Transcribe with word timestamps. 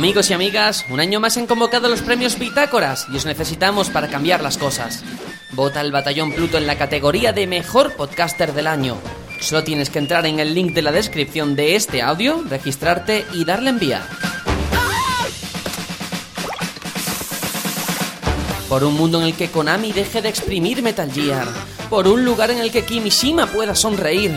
Amigos 0.00 0.30
y 0.30 0.32
amigas, 0.32 0.86
un 0.88 0.98
año 0.98 1.20
más 1.20 1.36
han 1.36 1.46
convocado 1.46 1.86
los 1.90 2.00
premios 2.00 2.38
Bitácoras 2.38 3.06
y 3.12 3.18
os 3.18 3.26
necesitamos 3.26 3.90
para 3.90 4.08
cambiar 4.08 4.42
las 4.42 4.56
cosas. 4.56 5.04
Vota 5.52 5.82
el 5.82 5.92
Batallón 5.92 6.32
Pluto 6.32 6.56
en 6.56 6.66
la 6.66 6.78
categoría 6.78 7.34
de 7.34 7.46
Mejor 7.46 7.94
Podcaster 7.96 8.54
del 8.54 8.66
Año. 8.66 8.96
Solo 9.42 9.62
tienes 9.62 9.90
que 9.90 9.98
entrar 9.98 10.24
en 10.24 10.40
el 10.40 10.54
link 10.54 10.72
de 10.72 10.80
la 10.80 10.90
descripción 10.90 11.54
de 11.54 11.76
este 11.76 12.00
audio, 12.00 12.42
registrarte 12.48 13.26
y 13.34 13.44
darle 13.44 13.68
enviar. 13.68 14.00
Por 18.70 18.84
un 18.84 18.94
mundo 18.94 19.20
en 19.20 19.26
el 19.26 19.34
que 19.34 19.50
Konami 19.50 19.92
deje 19.92 20.22
de 20.22 20.30
exprimir 20.30 20.82
Metal 20.82 21.12
Gear. 21.12 21.46
Por 21.90 22.08
un 22.08 22.24
lugar 22.24 22.50
en 22.50 22.60
el 22.60 22.72
que 22.72 22.86
Kimishima 22.86 23.48
pueda 23.48 23.74
sonreír. 23.74 24.32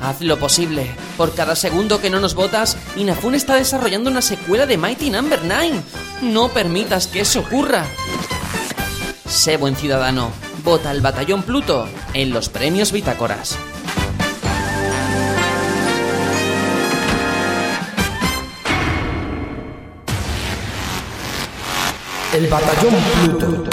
Haz 0.00 0.20
lo 0.20 0.38
posible. 0.38 0.90
Por 1.16 1.34
cada 1.34 1.56
segundo 1.56 2.00
que 2.00 2.10
no 2.10 2.20
nos 2.20 2.34
votas, 2.34 2.76
Inafune 2.96 3.36
está 3.36 3.54
desarrollando 3.54 4.10
una 4.10 4.22
secuela 4.22 4.66
de 4.66 4.76
Mighty 4.76 5.10
Number 5.10 5.40
9. 5.44 5.80
No 6.22 6.48
permitas 6.50 7.06
que 7.06 7.20
eso 7.20 7.40
ocurra. 7.40 7.84
Sé 9.26 9.56
buen 9.56 9.76
ciudadano. 9.76 10.30
Vota 10.62 10.90
al 10.90 11.00
Batallón 11.00 11.42
Pluto 11.42 11.88
en 12.12 12.30
los 12.30 12.48
premios 12.48 12.92
Bitácoras. 12.92 13.56
El 22.34 22.48
Batallón 22.48 22.94
Pluto. 23.38 23.70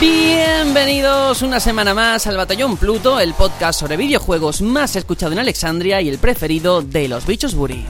Bienvenidos 0.00 1.42
una 1.42 1.60
semana 1.60 1.94
más 1.94 2.26
al 2.26 2.36
Batallón 2.36 2.76
Pluto, 2.76 3.20
el 3.20 3.34
podcast 3.34 3.80
sobre 3.80 3.96
videojuegos 3.96 4.62
más 4.62 4.96
escuchado 4.96 5.32
en 5.32 5.38
Alexandria 5.38 6.00
y 6.00 6.08
el 6.08 6.18
preferido 6.18 6.80
de 6.80 7.08
los 7.08 7.26
bichos 7.26 7.54
Buri. 7.54 7.84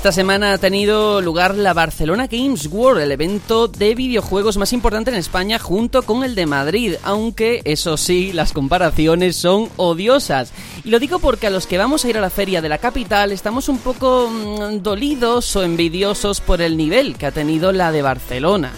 Esta 0.00 0.12
semana 0.12 0.54
ha 0.54 0.58
tenido 0.58 1.20
lugar 1.20 1.54
la 1.54 1.74
Barcelona 1.74 2.26
Games 2.26 2.68
World, 2.72 3.02
el 3.02 3.12
evento 3.12 3.68
de 3.68 3.94
videojuegos 3.94 4.56
más 4.56 4.72
importante 4.72 5.10
en 5.10 5.18
España 5.18 5.58
junto 5.58 6.04
con 6.04 6.24
el 6.24 6.34
de 6.34 6.46
Madrid, 6.46 6.94
aunque 7.02 7.60
eso 7.66 7.98
sí, 7.98 8.32
las 8.32 8.54
comparaciones 8.54 9.36
son 9.36 9.68
odiosas. 9.76 10.54
Y 10.84 10.88
lo 10.88 11.00
digo 11.00 11.18
porque 11.18 11.48
a 11.48 11.50
los 11.50 11.66
que 11.66 11.76
vamos 11.76 12.02
a 12.02 12.08
ir 12.08 12.16
a 12.16 12.22
la 12.22 12.30
feria 12.30 12.62
de 12.62 12.70
la 12.70 12.78
capital 12.78 13.30
estamos 13.30 13.68
un 13.68 13.76
poco 13.76 14.30
mm, 14.30 14.80
dolidos 14.82 15.54
o 15.56 15.62
envidiosos 15.62 16.40
por 16.40 16.62
el 16.62 16.78
nivel 16.78 17.18
que 17.18 17.26
ha 17.26 17.32
tenido 17.32 17.70
la 17.70 17.92
de 17.92 18.00
Barcelona. 18.00 18.72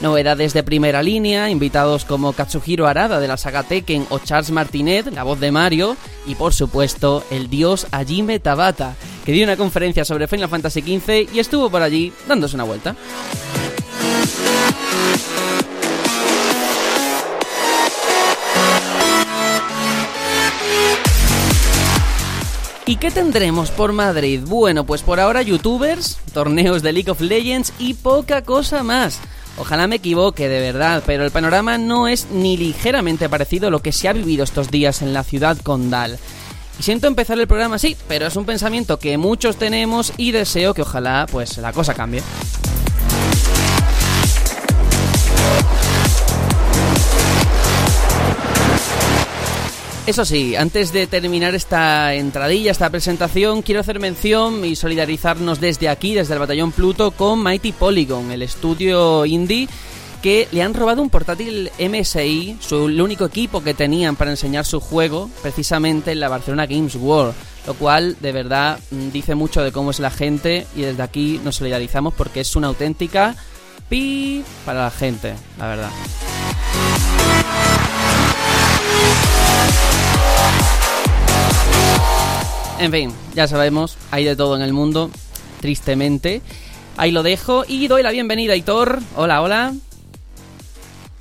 Novedades 0.00 0.52
de 0.52 0.62
primera 0.62 1.02
línea, 1.02 1.50
invitados 1.50 2.04
como 2.04 2.32
Katsuhiro 2.32 2.86
Arada 2.86 3.20
de 3.20 3.28
la 3.28 3.36
saga 3.36 3.62
Tekken 3.62 4.06
o 4.10 4.18
Charles 4.18 4.50
Martinet, 4.50 5.12
la 5.12 5.22
voz 5.22 5.38
de 5.38 5.52
Mario, 5.52 5.96
y 6.26 6.34
por 6.34 6.54
supuesto 6.54 7.24
el 7.30 7.48
dios 7.48 7.86
Hajime 7.92 8.40
Tabata, 8.40 8.96
que 9.24 9.32
dio 9.32 9.44
una 9.44 9.56
conferencia 9.56 10.04
sobre 10.04 10.26
Final 10.26 10.48
Fantasy 10.48 10.80
XV 10.80 11.34
y 11.34 11.38
estuvo 11.38 11.70
por 11.70 11.82
allí 11.82 12.12
dándose 12.26 12.56
una 12.56 12.64
vuelta. 12.64 12.96
¿Y 22.84 22.96
qué 22.96 23.10
tendremos 23.10 23.70
por 23.70 23.92
Madrid? 23.92 24.42
Bueno, 24.44 24.84
pues 24.84 25.02
por 25.02 25.20
ahora 25.20 25.40
youtubers, 25.40 26.18
torneos 26.34 26.82
de 26.82 26.92
League 26.92 27.10
of 27.10 27.20
Legends 27.20 27.72
y 27.78 27.94
poca 27.94 28.42
cosa 28.42 28.82
más. 28.82 29.20
Ojalá 29.58 29.86
me 29.86 29.96
equivoque 29.96 30.48
de 30.48 30.60
verdad, 30.60 31.02
pero 31.04 31.24
el 31.24 31.30
panorama 31.30 31.78
no 31.78 32.08
es 32.08 32.28
ni 32.30 32.56
ligeramente 32.56 33.28
parecido 33.28 33.68
a 33.68 33.70
lo 33.70 33.80
que 33.80 33.92
se 33.92 34.08
ha 34.08 34.12
vivido 34.12 34.44
estos 34.44 34.70
días 34.70 35.02
en 35.02 35.12
la 35.12 35.24
ciudad 35.24 35.58
condal. 35.58 36.18
Y 36.78 36.82
siento 36.82 37.06
empezar 37.06 37.38
el 37.38 37.46
programa 37.46 37.76
así, 37.76 37.96
pero 38.08 38.26
es 38.26 38.36
un 38.36 38.46
pensamiento 38.46 38.98
que 38.98 39.18
muchos 39.18 39.56
tenemos 39.56 40.12
y 40.16 40.32
deseo 40.32 40.72
que 40.74 40.82
ojalá 40.82 41.26
pues 41.30 41.58
la 41.58 41.72
cosa 41.72 41.94
cambie. 41.94 42.22
Eso 50.04 50.24
sí, 50.24 50.56
antes 50.56 50.92
de 50.92 51.06
terminar 51.06 51.54
esta 51.54 52.14
entradilla, 52.14 52.72
esta 52.72 52.90
presentación, 52.90 53.62
quiero 53.62 53.80
hacer 53.80 54.00
mención 54.00 54.64
y 54.64 54.74
solidarizarnos 54.74 55.60
desde 55.60 55.88
aquí, 55.88 56.14
desde 56.14 56.34
el 56.34 56.40
Batallón 56.40 56.72
Pluto, 56.72 57.12
con 57.12 57.40
Mighty 57.40 57.70
Polygon, 57.70 58.32
el 58.32 58.42
estudio 58.42 59.24
indie 59.24 59.68
que 60.20 60.48
le 60.50 60.62
han 60.62 60.74
robado 60.74 61.02
un 61.02 61.10
portátil 61.10 61.70
MSI, 61.78 62.56
su, 62.60 62.88
el 62.88 63.00
único 63.00 63.26
equipo 63.26 63.62
que 63.62 63.74
tenían 63.74 64.16
para 64.16 64.32
enseñar 64.32 64.64
su 64.64 64.80
juego, 64.80 65.30
precisamente 65.40 66.10
en 66.10 66.20
la 66.20 66.28
Barcelona 66.28 66.66
Games 66.66 66.96
World. 66.96 67.34
Lo 67.66 67.74
cual, 67.74 68.16
de 68.20 68.32
verdad, 68.32 68.80
mm, 68.90 69.10
dice 69.10 69.36
mucho 69.36 69.62
de 69.62 69.70
cómo 69.70 69.92
es 69.92 70.00
la 70.00 70.10
gente 70.10 70.66
y 70.74 70.82
desde 70.82 71.02
aquí 71.02 71.40
nos 71.44 71.56
solidarizamos 71.56 72.12
porque 72.14 72.40
es 72.40 72.56
una 72.56 72.66
auténtica 72.66 73.36
pi 73.88 74.42
para 74.64 74.84
la 74.84 74.90
gente, 74.90 75.34
la 75.58 75.66
verdad. 75.68 75.90
En 82.78 82.90
fin, 82.90 83.12
ya 83.34 83.46
sabemos, 83.46 83.96
hay 84.10 84.24
de 84.24 84.34
todo 84.34 84.56
en 84.56 84.62
el 84.62 84.72
mundo, 84.72 85.10
tristemente. 85.60 86.42
Ahí 86.96 87.12
lo 87.12 87.22
dejo 87.22 87.64
y 87.66 87.86
doy 87.86 88.02
la 88.02 88.10
bienvenida 88.10 88.54
a 88.54 88.56
Hitor. 88.56 88.98
Hola, 89.16 89.40
hola. 89.40 89.72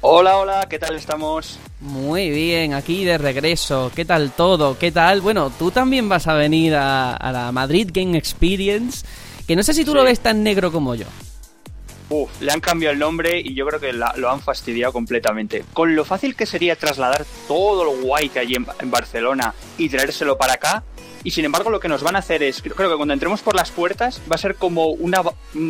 Hola, 0.02 0.38
hola, 0.38 0.68
¿qué 0.68 0.80
tal 0.80 0.96
estamos? 0.96 1.60
Muy 1.80 2.32
bien, 2.32 2.74
aquí 2.74 3.06
de 3.06 3.20
regreso. 3.20 3.92
¿Qué 3.96 4.06
tal 4.06 4.32
todo? 4.32 4.78
¿Qué 4.80 4.92
tal? 4.92 5.22
Bueno, 5.22 5.52
tú 5.58 5.70
también 5.70 6.10
vas 6.10 6.28
a 6.28 6.34
venir 6.34 6.74
a, 6.76 7.16
a 7.16 7.32
la 7.32 7.52
Madrid 7.52 7.90
Game 7.94 8.18
Experience, 8.18 9.06
que 9.48 9.56
no 9.56 9.62
sé 9.62 9.76
si 9.76 9.86
tú 9.86 9.92
Sí. 9.92 9.98
lo 9.98 10.04
ves 10.04 10.20
tan 10.20 10.42
negro 10.44 10.72
como 10.72 10.96
yo. 10.96 11.06
Uf, 12.14 12.42
le 12.42 12.52
han 12.52 12.60
cambiado 12.60 12.92
el 12.92 13.00
nombre 13.00 13.40
y 13.40 13.54
yo 13.54 13.66
creo 13.66 13.80
que 13.80 13.94
lo 13.94 14.30
han 14.30 14.42
fastidiado 14.42 14.92
completamente. 14.92 15.64
Con 15.72 15.96
lo 15.96 16.04
fácil 16.04 16.36
que 16.36 16.46
sería 16.46 16.76
trasladar 16.76 17.26
todo 17.48 17.86
lo 17.86 18.02
guay 18.02 18.28
que 18.28 18.40
hay 18.40 18.54
en, 18.54 18.92
Barcelona 18.92 19.54
y 19.78 19.88
traérselo 19.88 20.38
para 20.38 20.56
acá. 20.56 20.84
Y 21.24 21.32
sin 21.32 21.46
embargo 21.46 21.70
lo 21.70 21.80
que 21.80 21.88
nos 21.88 22.04
van 22.04 22.18
a 22.18 22.20
hacer 22.20 22.44
es, 22.44 22.62
creo 22.62 22.90
que 22.90 22.98
cuando 22.98 23.14
entremos 23.14 23.42
por 23.42 23.56
las 23.56 23.72
puertas 23.72 24.22
va 24.30 24.36
a 24.36 24.40
ser 24.40 24.56
como 24.56 24.88
un 24.88 25.16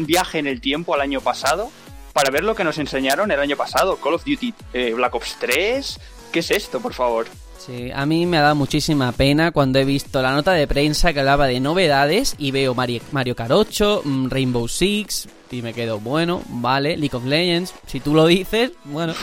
viaje 0.07 0.39
en 0.39 0.47
el 0.47 0.61
tiempo 0.61 0.95
al 0.95 1.01
año 1.01 1.21
pasado 1.21 1.69
para 2.11 2.31
ver 2.31 2.43
lo 2.43 2.55
que 2.55 2.63
nos 2.63 2.79
enseñaron 2.79 3.29
el 3.29 3.39
año 3.39 3.55
pasado. 3.55 3.97
Call 3.97 4.15
of 4.15 4.25
Duty, 4.25 4.55
eh, 4.73 4.93
Black 4.95 5.13
Ops 5.13 5.37
3. 5.39 5.99
¿Qué 6.31 6.39
es 6.39 6.49
esto, 6.49 6.79
por 6.79 6.95
favor? 6.95 7.27
Sí, 7.65 7.91
a 7.93 8.07
mí 8.07 8.25
me 8.25 8.37
ha 8.37 8.41
dado 8.41 8.55
muchísima 8.55 9.11
pena 9.11 9.51
cuando 9.51 9.77
he 9.77 9.85
visto 9.85 10.19
la 10.19 10.31
nota 10.31 10.53
de 10.53 10.65
prensa 10.65 11.13
que 11.13 11.19
hablaba 11.19 11.45
de 11.45 11.59
novedades 11.59 12.33
y 12.39 12.49
veo 12.49 12.73
Mario, 12.73 13.01
Mario 13.11 13.35
8, 13.37 14.01
mm, 14.03 14.29
Rainbow 14.29 14.67
Six 14.67 15.27
y 15.51 15.61
me 15.61 15.71
quedo, 15.71 15.99
bueno, 15.99 16.41
vale, 16.47 16.97
League 16.97 17.15
of 17.15 17.25
Legends, 17.25 17.73
si 17.85 17.99
tú 17.99 18.15
lo 18.15 18.25
dices, 18.25 18.71
bueno. 18.85 19.13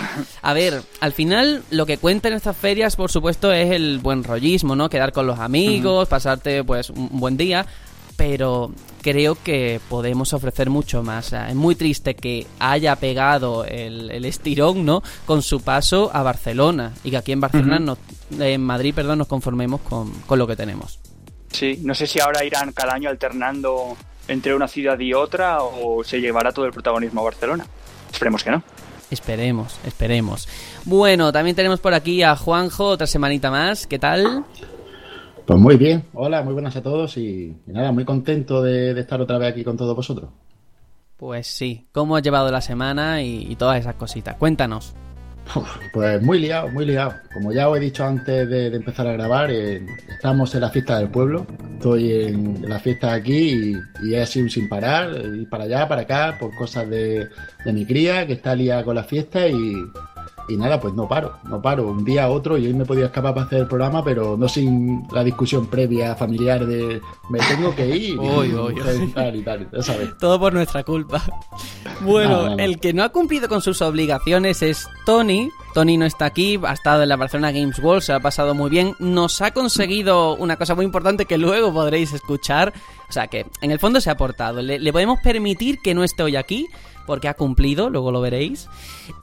A 0.42 0.52
ver, 0.52 0.82
al 1.00 1.12
final 1.12 1.64
lo 1.70 1.84
que 1.84 1.98
cuenta 1.98 2.28
en 2.28 2.34
estas 2.34 2.56
ferias, 2.56 2.94
por 2.94 3.10
supuesto, 3.10 3.52
es 3.52 3.72
el 3.72 3.98
buen 3.98 4.22
rollismo, 4.22 4.76
¿no? 4.76 4.88
Quedar 4.88 5.12
con 5.12 5.26
los 5.26 5.40
amigos, 5.40 6.06
pasarte 6.06 6.62
pues 6.62 6.90
un 6.90 7.08
buen 7.18 7.36
día, 7.36 7.66
pero 8.18 8.72
creo 9.00 9.36
que 9.42 9.80
podemos 9.88 10.32
ofrecer 10.32 10.68
mucho 10.70 11.04
más. 11.04 11.32
Es 11.32 11.54
muy 11.54 11.76
triste 11.76 12.16
que 12.16 12.48
haya 12.58 12.96
pegado 12.96 13.64
el, 13.64 14.10
el 14.10 14.24
estirón, 14.24 14.84
¿no? 14.84 15.04
Con 15.24 15.40
su 15.40 15.60
paso 15.60 16.10
a 16.12 16.24
Barcelona 16.24 16.92
y 17.04 17.10
que 17.12 17.16
aquí 17.16 17.30
en 17.30 17.40
Barcelona, 17.40 17.76
Ujú. 17.76 17.84
nos- 18.32 18.40
en 18.40 18.60
Madrid, 18.60 18.92
perdón, 18.92 19.18
nos 19.18 19.28
conformemos 19.28 19.80
con, 19.82 20.10
con 20.26 20.36
lo 20.38 20.48
que 20.48 20.56
tenemos. 20.56 20.98
Sí, 21.52 21.78
no 21.84 21.94
sé 21.94 22.08
si 22.08 22.18
ahora 22.20 22.44
irán 22.44 22.72
cada 22.72 22.92
año 22.94 23.08
alternando 23.08 23.96
entre 24.26 24.52
una 24.52 24.66
ciudad 24.66 24.98
y 24.98 25.14
otra 25.14 25.62
o 25.62 26.02
se 26.02 26.20
llevará 26.20 26.50
todo 26.52 26.66
el 26.66 26.72
protagonismo 26.72 27.20
a 27.20 27.24
Barcelona. 27.24 27.64
Esperemos 28.12 28.42
que 28.42 28.50
no. 28.50 28.62
Esperemos, 29.12 29.78
esperemos. 29.86 30.48
Bueno, 30.84 31.32
también 31.32 31.54
tenemos 31.54 31.78
por 31.78 31.94
aquí 31.94 32.24
a 32.24 32.34
Juanjo, 32.34 32.84
otra 32.88 33.06
semanita 33.06 33.50
más. 33.50 33.86
¿Qué 33.86 33.98
tal? 34.00 34.44
Pues 35.48 35.58
muy 35.58 35.78
bien, 35.78 36.04
hola, 36.12 36.42
muy 36.42 36.52
buenas 36.52 36.76
a 36.76 36.82
todos 36.82 37.16
y, 37.16 37.56
y 37.66 37.72
nada, 37.72 37.90
muy 37.90 38.04
contento 38.04 38.62
de, 38.62 38.92
de 38.92 39.00
estar 39.00 39.18
otra 39.18 39.38
vez 39.38 39.52
aquí 39.52 39.64
con 39.64 39.78
todos 39.78 39.96
vosotros. 39.96 40.28
Pues 41.16 41.46
sí, 41.46 41.86
¿cómo 41.90 42.16
has 42.16 42.22
llevado 42.22 42.52
la 42.52 42.60
semana 42.60 43.22
y, 43.22 43.50
y 43.50 43.56
todas 43.56 43.80
esas 43.80 43.94
cositas? 43.94 44.36
Cuéntanos. 44.36 44.94
Pues 45.92 46.22
muy 46.22 46.38
liado, 46.38 46.68
muy 46.68 46.84
liado. 46.84 47.14
Como 47.32 47.52
ya 47.52 47.68
os 47.68 47.78
he 47.78 47.80
dicho 47.80 48.04
antes 48.04 48.48
de, 48.48 48.66
empezar 48.66 49.06
a 49.06 49.12
grabar, 49.12 49.50
eh, 49.50 49.84
estamos 50.08 50.54
en 50.54 50.60
la 50.60 50.70
fiesta 50.70 50.98
del 50.98 51.08
pueblo. 51.08 51.46
Estoy 51.74 52.12
en, 52.12 52.68
la 52.68 52.78
fiesta 52.78 53.14
aquí 53.14 53.74
y, 54.02 54.14
he 54.14 54.26
sido 54.26 54.48
sin 54.48 54.68
parar, 54.68 55.10
ir 55.10 55.48
para 55.48 55.64
allá, 55.64 55.88
para 55.88 56.02
acá, 56.02 56.36
por 56.38 56.54
cosas 56.54 56.88
de, 56.90 57.28
de 57.64 57.72
mi 57.72 57.86
cría, 57.86 58.26
que 58.26 58.34
está 58.34 58.54
liada 58.54 58.84
con 58.84 58.94
la 58.96 59.04
fiesta 59.04 59.48
y, 59.48 59.74
y 60.48 60.56
nada, 60.56 60.80
pues 60.80 60.94
no 60.94 61.06
paro, 61.06 61.36
no 61.44 61.60
paro. 61.60 61.86
Un 61.88 62.04
día 62.04 62.24
a 62.24 62.28
otro 62.28 62.56
y 62.56 62.66
hoy 62.66 62.74
me 62.74 62.84
he 62.84 62.86
podido 62.86 63.06
escapar 63.06 63.34
para 63.34 63.46
hacer 63.46 63.60
el 63.60 63.66
programa, 63.66 64.02
pero 64.02 64.36
no 64.36 64.48
sin 64.48 65.06
la 65.12 65.22
discusión 65.22 65.66
previa 65.66 66.14
familiar 66.16 66.66
de 66.66 67.00
me 67.28 67.38
tengo 67.40 67.74
que 67.74 67.86
ir 67.86 68.18
y, 68.18 69.12
tal, 69.44 69.68
Todo 70.18 70.40
por 70.40 70.52
nuestra 70.52 70.82
culpa. 70.84 71.22
Bueno, 72.00 72.56
el 72.58 72.78
que 72.78 72.92
no 72.92 73.02
ha 73.02 73.08
cumplido 73.08 73.48
con 73.48 73.60
sus 73.60 73.82
obligaciones 73.82 74.62
es 74.62 74.86
Tony. 75.04 75.50
Tony 75.74 75.96
no 75.96 76.06
está 76.06 76.26
aquí, 76.26 76.58
ha 76.64 76.72
estado 76.72 77.02
en 77.02 77.08
la 77.08 77.16
Barcelona 77.16 77.50
Games 77.50 77.80
World, 77.80 78.02
se 78.02 78.12
ha 78.12 78.20
pasado 78.20 78.54
muy 78.54 78.70
bien. 78.70 78.94
Nos 79.00 79.42
ha 79.42 79.50
conseguido 79.50 80.36
una 80.36 80.56
cosa 80.56 80.76
muy 80.76 80.84
importante 80.84 81.26
que 81.26 81.38
luego 81.38 81.72
podréis 81.72 82.12
escuchar. 82.12 82.72
O 83.08 83.12
sea 83.12 83.26
que 83.26 83.46
en 83.62 83.72
el 83.72 83.80
fondo 83.80 84.00
se 84.00 84.10
ha 84.10 84.12
aportado. 84.12 84.62
Le, 84.62 84.78
le 84.78 84.92
podemos 84.92 85.18
permitir 85.18 85.80
que 85.80 85.92
no 85.92 86.04
esté 86.04 86.22
hoy 86.22 86.36
aquí 86.36 86.68
porque 87.08 87.26
ha 87.26 87.34
cumplido, 87.34 87.88
luego 87.88 88.12
lo 88.12 88.20
veréis. 88.20 88.68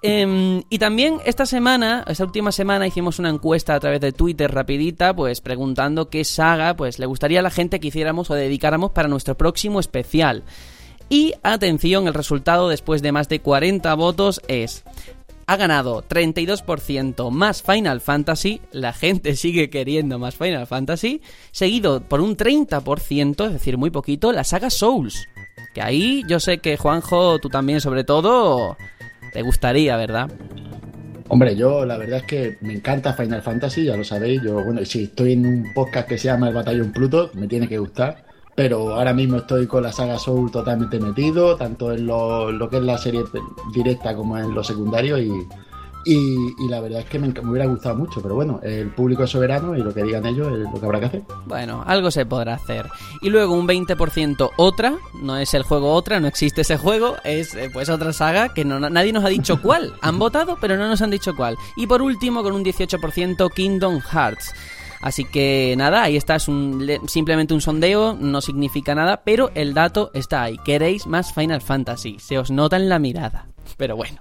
Em, 0.02 0.64
y 0.72 0.80
también 0.80 1.20
esta 1.24 1.46
semana, 1.46 2.04
esta 2.08 2.26
última 2.26 2.52
semana, 2.52 2.88
hicimos 2.88 3.20
una 3.20 3.30
encuesta 3.30 3.76
a 3.76 3.80
través 3.80 4.02
de 4.02 4.12
Twitter 4.12 4.52
rapidita, 4.52 5.16
pues 5.16 5.40
preguntando 5.40 6.10
qué 6.10 6.26
saga 6.26 6.76
pues 6.76 6.98
le 6.98 7.06
gustaría 7.06 7.42
a 7.42 7.44
la 7.44 7.52
gente 7.52 7.80
que 7.80 7.90
hiciéramos 7.90 8.32
o 8.32 8.34
dedicáramos 8.34 8.92
para 8.92 9.08
nuestro 9.08 9.38
próximo 9.38 9.80
especial. 9.80 10.44
Y 11.10 11.36
atención, 11.44 12.08
el 12.08 12.16
resultado 12.16 12.70
después 12.70 13.04
de 13.04 13.12
más 13.12 13.30
de 13.30 13.40
40 13.40 13.94
votos 13.94 14.42
es 14.48 14.84
ha 15.48 15.58
ganado 15.58 16.04
32% 16.04 17.30
más 17.30 17.62
Final 17.62 18.02
Fantasy, 18.02 18.62
la 18.72 18.94
gente 18.94 19.36
sigue 19.36 19.70
queriendo 19.70 20.18
más 20.18 20.36
Final 20.36 20.66
Fantasy, 20.66 21.22
seguido 21.52 22.02
por 22.02 22.20
un 22.20 22.36
30%, 22.36 23.46
es 23.46 23.54
decir, 23.54 23.78
muy 23.78 23.92
poquito, 23.92 24.32
la 24.32 24.44
saga 24.44 24.72
Souls. 24.72 25.28
Que 25.76 25.82
ahí 25.82 26.24
yo 26.26 26.40
sé 26.40 26.60
que 26.60 26.78
Juanjo, 26.78 27.38
tú 27.40 27.50
también 27.50 27.82
sobre 27.82 28.06
todo, 28.06 28.78
te 29.34 29.42
gustaría, 29.42 29.98
¿verdad? 29.98 30.32
Hombre, 31.28 31.54
yo 31.58 31.86
la 31.86 31.98
verdad 31.98 32.20
es 32.20 32.24
que 32.24 32.58
me 32.62 32.76
encanta 32.76 33.14
Final 33.14 33.42
Fantasy, 33.42 33.84
ya 33.84 33.98
lo 33.98 34.06
sabéis. 34.06 34.42
Yo, 34.42 34.64
bueno, 34.64 34.86
si 34.86 35.04
estoy 35.04 35.34
en 35.34 35.46
un 35.46 35.74
podcast 35.74 36.08
que 36.08 36.18
se 36.18 36.30
llama 36.30 36.48
El 36.48 36.54
Batallón 36.54 36.94
Pluto, 36.94 37.30
me 37.34 37.48
tiene 37.48 37.68
que 37.68 37.78
gustar. 37.78 38.24
Pero 38.56 38.96
ahora 38.96 39.14
mismo 39.14 39.36
estoy 39.36 39.68
con 39.68 39.84
la 39.84 39.92
saga 39.92 40.18
Soul 40.18 40.50
totalmente 40.50 40.98
metido, 40.98 41.58
tanto 41.58 41.92
en 41.92 42.06
lo, 42.06 42.54
lo 42.54 42.70
que 42.70 42.78
es 42.78 42.84
la 42.84 42.98
serie 42.98 43.24
directa 43.74 44.16
como 44.16 44.38
en 44.38 44.56
lo 44.56 44.64
secundario. 44.64 45.20
Y, 45.20 45.30
y, 46.06 46.68
la 46.70 46.80
verdad 46.80 47.00
es 47.00 47.06
que 47.06 47.18
me, 47.18 47.30
hubiera 47.30 47.66
gustado 47.66 47.96
mucho, 47.96 48.22
pero 48.22 48.36
bueno, 48.36 48.60
el 48.62 48.90
público 48.92 49.24
es 49.24 49.32
soberano 49.32 49.76
y 49.76 49.82
lo 49.82 49.94
que 49.94 50.04
digan 50.04 50.26
ellos 50.26 50.48
es 50.54 50.60
lo 50.60 50.80
que 50.80 50.86
habrá 50.86 51.00
que 51.00 51.06
hacer. 51.08 51.24
Bueno, 51.48 51.84
algo 51.86 52.12
se 52.12 52.26
podrá 52.26 52.54
hacer. 52.54 52.88
Y 53.22 53.30
luego 53.30 53.56
un 53.56 53.68
20% 53.68 54.52
otra, 54.58 54.94
no 55.22 55.38
es 55.38 55.54
el 55.56 55.64
juego 55.64 55.94
otra, 55.94 56.20
no 56.20 56.28
existe 56.28 56.62
ese 56.62 56.78
juego, 56.78 57.16
es 57.24 57.56
eh, 57.56 57.70
pues 57.74 57.90
otra 57.90 58.14
saga 58.14 58.54
que 58.54 58.64
no, 58.64 58.80
nadie 58.80 59.14
nos 59.14 59.26
ha 59.26 59.30
dicho 59.30 59.60
cuál. 59.62 59.94
Han 60.02 60.20
votado, 60.20 60.58
pero 60.62 60.78
no 60.78 60.88
nos 60.88 61.02
han 61.02 61.10
dicho 61.10 61.36
cuál. 61.36 61.58
Y 61.76 61.88
por 61.88 62.02
último, 62.04 62.44
con 62.44 62.54
un 62.54 62.64
18% 62.64 63.52
Kingdom 63.52 64.00
Hearts. 64.00 64.54
Así 65.02 65.26
que 65.26 65.74
nada, 65.78 66.04
ahí 66.04 66.18
está, 66.18 66.36
es 66.36 66.48
un, 66.48 66.88
simplemente 67.08 67.54
un 67.54 67.62
sondeo, 67.62 68.16
no 68.20 68.42
significa 68.42 68.96
nada, 68.96 69.24
pero 69.24 69.52
el 69.56 69.74
dato 69.74 70.12
está 70.14 70.44
ahí. 70.44 70.58
Queréis 70.64 71.08
más 71.08 71.34
Final 71.34 71.62
Fantasy, 71.62 72.18
se 72.20 72.38
os 72.38 72.52
nota 72.52 72.76
en 72.78 72.90
la 72.90 73.00
mirada. 73.00 73.48
Pero 73.78 73.96
bueno. 73.96 74.20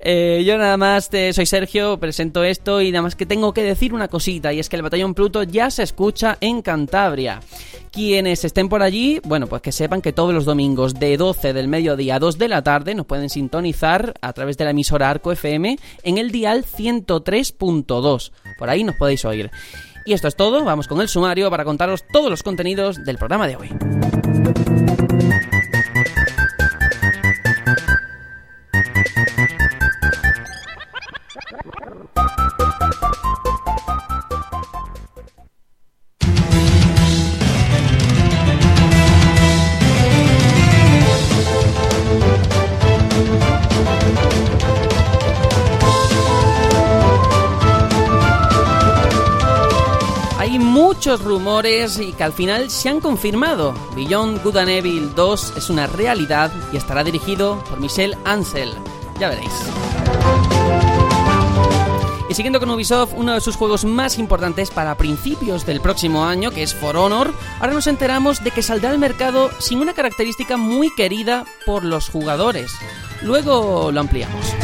Eh, 0.00 0.44
yo 0.46 0.56
nada 0.56 0.76
más 0.76 1.10
te, 1.10 1.32
soy 1.32 1.44
Sergio, 1.44 1.98
presento 1.98 2.44
esto 2.44 2.80
y 2.80 2.92
nada 2.92 3.02
más 3.02 3.16
que 3.16 3.26
tengo 3.26 3.52
que 3.52 3.62
decir 3.62 3.92
una 3.92 4.08
cosita 4.08 4.52
y 4.52 4.60
es 4.60 4.68
que 4.68 4.76
el 4.76 4.82
Batallón 4.82 5.14
Pluto 5.14 5.42
ya 5.42 5.70
se 5.70 5.82
escucha 5.82 6.38
en 6.40 6.62
Cantabria. 6.62 7.40
Quienes 7.90 8.44
estén 8.44 8.68
por 8.68 8.82
allí, 8.82 9.20
bueno, 9.24 9.46
pues 9.46 9.60
que 9.60 9.72
sepan 9.72 10.00
que 10.00 10.12
todos 10.12 10.32
los 10.32 10.44
domingos 10.44 10.94
de 10.94 11.16
12 11.16 11.52
del 11.52 11.68
mediodía 11.68 12.16
a 12.16 12.18
2 12.18 12.38
de 12.38 12.48
la 12.48 12.62
tarde 12.62 12.94
nos 12.94 13.06
pueden 13.06 13.28
sintonizar 13.28 14.14
a 14.20 14.32
través 14.32 14.56
de 14.56 14.64
la 14.64 14.70
emisora 14.70 15.10
Arco 15.10 15.32
FM 15.32 15.78
en 16.04 16.18
el 16.18 16.30
dial 16.30 16.64
103.2. 16.64 18.32
Por 18.58 18.70
ahí 18.70 18.84
nos 18.84 18.96
podéis 18.96 19.24
oír. 19.24 19.50
Y 20.04 20.12
esto 20.12 20.28
es 20.28 20.36
todo, 20.36 20.64
vamos 20.64 20.88
con 20.88 21.00
el 21.00 21.08
sumario 21.08 21.50
para 21.50 21.64
contaros 21.64 22.04
todos 22.10 22.30
los 22.30 22.42
contenidos 22.42 23.04
del 23.04 23.18
programa 23.18 23.46
de 23.46 23.56
hoy. 23.56 25.07
Muchos 50.56 51.20
rumores 51.22 51.98
y 51.98 52.12
que 52.12 52.24
al 52.24 52.32
final 52.32 52.70
se 52.70 52.88
han 52.88 53.00
confirmado. 53.00 53.74
Beyond 53.94 54.42
Good 54.42 54.56
and 54.56 54.70
Evil 54.70 55.14
2 55.14 55.54
es 55.56 55.68
una 55.68 55.86
realidad 55.86 56.50
y 56.72 56.76
estará 56.76 57.04
dirigido 57.04 57.62
por 57.68 57.80
Michel 57.80 58.16
Ansel. 58.24 58.72
Ya 59.18 59.28
veréis. 59.28 59.52
Y 62.30 62.34
siguiendo 62.34 62.60
con 62.60 62.70
Ubisoft, 62.70 63.14
uno 63.16 63.34
de 63.34 63.40
sus 63.40 63.56
juegos 63.56 63.84
más 63.84 64.18
importantes 64.18 64.70
para 64.70 64.96
principios 64.96 65.66
del 65.66 65.80
próximo 65.80 66.24
año, 66.24 66.50
que 66.50 66.62
es 66.62 66.74
For 66.74 66.96
Honor, 66.96 67.32
ahora 67.58 67.72
nos 67.72 67.86
enteramos 67.86 68.44
de 68.44 68.50
que 68.50 68.62
saldrá 68.62 68.90
al 68.90 68.98
mercado 68.98 69.50
sin 69.58 69.80
una 69.80 69.94
característica 69.94 70.56
muy 70.56 70.94
querida 70.94 71.44
por 71.66 71.84
los 71.84 72.08
jugadores. 72.08 72.72
Luego 73.22 73.90
lo 73.92 74.00
ampliamos. 74.00 74.54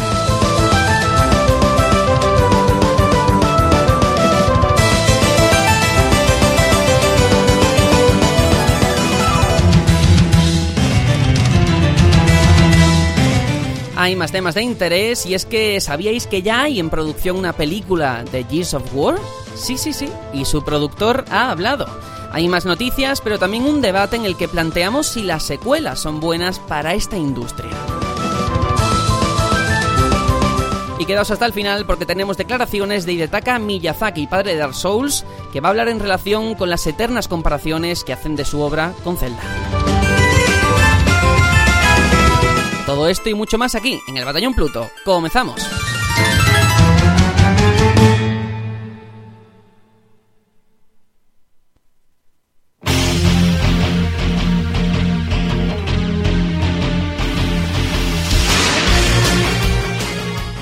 Hay 14.05 14.17
más 14.17 14.33
temas 14.33 14.55
de 14.55 14.63
interés 14.63 15.25
y 15.25 15.33
es 15.33 15.47
que 15.47 15.81
¿sabíais 15.81 16.27
que 16.27 16.43
ya 16.43 16.65
hay 16.65 16.79
en 16.79 16.91
producción 16.91 17.39
una 17.39 17.55
película 17.55 18.23
de 18.31 18.45
Gears 18.45 18.75
of 18.75 18.95
War? 18.95 19.17
Sí, 19.57 19.79
sí, 19.79 19.95
sí, 19.95 20.11
y 20.35 20.45
su 20.45 20.63
productor 20.63 21.25
ha 21.31 21.51
hablado. 21.51 21.87
Hay 22.31 22.47
más 22.47 22.67
noticias, 22.67 23.23
pero 23.23 23.39
también 23.39 23.65
un 23.65 23.81
debate 23.81 24.17
en 24.17 24.27
el 24.27 24.37
que 24.37 24.47
planteamos 24.47 25.07
si 25.07 25.23
las 25.23 25.45
secuelas 25.45 26.01
son 26.01 26.21
buenas 26.21 26.59
para 26.59 26.93
esta 26.93 27.17
industria. 27.17 27.71
Y 30.99 31.07
quedaos 31.07 31.31
hasta 31.31 31.47
el 31.47 31.55
final 31.55 31.87
porque 31.87 32.05
tenemos 32.05 32.37
declaraciones 32.37 33.07
de 33.07 33.15
Hidetaka 33.15 33.59
Miyazaki, 33.59 34.27
padre 34.27 34.53
de 34.53 34.59
Dark 34.59 34.75
Souls, 34.75 35.25
que 35.51 35.61
va 35.61 35.69
a 35.69 35.71
hablar 35.71 35.89
en 35.89 36.01
relación 36.01 36.55
con 36.57 36.69
las 36.69 36.87
eternas 36.87 37.27
comparaciones 37.27 38.05
que 38.05 38.13
hacen 38.13 38.37
de 38.37 38.45
su 38.45 38.61
obra 38.61 38.93
con 39.03 39.17
Zelda. 39.17 39.41
Esto 43.09 43.29
y 43.29 43.35
mucho 43.35 43.59
más 43.59 43.75
aquí, 43.75 44.01
en 44.09 44.17
el 44.17 44.25
Batallón 44.25 44.55
Pluto. 44.55 44.91
¡Comenzamos! 45.05 45.61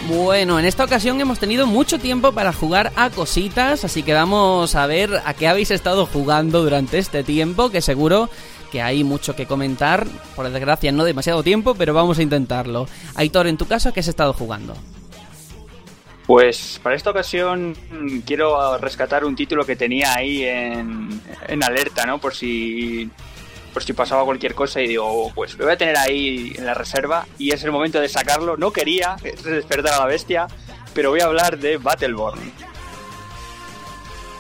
Bueno, 0.09 0.59
en 0.59 0.65
esta 0.65 0.85
ocasión 0.85 1.21
hemos 1.21 1.39
tenido 1.39 1.67
mucho 1.67 1.99
tiempo 1.99 2.33
para 2.33 2.53
jugar 2.53 2.93
a 2.97 3.11
cositas, 3.11 3.85
así 3.85 4.03
que 4.03 4.13
vamos 4.13 4.75
a 4.75 4.87
ver 4.87 5.23
a 5.25 5.35
qué 5.35 5.47
habéis 5.47 5.71
estado 5.71 6.07
jugando 6.07 6.63
durante 6.63 6.99
este 6.99 7.23
tiempo, 7.23 7.71
que 7.71 7.81
seguro 7.81 8.29
que 8.73 8.81
hay 8.81 9.05
mucho 9.05 9.37
que 9.37 9.47
comentar. 9.47 10.07
Por 10.35 10.51
desgracia, 10.51 10.91
no 10.91 11.05
demasiado 11.05 11.43
tiempo, 11.43 11.75
pero 11.75 11.93
vamos 11.93 12.19
a 12.19 12.23
intentarlo. 12.23 12.89
Aitor, 13.15 13.47
en 13.47 13.59
tu 13.59 13.67
caso, 13.69 13.93
¿qué 13.93 14.01
has 14.01 14.09
estado 14.09 14.33
jugando? 14.33 14.75
Pues 16.27 16.81
para 16.83 16.97
esta 16.97 17.11
ocasión 17.11 17.77
quiero 18.25 18.79
rescatar 18.79 19.27
un 19.27 19.37
título 19.37 19.67
que 19.67 19.77
tenía 19.77 20.15
ahí 20.15 20.45
en, 20.45 21.21
alerta, 21.63 22.07
¿no? 22.07 22.19
Por 22.19 22.35
si 22.35 23.11
por 23.75 23.83
si 23.83 23.93
pasaba 23.95 24.25
cualquier 24.25 24.55
cosa 24.55 24.83
y 24.83 24.89
digo, 24.89 25.33
pues 25.35 25.57
lo 25.57 25.65
voy 25.65 25.75
a 25.75 25.79
tener 25.79 25.97
ahí 25.97 26.53
en 26.57 26.67
la 26.67 26.75
reserva 26.75 27.27
y 27.39 27.53
es 27.53 27.65
el 27.65 27.73
momento 27.73 28.01
de 28.01 28.09
sacarlo. 28.09 28.57
No 28.57 28.71
quería 28.71 29.17
despertar 29.23 29.95
a 29.95 29.99
la 29.99 30.07
bestia, 30.07 30.47
pero 30.95 31.11
voy 31.11 31.21
a 31.21 31.25
hablar 31.25 31.59
de 31.59 31.77
Battleborn. 31.77 32.72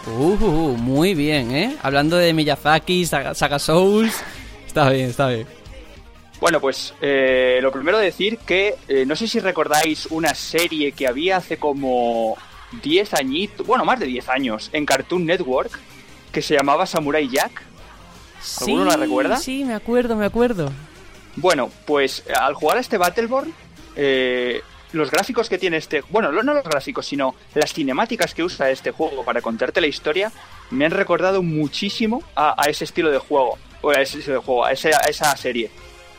Uh, 0.06 0.76
muy 0.76 1.14
bien, 1.14 1.54
¿eh? 1.54 1.76
Hablando 1.82 2.16
de 2.16 2.32
Miyazaki, 2.32 3.06
Saga, 3.06 3.58
Souls. 3.58 4.22
Está 4.66 4.90
bien, 4.90 5.10
está 5.10 5.28
bien. 5.28 5.46
Bueno, 6.40 6.60
pues 6.60 6.92
eh, 7.00 7.60
lo 7.62 7.70
primero 7.70 7.98
decir 7.98 8.38
que 8.38 8.74
eh, 8.88 9.04
no 9.06 9.14
sé 9.14 9.28
si 9.28 9.38
recordáis 9.38 10.06
una 10.06 10.34
serie 10.34 10.90
que 10.90 11.06
había 11.06 11.36
hace 11.36 11.56
como 11.56 12.36
10 12.82 13.14
añitos, 13.14 13.64
bueno, 13.64 13.84
más 13.84 14.00
de 14.00 14.06
10 14.06 14.28
años, 14.28 14.70
en 14.72 14.84
Cartoon 14.84 15.24
Network, 15.24 15.78
que 16.32 16.42
se 16.42 16.56
llamaba 16.56 16.86
Samurai 16.86 17.28
Jack. 17.28 17.62
¿Alguno 18.60 18.82
sí, 18.82 18.90
la 18.90 18.96
recuerda? 18.96 19.36
Sí, 19.36 19.64
me 19.64 19.74
acuerdo, 19.74 20.16
me 20.16 20.24
acuerdo. 20.24 20.72
Bueno, 21.36 21.70
pues 21.86 22.24
al 22.36 22.54
jugar 22.54 22.78
a 22.78 22.80
este 22.80 22.98
Battleborn, 22.98 23.54
eh, 23.94 24.62
los 24.92 25.10
gráficos 25.10 25.48
que 25.48 25.58
tiene 25.58 25.76
este... 25.78 26.02
Bueno, 26.10 26.30
no 26.32 26.54
los 26.54 26.64
gráficos, 26.64 27.06
sino 27.06 27.34
las 27.54 27.72
cinemáticas 27.72 28.34
que 28.34 28.42
usa 28.44 28.70
este 28.70 28.90
juego 28.90 29.24
para 29.24 29.40
contarte 29.40 29.80
la 29.80 29.86
historia, 29.86 30.30
me 30.70 30.84
han 30.84 30.90
recordado 30.92 31.42
muchísimo 31.42 32.22
a, 32.34 32.54
a 32.62 32.68
ese 32.68 32.84
estilo 32.84 33.10
de 33.10 33.18
juego, 33.18 33.58
o 33.80 33.90
a 33.90 33.94
ese 34.00 34.18
estilo 34.18 34.36
de 34.38 34.42
juego, 34.44 34.64
a, 34.64 34.72
ese- 34.72 34.94
a 34.94 35.00
esa 35.08 35.34
serie. 35.36 35.70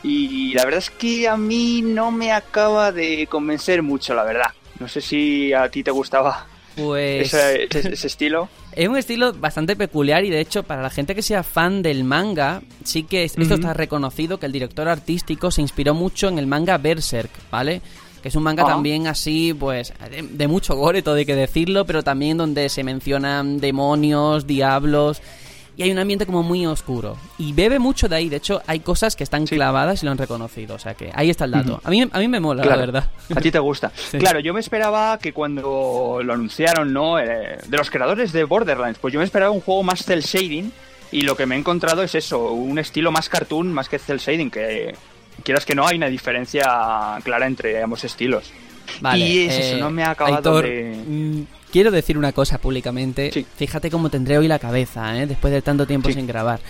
Y 0.02 0.52
la 0.54 0.64
verdad 0.64 0.78
es 0.78 0.90
que 0.90 1.28
a 1.28 1.36
mí 1.36 1.80
no 1.82 2.10
me 2.10 2.32
acaba 2.32 2.92
de 2.92 3.26
convencer 3.26 3.82
mucho, 3.82 4.14
la 4.14 4.24
verdad. 4.24 4.50
No 4.78 4.88
sé 4.88 5.00
si 5.00 5.52
a 5.52 5.68
ti 5.70 5.82
te 5.82 5.90
gustaba 5.92 6.46
Pues 6.76 7.32
ese, 7.32 7.64
ese- 7.70 7.94
ese 7.94 8.06
estilo. 8.08 8.48
es 8.72 8.88
un 8.88 8.96
estilo 8.98 9.32
bastante 9.32 9.76
peculiar 9.76 10.24
y 10.24 10.30
de 10.30 10.40
hecho 10.40 10.62
para 10.64 10.82
la 10.82 10.90
gente 10.90 11.14
que 11.14 11.22
sea 11.22 11.42
fan 11.42 11.80
del 11.82 12.04
manga, 12.04 12.60
sí 12.82 13.04
que 13.04 13.24
es- 13.24 13.38
esto 13.38 13.54
está 13.54 13.72
reconocido 13.72 14.38
que 14.38 14.46
el 14.46 14.52
director 14.52 14.88
artístico 14.88 15.50
se 15.50 15.62
inspiró 15.62 15.94
mucho 15.94 16.28
en 16.28 16.38
el 16.38 16.46
manga 16.48 16.76
Berserk, 16.76 17.30
¿vale? 17.50 17.80
Que 18.24 18.28
es 18.28 18.36
un 18.36 18.42
manga 18.42 18.62
Ajá. 18.62 18.72
también 18.72 19.06
así, 19.06 19.52
pues, 19.52 19.92
de, 20.10 20.22
de 20.22 20.48
mucho 20.48 20.74
gore, 20.76 21.02
todo 21.02 21.16
hay 21.16 21.26
que 21.26 21.36
decirlo, 21.36 21.84
pero 21.84 22.02
también 22.02 22.38
donde 22.38 22.70
se 22.70 22.82
mencionan 22.82 23.60
demonios, 23.60 24.46
diablos, 24.46 25.20
y 25.76 25.82
hay 25.82 25.90
un 25.92 25.98
ambiente 25.98 26.24
como 26.24 26.42
muy 26.42 26.64
oscuro. 26.64 27.18
Y 27.36 27.52
bebe 27.52 27.78
mucho 27.78 28.08
de 28.08 28.16
ahí, 28.16 28.30
de 28.30 28.36
hecho 28.36 28.62
hay 28.66 28.80
cosas 28.80 29.14
que 29.14 29.24
están 29.24 29.46
Sí. 29.46 29.56
clavadas 29.56 30.02
y 30.02 30.06
lo 30.06 30.12
han 30.12 30.16
reconocido, 30.16 30.74
o 30.74 30.78
sea 30.78 30.94
que 30.94 31.10
ahí 31.14 31.28
está 31.28 31.44
el 31.44 31.50
dato. 31.50 31.82
A, 31.84 31.90
mí, 31.90 32.08
a 32.10 32.18
mí 32.18 32.26
me 32.28 32.40
mola, 32.40 32.62
Claro. 32.62 32.80
la 32.80 32.86
verdad. 32.86 33.10
A 33.36 33.40
ti 33.42 33.50
te 33.50 33.58
gusta. 33.58 33.92
Sí. 34.10 34.16
Claro, 34.16 34.40
yo 34.40 34.54
me 34.54 34.60
esperaba 34.60 35.18
que 35.18 35.34
cuando 35.34 36.20
lo 36.24 36.32
anunciaron, 36.32 36.94
¿no? 36.94 37.18
Eh, 37.18 37.58
de 37.68 37.76
los 37.76 37.90
creadores 37.90 38.32
de 38.32 38.44
Borderlands, 38.44 38.98
pues 39.00 39.12
yo 39.12 39.18
me 39.20 39.26
esperaba 39.26 39.50
un 39.52 39.60
juego 39.60 39.82
más 39.82 40.02
cel 40.02 40.22
shading 40.22 40.72
y 41.12 41.20
lo 41.22 41.36
que 41.36 41.44
me 41.44 41.56
he 41.56 41.58
encontrado 41.58 42.02
es 42.02 42.14
eso, 42.14 42.52
un 42.52 42.78
estilo 42.78 43.12
más 43.12 43.28
cartoon 43.28 43.70
más 43.70 43.90
que 43.90 43.98
cel 43.98 44.16
shading, 44.18 44.50
que 44.50 44.94
quieras 45.44 45.64
que 45.64 45.74
no 45.76 45.86
hay 45.86 45.96
una 45.96 46.08
diferencia 46.08 46.64
clara 47.22 47.46
entre 47.46 47.82
ambos 47.82 48.02
estilos. 48.04 48.50
Vale, 49.00 49.18
y 49.26 49.38
es 49.46 49.54
eso, 49.54 49.76
eh, 49.76 49.80
no 49.80 49.90
me 49.90 50.02
ha 50.02 50.10
acabado 50.10 50.36
Aitor, 50.36 50.64
de... 50.64 51.04
mm, 51.06 51.42
Quiero 51.72 51.90
decir 51.90 52.16
una 52.18 52.32
cosa 52.32 52.58
públicamente. 52.58 53.30
Sí. 53.32 53.46
Fíjate 53.56 53.90
cómo 53.90 54.08
tendré 54.10 54.38
hoy 54.38 54.46
la 54.48 54.58
cabeza, 54.58 55.20
¿eh? 55.20 55.26
después 55.26 55.52
de 55.52 55.62
tanto 55.62 55.86
tiempo 55.86 56.08
Sí. 56.08 56.14
sin 56.14 56.26
grabar. 56.26 56.60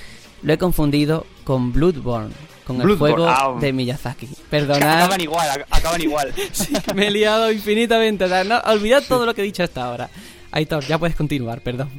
Lo 0.43 0.53
he 0.53 0.59
confundido 0.59 1.27
con 1.45 1.73
Bloodborne, 1.73 2.33
con 2.67 2.81
el 2.81 2.97
juego 2.97 3.27
ah. 3.29 3.57
de 3.61 3.73
Miyazaki. 3.73 4.29
Perdonad, 4.51 4.99
acaban 5.03 5.21
igual, 5.21 5.49
ac- 5.49 5.67
acaban 5.71 6.01
igual. 6.03 6.33
sí, 6.53 6.73
me 6.95 7.09
he 7.09 7.11
liado 7.11 7.51
infinitamente. 7.53 8.25
O 8.25 8.29
sea, 8.29 8.45
no, 8.45 8.59
olvidad 8.61 9.03
todo 9.07 9.27
lo 9.27 9.35
que 9.35 9.43
he 9.43 9.45
dicho 9.45 9.63
hasta 9.63 9.85
ahora. 9.85 10.09
Aitor, 10.53 10.85
ya 10.87 10.99
puedes 10.99 11.17
continuar, 11.17 11.61
perdón. 11.61 11.91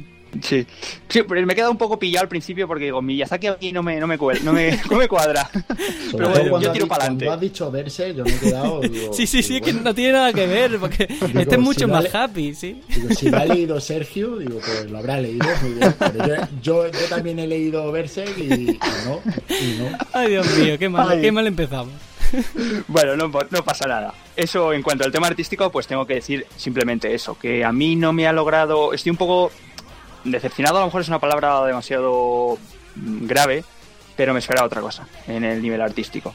Sí. 0.42 0.66
sí, 1.08 1.22
pero 1.22 1.46
me 1.46 1.52
he 1.52 1.56
quedado 1.56 1.70
un 1.72 1.78
poco 1.78 1.98
pillado 1.98 2.22
al 2.24 2.28
principio 2.28 2.66
porque 2.66 2.84
digo, 2.84 3.00
Miyazaki 3.02 3.46
aquí 3.46 3.72
no 3.72 3.82
me, 3.82 3.98
no 4.00 4.06
me, 4.06 4.18
cuel- 4.18 4.40
no 4.42 4.52
me, 4.52 4.78
no 4.90 4.96
me 4.96 5.08
cuadra. 5.08 5.48
Pero 6.12 6.28
bueno, 6.30 6.50
cuando, 6.50 6.60
yo 6.68 6.72
tiro 6.72 6.86
para 6.86 7.04
adelante. 7.04 7.28
has 7.28 7.40
dicho 7.40 7.70
verse, 7.70 8.14
yo 8.14 8.24
me 8.24 8.32
he 8.34 8.38
quedado. 8.38 8.80
digo- 8.82 9.12
Sí, 9.12 9.26
sí, 9.26 9.42
sí, 9.42 9.54
digo, 9.54 9.66
que 9.66 9.72
no 9.72 9.94
tiene 9.94 10.12
nada 10.12 10.32
que 10.32 10.46
ver, 10.46 10.78
porque 10.78 11.04
este 11.08 11.40
es 11.40 11.48
si 11.50 11.58
mucho 11.58 11.88
más 11.88 12.14
happy, 12.14 12.54
¿sí? 12.54 12.80
Digo, 12.88 13.08
si 13.14 13.30
lo 13.30 13.36
ha 13.38 13.44
leído 13.44 13.80
Sergio, 13.80 14.36
digo, 14.38 14.58
pues 14.64 14.90
lo 14.90 14.98
habrá 14.98 15.20
leído 15.20 15.46
muy 15.62 15.72
bien. 15.72 15.94
Pero 15.98 16.26
yo, 16.26 16.34
yo, 16.62 16.86
yo 16.90 17.06
también 17.08 17.38
he 17.38 17.46
leído 17.46 17.90
Berserk 17.92 18.36
y, 18.38 18.52
y 18.52 18.78
no, 19.04 19.20
y 19.48 19.78
no. 19.78 19.98
Ay, 20.12 20.30
Dios 20.30 20.56
mío, 20.58 20.78
qué 20.78 20.88
mal, 20.88 21.08
Ay. 21.10 21.20
qué 21.20 21.32
mal 21.32 21.46
empezamos. 21.46 21.92
Bueno, 22.88 23.16
no, 23.16 23.28
no 23.28 23.64
pasa 23.64 23.86
nada. 23.86 24.12
Eso 24.34 24.72
en 24.72 24.82
cuanto 24.82 25.04
al 25.04 25.12
tema 25.12 25.28
artístico, 25.28 25.70
pues 25.70 25.86
tengo 25.86 26.06
que 26.06 26.14
decir 26.14 26.44
simplemente 26.56 27.14
eso, 27.14 27.38
que 27.38 27.64
a 27.64 27.72
mí 27.72 27.96
no 27.96 28.12
me 28.12 28.26
ha 28.26 28.32
logrado, 28.32 28.92
estoy 28.92 29.10
un 29.10 29.16
poco 29.16 29.50
decepcionado, 30.30 30.78
a 30.78 30.80
lo 30.80 30.86
mejor 30.86 31.00
es 31.00 31.08
una 31.08 31.18
palabra 31.18 31.64
demasiado 31.64 32.58
grave, 32.94 33.64
pero 34.16 34.32
me 34.32 34.38
esperaba 34.38 34.66
otra 34.66 34.80
cosa 34.80 35.06
en 35.26 35.44
el 35.44 35.62
nivel 35.62 35.80
artístico. 35.80 36.34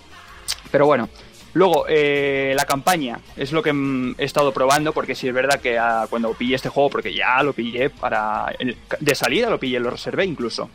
Pero 0.72 0.86
bueno, 0.86 1.10
luego 1.54 1.86
eh, 1.88 2.54
la 2.56 2.66
campaña 2.66 3.20
es 3.36 3.52
lo 3.52 3.62
que 3.62 3.74
mm, 3.74 4.16
he 4.18 4.24
estado 4.24 4.54
probando, 4.54 4.94
porque 4.94 5.16
sí 5.16 5.28
es 5.28 5.34
verdad 5.34 5.60
que 5.60 5.78
ah, 5.78 6.08
cuando 6.10 6.34
pillé 6.34 6.56
este 6.56 6.70
juego, 6.70 6.90
porque 6.90 7.14
ya 7.14 7.42
lo 7.44 7.54
pillé 7.54 7.90
para 7.90 8.54
de 9.00 9.16
salida, 9.16 9.50
lo 9.50 9.60
pillé, 9.60 9.80
lo 9.80 9.90
reservé 9.90 10.26
incluso. 10.26 10.70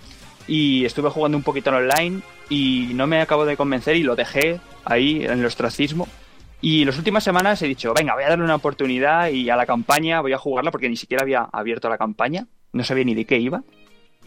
Y 0.48 0.84
estuve 0.84 1.10
jugando 1.10 1.36
un 1.36 1.42
poquito 1.42 1.70
en 1.70 1.76
online 1.76 2.20
y 2.48 2.90
no 2.94 3.06
me 3.06 3.20
acabo 3.20 3.44
de 3.44 3.56
convencer 3.56 3.96
y 3.96 4.02
lo 4.02 4.14
dejé 4.14 4.60
ahí 4.84 5.24
en 5.24 5.40
el 5.40 5.46
ostracismo. 5.46 6.08
Y 6.60 6.84
las 6.84 6.96
últimas 6.96 7.22
semanas 7.22 7.60
he 7.62 7.66
dicho, 7.66 7.92
venga, 7.92 8.14
voy 8.14 8.24
a 8.24 8.28
darle 8.28 8.44
una 8.44 8.54
oportunidad 8.54 9.28
y 9.28 9.50
a 9.50 9.56
la 9.56 9.66
campaña 9.66 10.20
voy 10.20 10.32
a 10.32 10.38
jugarla 10.38 10.70
porque 10.70 10.88
ni 10.88 10.96
siquiera 10.96 11.22
había 11.22 11.48
abierto 11.52 11.88
la 11.88 11.98
campaña, 11.98 12.46
no 12.76 12.84
sabía 12.84 13.04
ni 13.04 13.14
de 13.14 13.24
qué 13.24 13.38
iba. 13.38 13.62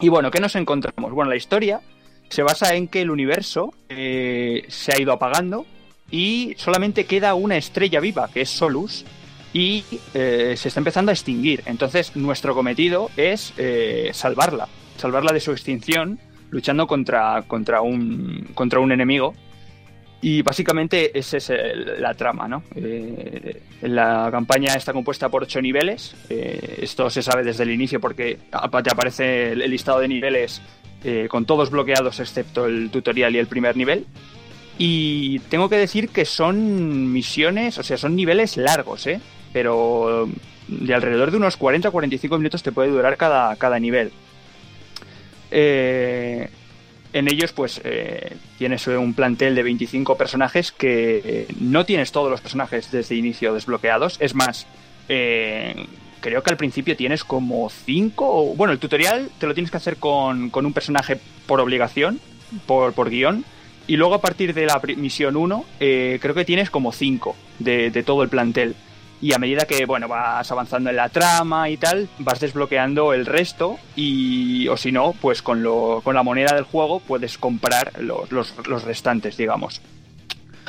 Y 0.00 0.08
bueno, 0.08 0.30
¿qué 0.30 0.40
nos 0.40 0.56
encontramos? 0.56 1.12
Bueno, 1.12 1.30
la 1.30 1.36
historia 1.36 1.80
se 2.28 2.42
basa 2.42 2.74
en 2.74 2.88
que 2.88 3.02
el 3.02 3.10
universo 3.10 3.74
eh, 3.88 4.64
se 4.68 4.92
ha 4.92 5.00
ido 5.00 5.12
apagando 5.12 5.66
y 6.10 6.54
solamente 6.56 7.04
queda 7.04 7.34
una 7.34 7.56
estrella 7.56 8.00
viva, 8.00 8.28
que 8.32 8.42
es 8.42 8.50
Solus, 8.50 9.04
y 9.52 9.84
eh, 10.14 10.54
se 10.56 10.68
está 10.68 10.80
empezando 10.80 11.10
a 11.10 11.14
extinguir. 11.14 11.62
Entonces, 11.66 12.16
nuestro 12.16 12.54
cometido 12.54 13.10
es 13.16 13.52
eh, 13.58 14.10
salvarla, 14.12 14.68
salvarla 14.96 15.32
de 15.32 15.40
su 15.40 15.52
extinción, 15.52 16.18
luchando 16.50 16.86
contra, 16.86 17.42
contra, 17.42 17.80
un, 17.80 18.48
contra 18.54 18.80
un 18.80 18.92
enemigo. 18.92 19.34
Y 20.22 20.42
básicamente 20.42 21.18
esa 21.18 21.38
es 21.38 21.50
la 21.98 22.12
trama, 22.14 22.46
¿no? 22.46 22.62
Eh, 22.76 23.62
la 23.82 24.28
campaña 24.30 24.74
está 24.74 24.92
compuesta 24.92 25.28
por 25.30 25.44
ocho 25.44 25.62
niveles. 25.62 26.14
eh, 26.28 26.80
esto 26.82 27.08
se 27.08 27.22
sabe 27.22 27.42
desde 27.42 27.62
el 27.62 27.70
inicio 27.70 28.00
porque 28.00 28.38
te 28.50 28.90
aparece 28.90 29.52
el 29.52 29.70
listado 29.70 30.00
de 30.00 30.08
niveles 30.08 30.60
eh, 31.02 31.26
con 31.30 31.46
todos 31.46 31.70
bloqueados 31.70 32.20
excepto 32.20 32.66
el 32.66 32.90
tutorial 32.90 33.34
y 33.34 33.38
el 33.38 33.46
primer 33.46 33.76
nivel. 33.76 34.04
Y 34.76 35.38
tengo 35.50 35.68
que 35.70 35.76
decir 35.76 36.10
que 36.10 36.26
son 36.26 37.10
misiones, 37.12 37.78
o 37.78 37.82
sea, 37.82 37.96
son 37.96 38.14
niveles 38.14 38.56
largos, 38.58 39.06
¿eh? 39.06 39.20
Pero 39.52 40.28
de 40.68 40.94
alrededor 40.94 41.30
de 41.30 41.38
unos 41.38 41.56
40 41.56 41.88
o 41.88 41.92
45 41.92 42.36
minutos 42.38 42.62
te 42.62 42.72
puede 42.72 42.90
durar 42.90 43.16
cada, 43.16 43.56
cada 43.56 43.78
nivel. 43.78 44.12
Eh, 45.50 46.48
en 47.12 47.28
ellos, 47.28 47.52
pues, 47.52 47.80
eh, 47.84 48.36
tienes 48.58 48.86
un 48.86 49.14
plantel 49.14 49.54
de 49.54 49.62
25 49.62 50.16
personajes 50.16 50.72
que 50.72 51.22
eh, 51.24 51.46
no 51.58 51.84
tienes 51.84 52.12
todos 52.12 52.30
los 52.30 52.40
personajes 52.40 52.90
desde 52.90 53.16
inicio 53.16 53.52
desbloqueados. 53.52 54.16
Es 54.20 54.34
más, 54.34 54.66
eh, 55.08 55.86
creo 56.20 56.42
que 56.42 56.50
al 56.50 56.56
principio 56.56 56.96
tienes 56.96 57.24
como 57.24 57.68
5. 57.68 58.54
Bueno, 58.54 58.72
el 58.72 58.78
tutorial 58.78 59.28
te 59.38 59.46
lo 59.46 59.54
tienes 59.54 59.70
que 59.70 59.76
hacer 59.76 59.96
con, 59.96 60.50
con 60.50 60.66
un 60.66 60.72
personaje 60.72 61.18
por 61.46 61.60
obligación, 61.60 62.20
por, 62.66 62.92
por 62.92 63.10
guion. 63.10 63.44
Y 63.86 63.96
luego 63.96 64.14
a 64.14 64.20
partir 64.20 64.54
de 64.54 64.66
la 64.66 64.80
misión 64.96 65.36
1, 65.36 65.64
eh, 65.80 66.18
creo 66.22 66.34
que 66.34 66.44
tienes 66.44 66.70
como 66.70 66.92
5 66.92 67.34
de, 67.58 67.90
de 67.90 68.02
todo 68.04 68.22
el 68.22 68.28
plantel. 68.28 68.76
Y 69.22 69.34
a 69.34 69.38
medida 69.38 69.66
que 69.66 69.84
bueno 69.84 70.08
vas 70.08 70.50
avanzando 70.50 70.90
en 70.90 70.96
la 70.96 71.10
trama 71.10 71.68
y 71.68 71.76
tal, 71.76 72.08
vas 72.18 72.40
desbloqueando 72.40 73.12
el 73.12 73.26
resto 73.26 73.78
y 73.94 74.66
o 74.68 74.76
si 74.76 74.92
no, 74.92 75.14
pues 75.20 75.42
con, 75.42 75.62
lo, 75.62 76.00
con 76.02 76.14
la 76.14 76.22
moneda 76.22 76.54
del 76.54 76.64
juego 76.64 77.00
puedes 77.00 77.36
comprar 77.36 77.92
los, 78.00 78.32
los, 78.32 78.54
los 78.66 78.84
restantes, 78.84 79.36
digamos. 79.36 79.82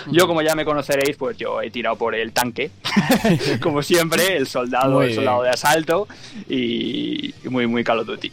Yo, 0.10 0.28
como 0.28 0.42
ya 0.42 0.56
me 0.56 0.66
conoceréis, 0.66 1.16
pues 1.18 1.38
yo 1.38 1.62
he 1.62 1.70
tirado 1.70 1.96
por 1.96 2.16
el 2.16 2.32
tanque, 2.32 2.72
como 3.62 3.84
siempre, 3.84 4.36
el 4.36 4.48
soldado, 4.48 5.04
el 5.04 5.14
soldado 5.14 5.44
de 5.44 5.50
asalto 5.50 6.08
y 6.50 7.34
muy, 7.50 7.68
muy 7.68 7.84
Call 7.84 8.00
of 8.00 8.08
Duty. 8.08 8.32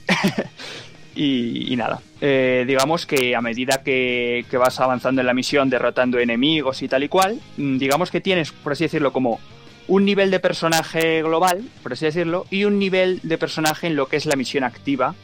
y, 1.14 1.72
y 1.72 1.76
nada, 1.76 2.00
eh, 2.20 2.64
digamos 2.66 3.06
que 3.06 3.36
a 3.36 3.40
medida 3.40 3.82
que, 3.82 4.46
que 4.50 4.56
vas 4.56 4.80
avanzando 4.80 5.20
en 5.20 5.26
la 5.26 5.34
misión, 5.34 5.68
derrotando 5.68 6.18
enemigos 6.18 6.82
y 6.82 6.88
tal 6.88 7.04
y 7.04 7.08
cual, 7.08 7.38
mm, 7.56 7.78
digamos 7.78 8.10
que 8.10 8.20
tienes, 8.20 8.52
por 8.52 8.72
así 8.72 8.84
decirlo, 8.84 9.12
como 9.12 9.38
un 9.88 10.04
nivel 10.04 10.30
de 10.30 10.38
personaje 10.38 11.22
global, 11.22 11.64
por 11.82 11.92
así 11.94 12.04
decirlo, 12.04 12.46
y 12.50 12.64
un 12.64 12.78
nivel 12.78 13.20
de 13.22 13.38
personaje 13.38 13.86
en 13.86 13.96
lo 13.96 14.06
que 14.06 14.16
es 14.16 14.26
la 14.26 14.36
misión 14.36 14.62
activa, 14.64 15.14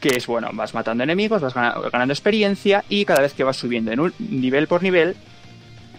que 0.00 0.16
es, 0.16 0.26
bueno, 0.26 0.50
vas 0.52 0.74
matando 0.74 1.04
enemigos, 1.04 1.40
vas 1.42 1.54
gana- 1.54 1.76
ganando 1.92 2.12
experiencia 2.12 2.84
y 2.88 3.04
cada 3.04 3.20
vez 3.22 3.32
que 3.34 3.44
vas 3.44 3.56
subiendo 3.56 3.92
en 3.92 4.00
un 4.00 4.12
nivel 4.18 4.66
por 4.66 4.82
nivel, 4.82 5.16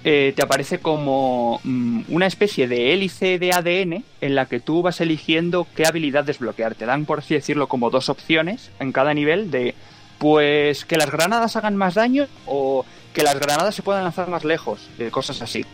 eh, 0.03 0.33
te 0.35 0.43
aparece 0.43 0.77
como 0.79 1.59
mm, 1.63 2.01
una 2.09 2.27
especie 2.27 2.67
de 2.67 2.93
hélice 2.93 3.39
de 3.39 3.51
ADN 3.53 4.03
en 4.21 4.35
la 4.35 4.45
que 4.45 4.59
tú 4.59 4.83
vas 4.83 5.01
eligiendo 5.01 5.65
qué 5.75 5.87
habilidad 5.87 6.23
desbloquear. 6.23 6.75
Te 6.75 6.85
dan, 6.85 7.05
por 7.05 7.19
así 7.19 7.33
decirlo, 7.33 7.67
como 7.67 7.89
dos 7.89 8.09
opciones 8.09 8.69
en 8.79 8.91
cada 8.91 9.15
nivel 9.15 9.49
de, 9.49 9.73
pues, 10.19 10.85
que 10.85 10.97
las 10.97 11.09
granadas 11.09 11.55
hagan 11.55 11.75
más 11.75 11.95
daño 11.95 12.27
o 12.45 12.85
que 13.13 13.23
las 13.23 13.39
granadas 13.39 13.73
se 13.73 13.81
puedan 13.81 14.03
lanzar 14.03 14.29
más 14.29 14.43
lejos, 14.45 14.87
de 14.99 15.09
cosas 15.09 15.41
así. 15.41 15.65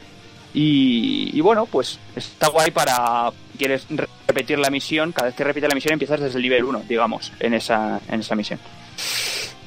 Y, 0.54 1.40
bueno, 1.42 1.66
pues 1.66 1.98
está 2.16 2.50
guay 2.50 2.72
para 2.72 3.32
quieres 3.58 3.86
re- 3.90 4.08
repetir 4.28 4.60
la 4.60 4.70
misión. 4.70 5.12
Cada 5.12 5.28
vez 5.28 5.36
que 5.36 5.44
repites 5.44 5.70
la 5.70 5.76
misión 5.76 5.94
empiezas 5.94 6.20
desde 6.20 6.38
el 6.38 6.44
nivel 6.44 6.64
1, 6.66 6.84
digamos, 6.90 7.32
en 7.40 7.54
esa, 7.54 8.02
en 8.10 8.20
esa 8.20 8.36
misión. 8.36 8.60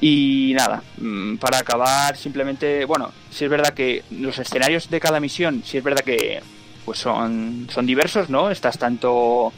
Y 0.01 0.53
nada, 0.55 0.83
mm, 0.97 1.37
para 1.37 1.57
acabar, 1.59 2.15
simplemente, 2.17 2.85
bueno, 2.85 3.11
si 3.31 3.45
es 3.45 3.49
verdad 3.49 3.73
que 3.73 4.03
los 4.11 4.37
escenarios 4.37 4.89
de 4.89 4.99
cada 4.99 5.19
misión, 5.19 5.63
si 5.65 5.77
es 5.77 5.83
verdad 5.83 6.01
que 6.03 6.41
pues 6.83 6.99
son, 6.99 7.67
son 7.73 7.85
diversos, 7.87 8.29
¿no? 8.29 8.51
Estás 8.51 8.77
tanto 8.77 9.51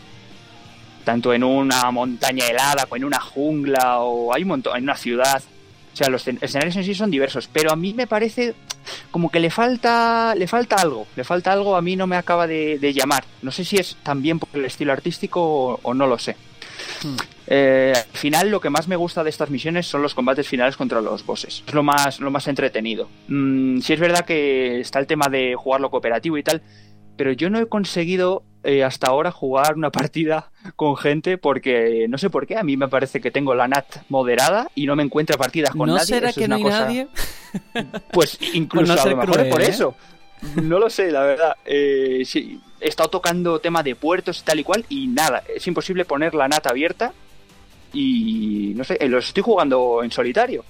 tanto 1.03 1.33
en 1.33 1.43
una 1.43 1.89
montaña 1.91 2.45
helada, 2.47 2.85
o 2.89 2.95
en 2.95 3.05
una 3.05 3.19
jungla, 3.19 3.99
o 3.99 4.33
hay 4.33 4.43
un 4.43 4.49
montón, 4.49 4.77
en 4.77 4.83
una 4.83 4.95
ciudad. 4.95 5.41
O 5.97 6.03
sea, 6.03 6.09
los 6.09 6.27
escenarios 6.27 6.75
en 6.75 6.83
sí 6.83 6.93
son 6.93 7.09
diversos, 7.09 7.49
pero 7.51 7.71
a 7.71 7.75
mí 7.75 7.91
me 7.91 8.05
parece 8.05 8.53
como 9.09 9.31
que 9.31 9.39
le 9.39 9.49
falta, 9.49 10.35
le 10.35 10.45
falta 10.45 10.75
algo, 10.75 11.07
le 11.15 11.23
falta 11.23 11.51
algo, 11.51 11.75
a 11.75 11.81
mí 11.81 11.95
no 11.95 12.05
me 12.05 12.15
acaba 12.15 12.45
de, 12.45 12.93
llamar. 12.93 13.23
No 13.41 13.49
sé 13.51 13.65
si 13.65 13.77
es 13.77 13.97
también 14.03 14.37
por 14.37 14.49
el 14.53 14.65
estilo 14.65 14.93
artístico 14.93 15.79
o, 15.81 15.93
no 15.95 16.05
lo 16.05 16.19
sé. 16.19 16.35
Hmm. 17.01 17.15
Eh, 17.47 17.93
al 17.95 18.15
final 18.15 18.51
lo 18.51 18.61
que 18.61 18.69
más 18.69 18.87
me 18.87 18.95
gusta 18.95 19.23
de 19.23 19.31
estas 19.31 19.49
misiones 19.49 19.87
son 19.87 20.03
los 20.03 20.13
combates 20.13 20.47
finales 20.47 20.77
contra 20.77 21.01
los 21.01 21.25
bosses. 21.25 21.63
Es 21.65 21.73
lo 21.73 21.81
más, 21.81 22.19
lo 22.19 22.29
más 22.29 22.47
entretenido. 22.47 23.09
Mm, 23.27 23.79
si 23.79 23.93
es 23.93 23.99
verdad 23.99 24.23
que 24.23 24.79
está 24.79 24.99
el 24.99 25.07
tema 25.07 25.29
de 25.31 25.55
jugarlo 25.55 25.89
cooperativo 25.89 26.37
y 26.37 26.43
tal, 26.43 26.61
pero 27.17 27.31
yo 27.31 27.49
no 27.49 27.59
he 27.59 27.67
conseguido 27.67 28.43
eh, 28.63 28.83
hasta 28.83 29.07
ahora 29.07 29.31
jugar 29.31 29.75
una 29.75 29.89
partida 29.91 30.51
con 30.75 30.95
gente 30.95 31.37
porque 31.37 32.05
no 32.09 32.17
sé 32.17 32.29
por 32.29 32.47
qué, 32.47 32.57
a 32.57 32.63
mí 32.63 32.77
me 32.77 32.87
parece 32.87 33.19
que 33.19 33.31
tengo 33.31 33.55
la 33.55 33.67
NAT 33.67 34.03
moderada 34.09 34.69
y 34.75 34.85
no 34.85 34.95
me 34.95 35.03
encuentro 35.03 35.37
partidas 35.37 35.71
con 35.71 35.87
¿No 35.87 35.95
nadie. 35.95 36.07
será 36.07 36.33
que 36.33 36.47
no 36.47 36.55
hay 36.55 36.63
nadie? 36.63 37.07
Pues 38.11 38.37
incluso 38.53 38.93
a 38.93 39.05
lo 39.05 39.17
mejor 39.17 39.39
es 39.39 39.51
por 39.51 39.61
¿eh? 39.61 39.69
eso. 39.69 39.95
No 40.61 40.77
lo 40.77 40.89
sé, 40.89 41.11
la 41.11 41.23
verdad. 41.23 41.55
Eh, 41.65 42.21
sí, 42.25 42.61
he 42.79 42.89
estado 42.89 43.09
tocando 43.09 43.59
tema 43.59 43.81
de 43.81 43.95
puertos 43.95 44.39
y 44.39 44.43
tal 44.43 44.59
y 44.59 44.63
cual 44.63 44.85
y 44.89 45.07
nada, 45.07 45.41
es 45.55 45.65
imposible 45.65 46.05
poner 46.05 46.35
la 46.35 46.47
NAT 46.47 46.67
abierta 46.67 47.13
y 47.93 48.73
no 48.75 48.83
sé, 48.83 48.97
los 49.07 49.27
estoy 49.27 49.43
jugando 49.43 50.03
en 50.03 50.11
solitario. 50.11 50.63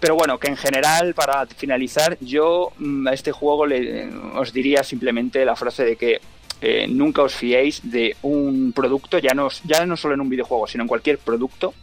Pero 0.00 0.14
bueno, 0.16 0.38
que 0.38 0.48
en 0.48 0.56
general, 0.56 1.14
para 1.14 1.46
finalizar, 1.46 2.18
yo 2.20 2.72
mm, 2.78 3.08
a 3.08 3.12
este 3.12 3.32
juego 3.32 3.66
le, 3.66 4.08
os 4.34 4.52
diría 4.52 4.82
simplemente 4.82 5.44
la 5.44 5.56
frase 5.56 5.84
de 5.84 5.96
que 5.96 6.20
eh, 6.60 6.86
nunca 6.88 7.22
os 7.22 7.34
fiéis 7.34 7.80
de 7.82 8.16
un 8.22 8.72
producto, 8.72 9.18
ya 9.18 9.34
no, 9.34 9.48
ya 9.64 9.84
no 9.86 9.96
solo 9.96 10.14
en 10.14 10.20
un 10.20 10.28
videojuego, 10.28 10.66
sino 10.66 10.84
en 10.84 10.88
cualquier 10.88 11.18
producto, 11.18 11.74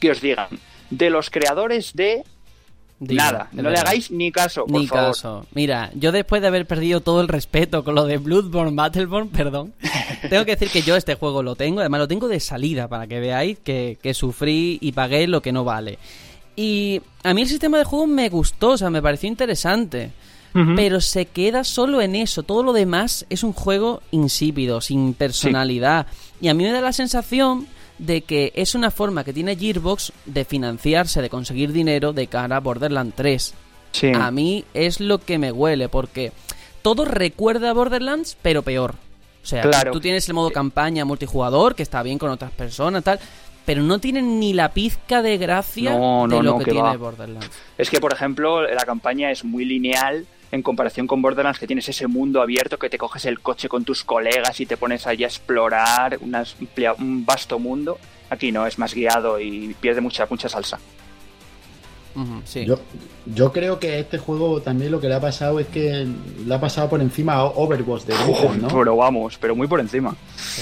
que 0.00 0.10
os 0.10 0.20
digan 0.20 0.48
de 0.90 1.10
los 1.10 1.30
creadores 1.30 1.94
de 1.94 2.24
Nada, 3.00 3.48
no 3.52 3.70
le 3.70 3.78
hagáis 3.78 4.10
ni 4.10 4.30
caso, 4.30 4.64
por 4.66 4.80
ni 4.80 4.86
caso. 4.86 5.44
Mira, 5.52 5.90
yo 5.94 6.12
después 6.12 6.40
de 6.40 6.48
haber 6.48 6.64
perdido 6.66 7.00
todo 7.00 7.20
el 7.20 7.28
respeto 7.28 7.82
con 7.82 7.96
lo 7.96 8.04
de 8.04 8.18
Bloodborne, 8.18 8.74
Battleborn, 8.74 9.28
perdón, 9.30 9.74
tengo 10.30 10.44
que 10.44 10.52
decir 10.52 10.70
que 10.70 10.82
yo 10.82 10.94
este 10.94 11.16
juego 11.16 11.42
lo 11.42 11.56
tengo, 11.56 11.80
además 11.80 12.00
lo 12.00 12.08
tengo 12.08 12.28
de 12.28 12.38
salida 12.38 12.88
para 12.88 13.06
que 13.06 13.18
veáis 13.18 13.58
que, 13.58 13.98
que 14.00 14.14
sufrí 14.14 14.78
y 14.80 14.92
pagué 14.92 15.26
lo 15.26 15.42
que 15.42 15.52
no 15.52 15.64
vale. 15.64 15.98
Y 16.56 17.00
a 17.22 17.34
mí 17.34 17.42
el 17.42 17.48
sistema 17.48 17.78
de 17.78 17.84
juego 17.84 18.06
me 18.06 18.28
gustó, 18.28 18.70
o 18.70 18.78
sea, 18.78 18.90
me 18.90 19.02
pareció 19.02 19.28
interesante. 19.28 20.12
Pero 20.76 21.00
se 21.00 21.26
queda 21.26 21.64
solo 21.64 22.00
en 22.00 22.14
eso. 22.14 22.44
Todo 22.44 22.62
lo 22.62 22.72
demás 22.72 23.26
es 23.28 23.42
un 23.42 23.52
juego 23.52 24.02
insípido, 24.12 24.80
sin 24.80 25.12
personalidad. 25.12 26.06
Y 26.40 26.46
a 26.46 26.54
mí 26.54 26.62
me 26.62 26.70
da 26.70 26.80
la 26.80 26.92
sensación 26.92 27.66
de 27.98 28.20
que 28.20 28.52
es 28.54 28.76
una 28.76 28.92
forma 28.92 29.24
que 29.24 29.32
tiene 29.32 29.56
Gearbox 29.56 30.12
de 30.26 30.44
financiarse, 30.44 31.20
de 31.22 31.28
conseguir 31.28 31.72
dinero 31.72 32.12
de 32.12 32.28
cara 32.28 32.58
a 32.58 32.60
Borderlands 32.60 33.16
3. 33.16 33.54
A 34.14 34.30
mí 34.30 34.64
es 34.74 35.00
lo 35.00 35.18
que 35.18 35.38
me 35.38 35.50
huele, 35.50 35.88
porque 35.88 36.32
todo 36.82 37.04
recuerda 37.04 37.70
a 37.70 37.72
Borderlands, 37.72 38.36
pero 38.40 38.62
peor. 38.62 38.94
O 39.42 39.46
sea, 39.46 39.90
tú 39.90 40.00
tienes 40.00 40.26
el 40.28 40.34
modo 40.34 40.50
campaña 40.50 41.04
multijugador, 41.04 41.74
que 41.74 41.82
está 41.82 42.02
bien 42.02 42.18
con 42.18 42.30
otras 42.30 42.50
personas, 42.52 43.04
tal, 43.04 43.20
pero 43.64 43.82
no 43.82 43.98
tienen 43.98 44.38
ni 44.38 44.52
la 44.52 44.70
pizca 44.70 45.22
de 45.22 45.38
gracia 45.38 45.92
de 45.92 46.42
lo 46.42 46.58
que, 46.58 46.70
tiene 46.70 46.96
Borderlands. 46.96 47.50
Es 47.78 47.90
que, 47.90 48.00
por 48.00 48.12
ejemplo, 48.12 48.62
la 48.62 48.84
campaña 48.84 49.30
es 49.30 49.44
muy 49.44 49.64
lineal 49.64 50.26
en 50.52 50.62
comparación 50.62 51.06
con 51.06 51.20
Borderlands, 51.20 51.58
que 51.58 51.66
tienes 51.66 51.88
ese 51.88 52.06
mundo 52.06 52.40
abierto 52.40 52.78
que 52.78 52.88
te 52.88 52.98
coges 52.98 53.24
el 53.24 53.40
coche 53.40 53.68
con 53.68 53.84
tus 53.84 54.04
colegas 54.04 54.60
y 54.60 54.66
te 54.66 54.76
pones 54.76 55.06
allí 55.06 55.24
a 55.24 55.26
explorar 55.26 56.18
un 56.20 57.26
vasto 57.26 57.58
mundo. 57.58 57.98
Aquí 58.30 58.52
no, 58.52 58.66
es 58.66 58.78
más 58.78 58.94
guiado 58.94 59.40
y 59.40 59.74
pierde 59.80 60.00
mucha, 60.00 60.26
mucha 60.30 60.48
salsa 60.48 60.78
yo, 62.66 62.78
yo 63.26 63.52
creo 63.52 63.78
que 63.78 63.98
este 63.98 64.18
juego 64.18 64.60
también 64.60 64.92
lo 64.92 65.00
que 65.00 65.08
le 65.08 65.14
ha 65.14 65.20
pasado 65.20 65.58
es 65.58 65.66
que 65.66 66.06
le 66.46 66.54
ha 66.54 66.60
pasado 66.60 66.88
por 66.88 67.00
encima 67.00 67.34
a 67.34 67.44
Overwatch 67.44 68.04
de 68.04 68.14
¿no? 68.60 68.68
Pero 68.68 68.96
vamos, 68.96 69.36
pero 69.40 69.56
muy 69.56 69.66
por 69.66 69.80
encima. 69.80 70.14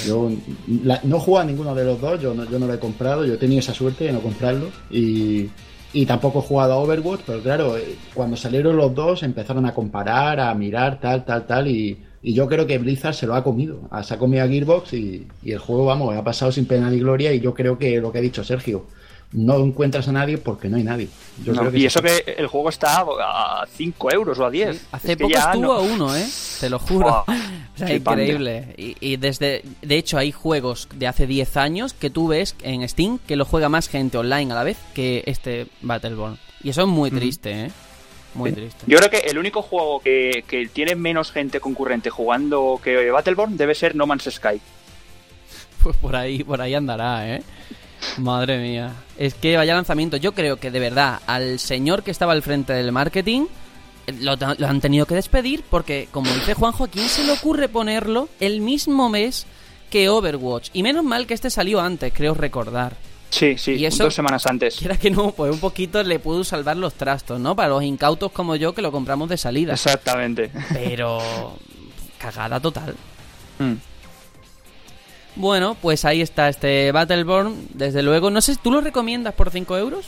Yo 0.06 0.30
no 0.66 1.16
he 1.16 1.20
jugado 1.20 1.44
a 1.44 1.50
ninguno 1.50 1.74
de 1.74 1.84
los 1.84 2.00
dos, 2.00 2.20
yo 2.20 2.32
no, 2.34 2.44
yo 2.44 2.58
no 2.58 2.66
lo 2.66 2.74
he 2.74 2.78
comprado, 2.78 3.24
yo 3.24 3.34
he 3.34 3.38
tenido 3.38 3.60
esa 3.60 3.74
suerte 3.74 4.04
de 4.04 4.12
no 4.12 4.20
comprarlo 4.20 4.68
y, 4.90 5.50
y 5.92 6.06
tampoco 6.06 6.38
he 6.38 6.42
jugado 6.42 6.72
a 6.72 6.78
Overwatch, 6.78 7.20
pero 7.26 7.42
claro, 7.42 7.76
eh, 7.76 7.96
cuando 8.14 8.36
salieron 8.36 8.76
los 8.76 8.94
dos 8.94 9.22
empezaron 9.22 9.66
a 9.66 9.74
comparar, 9.74 10.40
a 10.40 10.54
mirar, 10.54 11.00
tal, 11.00 11.24
tal, 11.24 11.46
tal, 11.46 11.68
y, 11.68 11.98
y 12.22 12.32
yo 12.32 12.48
creo 12.48 12.66
que 12.66 12.78
Blizzard 12.78 13.14
se 13.14 13.26
lo 13.26 13.34
ha 13.34 13.44
comido, 13.44 13.80
se 14.02 14.14
ha 14.14 14.18
comido 14.18 14.44
a 14.44 14.48
Gearbox 14.48 14.94
y, 14.94 15.26
y 15.42 15.52
el 15.52 15.58
juego, 15.58 15.84
vamos, 15.84 16.16
ha 16.16 16.24
pasado 16.24 16.50
sin 16.50 16.64
pena 16.66 16.88
ni 16.88 16.98
gloria 17.00 17.32
y 17.32 17.40
yo 17.40 17.52
creo 17.52 17.76
que 17.78 18.00
lo 18.00 18.10
que 18.10 18.18
ha 18.18 18.22
dicho 18.22 18.42
Sergio, 18.42 18.86
no 19.32 19.56
encuentras 19.58 20.08
a 20.08 20.12
nadie 20.12 20.38
porque 20.38 20.68
no 20.68 20.76
hay 20.76 20.84
nadie. 20.84 21.08
y 21.72 21.86
eso 21.86 22.02
que 22.02 22.34
el 22.36 22.46
juego 22.46 22.68
está 22.68 23.00
a 23.00 23.66
5 23.66 24.12
euros 24.12 24.38
o 24.38 24.46
a 24.46 24.50
10. 24.50 24.88
hace 24.92 25.16
poco 25.16 25.34
estuvo 25.34 25.72
a 25.72 25.80
uno, 25.80 26.14
¿eh? 26.14 26.26
Te 26.60 26.68
lo 26.68 26.78
juro. 26.78 27.24
increíble. 27.78 28.74
Y, 28.76 29.16
desde, 29.16 29.64
de 29.80 29.96
hecho, 29.96 30.18
hay 30.18 30.32
juegos 30.32 30.88
de 30.94 31.06
hace 31.06 31.26
10 31.26 31.56
años 31.56 31.94
que 31.94 32.10
tú 32.10 32.28
ves 32.28 32.54
en 32.62 32.86
Steam 32.88 33.18
que 33.26 33.36
lo 33.36 33.44
juega 33.44 33.68
más 33.68 33.88
gente 33.88 34.18
online 34.18 34.52
a 34.52 34.56
la 34.56 34.64
vez 34.64 34.78
que 34.94 35.24
este 35.26 35.66
Battleborn. 35.80 36.38
Y 36.62 36.70
eso 36.70 36.82
es 36.82 36.88
muy 36.88 37.10
triste, 37.10 37.66
¿eh? 37.66 37.70
Muy 38.34 38.52
triste. 38.52 38.84
Yo 38.86 38.98
creo 38.98 39.10
que 39.10 39.18
el 39.28 39.38
único 39.38 39.62
juego 39.62 40.00
que, 40.00 40.44
que 40.46 40.66
tiene 40.66 40.94
menos 40.94 41.32
gente 41.32 41.60
concurrente 41.60 42.08
jugando 42.08 42.80
que 42.82 43.10
Battleborn 43.10 43.56
debe 43.56 43.74
ser 43.74 43.94
No 43.94 44.06
Man's 44.06 44.28
Sky. 44.30 44.60
Pues 45.82 45.96
por 45.96 46.14
ahí, 46.14 46.44
por 46.44 46.60
ahí 46.60 46.74
andará, 46.76 47.28
¿eh? 47.28 47.42
Madre 48.18 48.58
mía. 48.58 48.92
Es 49.16 49.34
que 49.34 49.56
vaya 49.56 49.74
lanzamiento. 49.74 50.16
Yo 50.16 50.32
creo 50.32 50.56
que 50.56 50.70
de 50.70 50.80
verdad 50.80 51.20
al 51.26 51.58
señor 51.58 52.02
que 52.02 52.10
estaba 52.10 52.32
al 52.32 52.42
frente 52.42 52.72
del 52.72 52.92
marketing 52.92 53.46
eh, 54.06 54.12
lo, 54.20 54.32
han 54.32 54.80
tenido 54.80 55.06
que 55.06 55.14
despedir 55.14 55.64
porque, 55.68 56.08
como 56.10 56.32
dice 56.32 56.54
Juanjo, 56.54 56.84
¿a 56.84 56.88
quién 56.88 57.08
se 57.08 57.24
le 57.24 57.32
ocurre 57.32 57.68
ponerlo 57.68 58.28
el 58.40 58.60
mismo 58.60 59.08
mes 59.08 59.46
que 59.90 60.08
Overwatch? 60.08 60.70
Y 60.72 60.82
menos 60.82 61.04
mal 61.04 61.26
que 61.26 61.34
este 61.34 61.50
salió 61.50 61.80
antes, 61.80 62.12
creo 62.14 62.34
recordar. 62.34 62.96
Sí, 63.30 63.56
sí, 63.56 63.72
y 63.72 63.86
eso, 63.86 64.04
dos 64.04 64.14
semanas 64.14 64.46
antes. 64.46 64.76
Quiera 64.76 64.98
que 64.98 65.10
no, 65.10 65.30
pues 65.30 65.50
un 65.50 65.58
poquito 65.58 66.02
le 66.02 66.18
pudo 66.18 66.44
salvar 66.44 66.76
los 66.76 66.92
trastos, 66.94 67.40
¿no? 67.40 67.56
Para 67.56 67.70
los 67.70 67.82
incautos 67.82 68.30
como 68.30 68.56
yo 68.56 68.74
que 68.74 68.82
lo 68.82 68.92
compramos 68.92 69.28
de 69.30 69.38
salida. 69.38 69.72
Exactamente. 69.72 70.50
Pero 70.74 71.56
cagada 72.18 72.60
total. 72.60 72.94
Mm. 73.58 73.72
Bueno, 75.34 75.76
pues 75.80 76.04
ahí 76.04 76.20
está 76.20 76.48
este 76.48 76.92
Battleborn, 76.92 77.68
desde 77.74 78.02
luego. 78.02 78.30
No 78.30 78.40
sé, 78.40 78.56
¿tú 78.56 78.70
lo 78.70 78.80
recomiendas 78.80 79.34
por 79.34 79.50
5 79.50 79.76
euros? 79.78 80.06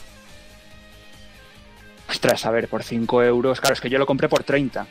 Ostras, 2.08 2.44
a 2.44 2.50
ver, 2.50 2.68
por 2.68 2.82
5 2.82 3.22
euros. 3.22 3.60
Claro, 3.60 3.74
es 3.74 3.80
que 3.80 3.88
yo 3.88 3.98
lo 3.98 4.06
compré 4.06 4.28
por 4.28 4.44
30. 4.44 4.87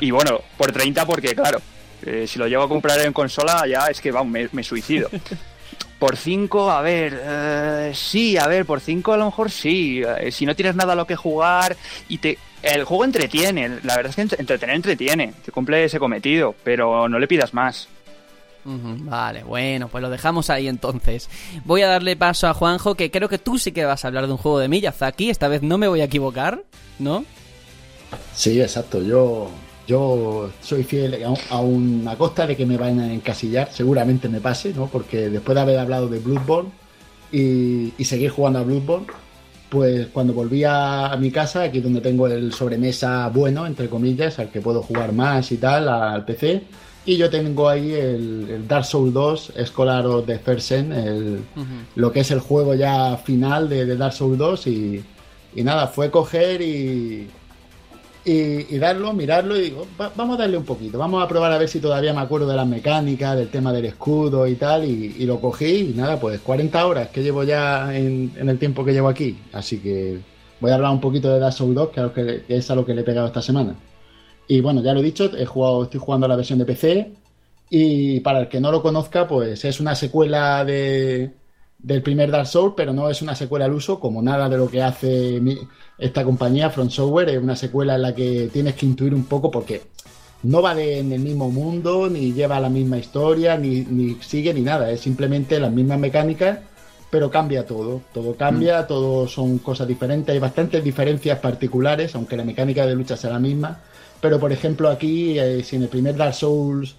Y 0.00 0.10
bueno, 0.10 0.40
por 0.56 0.72
30 0.72 1.06
porque, 1.06 1.34
claro, 1.34 1.60
eh, 2.04 2.26
si 2.26 2.38
lo 2.38 2.46
llevo 2.48 2.64
a 2.64 2.68
comprar 2.68 3.00
en 3.00 3.12
consola 3.12 3.64
ya 3.66 3.86
es 3.86 4.00
que, 4.00 4.10
vamos, 4.10 4.52
me, 4.52 4.62
suicido. 4.64 5.08
por 5.98 6.16
5, 6.16 6.70
a 6.70 6.82
ver, 6.82 7.20
eh, 7.22 7.92
sí, 7.94 8.36
a 8.36 8.46
ver, 8.46 8.66
por 8.66 8.80
5 8.80 9.12
a 9.12 9.16
lo 9.16 9.26
mejor 9.26 9.50
sí. 9.50 10.02
Eh, 10.02 10.32
si 10.32 10.46
no 10.46 10.56
tienes 10.56 10.74
nada 10.74 10.94
a 10.94 10.96
lo 10.96 11.06
que 11.06 11.16
jugar 11.16 11.76
y 12.08 12.18
te... 12.18 12.38
El 12.60 12.82
juego 12.82 13.04
entretiene, 13.04 13.78
la 13.84 13.94
verdad 13.94 14.12
es 14.16 14.16
que 14.16 14.36
entretener 14.36 14.74
entretiene, 14.74 15.32
te 15.44 15.52
cumple 15.52 15.84
ese 15.84 16.00
cometido, 16.00 16.56
pero 16.64 17.08
no 17.08 17.20
le 17.20 17.28
pidas 17.28 17.54
más. 17.54 17.88
Vale, 18.64 19.44
bueno, 19.44 19.88
pues 19.88 20.02
lo 20.02 20.10
dejamos 20.10 20.50
ahí 20.50 20.68
entonces. 20.68 21.28
Voy 21.64 21.82
a 21.82 21.88
darle 21.88 22.16
paso 22.16 22.48
a 22.48 22.54
Juanjo, 22.54 22.94
que 22.94 23.10
creo 23.10 23.28
que 23.28 23.38
tú 23.38 23.58
sí 23.58 23.72
que 23.72 23.84
vas 23.84 24.04
a 24.04 24.08
hablar 24.08 24.26
de 24.26 24.32
un 24.32 24.38
juego 24.38 24.58
de 24.58 24.68
Miyazaki. 24.68 25.30
Esta 25.30 25.48
vez 25.48 25.62
no 25.62 25.78
me 25.78 25.88
voy 25.88 26.00
a 26.00 26.04
equivocar, 26.04 26.62
¿no? 26.98 27.24
Sí, 28.34 28.60
exacto. 28.60 29.02
Yo, 29.02 29.48
yo 29.86 30.50
soy 30.62 30.84
fiel 30.84 31.24
a, 31.50 31.60
una 31.60 32.16
costa 32.16 32.46
de 32.46 32.56
que 32.56 32.66
me 32.66 32.76
vayan 32.76 33.00
a 33.00 33.12
encasillar. 33.12 33.72
Seguramente 33.72 34.28
me 34.28 34.40
pase, 34.40 34.72
¿no? 34.74 34.86
Porque 34.86 35.30
después 35.30 35.54
de 35.54 35.60
haber 35.62 35.78
hablado 35.78 36.08
de 36.08 36.18
Bloodborne 36.18 36.70
y, 37.32 37.92
seguir 38.04 38.30
jugando 38.30 38.58
a 38.58 38.62
Bloodborne, 38.62 39.06
pues 39.70 40.06
cuando 40.08 40.32
volví 40.32 40.64
a, 40.64 41.14
mi 41.18 41.30
casa, 41.30 41.62
aquí 41.62 41.80
donde 41.80 42.00
tengo 42.00 42.26
el 42.26 42.52
sobremesa 42.52 43.28
bueno, 43.28 43.66
entre 43.66 43.88
comillas, 43.88 44.38
al 44.38 44.50
que 44.50 44.60
puedo 44.60 44.82
jugar 44.82 45.12
más 45.12 45.52
y 45.52 45.56
tal, 45.58 45.88
al 45.88 46.24
PC 46.24 46.64
y 47.08 47.16
yo 47.16 47.30
tengo 47.30 47.70
ahí 47.70 47.94
el, 47.94 48.68
Dark 48.68 48.84
Souls 48.84 49.14
2, 49.14 49.52
Scholar 49.64 50.06
of 50.06 50.26
the 50.26 50.38
First 50.38 50.72
el, 50.72 51.42
lo 51.94 52.12
que 52.12 52.20
es 52.20 52.30
el 52.30 52.40
juego 52.40 52.74
ya 52.74 53.16
final 53.16 53.66
de, 53.66 53.96
Dark 53.96 54.12
Souls 54.12 54.36
2 54.36 54.66
y, 54.66 55.04
nada, 55.56 55.86
fue 55.86 56.10
coger 56.10 56.60
y, 56.60 57.26
y, 58.26 58.76
darlo, 58.76 59.14
mirarlo 59.14 59.56
y 59.56 59.62
digo, 59.62 59.86
vamos 59.96 60.36
a 60.36 60.42
darle 60.42 60.58
un 60.58 60.66
poquito, 60.66 60.98
vamos 60.98 61.24
a 61.24 61.28
probar 61.28 61.50
a 61.50 61.56
ver 61.56 61.70
si 61.70 61.80
todavía 61.80 62.12
me 62.12 62.20
acuerdo 62.20 62.46
de 62.46 62.56
las 62.56 62.66
mecánicas, 62.66 63.38
del 63.38 63.48
tema 63.48 63.72
del 63.72 63.86
escudo 63.86 64.46
y 64.46 64.56
tal, 64.56 64.84
y, 64.84 65.24
lo 65.24 65.40
cogí 65.40 65.92
y 65.92 65.94
nada, 65.96 66.20
pues 66.20 66.40
40 66.40 66.86
horas 66.86 67.08
que 67.08 67.22
llevo 67.22 67.42
ya 67.42 67.96
en, 67.96 68.32
en, 68.36 68.50
el 68.50 68.58
tiempo 68.58 68.84
que 68.84 68.92
llevo 68.92 69.08
aquí, 69.08 69.38
así 69.54 69.78
que 69.78 70.18
voy 70.60 70.72
a 70.72 70.74
hablar 70.74 70.92
un 70.92 71.00
poquito 71.00 71.32
de 71.32 71.38
Dark 71.38 71.54
Souls 71.54 71.74
2, 71.74 71.88
que 71.88 72.00
es, 72.02 72.12
que, 72.12 72.54
es 72.54 72.70
a 72.70 72.74
lo 72.74 72.84
que 72.84 72.92
le 72.92 73.00
he 73.00 73.04
pegado 73.04 73.28
esta 73.28 73.40
semana. 73.40 73.76
Y 74.48 74.60
bueno, 74.60 74.82
ya 74.82 74.94
lo 74.94 75.00
he 75.00 75.04
dicho, 75.04 75.30
he 75.36 75.46
jugado, 75.46 75.84
estoy 75.84 76.00
jugando 76.00 76.26
la 76.26 76.36
versión 76.36 76.58
de 76.58 76.64
PC. 76.64 77.12
Y 77.70 78.20
para 78.20 78.40
el 78.40 78.48
que 78.48 78.60
no 78.60 78.72
lo 78.72 78.82
conozca, 78.82 79.28
pues 79.28 79.64
es 79.64 79.78
una 79.78 79.94
secuela 79.94 80.64
de, 80.64 81.34
del 81.78 82.02
primer 82.02 82.30
Dark 82.30 82.46
Souls, 82.46 82.72
pero 82.76 82.92
no 82.94 83.10
es 83.10 83.20
una 83.20 83.34
secuela 83.34 83.66
al 83.66 83.74
uso, 83.74 84.00
como 84.00 84.22
nada 84.22 84.48
de 84.48 84.56
lo 84.56 84.68
que 84.68 84.82
hace 84.82 85.40
esta 85.98 86.24
compañía, 86.24 86.70
Front 86.70 86.90
Software. 86.90 87.28
Es 87.28 87.42
una 87.42 87.56
secuela 87.56 87.96
en 87.96 88.02
la 88.02 88.14
que 88.14 88.48
tienes 88.52 88.74
que 88.74 88.86
intuir 88.86 89.14
un 89.14 89.24
poco, 89.24 89.50
porque 89.50 89.82
no 90.42 90.62
va 90.62 90.80
en 90.80 91.12
el 91.12 91.20
mismo 91.20 91.50
mundo, 91.50 92.08
ni 92.08 92.32
lleva 92.32 92.58
la 92.58 92.70
misma 92.70 92.96
historia, 92.96 93.58
ni, 93.58 93.82
ni 93.82 94.14
sigue 94.22 94.54
ni 94.54 94.62
nada. 94.62 94.90
Es 94.90 95.00
simplemente 95.02 95.60
las 95.60 95.72
mismas 95.72 95.98
mecánicas 95.98 96.58
pero 97.10 97.30
cambia 97.30 97.64
todo, 97.66 98.02
todo 98.12 98.36
cambia, 98.36 98.82
mm. 98.82 98.86
todo 98.86 99.26
son 99.28 99.58
cosas 99.58 99.88
diferentes, 99.88 100.32
hay 100.32 100.38
bastantes 100.38 100.84
diferencias 100.84 101.38
particulares, 101.38 102.14
aunque 102.14 102.36
la 102.36 102.44
mecánica 102.44 102.86
de 102.86 102.94
lucha 102.94 103.16
sea 103.16 103.30
la 103.30 103.38
misma, 103.38 103.80
pero 104.20 104.38
por 104.38 104.52
ejemplo 104.52 104.88
aquí, 104.88 105.38
eh, 105.38 105.62
si 105.62 105.76
en 105.76 105.82
el 105.82 105.88
primer 105.88 106.16
Dark 106.16 106.34
Souls 106.34 106.96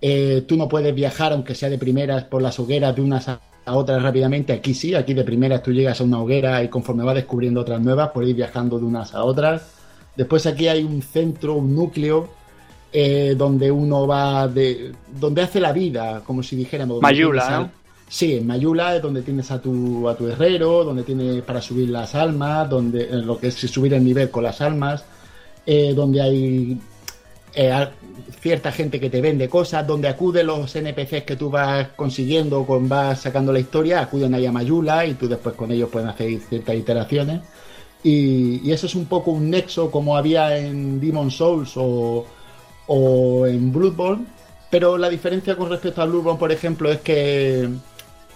eh, 0.00 0.44
tú 0.46 0.56
no 0.56 0.68
puedes 0.68 0.94
viajar, 0.94 1.32
aunque 1.32 1.54
sea 1.54 1.68
de 1.68 1.78
primeras, 1.78 2.24
por 2.24 2.42
las 2.42 2.58
hogueras 2.58 2.94
de 2.94 3.02
unas 3.02 3.28
a 3.28 3.40
otras 3.66 4.02
rápidamente, 4.02 4.52
aquí 4.52 4.74
sí, 4.74 4.94
aquí 4.94 5.14
de 5.14 5.24
primeras 5.24 5.62
tú 5.62 5.72
llegas 5.72 6.00
a 6.00 6.04
una 6.04 6.20
hoguera 6.20 6.62
y 6.62 6.68
conforme 6.68 7.04
vas 7.04 7.14
descubriendo 7.14 7.60
otras 7.60 7.80
nuevas, 7.80 8.10
puedes 8.12 8.30
ir 8.30 8.36
viajando 8.36 8.78
de 8.78 8.84
unas 8.84 9.14
a 9.14 9.24
otras. 9.24 9.74
Después 10.16 10.46
aquí 10.46 10.68
hay 10.68 10.82
un 10.82 11.02
centro, 11.02 11.54
un 11.54 11.74
núcleo, 11.74 12.28
eh, 12.92 13.34
donde 13.36 13.70
uno 13.70 14.06
va 14.06 14.48
de... 14.48 14.92
donde 15.18 15.42
hace 15.42 15.60
la 15.60 15.72
vida, 15.72 16.22
como 16.26 16.42
si 16.42 16.56
dijéramos... 16.56 17.00
Mayula, 17.00 17.70
Sí, 18.08 18.34
en 18.34 18.44
Mayula 18.44 18.96
es 18.96 19.02
donde 19.02 19.22
tienes 19.22 19.52
a 19.52 19.62
tu, 19.62 20.08
a 20.08 20.16
tu 20.16 20.26
herrero, 20.26 20.82
donde 20.82 21.04
tienes 21.04 21.42
para 21.42 21.62
subir 21.62 21.90
las 21.90 22.16
almas, 22.16 22.68
donde 22.68 23.06
lo 23.12 23.38
que 23.38 23.46
es 23.46 23.54
subir 23.54 23.94
el 23.94 24.02
nivel 24.02 24.30
con 24.30 24.42
las 24.42 24.60
almas, 24.60 25.04
eh, 25.66 25.92
donde 25.94 26.22
hay 26.22 26.80
eh, 27.54 27.88
cierta 28.40 28.72
gente 28.72 29.00
que 29.00 29.10
te 29.10 29.20
vende 29.20 29.48
cosas, 29.48 29.86
donde 29.86 30.08
acuden 30.08 30.46
los 30.46 30.74
NPCs 30.74 31.24
que 31.24 31.36
tú 31.36 31.50
vas 31.50 31.88
consiguiendo, 31.96 32.64
con 32.64 32.88
vas 32.88 33.20
sacando 33.20 33.52
la 33.52 33.60
historia, 33.60 34.00
acuden 34.00 34.34
ahí 34.34 34.46
a 34.46 34.52
Mayula 34.52 35.06
y 35.06 35.14
tú 35.14 35.28
después 35.28 35.54
con 35.54 35.70
ellos 35.72 35.90
puedes 35.90 36.08
hacer 36.08 36.40
ciertas 36.40 36.74
iteraciones. 36.76 37.40
Y, 38.02 38.66
y 38.66 38.72
eso 38.72 38.86
es 38.86 38.94
un 38.94 39.06
poco 39.06 39.30
un 39.32 39.50
nexo 39.50 39.90
como 39.90 40.16
había 40.16 40.56
en 40.56 41.00
Demon 41.00 41.30
Souls 41.30 41.72
o, 41.76 42.24
o 42.86 43.46
en 43.46 43.72
Bloodborne, 43.72 44.26
pero 44.70 44.96
la 44.96 45.10
diferencia 45.10 45.56
con 45.56 45.68
respecto 45.68 46.00
a 46.00 46.06
Bloodborne, 46.06 46.38
por 46.38 46.52
ejemplo, 46.52 46.90
es 46.90 47.00
que 47.00 47.68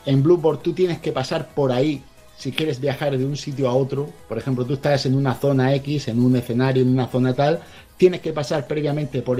en 0.07 0.23
Blueboard 0.23 0.61
tú 0.61 0.73
tienes 0.73 0.99
que 0.99 1.13
pasar 1.13 1.49
por 1.55 1.73
ahí 1.73 2.03
si 2.37 2.53
quieres 2.53 2.81
viajar 2.81 3.17
de 3.17 3.25
un 3.25 3.37
sitio 3.37 3.69
a 3.69 3.75
otro. 3.75 4.09
Por 4.29 4.39
ejemplo, 4.39 4.65
tú 4.65 4.75
estás 4.75 5.07
en 5.07 5.15
una 5.15 5.35
zona 5.35 5.75
X, 5.75 6.09
en 6.09 6.23
un 6.23 6.37
escenario, 6.37 6.83
en 6.83 6.89
una 6.89 7.07
zona 7.07 7.35
tal, 7.35 7.61
tienes 7.97 8.21
que 8.21 8.33
pasar 8.33 8.67
previamente 8.67 9.23
por, 9.23 9.39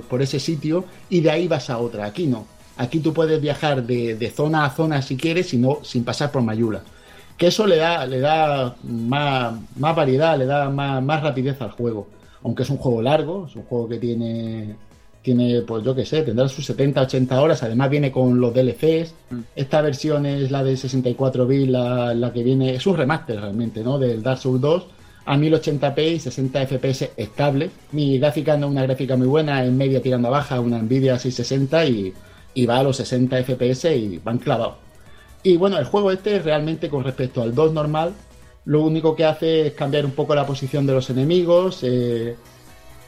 por, 0.00 0.22
ese 0.22 0.40
sitio 0.40 0.84
y 1.08 1.20
de 1.20 1.30
ahí 1.30 1.48
vas 1.48 1.70
a 1.70 1.78
otra. 1.78 2.06
Aquí 2.06 2.26
no. 2.26 2.46
Aquí 2.76 3.00
tú 3.00 3.12
puedes 3.12 3.40
viajar 3.40 3.82
de, 3.84 4.32
zona 4.34 4.64
a 4.64 4.70
zona 4.70 5.02
si 5.02 5.16
quieres, 5.16 5.52
y 5.54 5.58
no 5.58 5.80
sin 5.82 6.04
pasar 6.04 6.30
por 6.32 6.42
Mayula. 6.42 6.82
Que 7.36 7.48
eso 7.48 7.66
le 7.66 7.76
da, 7.76 8.06
le 8.06 8.20
da 8.20 8.76
más, 8.82 9.54
más 9.76 9.96
variedad, 9.96 10.38
le 10.38 10.46
da 10.46 10.68
más, 10.70 11.02
más 11.02 11.22
rapidez 11.22 11.60
al 11.60 11.70
juego. 11.70 12.08
Aunque 12.42 12.64
es 12.64 12.70
un 12.70 12.78
juego 12.78 13.02
largo, 13.02 13.46
es 13.46 13.56
un 13.56 13.62
juego 13.64 13.88
que 13.88 13.98
tiene 13.98 14.74
tiene, 15.22 15.62
pues 15.62 15.84
yo 15.84 15.94
qué 15.94 16.04
sé, 16.04 16.22
tendrá 16.22 16.48
sus 16.48 16.66
70, 16.66 17.02
80 17.02 17.40
horas. 17.40 17.62
Además, 17.62 17.90
viene 17.90 18.10
con 18.10 18.40
los 18.40 18.52
DLCs. 18.52 19.14
Mm. 19.30 19.40
Esta 19.56 19.80
versión 19.80 20.26
es 20.26 20.50
la 20.50 20.64
de 20.64 20.76
64 20.76 21.46
bits, 21.46 21.70
la, 21.70 22.14
la, 22.14 22.32
que 22.32 22.42
viene, 22.42 22.74
es 22.74 22.86
un 22.86 22.96
remaster 22.96 23.40
realmente, 23.40 23.82
¿no? 23.82 23.98
Del 23.98 24.22
Dark 24.22 24.38
Souls 24.38 24.60
2 24.60 24.86
a 25.24 25.36
1080p 25.36 26.14
y 26.14 26.18
60 26.18 26.66
FPS 26.66 27.10
estable. 27.16 27.70
Mi 27.92 28.18
gráfica 28.18 28.56
no 28.56 28.66
es 28.66 28.72
una 28.72 28.82
gráfica 28.82 29.16
muy 29.16 29.28
buena, 29.28 29.64
en 29.64 29.76
media 29.76 30.02
tirando 30.02 30.28
a 30.28 30.32
baja, 30.32 30.60
una 30.60 30.82
Nvidia 30.82 31.18
660 31.18 31.86
y, 31.86 32.12
y 32.54 32.66
va 32.66 32.78
a 32.78 32.82
los 32.82 32.96
60 32.96 33.44
FPS 33.44 33.96
y 33.96 34.18
van 34.18 34.38
clavados. 34.38 34.74
Y 35.44 35.56
bueno, 35.56 35.78
el 35.78 35.84
juego 35.84 36.10
este 36.10 36.38
realmente 36.40 36.88
con 36.88 37.04
respecto 37.04 37.42
al 37.42 37.54
2 37.54 37.72
normal, 37.72 38.12
lo 38.64 38.82
único 38.82 39.16
que 39.16 39.24
hace 39.24 39.68
es 39.68 39.72
cambiar 39.74 40.04
un 40.04 40.12
poco 40.12 40.34
la 40.34 40.46
posición 40.46 40.86
de 40.86 40.92
los 40.92 41.10
enemigos. 41.10 41.80
Eh, 41.82 42.36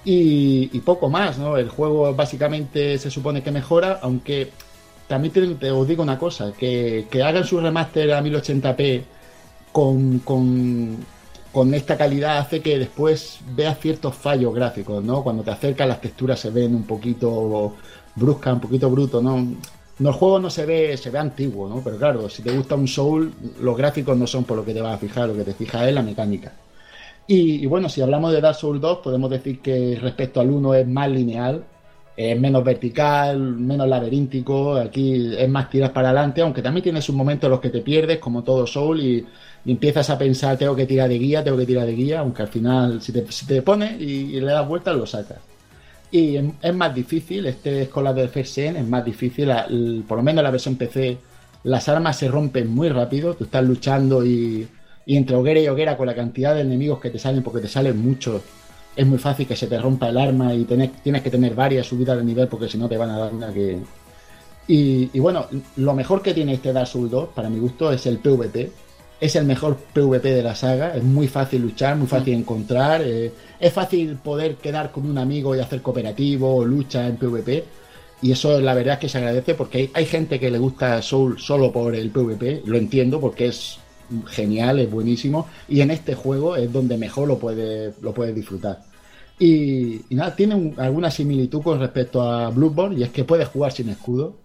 y, 0.05 0.81
poco 0.81 1.09
más, 1.09 1.39
¿no? 1.39 1.57
El 1.57 1.69
juego 1.69 2.15
básicamente 2.15 2.99
se 2.99 3.11
supone 3.11 3.43
que 3.43 3.51
mejora, 3.51 4.01
aunque 4.03 4.51
también 5.09 5.57
te, 5.59 5.71
os 5.71 5.89
digo 5.89 6.03
una 6.03 6.19
cosa, 6.19 6.53
que, 6.53 7.07
hagan 7.25 7.45
su 7.45 7.61
remaster 7.61 8.13
a 8.13 8.23
1080p 8.23 9.03
con, 9.73 10.19
con, 10.21 11.75
esta 11.75 11.97
calidad 11.97 12.39
hace 12.39 12.61
que 12.61 12.79
después 12.79 13.39
veas 13.55 13.79
ciertos 13.79 14.15
fallos 14.15 14.55
gráficos, 14.55 15.03
¿no? 15.03 15.23
Cuando 15.23 15.43
te 15.43 15.51
acercas 15.53 15.89
las 15.89 16.01
texturas 16.01 16.39
se 16.41 16.51
ven 16.51 16.75
un 16.75 16.85
poquito 16.85 17.75
bruscas, 18.15 18.55
un 18.55 18.61
poquito 18.61 18.91
bruto, 18.91 19.23
¿no? 19.23 19.55
No, 19.97 20.09
el 20.09 20.15
juego 20.15 20.41
no 20.41 20.51
se 20.51 20.67
ve, 20.67 20.97
se 20.97 21.11
ve 21.11 21.19
antiguo, 21.21 21.69
¿no? 21.69 21.81
Pero 21.83 21.97
claro, 21.97 22.29
si 22.29 22.43
te 22.43 22.51
gusta 22.51 22.75
un 22.75 22.89
Soul, 22.89 23.33
los 23.61 23.77
gráficos 23.77 24.17
no 24.17 24.27
son 24.27 24.45
por 24.45 24.57
lo 24.57 24.65
que 24.65 24.75
te 24.75 24.81
vas 24.81 24.95
a 24.95 24.99
fijar, 24.99 25.29
lo 25.29 25.37
que 25.37 25.45
te 25.45 25.55
fijas 25.55 25.87
es 25.87 25.95
la 25.95 26.03
mecánica. 26.03 26.53
Y, 27.27 27.65
bueno, 27.67 27.89
si 27.89 28.03
hablamos 28.03 28.33
de 28.33 28.41
Dark 28.41 28.57
Souls 28.57 28.81
2, 28.81 28.99
podemos 28.99 29.31
decir 29.31 29.61
que 29.61 29.99
respecto 30.01 30.41
al 30.41 30.51
1 30.51 30.75
es 30.75 30.87
más 30.87 31.11
lineal, 31.11 31.65
es 32.17 32.39
menos 32.39 32.63
vertical, 32.63 33.41
menos 33.41 33.89
laberíntico, 33.89 34.77
aquí 34.77 35.35
es 35.37 35.49
más 35.49 35.71
tiras 35.71 35.91
para 35.91 36.11
adelante, 36.11 36.43
aunque 36.43 36.63
también 36.63 36.85
tiene 36.85 37.03
sus 37.03 37.15
momentos 37.15 37.49
en 37.49 37.53
los 37.53 37.61
que 37.61 37.71
te 37.71 37.81
pierdes, 37.81 38.19
como 38.19 38.45
todo 38.45 38.67
Soul, 38.67 39.01
y, 39.01 39.27
empiezas 39.67 40.11
a 40.11 40.19
pensar, 40.19 40.59
tengo 40.59 40.77
que 40.77 40.85
tirar 40.85 41.09
de 41.09 41.19
guía, 41.19 41.43
tengo 41.43 41.57
que 41.57 41.65
tirar 41.65 41.87
de 41.87 41.95
guía, 41.95 42.21
aunque 42.21 42.43
al 42.43 42.49
final, 42.49 43.01
si 43.01 43.13
te, 43.13 43.63
pones 43.63 43.99
y, 44.01 44.39
le 44.41 44.53
das 44.53 44.69
vueltas, 44.69 44.95
lo 44.95 45.07
sacas. 45.07 45.39
Y 46.11 46.37
es 46.37 46.75
más 46.75 46.95
difícil, 46.95 47.47
este 47.47 47.83
es 47.83 47.89
con 47.89 48.05
la 48.05 48.13
de 48.13 48.29
FSN, 48.29 48.77
es 48.77 48.87
más 48.87 49.05
difícil, 49.05 49.51
por 50.07 50.19
lo 50.19 50.23
menos 50.23 50.41
en 50.41 50.45
la 50.45 50.51
versión 50.51 50.77
PC, 50.77 51.17
las 51.65 51.89
armas 51.89 52.19
se 52.19 52.29
rompen 52.29 52.69
muy 52.69 52.91
rápido, 52.91 53.35
tú 53.35 53.45
estás 53.45 53.65
luchando 53.65 54.25
y 54.25 54.69
y 55.07 55.17
entre 55.17 55.37
hoguera 55.37 55.61
y 55.61 55.69
hoguera, 55.69 55.97
con 55.97 56.07
la 56.07 56.15
cantidad 56.15 56.55
de 56.55 56.63
enemigos 56.63 57.01
que 57.01 57.11
te 57.11 57.19
salen, 57.19 57.43
porque 57.43 57.61
te 57.61 57.69
salen 57.69 57.99
muchos, 57.99 58.43
es 58.97 59.07
muy 59.07 59.19
fácil 59.19 59.47
que 59.47 59.57
se 59.57 59.67
te 59.67 59.79
rompa 59.79 60.09
el 60.09 60.19
arma 60.19 60.55
y 60.55 60.65
tienes 60.65 61.23
que 61.23 61.31
tener 61.31 61.55
varias 61.55 61.87
subidas 61.87 62.17
de 62.17 62.25
nivel 62.25 62.49
porque 62.49 62.69
si 62.69 62.79
no 62.79 62.89
te 62.89 62.97
van 62.97 63.11
a 63.11 63.19
dar 63.19 63.35
una 63.35 63.53
que... 63.53 63.79
Y, 64.67 65.19
bueno, 65.19 65.47
lo 65.77 65.93
mejor 65.93 66.23
que 66.23 66.33
tiene 66.33 66.55
este 66.55 66.73
Dark 66.73 66.87
Souls 66.87 67.11
2, 67.11 67.29
para 67.35 67.51
mi 67.51 67.59
gusto, 67.59 67.93
es 67.93 68.07
el 68.07 68.19
PvP. 68.19 68.71
Es 69.21 69.37
el 69.37 69.45
mejor 69.45 69.77
PvP 69.77 70.31
de 70.31 70.43
la 70.43 70.55
saga, 70.55 70.97
es 70.97 71.03
muy 71.03 71.29
fácil 71.29 71.63
luchar, 71.63 71.97
muy 71.97 72.07
fácil 72.07 72.35
encontrar, 72.35 73.03
eh, 73.03 73.33
es 73.61 73.73
fácil 73.73 74.17
poder 74.17 74.57
quedar 74.57 74.91
con 74.91 75.09
un 75.09 75.19
amigo 75.19 75.55
y 75.55 75.61
hacer 75.61 75.83
cooperativo 75.83 76.57
o 76.57 76.65
lucha 76.65 77.07
en 77.07 77.17
PvP. 77.17 77.65
Y 78.23 78.33
eso 78.33 78.59
la 78.61 78.75
verdad 78.75 78.95
es 78.95 79.01
que 79.01 79.09
se 79.09 79.19
agradece 79.19 79.55
porque 79.55 79.79
hay, 79.79 79.91
hay 79.93 80.07
gente 80.07 80.41
que 80.41 80.51
le 80.51 80.59
gusta 80.59 81.01
Soul 81.03 81.39
solo 81.39 81.71
por 81.71 81.95
el 81.95 82.11
PvP, 82.11 82.63
lo 82.65 82.79
entiendo 82.79 83.21
porque 83.21 83.49
es 83.49 83.79
genial, 84.27 84.79
es 84.79 84.91
buenísimo. 84.91 85.49
Y 85.69 85.81
en 85.81 85.91
este 85.91 86.15
juego 86.15 86.57
es 86.57 86.73
donde 86.73 86.97
mejor 86.97 87.29
lo 87.29 87.39
puedes 87.39 88.01
lo 88.03 88.13
puede 88.13 88.33
disfrutar. 88.33 88.83
Y, 89.39 90.03
nada, 90.11 90.35
tiene 90.37 90.75
alguna 90.77 91.11
similitud 91.11 91.63
con 91.63 91.81
respecto 91.81 92.23
a 92.23 92.51
Bloodborne, 92.51 92.99
y 92.99 93.03
es 93.03 93.11
que 93.11 93.25
puedes 93.25 93.49
jugar 93.49 93.73
sin 93.73 93.89
escudo. 93.89 94.37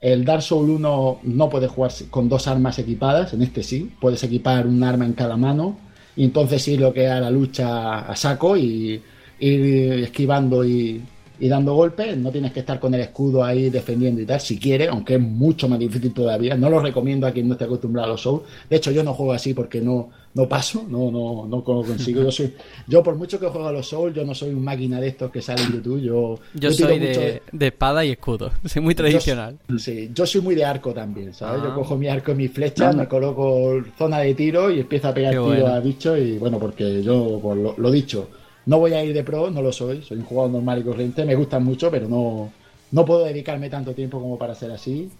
El 0.00 0.24
Dark 0.24 0.42
Souls 0.42 0.70
1 0.70 1.20
no 1.24 1.50
puede 1.50 1.68
jugar 1.68 1.92
con 2.10 2.28
dos 2.28 2.46
armas 2.48 2.78
equipadas, 2.78 3.34
en 3.34 3.42
este 3.42 3.62
sí, 3.62 3.92
puedes 4.00 4.22
equipar 4.24 4.66
un 4.66 4.82
arma 4.82 5.04
en 5.04 5.12
cada 5.12 5.36
mano, 5.36 5.78
y 6.16 6.24
entonces 6.24 6.62
sí 6.62 6.78
lo 6.78 6.92
que 6.94 7.06
a 7.08 7.20
la 7.20 7.30
lucha 7.30 8.00
a 8.00 8.16
saco 8.16 8.56
y 8.56 9.02
ir 9.40 9.64
esquivando 10.02 10.64
y, 10.64 11.02
y 11.40 11.48
dando 11.48 11.74
golpes, 11.74 12.16
no 12.18 12.30
tienes 12.30 12.52
que 12.52 12.60
estar 12.60 12.78
con 12.78 12.92
el 12.94 13.00
escudo 13.00 13.42
ahí 13.42 13.70
defendiendo 13.70 14.20
y 14.20 14.26
tal, 14.26 14.40
si 14.40 14.58
quieres, 14.58 14.88
aunque 14.88 15.14
es 15.14 15.20
mucho 15.20 15.68
más 15.68 15.78
difícil 15.78 16.12
todavía. 16.12 16.54
No 16.54 16.68
lo 16.68 16.80
recomiendo 16.80 17.26
a 17.26 17.32
quien 17.32 17.48
no 17.48 17.54
esté 17.54 17.64
acostumbrado 17.64 18.08
a 18.08 18.10
los 18.12 18.20
Souls. 18.20 18.42
De 18.68 18.76
hecho, 18.76 18.90
yo 18.90 19.02
no 19.02 19.14
juego 19.14 19.32
así 19.32 19.54
porque 19.54 19.80
no, 19.80 20.10
no 20.34 20.46
paso, 20.46 20.84
no, 20.86 21.10
no, 21.10 21.46
no 21.48 21.64
consigo. 21.64 22.22
Yo, 22.22 22.30
soy, 22.30 22.54
yo, 22.86 23.02
por 23.02 23.16
mucho 23.16 23.40
que 23.40 23.46
juego 23.46 23.66
a 23.66 23.72
los 23.72 23.88
Souls, 23.88 24.14
yo 24.14 24.22
no 24.24 24.34
soy 24.34 24.50
un 24.50 24.62
máquina 24.62 25.00
de 25.00 25.08
estos 25.08 25.30
que 25.30 25.40
sale 25.40 25.62
en 25.62 25.72
YouTube. 25.72 26.00
Yo, 26.02 26.38
yo, 26.52 26.72
soy 26.72 26.98
de, 26.98 27.40
espada 27.58 28.04
y 28.04 28.10
escudo, 28.10 28.50
soy 28.66 28.82
muy 28.82 28.94
tradicional. 28.94 29.58
Yo, 29.66 29.78
sí, 29.78 30.10
yo 30.14 30.26
soy 30.26 30.42
muy 30.42 30.54
de 30.54 30.66
arco 30.66 30.92
también, 30.92 31.32
¿sabes? 31.32 31.62
Yo 31.62 31.70
ah. 31.70 31.74
cojo 31.74 31.96
mi 31.96 32.08
arco 32.08 32.32
y 32.32 32.34
mi 32.34 32.48
flecha, 32.48 32.92
me 32.92 33.08
coloco 33.08 33.82
zona 33.96 34.18
de 34.18 34.34
tiro 34.34 34.70
y 34.70 34.80
empiezo 34.80 35.08
a 35.08 35.14
pegar 35.14 35.32
tiro 35.32 35.66
a 35.66 35.80
bichos 35.80 36.18
y 36.18 36.36
bueno, 36.36 36.58
porque 36.58 37.02
yo, 37.02 37.38
por 37.40 37.56
lo, 37.56 37.74
lo 37.78 37.90
dicho, 37.90 38.28
no 38.66 38.78
voy 38.78 38.92
a 38.92 39.04
ir 39.04 39.14
de 39.14 39.24
pro, 39.24 39.50
no 39.50 39.62
lo 39.62 39.72
soy, 39.72 40.02
soy 40.02 40.18
un 40.18 40.24
jugador 40.24 40.52
normal 40.52 40.80
y 40.80 40.82
corriente, 40.82 41.24
me 41.24 41.34
gustan 41.34 41.64
mucho, 41.64 41.90
pero 41.90 42.08
no, 42.08 42.50
no 42.92 43.04
puedo 43.04 43.24
dedicarme 43.24 43.70
tanto 43.70 43.94
tiempo 43.94 44.20
como 44.20 44.38
para 44.38 44.54
ser 44.54 44.70
así. 44.70 45.10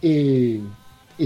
Y, 0.00 0.60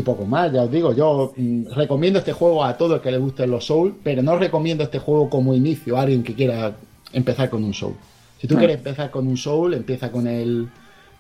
poco 0.05 0.25
más, 0.25 0.53
ya 0.53 0.63
os 0.63 0.71
digo, 0.71 0.95
yo 0.95 1.33
mm, 1.37 1.73
recomiendo 1.75 2.21
este 2.21 2.33
juego 2.33 2.65
a 2.65 2.77
todo 2.77 2.97
el 2.97 3.01
que 3.01 3.11
le 3.11 3.19
gusten 3.19 3.51
los 3.51 3.65
Souls, 3.67 3.95
pero 4.03 4.23
no 4.23 4.39
recomiendo 4.39 4.85
este 4.85 4.99
juego 4.99 5.29
como 5.29 5.55
inicio 5.55 5.97
a 5.97 6.03
alguien 6.03 6.23
que 6.23 6.35
quiera 6.35 6.77
empezar 7.13 7.51
con 7.51 7.65
un 7.65 7.75
Soul. 7.75 7.95
Si 8.41 8.47
tú 8.47 8.55
ah. 8.55 8.59
quieres 8.59 8.77
empezar 8.77 9.11
con 9.11 9.27
un 9.27 9.37
Soul, 9.37 9.75
empieza 9.75 10.11
con 10.11 10.27
el 10.27 10.69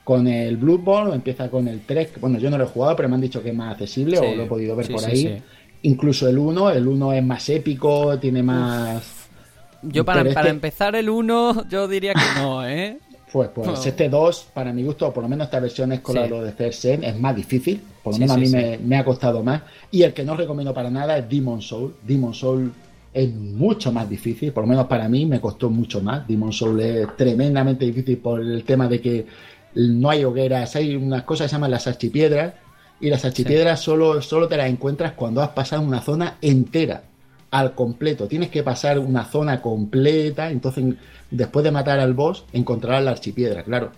con 0.05 0.27
el 0.27 0.57
Bloodborne 0.57 1.11
o 1.11 1.15
empieza 1.15 1.51
con 1.51 1.69
el 1.69 1.83
3, 1.85 2.13
bueno, 2.19 2.39
yo 2.39 2.49
no 2.49 2.57
lo 2.57 2.65
he 2.65 2.67
jugado, 2.67 2.97
pero 2.97 3.11
me 3.11 3.17
han 3.17 3.21
dicho 3.21 3.43
que 3.43 3.51
es 3.51 3.55
más 3.55 3.73
accesible 3.73 4.19
o 4.19 4.35
lo 4.35 4.45
he 4.45 4.47
podido 4.47 4.75
ver 4.75 4.89
por 4.89 5.05
ahí 5.05 5.43
Incluso 5.83 6.27
el 6.27 6.39
1, 6.39 6.71
el 6.71 6.89
1 6.89 7.13
es 7.13 7.25
más 7.25 7.49
épico, 7.51 8.19
tiene 8.19 8.43
más... 8.43 9.18
Yo 9.83 10.05
para, 10.05 10.21
para 10.25 10.31
este- 10.41 10.49
empezar 10.51 10.97
el 10.97 11.09
1, 11.09 11.69
yo 11.69 11.87
diría 11.89 12.15
que 12.15 12.41
no, 12.41 12.67
¿eh? 12.67 12.99
Pues, 13.31 13.51
pues 13.55 13.69
Oh. 13.69 13.85
este 13.85 14.09
2, 14.09 14.49
para 14.55 14.73
mi 14.73 14.83
gusto, 14.85 15.13
por 15.13 15.23
lo 15.23 15.29
menos 15.29 15.49
esta 15.49 15.61
versión 15.61 15.93
es 15.93 16.01
con 16.01 16.17
Sí. 16.17 16.29
lo 16.31 16.43
de 16.43 16.53
Cersen, 16.53 17.05
es 17.05 17.21
más 17.21 17.37
difícil. 17.37 17.83
Por 18.03 18.15
lo 18.15 18.17
Sí, 18.17 18.21
menos 18.21 18.37
sí, 18.37 18.57
a 18.57 18.61
mí 18.79 18.79
me 18.87 18.97
ha 18.97 19.05
costado 19.05 19.43
más. 19.43 19.61
Y 19.91 20.03
el 20.03 20.15
que 20.15 20.25
no 20.25 20.35
recomiendo 20.35 20.73
para 20.73 20.89
nada 20.91 21.19
es 21.19 21.29
Demon 21.29 21.61
Soul. 21.61 21.95
Demon 22.07 22.33
Soul 22.33 22.73
es 23.13 23.31
mucho 23.35 23.93
más 23.93 24.09
difícil, 24.09 24.51
por 24.53 24.65
lo 24.65 24.69
menos 24.69 24.87
para 24.87 25.11
mí 25.11 25.27
me 25.27 25.43
costó 25.43 25.69
mucho 25.69 26.01
más. 26.01 26.27
Demon 26.27 26.55
Soul 26.55 26.81
es 26.81 27.17
tremendamente 27.19 27.85
difícil 27.85 28.17
por 28.17 28.41
el 28.41 28.65
tema 28.65 28.89
de 28.89 28.99
que 29.03 29.27
no 29.75 30.09
hay 30.09 30.25
hogueras, 30.25 30.75
hay 30.77 30.97
unas 30.97 31.25
cosas 31.25 31.45
que 31.45 31.49
se 31.51 31.57
llaman 31.57 31.71
las 31.71 31.87
archipiedras. 31.87 32.55
Y 33.01 33.11
las 33.11 33.27
archipiedras 33.27 33.79
solo, 33.81 34.23
solo 34.23 34.49
te 34.49 34.57
las 34.57 34.71
encuentras 34.71 35.13
cuando 35.13 35.43
has 35.43 35.51
pasado 35.51 35.83
una 35.83 36.01
zona 36.01 36.39
entera 36.41 37.03
al 37.51 37.75
completo. 37.75 38.29
Tienes 38.29 38.51
que 38.51 38.63
pasar 38.63 38.99
una 38.99 39.25
zona 39.25 39.61
completa. 39.63 40.51
Entonces, 40.51 40.95
después 41.31 41.65
de 41.65 41.71
matar 41.71 42.01
al 42.01 42.15
boss, 42.15 42.45
encontrarás 42.53 43.05
la 43.05 43.13
archipiedra, 43.13 43.63
claro. 43.63 43.93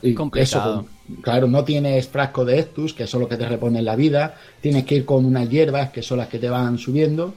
Y 0.00 0.14
Complicado. 0.14 0.80
eso, 0.80 1.20
claro, 1.20 1.46
no 1.48 1.64
tienes 1.64 2.08
frasco 2.08 2.44
de 2.44 2.58
Estus, 2.58 2.94
que 2.94 3.06
son 3.06 3.20
los 3.20 3.28
que 3.28 3.36
te 3.36 3.46
reponen 3.46 3.84
la 3.84 3.94
vida. 3.94 4.36
Tienes 4.60 4.84
que 4.84 4.96
ir 4.96 5.04
con 5.04 5.24
unas 5.24 5.48
hierbas, 5.50 5.90
que 5.90 6.02
son 6.02 6.18
las 6.18 6.28
que 6.28 6.38
te 6.38 6.48
van 6.48 6.78
subiendo. 6.78 7.34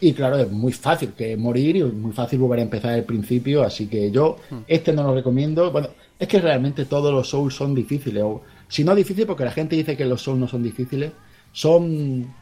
Y 0.00 0.12
claro, 0.14 0.38
es 0.38 0.50
muy 0.50 0.72
fácil 0.72 1.12
que 1.12 1.36
morir 1.36 1.76
y 1.76 1.80
es 1.82 1.92
muy 1.92 2.12
fácil 2.12 2.38
volver 2.38 2.60
a 2.60 2.62
empezar 2.62 2.92
al 2.92 3.04
principio. 3.04 3.62
Así 3.62 3.86
que 3.86 4.10
yo, 4.10 4.36
este 4.66 4.92
no 4.92 5.02
lo 5.02 5.14
recomiendo. 5.14 5.70
Bueno, 5.70 5.88
es 6.18 6.26
que 6.28 6.40
realmente 6.40 6.86
todos 6.86 7.12
los 7.12 7.28
Souls 7.28 7.54
son 7.54 7.74
difíciles. 7.74 8.22
O, 8.22 8.42
si 8.68 8.84
no 8.84 8.94
difíciles, 8.94 9.26
porque 9.26 9.44
la 9.44 9.50
gente 9.50 9.76
dice 9.76 9.96
que 9.96 10.06
los 10.06 10.22
Souls 10.22 10.40
no 10.40 10.48
son 10.48 10.62
difíciles, 10.62 11.12
son 11.52 12.32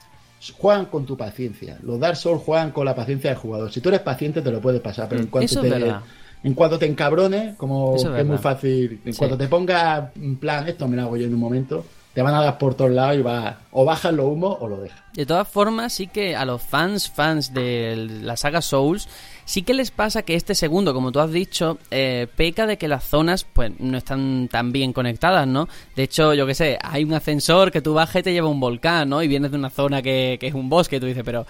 juegan 0.57 0.87
con 0.87 1.05
tu 1.07 1.17
paciencia. 1.17 1.79
Los 1.83 1.99
Dark 2.01 2.17
Souls 2.17 2.43
juegan 2.43 2.71
con 2.71 2.85
la 2.85 2.95
paciencia 2.95 3.31
del 3.31 3.39
jugador. 3.39 3.73
Si 3.73 3.81
tú 3.81 3.89
eres 3.89 4.01
paciente, 4.01 4.41
te 4.43 4.51
lo 4.51 4.61
puedes 4.61 4.81
pasar, 4.81 5.09
pero 5.09 5.21
en 5.21 5.27
cuanto 5.29 5.45
Eso 5.47 5.63
es 5.63 5.73
te 5.73 5.79
verdad. 5.79 6.01
en 6.45 6.55
cuanto 6.55 6.79
te 6.79 6.87
encabrones, 6.87 7.57
como 7.57 7.97
Eso 7.97 8.09
es 8.11 8.15
que 8.15 8.21
es 8.21 8.27
muy 8.27 8.39
fácil, 8.39 9.01
en 9.05 9.13
Sí. 9.13 9.19
cuanto 9.19 9.37
te 9.37 9.49
pongas 9.49 10.15
en 10.17 10.37
plan, 10.37 10.69
esto 10.69 10.87
me 10.87 10.97
lo 10.97 11.03
hago 11.03 11.17
yo 11.17 11.27
en 11.27 11.35
un 11.35 11.41
momento, 11.41 11.85
te 12.19 12.23
van 12.23 12.35
a 12.35 12.43
dar 12.43 12.59
por 12.59 12.75
todos 12.75 12.91
lados 12.91 13.17
y 13.17 13.23
va 13.23 13.59
o 13.71 13.85
bajas 13.85 14.13
los 14.13 14.27
humos 14.27 14.57
o 14.59 14.67
lo 14.67 14.81
dejas. 14.81 14.99
De 15.13 15.25
todas 15.25 15.47
formas, 15.47 15.93
sí 15.93 16.09
que 16.09 16.35
a 16.35 16.45
los 16.45 16.61
fans, 16.61 17.09
fans 17.09 17.55
de 17.55 17.95
la 17.95 18.37
saga 18.37 18.61
Souls, 18.61 19.09
sí 19.45 19.63
que 19.63 19.73
les 19.73 19.93
pasa 19.93 20.23
que 20.23 20.35
este 20.35 20.57
segundo, 20.57 20.93
como 20.93 21.13
tú 21.13 21.21
has 21.21 21.31
dicho, 21.31 21.79
eh, 21.93 22.27
peca 22.35 22.67
de 22.67 22.77
que 22.77 22.89
las 22.89 23.05
zonas 23.05 23.45
pues 23.45 23.71
no 23.79 23.97
están 23.97 24.49
tan 24.51 24.73
bien 24.73 24.93
conectadas, 24.93 25.47
¿no? 25.47 25.69
De 25.95 26.03
hecho, 26.03 26.35
yo 26.35 26.45
qué 26.45 26.57
sé, 26.57 26.77
hay 26.83 27.05
un 27.05 27.15
ascensor 27.15 27.71
que 27.71 27.83
tú 27.83 27.95
bajas 27.95 28.17
y 28.17 28.23
te 28.25 28.33
lleva 28.33 28.49
a 28.49 28.51
un 28.51 28.59
volcán, 28.59 29.11
¿no? 29.11 29.23
Y 29.23 29.29
vienes 29.29 29.53
de 29.53 29.57
una 29.57 29.71
zona 29.71 30.03
que, 30.03 30.39
que 30.41 30.49
es 30.49 30.55
un 30.55 30.69
bosque 30.69 30.97
y 30.97 31.01
tú 31.01 31.07
dices, 31.07 31.23
pero 31.25 31.47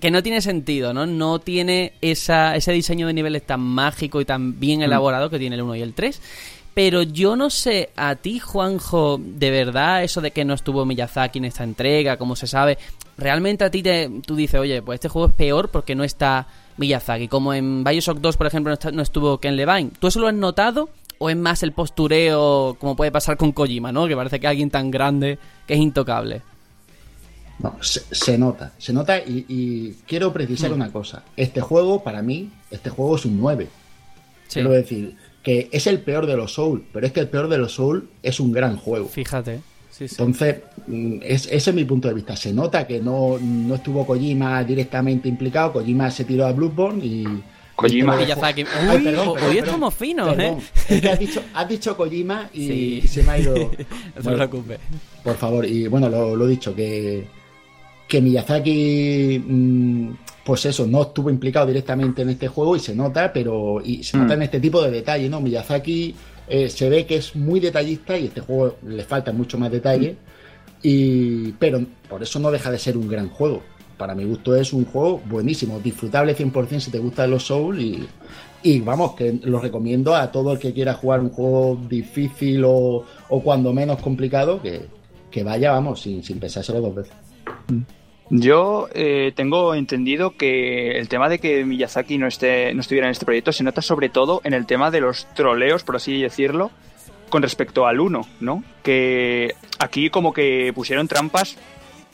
que 0.00 0.10
no 0.10 0.22
tiene 0.22 0.40
sentido, 0.40 0.92
¿no? 0.94 1.06
No 1.06 1.40
tiene 1.40 1.92
esa, 2.00 2.56
ese 2.56 2.72
diseño 2.72 3.06
de 3.06 3.12
niveles 3.12 3.44
tan 3.44 3.60
mágico 3.60 4.20
y 4.20 4.24
tan 4.24 4.58
bien 4.58 4.82
elaborado 4.82 5.30
que 5.30 5.38
tiene 5.38 5.56
el 5.56 5.62
1 5.62 5.76
y 5.76 5.82
el 5.82 5.94
3. 5.94 6.20
Pero 6.76 7.00
yo 7.02 7.36
no 7.36 7.48
sé, 7.48 7.88
a 7.96 8.16
ti, 8.16 8.38
Juanjo, 8.38 9.18
de 9.18 9.50
verdad, 9.50 10.04
eso 10.04 10.20
de 10.20 10.30
que 10.30 10.44
no 10.44 10.52
estuvo 10.52 10.84
Miyazaki 10.84 11.38
en 11.38 11.46
esta 11.46 11.64
entrega, 11.64 12.18
como 12.18 12.36
se 12.36 12.46
sabe, 12.46 12.76
realmente 13.16 13.64
a 13.64 13.70
ti 13.70 13.82
te, 13.82 14.10
tú 14.26 14.36
dices, 14.36 14.60
oye, 14.60 14.82
pues 14.82 14.98
este 14.98 15.08
juego 15.08 15.28
es 15.28 15.32
peor 15.32 15.70
porque 15.70 15.94
no 15.94 16.04
está 16.04 16.46
Miyazaki. 16.76 17.28
Como 17.28 17.54
en 17.54 17.82
Bioshock 17.82 18.18
2, 18.18 18.36
por 18.36 18.46
ejemplo, 18.46 18.68
no, 18.68 18.74
está- 18.74 18.92
no 18.92 19.00
estuvo 19.00 19.38
Ken 19.38 19.56
Levine. 19.56 19.90
¿Tú 19.98 20.08
eso 20.08 20.20
lo 20.20 20.28
has 20.28 20.34
notado? 20.34 20.90
¿O 21.16 21.30
es 21.30 21.36
más 21.38 21.62
el 21.62 21.72
postureo, 21.72 22.76
como 22.78 22.94
puede 22.94 23.10
pasar 23.10 23.38
con 23.38 23.52
Kojima, 23.52 23.90
¿no? 23.90 24.06
Que 24.06 24.14
parece 24.14 24.38
que 24.38 24.46
alguien 24.46 24.68
tan 24.68 24.90
grande 24.90 25.38
que 25.66 25.72
es 25.72 25.80
intocable. 25.80 26.42
No, 27.58 27.74
se, 27.80 28.02
se 28.14 28.36
nota, 28.36 28.72
se 28.76 28.92
nota 28.92 29.16
y, 29.18 29.46
y 29.48 29.92
quiero 30.06 30.30
precisar 30.30 30.70
Mm. 30.72 30.74
una 30.74 30.92
cosa. 30.92 31.22
Este 31.38 31.62
juego, 31.62 32.02
para 32.04 32.20
mí, 32.20 32.50
este 32.70 32.90
juego 32.90 33.16
es 33.16 33.24
un 33.24 33.38
9. 33.40 33.66
Sí, 34.48 34.54
Quiero 34.60 34.72
decir 34.72 35.16
que 35.46 35.68
es 35.70 35.86
el 35.86 36.00
peor 36.00 36.26
de 36.26 36.36
los 36.36 36.54
Souls, 36.54 36.82
pero 36.92 37.06
es 37.06 37.12
que 37.12 37.20
el 37.20 37.28
peor 37.28 37.46
de 37.46 37.56
los 37.56 37.70
Souls 37.72 38.02
es 38.20 38.40
un 38.40 38.50
gran 38.50 38.76
juego. 38.76 39.06
fíjate. 39.06 39.60
Sí, 39.92 40.08
sí. 40.08 40.16
Entonces, 40.18 40.56
mm, 40.88 41.18
es, 41.22 41.46
ese 41.46 41.70
es 41.70 41.74
mi 41.74 41.84
punto 41.84 42.08
de 42.08 42.14
vista. 42.14 42.34
Se 42.34 42.52
nota 42.52 42.84
que 42.84 43.00
no, 43.00 43.38
no 43.40 43.76
estuvo 43.76 44.04
Kojima 44.04 44.64
directamente 44.64 45.28
implicado. 45.28 45.72
Kojima 45.74 46.10
se 46.10 46.24
tiró 46.24 46.46
a 46.46 46.52
Bloodborne 46.52 47.00
y. 47.06 47.24
Kojima. 47.76 48.16
Miyazaki. 48.16 48.62
Uy, 48.64 48.68
Ay, 48.90 48.98
perdón, 49.04 49.28
hoy 49.28 49.34
perdón, 49.36 49.56
estamos 49.58 49.94
finos, 49.94 50.34
Perdón. 50.34 50.58
¿eh? 50.58 50.62
Es 50.88 51.00
que 51.00 51.08
has 51.10 51.18
dicho, 51.20 51.42
has 51.54 51.68
dicho 51.68 51.96
Kojima 51.96 52.50
y 52.52 52.66
Sí. 53.02 53.08
se 53.08 53.22
me 53.22 53.30
ha 53.30 53.38
ido. 53.38 53.54
No 53.56 53.70
te 53.70 53.86
Bueno, 54.22 54.36
preocupes. 54.38 54.78
por 55.22 55.36
favor, 55.36 55.64
y 55.64 55.86
bueno, 55.86 56.08
lo, 56.08 56.34
lo 56.34 56.44
he 56.46 56.48
dicho, 56.50 56.74
que, 56.74 57.24
que 58.08 58.20
Miyazaki, 58.20 59.40
mm, 59.46 60.10
pues 60.46 60.64
eso, 60.64 60.86
no 60.86 61.02
estuvo 61.02 61.28
implicado 61.28 61.66
directamente 61.66 62.22
en 62.22 62.30
este 62.30 62.46
juego 62.46 62.76
y 62.76 62.80
se 62.80 62.94
nota, 62.94 63.32
pero 63.32 63.82
y 63.84 64.04
se 64.04 64.16
nota 64.16 64.34
Mm. 64.34 64.36
en 64.36 64.42
este 64.44 64.60
tipo 64.60 64.80
de 64.80 64.92
detalle, 64.92 65.28
¿no? 65.28 65.40
Miyazaki 65.40 66.14
eh, 66.48 66.70
se 66.70 66.88
ve 66.88 67.04
que 67.04 67.16
es 67.16 67.34
muy 67.34 67.58
detallista 67.58 68.16
y 68.16 68.26
este 68.26 68.40
juego 68.40 68.76
le 68.86 69.02
falta 69.02 69.32
mucho 69.32 69.58
más 69.58 69.72
detalle, 69.72 70.16
y, 70.82 71.50
pero 71.52 71.80
por 72.08 72.22
eso 72.22 72.38
no 72.38 72.52
deja 72.52 72.70
de 72.70 72.78
ser 72.78 72.96
un 72.96 73.08
gran 73.08 73.28
juego. 73.28 73.60
Para 73.98 74.14
mi 74.14 74.24
gusto 74.24 74.54
es 74.54 74.72
un 74.72 74.84
juego 74.84 75.20
buenísimo, 75.26 75.80
disfrutable 75.80 76.36
100% 76.36 76.78
si 76.80 76.90
te 76.92 76.98
gustan 76.98 77.30
los 77.30 77.44
Souls 77.46 77.80
y, 77.80 78.06
y 78.62 78.80
vamos, 78.80 79.14
que 79.16 79.40
lo 79.42 79.58
recomiendo 79.58 80.14
a 80.14 80.30
todo 80.30 80.52
el 80.52 80.58
que 80.60 80.72
quiera 80.72 80.94
jugar 80.94 81.20
un 81.20 81.30
juego 81.30 81.80
difícil 81.88 82.62
o, 82.64 83.04
o 83.30 83.42
cuando 83.42 83.72
menos 83.72 83.98
complicado, 84.00 84.62
que, 84.62 84.82
que 85.30 85.42
vaya, 85.42 85.72
vamos, 85.72 86.02
sin, 86.02 86.22
sin 86.22 86.38
pensárselo 86.38 86.80
dos 86.80 86.94
veces. 86.94 87.14
Yo 88.28 88.88
eh, 88.92 89.32
tengo 89.36 89.74
entendido 89.74 90.36
que 90.36 90.98
el 90.98 91.08
tema 91.08 91.28
de 91.28 91.38
que 91.38 91.64
Miyazaki 91.64 92.18
no, 92.18 92.26
esté, 92.26 92.74
no 92.74 92.80
estuviera 92.80 93.06
en 93.06 93.12
este 93.12 93.24
proyecto 93.24 93.52
se 93.52 93.62
nota 93.62 93.82
sobre 93.82 94.08
todo 94.08 94.40
en 94.42 94.52
el 94.52 94.66
tema 94.66 94.90
de 94.90 95.00
los 95.00 95.32
troleos, 95.34 95.84
por 95.84 95.96
así 95.96 96.20
decirlo, 96.20 96.72
con 97.28 97.42
respecto 97.42 97.86
al 97.86 98.00
1, 98.00 98.26
¿no? 98.40 98.64
Que 98.82 99.54
aquí 99.78 100.10
como 100.10 100.32
que 100.32 100.72
pusieron 100.74 101.06
trampas 101.06 101.56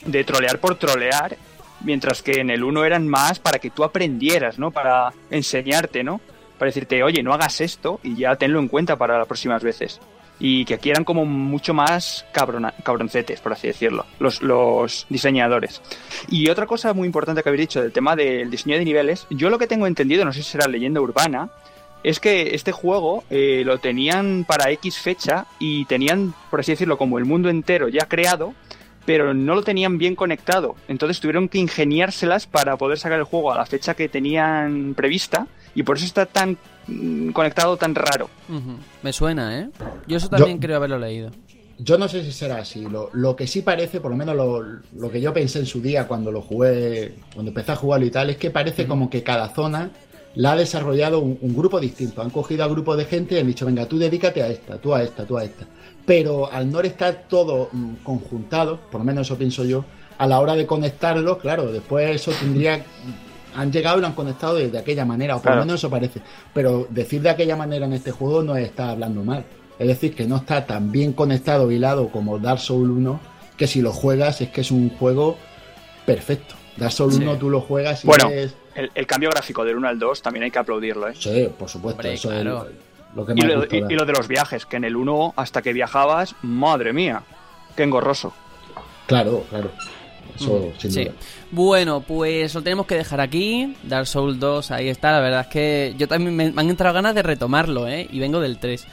de 0.05 0.23
trolear 0.23 0.59
por 0.59 0.75
trolear, 0.75 1.35
mientras 1.81 2.21
que 2.21 2.41
en 2.41 2.51
el 2.51 2.63
1 2.63 2.85
eran 2.85 3.07
más 3.07 3.39
para 3.39 3.57
que 3.57 3.71
tú 3.71 3.83
aprendieras, 3.83 4.59
¿no? 4.59 4.69
Para 4.69 5.13
enseñarte, 5.31 6.03
¿no? 6.03 6.21
Para 6.59 6.69
decirte, 6.69 7.01
oye, 7.01 7.23
no 7.23 7.33
hagas 7.33 7.59
esto 7.59 7.99
y 8.03 8.15
ya 8.15 8.35
tenlo 8.35 8.59
en 8.59 8.67
cuenta 8.67 8.97
para 8.97 9.17
las 9.17 9.27
próximas 9.27 9.63
veces. 9.63 9.99
Y 10.45 10.65
que 10.65 10.73
aquí 10.73 10.89
eran 10.89 11.05
como 11.05 11.23
mucho 11.23 11.73
más 11.73 12.25
cabrona- 12.33 12.73
cabroncetes, 12.83 13.39
por 13.39 13.53
así 13.53 13.67
decirlo, 13.67 14.05
los, 14.19 14.41
los 14.41 15.05
diseñadores. 15.07 15.81
Y 16.27 16.49
otra 16.49 16.65
cosa 16.65 16.93
muy 16.93 17.05
importante 17.05 17.41
que 17.41 17.47
habéis 17.47 17.61
dicho 17.61 17.81
del 17.81 17.93
tema 17.93 18.13
del 18.17 18.51
diseño 18.51 18.77
de 18.77 18.83
niveles, 18.83 19.25
yo 19.29 19.49
lo 19.49 19.57
que 19.57 19.67
tengo 19.67 19.87
entendido, 19.87 20.25
no 20.25 20.33
sé 20.33 20.43
si 20.43 20.51
será 20.51 20.67
leyenda 20.67 20.99
urbana, 20.99 21.49
es 22.03 22.19
que 22.19 22.53
este 22.55 22.73
juego 22.73 23.23
eh, 23.29 23.63
lo 23.65 23.77
tenían 23.77 24.43
para 24.45 24.69
X 24.71 24.97
fecha 24.99 25.45
y 25.59 25.85
tenían, 25.85 26.33
por 26.51 26.59
así 26.59 26.73
decirlo, 26.73 26.97
como 26.97 27.17
el 27.17 27.23
mundo 27.23 27.47
entero 27.47 27.87
ya 27.87 28.09
creado, 28.09 28.53
pero 29.05 29.33
no 29.33 29.55
lo 29.55 29.63
tenían 29.63 29.97
bien 29.97 30.17
conectado. 30.17 30.75
Entonces 30.89 31.21
tuvieron 31.21 31.47
que 31.47 31.59
ingeniárselas 31.59 32.47
para 32.47 32.75
poder 32.75 32.97
sacar 32.97 33.19
el 33.19 33.23
juego 33.23 33.53
a 33.53 33.57
la 33.57 33.65
fecha 33.65 33.93
que 33.93 34.09
tenían 34.09 34.93
prevista 34.93 35.47
y 35.73 35.83
por 35.83 35.95
eso 35.95 36.05
está 36.05 36.25
tan 36.25 36.57
conectado, 37.33 37.77
tan 37.77 37.95
raro. 37.95 38.29
Me 39.01 39.13
suena, 39.13 39.59
¿eh? 39.59 39.69
Yo 40.07 40.17
eso 40.17 40.29
también 40.29 40.59
creo 40.59 40.77
haberlo 40.77 40.99
leído. 40.99 41.31
Yo 41.79 41.97
no 41.97 42.07
sé 42.07 42.23
si 42.23 42.31
será 42.31 42.57
así. 42.57 42.81
Lo, 42.85 43.09
lo 43.13 43.35
que 43.35 43.47
sí 43.47 43.61
parece, 43.61 43.99
por 43.99 44.11
lo 44.11 44.17
menos 44.17 44.35
lo, 44.35 44.63
lo 44.95 45.11
que 45.11 45.19
yo 45.19 45.33
pensé 45.33 45.59
en 45.59 45.65
su 45.65 45.81
día 45.81 46.07
cuando 46.07 46.31
lo 46.31 46.41
jugué, 46.41 47.15
cuando 47.33 47.49
empecé 47.49 47.71
a 47.71 47.75
jugarlo 47.75 48.05
y 48.05 48.11
tal, 48.11 48.29
es 48.29 48.37
que 48.37 48.51
parece 48.51 48.85
como 48.87 49.09
que 49.09 49.23
cada 49.23 49.49
zona 49.49 49.89
la 50.35 50.53
ha 50.53 50.55
desarrollado 50.55 51.19
un, 51.19 51.37
un 51.41 51.55
grupo 51.55 51.79
distinto. 51.79 52.21
Han 52.21 52.29
cogido 52.29 52.63
a 52.63 52.67
grupos 52.67 52.97
de 52.97 53.05
gente 53.05 53.35
y 53.35 53.39
han 53.39 53.47
dicho, 53.47 53.65
venga, 53.65 53.85
tú 53.87 53.97
dedícate 53.97 54.43
a 54.43 54.47
esta, 54.47 54.77
tú 54.77 54.93
a 54.93 55.03
esta, 55.03 55.25
tú 55.25 55.37
a 55.37 55.43
esta. 55.43 55.65
Pero 56.05 56.51
al 56.51 56.71
no 56.71 56.79
estar 56.81 57.25
todo 57.27 57.69
mm, 57.71 57.95
conjuntado, 58.03 58.79
por 58.91 59.01
lo 59.01 59.05
menos 59.05 59.27
eso 59.27 59.37
pienso 59.37 59.65
yo, 59.65 59.83
a 60.17 60.27
la 60.27 60.39
hora 60.39 60.55
de 60.55 60.65
conectarlo, 60.65 61.37
claro, 61.37 61.71
después 61.71 62.09
eso 62.15 62.31
tendría. 62.39 62.85
Han 63.55 63.71
llegado 63.71 63.97
y 63.97 64.01
lo 64.01 64.07
han 64.07 64.13
conectado 64.13 64.55
de, 64.55 64.69
de 64.69 64.77
aquella 64.79 65.05
manera, 65.05 65.35
o 65.35 65.39
por 65.39 65.43
Claro. 65.43 65.59
lo 65.59 65.65
menos 65.65 65.79
eso 65.81 65.89
parece. 65.89 66.21
Pero 66.53 66.87
decir 66.89 67.21
de 67.21 67.29
aquella 67.29 67.55
manera 67.55 67.85
en 67.85 67.93
este 67.93 68.11
juego 68.11 68.41
no 68.43 68.55
está 68.55 68.89
hablando 68.91 69.23
mal. 69.23 69.45
Es 69.79 69.87
decir, 69.87 70.15
que 70.15 70.25
no 70.27 70.37
está 70.37 70.65
tan 70.65 70.91
bien 70.91 71.13
conectado, 71.13 71.71
hilado 71.71 72.09
como 72.09 72.39
Dark 72.39 72.59
Souls 72.59 72.89
1, 72.89 73.19
que 73.57 73.67
si 73.67 73.81
lo 73.81 73.91
juegas 73.91 74.41
es 74.41 74.49
que 74.49 74.61
es 74.61 74.71
un 74.71 74.89
juego 74.89 75.37
perfecto. 76.05 76.55
Dark 76.77 76.91
Souls 76.91 77.15
Sí. 77.15 77.21
1 77.23 77.37
tú 77.37 77.49
lo 77.49 77.61
juegas 77.61 78.03
y 78.03 78.07
Bueno, 78.07 78.29
es... 78.29 78.55
el, 78.75 78.91
el 78.95 79.07
cambio 79.07 79.29
gráfico 79.29 79.63
del 79.63 79.77
1 79.77 79.87
al 79.87 79.99
2 79.99 80.21
también 80.21 80.43
hay 80.43 80.51
que 80.51 80.59
aplaudirlo, 80.59 81.07
¿eh? 81.09 81.13
Sí, 81.17 81.49
por 81.57 81.69
supuesto, 81.69 81.99
Hombre, 82.01 82.13
eso 82.13 82.29
claro. 82.29 82.67
es 82.67 83.15
lo 83.15 83.25
que 83.25 83.33
Y 83.33 83.35
más 83.35 83.45
lo, 83.45 83.63
y- 83.65 83.93
y 83.93 83.95
lo 83.95 84.05
de 84.05 84.13
los 84.13 84.27
viajes, 84.27 84.65
que 84.65 84.77
en 84.77 84.83
el 84.85 84.95
1 84.95 85.33
hasta 85.35 85.61
que 85.61 85.71
viajabas, 85.73 86.35
madre 86.41 86.93
mía, 86.93 87.21
qué 87.75 87.83
engorroso. 87.83 88.33
Claro, 89.05 89.43
claro. 89.49 89.69
Eso, 90.35 90.71
sin 90.79 90.91
Sí. 90.91 91.03
duda. 91.05 91.13
Bueno, 91.53 92.01
pues 92.01 92.55
lo 92.55 92.63
tenemos 92.63 92.87
que 92.87 92.95
dejar 92.95 93.21
aquí. 93.21 93.75
Dark 93.83 94.07
Souls 94.07 94.39
2, 94.39 94.71
ahí 94.71 94.89
está. 94.89 95.11
La 95.11 95.19
verdad 95.19 95.41
es 95.41 95.47
que 95.49 95.93
yo 95.99 96.07
también 96.07 96.35
me, 96.35 96.45
han 96.45 96.67
entrado 96.67 96.95
ganas 96.95 97.13
de 97.13 97.21
retomarlo, 97.21 97.87
¿eh? 97.87 98.07
Y 98.11 98.17
vengo 98.17 98.39
del 98.39 98.57
3. 98.57 98.83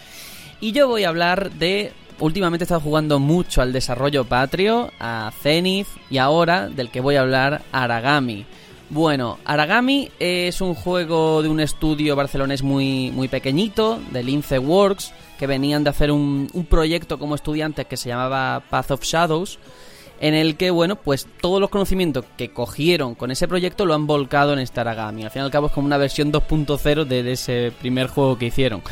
Y 0.60 0.72
yo 0.72 0.86
voy 0.86 1.04
a 1.04 1.08
hablar 1.08 1.52
de 1.52 1.94
últimamente 2.18 2.64
he 2.64 2.66
estado 2.66 2.82
jugando 2.82 3.18
mucho 3.18 3.62
al 3.62 3.72
desarrollo 3.72 4.26
patrio, 4.26 4.92
a 5.00 5.32
Zenith 5.40 5.86
y 6.10 6.18
ahora, 6.18 6.68
del 6.68 6.90
que 6.90 7.00
voy 7.00 7.16
a 7.16 7.22
hablar, 7.22 7.62
Aragami. 7.72 8.44
Bueno, 8.90 9.38
Aragami 9.46 10.10
es 10.18 10.60
un 10.60 10.74
juego 10.74 11.42
de 11.42 11.48
un 11.48 11.60
estudio 11.60 12.14
barcelonés 12.14 12.62
muy, 12.62 13.10
muy 13.10 13.28
pequeñito, 13.28 13.98
de 14.10 14.22
Lince 14.22 14.58
Works, 14.58 15.14
que 15.38 15.46
venían 15.46 15.82
de 15.82 15.88
hacer 15.88 16.10
un, 16.10 16.50
un 16.52 16.66
proyecto 16.66 17.18
como 17.18 17.36
estudiantes 17.36 17.86
que 17.86 17.96
se 17.96 18.10
llamaba 18.10 18.62
Path 18.68 18.90
of 18.90 19.02
Shadows, 19.02 19.58
en 20.20 20.34
el 20.34 20.56
que, 20.56 20.70
bueno, 20.70 20.96
pues 20.96 21.26
todos 21.40 21.60
los 21.60 21.70
conocimientos 21.70 22.26
que 22.36 22.52
cogieron 22.52 23.14
con 23.14 23.30
ese 23.30 23.48
proyecto 23.48 23.86
lo 23.86 23.94
han 23.94 24.06
volcado 24.06 24.52
en 24.52 24.58
este 24.58 24.80
Aragami. 24.80 25.24
Al 25.24 25.30
fin 25.30 25.40
y 25.40 25.44
al 25.46 25.50
cabo 25.50 25.68
es 25.68 25.72
como 25.72 25.86
una 25.86 25.96
versión 25.96 26.30
2.0 26.30 27.06
de, 27.06 27.32
ese 27.32 27.72
primer 27.80 28.08
juego 28.08 28.36
que 28.36 28.46
hicieron. 28.46 28.82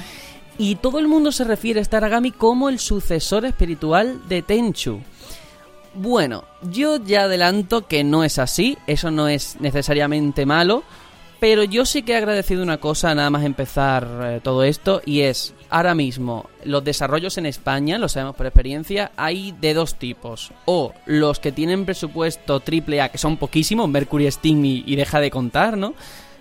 Y 0.56 0.76
todo 0.76 0.98
el 0.98 1.06
mundo 1.06 1.30
se 1.30 1.44
refiere 1.44 1.80
a 1.80 1.82
este 1.82 1.96
Aragami 1.96 2.32
como 2.32 2.70
el 2.70 2.78
sucesor 2.78 3.44
espiritual 3.44 4.26
de 4.26 4.42
Tenchu. 4.42 5.00
Bueno, 5.94 6.44
yo 6.62 6.96
ya 6.96 7.24
adelanto 7.24 7.86
que 7.86 8.04
no 8.04 8.24
es 8.24 8.38
así, 8.38 8.78
eso 8.86 9.10
no 9.10 9.28
es 9.28 9.56
necesariamente 9.60 10.46
malo, 10.46 10.82
pero 11.40 11.62
yo 11.62 11.84
sí 11.84 12.02
que 12.02 12.12
he 12.12 12.16
agradecido 12.16 12.62
una 12.62 12.78
cosa 12.78 13.14
nada 13.14 13.30
más 13.30 13.44
empezar 13.44 14.06
eh, 14.22 14.40
todo 14.42 14.64
esto 14.64 15.00
y 15.04 15.20
es, 15.20 15.54
ahora 15.70 15.94
mismo, 15.94 16.50
los 16.64 16.82
desarrollos 16.82 17.38
en 17.38 17.46
España, 17.46 17.98
lo 17.98 18.08
sabemos 18.08 18.34
por 18.34 18.46
experiencia, 18.46 19.12
hay 19.16 19.52
de 19.60 19.74
dos 19.74 19.94
tipos. 19.94 20.52
O 20.64 20.92
los 21.06 21.38
que 21.38 21.52
tienen 21.52 21.84
presupuesto 21.84 22.60
triple 22.60 23.00
A, 23.00 23.10
que 23.10 23.18
son 23.18 23.36
poquísimos, 23.36 23.88
Mercury 23.88 24.30
Steam 24.30 24.64
y, 24.64 24.96
deja 24.96 25.20
de 25.20 25.30
contar, 25.30 25.76
¿no? 25.76 25.94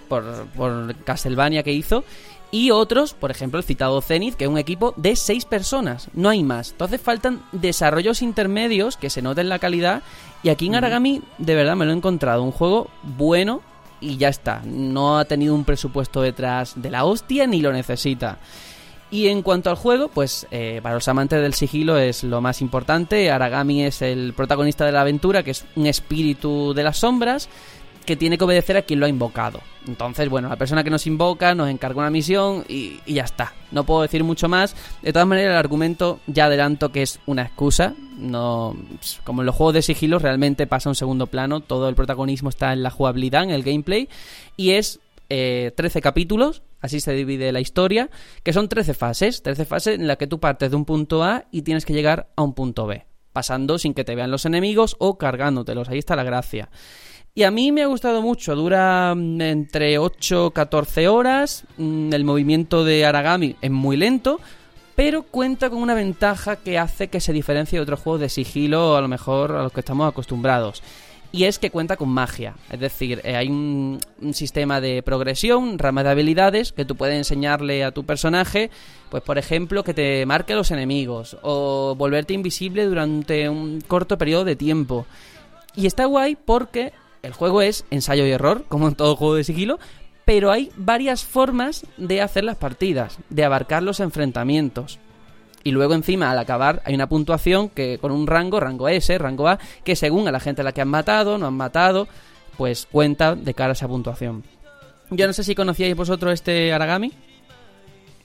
Por, 0.08 0.48
por 0.56 0.96
Castlevania 1.04 1.64
que 1.64 1.74
hizo. 1.74 2.04
Y 2.50 2.72
otros, 2.72 3.14
por 3.14 3.30
ejemplo, 3.30 3.60
el 3.60 3.66
citado 3.66 4.02
Zenith, 4.02 4.36
que 4.36 4.46
es 4.46 4.50
un 4.50 4.58
equipo 4.58 4.94
de 4.96 5.16
seis 5.16 5.44
personas, 5.44 6.08
no 6.14 6.30
hay 6.30 6.44
más. 6.44 6.72
Entonces 6.72 7.02
faltan 7.02 7.44
desarrollos 7.52 8.22
intermedios 8.22 8.96
que 8.96 9.10
se 9.10 9.22
noten 9.22 9.50
la 9.50 9.60
calidad. 9.60 10.02
Y 10.44 10.50
aquí 10.50 10.68
en 10.68 10.76
Aragami, 10.76 11.22
de 11.38 11.56
verdad, 11.56 11.76
me 11.76 11.86
lo 11.86 11.92
he 11.92 11.96
encontrado. 11.96 12.44
Un 12.44 12.54
juego 12.54 12.90
bueno, 13.04 13.62
y 14.02 14.18
ya 14.18 14.30
está. 14.30 14.62
No 14.66 15.18
ha 15.18 15.26
tenido 15.26 15.56
un 15.56 15.66
presupuesto 15.66 16.22
detrás 16.22 16.74
de 16.76 16.90
la 16.90 17.06
hostia 17.06 17.48
ni 17.48 17.62
lo 17.62 17.72
necesita. 17.72 18.38
Y 19.10 19.28
en 19.28 19.42
cuanto 19.42 19.70
al 19.70 19.78
juego, 19.78 20.10
pues 20.10 20.46
eh, 20.52 20.82
para 20.84 20.96
los 20.96 21.08
amantes 21.08 21.42
del 21.42 21.54
sigilo 21.54 21.98
es 21.98 22.24
lo 22.24 22.42
más 22.42 22.62
importante. 22.62 23.32
Aragami 23.32 23.86
es 23.86 24.02
el 24.02 24.34
protagonista 24.34 24.86
de 24.86 24.92
la 24.92 25.02
aventura, 25.02 25.44
que 25.44 25.52
es 25.52 25.66
un 25.78 25.88
espíritu 25.88 26.74
de 26.74 26.84
las 26.84 26.98
sombras 26.98 27.48
que 28.08 28.16
tiene 28.16 28.38
que 28.38 28.46
obedecer 28.46 28.78
a 28.78 28.84
quien 28.84 29.02
lo 29.02 29.06
ha 29.06 29.10
invocado. 29.10 29.62
Entonces, 29.86 30.30
bueno, 30.30 30.48
la 30.48 30.56
persona 30.56 30.82
que 30.82 30.90
nos 30.90 31.06
invoca 31.08 31.54
nos 31.54 31.70
encarga 31.70 32.00
una 32.00 32.10
misión 32.10 32.64
y, 32.70 33.00
ya 33.06 33.26
está. 33.26 33.54
No 33.72 33.84
puedo 33.84 34.02
decir 34.02 34.24
mucho 34.24 34.48
más. 34.48 34.78
De 35.02 35.12
todas 35.12 35.28
maneras, 35.28 35.52
el 35.52 35.58
argumento 35.58 36.22
ya 36.26 36.46
adelanto 36.46 36.90
que 36.94 37.02
es 37.02 37.20
una 37.26 37.42
excusa. 37.42 37.96
No, 38.18 38.78
como 39.26 39.42
en 39.42 39.46
los 39.46 39.56
juegos 39.56 39.74
de 39.74 39.82
sigilo, 39.82 40.20
realmente 40.20 40.68
pasa 40.68 40.88
a 40.88 40.92
un 40.92 40.96
segundo 40.96 41.28
plano. 41.28 41.60
Todo 41.60 41.90
el 41.90 41.96
protagonismo 41.96 42.48
está 42.48 42.72
en 42.72 42.82
la 42.82 42.92
jugabilidad, 42.92 43.44
en 43.44 43.50
el 43.50 43.62
gameplay. 43.62 44.08
Y 44.56 44.72
es 44.72 45.02
eh, 45.30 45.74
13 45.76 46.02
capítulos, 46.02 46.64
así 46.80 47.02
se 47.02 47.12
divide 47.12 47.52
la 47.52 47.60
historia, 47.60 48.10
que 48.42 48.54
son 48.54 48.70
13 48.70 48.94
fases. 48.94 49.44
13 49.44 49.66
fases 49.66 50.00
en 50.00 50.08
las 50.08 50.16
que 50.16 50.28
tú 50.28 50.40
partes 50.40 50.72
de 50.72 50.78
un 50.78 50.86
punto 50.86 51.26
A 51.26 51.44
y 51.52 51.64
tienes 51.64 51.84
que 51.84 51.94
llegar 51.94 52.30
a 52.38 52.42
un 52.42 52.54
punto 52.54 52.88
B. 52.88 53.06
Pasando 53.34 53.78
sin 53.78 53.94
que 53.94 54.06
te 54.06 54.16
vean 54.16 54.32
los 54.32 54.46
enemigos 54.46 54.96
o 54.98 55.18
cargándotelos. 55.18 55.90
Ahí 55.90 56.00
está 56.00 56.16
la 56.16 56.24
gracia. 56.24 56.70
Y 57.38 57.44
a 57.44 57.52
mí 57.52 57.72
me 57.72 57.84
ha 57.84 57.86
gustado 57.86 58.24
mucho, 58.24 58.56
dura 58.56 59.14
mm, 59.16 59.42
entre 59.42 60.00
8 60.00 60.50
14 60.50 61.08
horas, 61.08 61.66
mm, 61.78 62.12
el 62.12 62.24
movimiento 62.24 62.84
de 62.84 63.06
Aragami 63.06 63.56
es 63.62 63.70
muy 63.70 63.96
lento, 63.96 64.40
pero 64.96 65.22
cuenta 65.22 65.70
con 65.70 65.78
una 65.78 65.94
ventaja 65.94 66.56
que 66.56 66.80
hace 66.80 67.10
que 67.10 67.22
se 67.22 67.34
diferencie 67.34 67.78
de 67.78 67.84
otros 67.84 68.00
juegos 68.00 68.22
de 68.22 68.30
sigilo, 68.30 68.98
a 68.98 69.02
lo 69.02 69.08
mejor 69.08 69.52
a 69.52 69.62
los 69.62 69.72
que 69.72 69.82
estamos 69.82 70.10
acostumbrados. 70.10 70.82
Y 71.32 71.44
es 71.44 71.60
que 71.60 71.70
cuenta 71.70 71.96
con 71.96 72.10
magia, 72.10 72.56
es 72.72 72.80
decir, 72.80 73.22
eh, 73.24 73.36
hay 73.36 73.50
un, 73.50 74.00
sistema 74.32 74.82
de 74.82 75.04
progresión, 75.04 75.78
rama 75.78 76.04
de 76.04 76.10
habilidades 76.10 76.72
que 76.72 76.86
tú 76.86 76.96
puedes 76.96 77.18
enseñarle 77.18 77.84
a 77.84 77.92
tu 77.92 78.04
personaje, 78.04 78.72
pues 79.12 79.22
por 79.22 79.38
ejemplo 79.38 79.84
que 79.84 79.94
te 79.94 80.26
marque 80.26 80.56
los 80.56 80.72
enemigos 80.72 81.38
o 81.44 81.94
volverte 81.96 82.34
invisible 82.34 82.86
durante 82.86 83.48
un 83.48 83.82
corto 83.82 84.18
periodo 84.18 84.44
de 84.44 84.56
tiempo. 84.56 85.06
Y 85.76 85.86
está 85.86 86.06
guay 86.06 86.36
porque 86.36 86.94
el 87.28 87.34
juego 87.34 87.62
es 87.62 87.86
ensayo 87.92 88.26
y 88.26 88.32
error, 88.32 88.64
como 88.70 88.88
en 88.88 88.96
todo 88.96 89.18
juego 89.18 89.36
de 89.36 89.44
sigilo, 89.44 89.80
pero 90.24 90.50
hay 90.50 90.72
varias 90.78 91.24
formas 91.24 91.86
de 91.98 92.22
hacer 92.22 92.46
las 92.46 92.56
partidas, 92.56 93.20
de 93.30 93.44
abarcar 93.44 93.84
los 93.84 94.00
enfrentamientos. 94.00 94.98
Y 95.64 95.72
luego 95.72 95.94
encima, 95.94 96.32
al 96.32 96.40
acabar, 96.40 96.82
hay 96.86 96.96
una 96.96 97.10
puntuación 97.10 97.68
que 97.68 97.98
con 98.00 98.12
un 98.12 98.28
rango, 98.28 98.62
rango 98.62 98.88
S, 98.88 99.18
rango 99.18 99.50
A, 99.50 99.60
que 99.84 99.98
según 99.98 100.28
a 100.28 100.32
la 100.32 100.40
gente 100.40 100.62
a 100.62 100.64
la 100.64 100.72
que 100.72 100.80
han 100.80 100.88
matado, 100.88 101.38
no 101.38 101.48
han 101.48 101.54
matado, 101.54 102.08
pues 102.56 102.88
cuenta 102.90 103.36
de 103.36 103.54
cara 103.54 103.72
a 103.72 103.74
esa 103.74 103.90
puntuación. 103.90 104.44
Yo 105.10 105.28
no 105.28 105.34
sé 105.34 105.44
si 105.44 105.54
conocíais 105.54 105.96
vosotros 105.96 106.34
este 106.34 106.72
Aragami. 106.72 107.12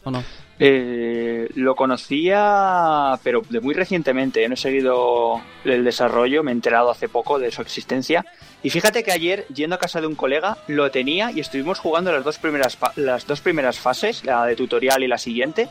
¿O 0.04 0.10
no? 0.10 0.22
Eh, 0.64 1.48
lo 1.56 1.74
conocía, 1.74 3.18
pero 3.24 3.42
de 3.48 3.60
muy 3.60 3.74
recientemente. 3.74 4.46
No 4.46 4.54
he 4.54 4.56
seguido 4.56 5.42
el 5.64 5.82
desarrollo, 5.82 6.44
me 6.44 6.52
he 6.52 6.54
enterado 6.54 6.88
hace 6.88 7.08
poco 7.08 7.40
de 7.40 7.50
su 7.50 7.62
existencia. 7.62 8.24
Y 8.62 8.70
fíjate 8.70 9.02
que 9.02 9.10
ayer, 9.10 9.44
yendo 9.52 9.74
a 9.74 9.80
casa 9.80 10.00
de 10.00 10.06
un 10.06 10.14
colega, 10.14 10.58
lo 10.68 10.88
tenía 10.92 11.32
y 11.32 11.40
estuvimos 11.40 11.80
jugando 11.80 12.12
las 12.12 12.22
dos 12.22 12.38
primeras, 12.38 12.78
las 12.94 13.26
dos 13.26 13.40
primeras 13.40 13.80
fases, 13.80 14.24
la 14.24 14.46
de 14.46 14.54
tutorial 14.54 15.02
y 15.02 15.08
la 15.08 15.18
siguiente. 15.18 15.68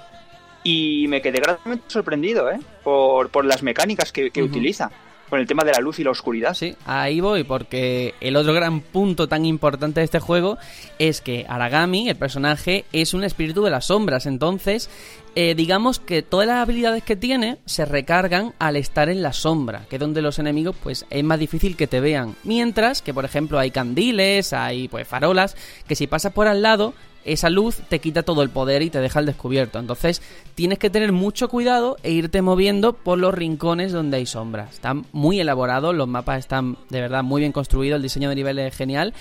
Y 0.62 1.08
me 1.08 1.21
quedé 1.21 1.39
gratamente 1.39 1.86
sorprendido, 1.88 2.51
¿eh? 2.51 2.60
Por, 2.84 3.30
por 3.30 3.45
las 3.45 3.63
mecánicas 3.63 4.12
que, 4.12 4.30
utiliza 4.43 4.91
con 5.32 5.39
el 5.39 5.48
tema 5.48 5.63
de 5.63 5.72
la 5.72 5.80
luz 5.80 5.98
y 5.98 6.04
la 6.04 6.12
oscuridad. 6.12 6.54
Sí, 6.54 6.76
ahí 6.86 7.22
voy, 7.22 7.46
porque 7.46 8.13
el 8.20 8.36
otro 8.36 8.54
gran 8.54 8.82
punto 8.82 9.30
tan 9.30 9.46
importante 9.46 10.02
de 10.02 10.04
este 10.04 10.20
juego 10.20 10.58
es 11.00 11.22
que 11.22 11.46
Aragami, 11.48 12.10
el 12.10 12.17
personaje, 12.17 12.84
es 12.91 13.13
un 13.13 13.24
espíritu 13.24 13.63
de 13.63 13.72
las 13.72 13.86
sombras. 13.86 14.26
Entonces, 14.26 14.89
eh, 15.36 15.56
digamos 15.56 16.00
que 16.00 16.22
todas 16.22 16.48
las 16.48 16.58
habilidades 16.58 17.04
que 17.04 17.15
tiene 17.15 17.60
se 17.65 17.86
recargan 17.86 18.54
al 18.60 18.76
estar 18.76 19.08
en 19.08 19.24
la 19.24 19.32
sombra, 19.32 19.86
que 19.89 19.96
es 19.96 20.00
donde 20.02 20.22
los 20.22 20.38
enemigos 20.38 20.76
pues 20.84 21.06
es 21.10 21.24
más 21.24 21.39
difícil 21.39 21.78
que 21.78 21.88
te 21.88 22.02
vean. 22.02 22.36
Mientras 22.44 23.02
que, 23.02 23.13
por 23.13 23.24
ejemplo, 23.24 23.58
hay 23.58 23.72
candiles, 23.72 24.52
hay 24.52 24.89
pues 24.89 25.08
farolas, 25.08 25.56
que 25.88 25.96
si 25.96 26.08
pasas 26.08 26.34
por 26.34 26.50
al 26.50 26.62
lado 26.62 26.94
esa 27.26 27.50
luz 27.50 27.78
te 27.90 28.00
quita 28.00 28.24
todo 28.24 28.44
el 28.44 28.50
poder 28.50 28.82
y 28.82 28.90
te 28.90 29.00
deja 29.00 29.20
al 29.20 29.26
descubierto. 29.26 29.80
Entonces 29.80 30.22
tienes 30.56 30.80
que 30.80 30.90
tener 30.90 31.12
mucho 31.12 31.50
cuidado 31.50 31.98
e 32.04 32.12
irte 32.12 32.42
moviendo 32.42 32.94
por 32.94 33.18
los 33.18 33.34
rincones 33.34 33.92
donde 33.92 34.18
hay 34.18 34.26
sombras. 34.26 34.74
Están 34.74 35.06
muy 35.12 35.40
elaborados, 35.40 35.96
los 35.96 36.08
mapas 36.08 36.40
están 36.40 36.78
de 36.90 37.02
verdad 37.02 37.24
muy 37.24 37.42
bien 37.42 37.52
construidos, 37.52 37.98
el 37.98 38.04
diseño 38.04 38.30
de 38.30 38.36
nivel 38.36 38.60
es 38.60 38.76
genial. 38.76 39.14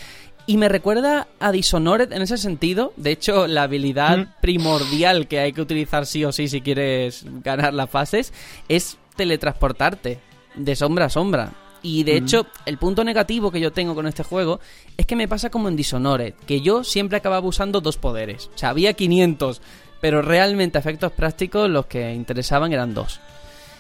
Y 0.47 0.57
me 0.57 0.69
recuerda 0.69 1.29
a 1.39 1.53
Dishonored 1.53 2.13
en 2.13 2.23
ese 2.23 2.39
sentido. 2.39 2.93
De 2.97 3.13
hecho, 3.13 3.47
la 3.47 3.65
habilidad 3.65 4.19
mm. 4.19 4.27
primordial 4.41 5.29
que 5.29 5.39
hay 5.39 5.53
que 5.53 5.61
utilizar 5.61 6.07
sí 6.07 6.25
o 6.25 6.33
sí 6.33 6.49
si 6.49 6.61
quieres 6.61 7.25
ganar 7.45 7.75
las 7.75 7.91
fases 7.91 8.33
es 8.69 8.99
teletransportarte 9.17 10.19
de 10.57 10.77
sombra 10.77 11.05
a 11.07 11.11
sombra. 11.11 11.53
Y 11.83 12.03
de 12.05 12.17
hecho, 12.17 12.47
el 12.67 12.79
punto 12.79 13.05
negativo 13.05 13.51
que 13.51 13.61
yo 13.61 13.73
tengo 13.73 13.95
con 13.95 14.07
este 14.07 14.23
juego 14.23 14.61
es 14.97 15.07
que 15.07 15.17
me 15.17 15.29
pasa 15.29 15.51
como 15.51 15.69
en 15.69 15.77
Dishonored, 15.77 16.35
que 16.47 16.61
yo 16.61 16.85
siempre 16.85 17.19
acababa 17.19 17.47
usando 17.47 17.81
dos 17.81 17.97
poderes. 17.97 18.51
O 18.55 18.59
sea, 18.59 18.71
había 18.71 18.93
500, 18.93 19.63
pero 20.01 20.23
realmente 20.23 20.79
a 20.79 20.81
efectos 20.81 21.13
prácticos 21.13 21.71
los 21.71 21.87
que 21.87 22.13
interesaban 22.13 22.73
eran 22.73 22.95
dos. 22.95 23.21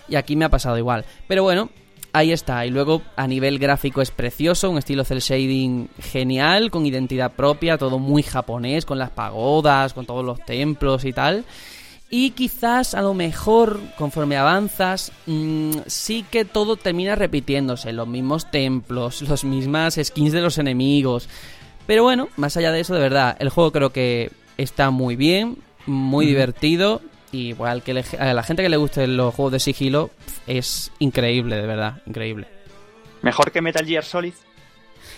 Y 0.08 0.16
aquí 0.16 0.34
me 0.36 0.44
ha 0.44 0.48
pasado 0.48 0.78
igual. 0.78 1.04
Pero 1.28 1.42
bueno, 1.42 1.70
ahí 2.12 2.32
está. 2.32 2.64
Y 2.66 2.70
luego 2.70 3.02
a 3.16 3.26
nivel 3.26 3.58
gráfico 3.58 4.02
es 4.02 4.10
precioso, 4.10 4.70
un 4.70 4.78
estilo 4.78 5.04
cel 5.04 5.20
shading 5.20 5.88
genial, 5.98 6.70
con 6.70 6.86
identidad 6.86 7.32
propia, 7.32 7.78
todo 7.78 7.98
muy 7.98 8.22
japonés, 8.22 8.84
con 8.84 8.98
las 8.98 9.10
pagodas, 9.10 9.92
con 9.94 10.06
todos 10.06 10.24
los 10.24 10.44
templos 10.44 11.04
y 11.04 11.12
tal. 11.12 11.44
Y 12.12 12.32
quizás 12.32 12.94
a 12.94 13.02
lo 13.02 13.14
mejor 13.14 13.80
conforme 13.96 14.36
avanzas 14.36 15.12
mm, 15.26 15.70
sí 15.86 16.24
que 16.28 16.44
todo 16.44 16.76
termina 16.76 17.14
repitiéndose, 17.14 17.92
los 17.92 18.08
mismos 18.08 18.50
templos, 18.50 19.22
las 19.28 19.44
mismas 19.44 19.98
skins 20.02 20.32
de 20.32 20.40
los 20.40 20.58
enemigos. 20.58 21.28
Pero 21.86 22.02
bueno, 22.02 22.28
más 22.36 22.56
allá 22.56 22.72
de 22.72 22.80
eso, 22.80 22.94
de 22.94 23.00
verdad, 23.00 23.36
el 23.38 23.48
juego 23.48 23.70
creo 23.70 23.90
que 23.90 24.32
está 24.58 24.90
muy 24.90 25.14
bien, 25.16 25.58
muy 25.86 26.26
divertido 26.26 27.00
y 27.32 27.48
igual 27.48 27.82
que 27.82 28.04
a 28.18 28.34
la 28.34 28.42
gente 28.42 28.62
que 28.62 28.68
le 28.68 28.76
guste 28.76 29.06
los 29.06 29.34
juegos 29.34 29.52
de 29.52 29.60
sigilo 29.60 30.10
es 30.46 30.90
increíble, 30.98 31.56
de 31.56 31.66
verdad, 31.66 32.02
increíble. 32.06 32.48
¿Mejor 33.22 33.52
que 33.52 33.62
Metal 33.62 33.86
Gear 33.86 34.04
Solid? 34.04 34.34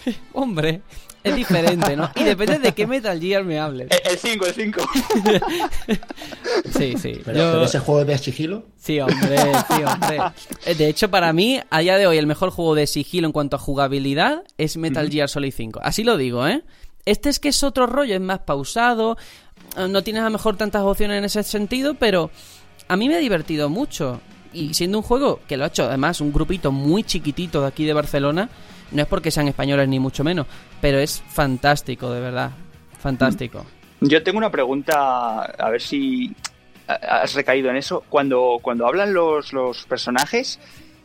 Hombre, 0.33 0.83
es 1.25 1.37
diferente, 1.37 1.97
¿no? 1.97 2.11
Y 2.15 2.25
depende 2.25 2.59
de 2.59 2.73
qué 2.73 2.87
Metal 2.87 3.19
Gear 3.21 3.45
me 3.45 3.59
hables. 3.59 3.89
El 4.05 4.19
5, 4.19 4.47
el 4.47 4.55
5. 4.55 4.81
sí, 6.79 6.95
sí. 6.99 7.21
¿Pero, 7.25 7.65
ese 7.65 7.79
juego 7.79 8.05
de 8.05 8.19
sigilo? 8.19 8.65
Sí, 8.77 9.01
hombre, 9.01 9.39
sí, 9.69 9.83
hombre. 9.85 10.19
Eh, 10.67 10.75
de 10.75 10.89
hecho, 10.89 11.11
para 11.11 11.33
mí, 11.33 11.61
a 11.71 11.81
día 11.81 11.97
de 11.97 12.07
hoy, 12.07 12.19
el 12.19 12.27
mejor 12.27 12.51
juego 12.51 12.75
de 12.75 12.87
sigilo 12.87 13.27
en 13.27 13.33
cuanto 13.33 13.57
a 13.57 13.59
jugabilidad 13.59 14.43
es 14.59 14.77
Metal 14.77 15.09
Gear 15.09 15.29
Solid 15.29 15.53
5. 15.55 15.81
Así 15.83 16.03
lo 16.03 16.17
digo, 16.17 16.47
¿eh? 16.47 16.63
Este 17.05 17.29
es 17.29 17.39
que 17.39 17.49
es 17.49 17.63
otro 17.63 17.87
rollo, 17.87 18.15
es 18.15 18.21
más 18.21 18.41
pausado, 18.41 19.17
eh, 19.77 19.89
no 19.89 20.03
tienes 20.03 20.23
a 20.23 20.27
lo 20.27 20.33
mejor 20.33 20.57
tantas 20.57 20.83
opciones 20.83 21.19
en 21.19 21.25
ese 21.25 21.43
sentido, 21.43 21.95
pero 21.95 22.31
a 22.89 22.97
mí 22.97 23.09
me 23.09 23.17
ha 23.17 23.19
divertido 23.19 23.69
mucho. 23.69 24.21
Y 24.53 24.75
siendo 24.75 24.99
un 24.99 25.05
juego 25.05 25.41
que 25.49 25.57
lo 25.57 25.65
ha 25.65 25.69
hecho 25.69 25.85
además 25.85 26.21
un 26.21 26.33
grupito 26.33 26.73
muy 26.73 27.05
chiquitito 27.05 27.63
de 27.63 27.69
aquí 27.69 27.85
de 27.85 27.95
Barcelona, 27.95 28.51
no 28.93 29.03
es 29.03 29.09
porque 29.09 29.31
sean 29.31 29.49
españoles 29.49 29.89
ni 29.89 29.99
mucho 29.99 30.25
menos, 30.25 30.47
pero 30.81 30.99
es 30.99 31.23
fantástico, 31.29 32.11
de 32.11 32.21
verdad. 32.21 32.51
Fantástico. 32.99 33.65
Yo 34.01 34.23
tengo 34.23 34.39
una 34.39 34.51
pregunta, 34.51 35.43
a 35.43 35.71
ver 35.71 35.81
si 35.81 36.35
has 36.87 37.35
recaído 37.35 37.71
en 37.71 37.77
eso. 37.77 38.05
Cuando, 38.09 38.59
cuando 38.63 38.87
hablan 38.87 39.13
los, 39.15 39.53
los 39.53 39.85
personajes, 39.87 40.59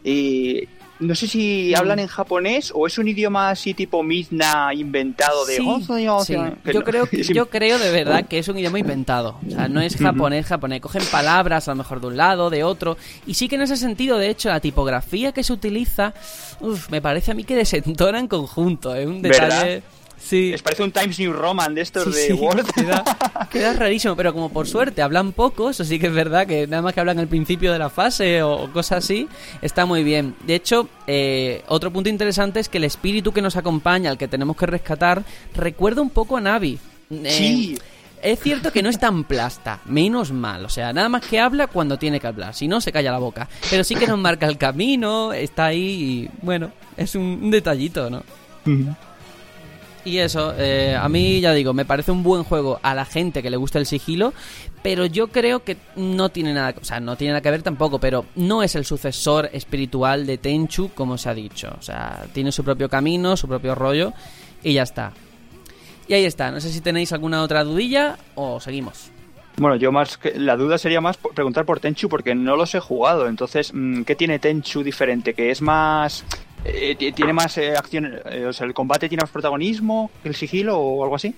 eh, 0.03 0.67
no 0.99 1.15
sé 1.15 1.27
si 1.27 1.71
Mm. 1.73 1.77
hablan 1.79 1.99
en 1.99 2.07
japonés 2.07 2.71
o 2.73 2.87
es 2.87 2.97
un 2.97 3.07
idioma 3.07 3.49
así 3.49 3.73
tipo 3.73 4.01
Mizna 4.03 4.73
inventado 4.73 5.45
de... 5.45 5.55
Sí, 5.57 5.65
"Oh, 5.67 6.23
sí. 6.23 6.35
Yo 6.73 6.83
creo 6.83 7.05
que 7.09 7.23
yo 7.23 7.49
creo 7.49 7.77
de 7.79 7.91
verdad 7.91 8.25
que 8.27 8.39
es 8.39 8.47
un 8.47 8.57
idioma 8.57 8.79
inventado. 8.79 9.37
O 9.47 9.51
sea, 9.51 9.67
no 9.67 9.81
es 9.81 9.95
japonés, 9.97 10.45
japonés. 10.45 10.81
Cogen 10.81 11.03
palabras 11.11 11.67
a 11.67 11.71
lo 11.71 11.75
mejor 11.77 12.01
de 12.01 12.07
un 12.07 12.17
lado, 12.17 12.49
de 12.49 12.63
otro. 12.63 12.97
Y 13.25 13.33
sí 13.35 13.47
que 13.47 13.55
en 13.55 13.61
ese 13.63 13.77
sentido, 13.77 14.17
de 14.17 14.29
hecho, 14.29 14.49
la 14.49 14.59
tipografía 14.59 15.31
que 15.31 15.43
se 15.43 15.53
utiliza, 15.53 16.13
uf, 16.59 16.89
me 16.89 17.01
parece 17.01 17.31
a 17.31 17.33
mí 17.33 17.43
que 17.43 17.55
desentona 17.55 18.19
en 18.19 18.27
conjunto. 18.27 18.95
Es 18.95 19.05
un 19.07 19.21
¿Verdad? 19.21 19.81
Sí. 20.19 20.51
Es 20.53 20.61
parece 20.61 20.83
un 20.83 20.91
Times 20.91 21.19
New 21.19 21.31
Roman 21.31 21.73
de 21.75 21.81
estos 21.81 22.03
Sí, 22.05 22.11
de 22.11 22.27
sí, 22.27 22.33
Word. 22.33 22.65
Queda, 22.75 23.03
queda 23.51 23.73
rarísimo, 23.73 24.15
pero 24.15 24.33
como 24.33 24.49
por 24.49 24.67
suerte 24.67 25.01
hablan 25.01 25.31
poco, 25.31 25.69
eso 25.69 25.83
sí 25.85 25.99
que 25.99 26.07
es 26.07 26.13
verdad 26.13 26.45
que 26.47 26.67
nada 26.67 26.81
más 26.81 26.93
que 26.93 26.99
hablan 26.99 27.19
al 27.19 27.27
principio 27.27 27.71
de 27.71 27.79
la 27.79 27.89
fase 27.89 28.41
o, 28.41 28.53
o 28.63 28.71
cosas 28.71 29.03
así, 29.05 29.27
está 29.61 29.85
muy 29.85 30.03
bien. 30.03 30.35
De 30.45 30.55
hecho, 30.55 30.89
eh, 31.05 31.63
otro 31.67 31.91
punto 31.93 32.09
interesante 32.09 32.59
es 32.59 32.67
que 32.67 32.77
el 32.79 32.83
espíritu 32.83 33.31
que 33.31 33.41
nos 33.41 33.55
acompaña, 33.55 34.09
al 34.09 34.17
que 34.17 34.27
tenemos 34.27 34.57
que 34.57 34.65
rescatar, 34.65 35.23
recuerda 35.55 36.01
un 36.01 36.09
poco 36.09 36.35
a 36.37 36.41
Navi. 36.41 36.77
Eh, 37.11 37.29
Sí. 37.31 37.77
Es 38.19 38.39
cierto 38.39 38.71
que 38.73 38.81
no 38.81 38.89
es 38.89 38.97
tan 38.99 39.25
plasta, 39.25 39.79
menos 39.85 40.31
mal. 40.31 40.65
O 40.65 40.69
sea, 40.69 40.91
nada 40.91 41.07
más 41.07 41.23
que 41.23 41.39
habla 41.39 41.67
cuando 41.67 41.99
tiene 41.99 42.19
que 42.19 42.25
hablar, 42.25 42.55
si 42.55 42.67
no 42.67 42.81
se 42.81 42.91
calla 42.91 43.11
la 43.11 43.19
boca. 43.19 43.47
Pero 43.69 43.83
sí 43.83 43.93
que 43.93 44.07
nos 44.07 44.17
marca 44.17 44.47
el 44.47 44.57
camino, 44.57 45.33
está 45.33 45.65
ahí 45.67 45.79
y 46.25 46.29
bueno, 46.41 46.71
es 46.97 47.13
un, 47.13 47.39
un 47.43 47.51
detallito, 47.51 48.09
¿no? 48.09 48.23
Y 50.07 50.19
eso, 50.19 50.53
eh, 50.57 50.95
a 50.95 51.09
mí 51.09 51.41
ya 51.41 51.51
digo, 51.51 51.73
me 51.73 51.83
parece 51.83 52.13
un 52.13 52.23
buen 52.23 52.45
juego 52.45 52.79
a 52.81 52.95
la 52.95 53.03
gente 53.03 53.43
que 53.43 53.49
le 53.49 53.57
gusta 53.57 53.77
el 53.77 53.85
sigilo, 53.85 54.33
pero 54.81 55.05
yo 55.05 55.27
creo 55.27 55.65
que 55.65 55.75
no 55.97 56.29
tiene 56.29 56.53
nada, 56.53 56.73
o 56.81 56.85
sea, 56.85 57.01
no 57.01 57.17
tiene 57.17 57.33
nada 57.33 57.41
que 57.41 57.51
ver 57.51 57.61
tampoco, 57.61 57.99
pero 57.99 58.23
no 58.37 58.63
es 58.63 58.75
el 58.75 58.85
sucesor 58.85 59.49
espiritual 59.51 60.25
de 60.25 60.37
Tenchu, 60.37 60.91
como 60.95 61.17
se 61.17 61.27
ha 61.27 61.33
dicho. 61.33 61.75
O 61.77 61.81
sea, 61.81 62.25
tiene 62.31 62.53
su 62.53 62.63
propio 62.63 62.87
camino, 62.87 63.35
su 63.35 63.49
propio 63.49 63.75
rollo, 63.75 64.13
y 64.63 64.75
ya 64.75 64.83
está. 64.83 65.11
Y 66.07 66.13
ahí 66.13 66.23
está, 66.23 66.51
no 66.51 66.61
sé 66.61 66.71
si 66.71 66.79
tenéis 66.79 67.11
alguna 67.11 67.41
otra 67.41 67.65
dudilla 67.65 68.17
o 68.35 68.61
seguimos. 68.61 69.11
Bueno, 69.57 69.75
yo 69.75 69.91
más 69.91 70.17
que 70.17 70.39
la 70.39 70.55
duda 70.55 70.77
sería 70.77 71.01
más 71.01 71.17
preguntar 71.17 71.65
por 71.65 71.81
Tenchu 71.81 72.07
porque 72.07 72.33
no 72.33 72.55
los 72.55 72.73
he 72.75 72.79
jugado. 72.79 73.27
Entonces, 73.27 73.71
mm, 73.73 74.03
¿qué 74.03 74.15
tiene 74.15 74.39
Tenchu 74.39 74.83
diferente? 74.83 75.33
¿Que 75.33 75.51
es 75.51 75.61
más 75.61 76.23
eh, 76.67 76.95
ti- 76.95 77.11
tiene 77.11 77.33
más 77.33 77.57
eh, 77.57 77.75
acción, 77.75 78.19
eh, 78.31 78.45
o 78.45 78.53
sea, 78.53 78.67
el 78.67 78.73
combate 78.73 79.07
tiene 79.09 79.21
más 79.23 79.31
protagonismo 79.31 80.11
que 80.21 80.29
el 80.29 80.35
sigilo 80.35 80.77
o 80.77 81.03
algo 81.03 81.15
así? 81.15 81.33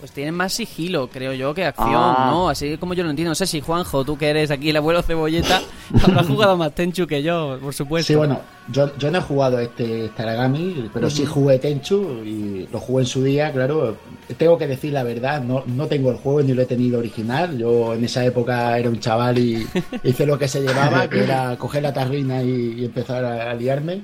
Pues 0.00 0.10
tienen 0.10 0.34
más 0.34 0.52
sigilo, 0.52 1.06
creo 1.06 1.32
yo, 1.32 1.54
que 1.54 1.64
acción, 1.64 1.92
Ah. 1.94 2.28
¿no? 2.32 2.48
Así 2.48 2.76
como 2.76 2.92
yo 2.92 3.04
lo 3.04 3.10
entiendo. 3.10 3.30
No 3.30 3.34
sé 3.36 3.46
si 3.46 3.60
Juanjo, 3.60 4.04
tú 4.04 4.18
que 4.18 4.30
eres 4.30 4.50
aquí 4.50 4.70
el 4.70 4.76
abuelo 4.76 5.00
cebolleta, 5.00 5.62
habrás 6.02 6.26
jugado 6.26 6.56
más 6.56 6.74
Tenchu 6.74 7.06
que 7.06 7.22
yo, 7.22 7.56
por 7.62 7.72
supuesto. 7.72 8.08
Sí, 8.08 8.16
bueno, 8.16 8.40
yo, 8.72 8.90
yo 8.98 9.12
no 9.12 9.18
he 9.18 9.20
jugado 9.20 9.60
este 9.60 10.08
Staragami, 10.08 10.90
pero 10.92 11.08
sí 11.08 11.24
jugué 11.24 11.60
Tenchu 11.60 12.20
y 12.24 12.66
lo 12.72 12.80
jugué 12.80 13.02
en 13.04 13.06
su 13.06 13.22
día, 13.22 13.52
claro. 13.52 13.96
Tengo 14.36 14.58
que 14.58 14.66
decir 14.66 14.92
la 14.92 15.04
verdad, 15.04 15.40
no, 15.40 15.62
no 15.68 15.86
tengo 15.86 16.10
el 16.10 16.16
juego 16.16 16.42
ni 16.42 16.52
lo 16.52 16.62
he 16.62 16.66
tenido 16.66 16.98
original. 16.98 17.56
Yo 17.56 17.94
en 17.94 18.02
esa 18.04 18.24
época 18.24 18.76
era 18.76 18.88
un 18.88 18.98
chaval 18.98 19.38
y 19.38 19.64
hice 20.02 20.26
lo 20.26 20.36
que 20.36 20.48
se 20.48 20.62
llevaba, 20.62 21.08
que 21.08 21.22
era 21.22 21.56
coger 21.60 21.84
la 21.84 21.92
tarrina 21.92 22.42
y, 22.42 22.80
y 22.80 22.84
empezar 22.86 23.24
a, 23.24 23.52
a 23.52 23.54
liarme. 23.54 24.00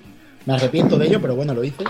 Me 0.49 0.55
arrepiento 0.55 0.97
de 0.97 1.09
ello, 1.09 1.21
pero 1.21 1.37
bueno, 1.37 1.53
lo 1.53 1.63
hice. 1.63 1.85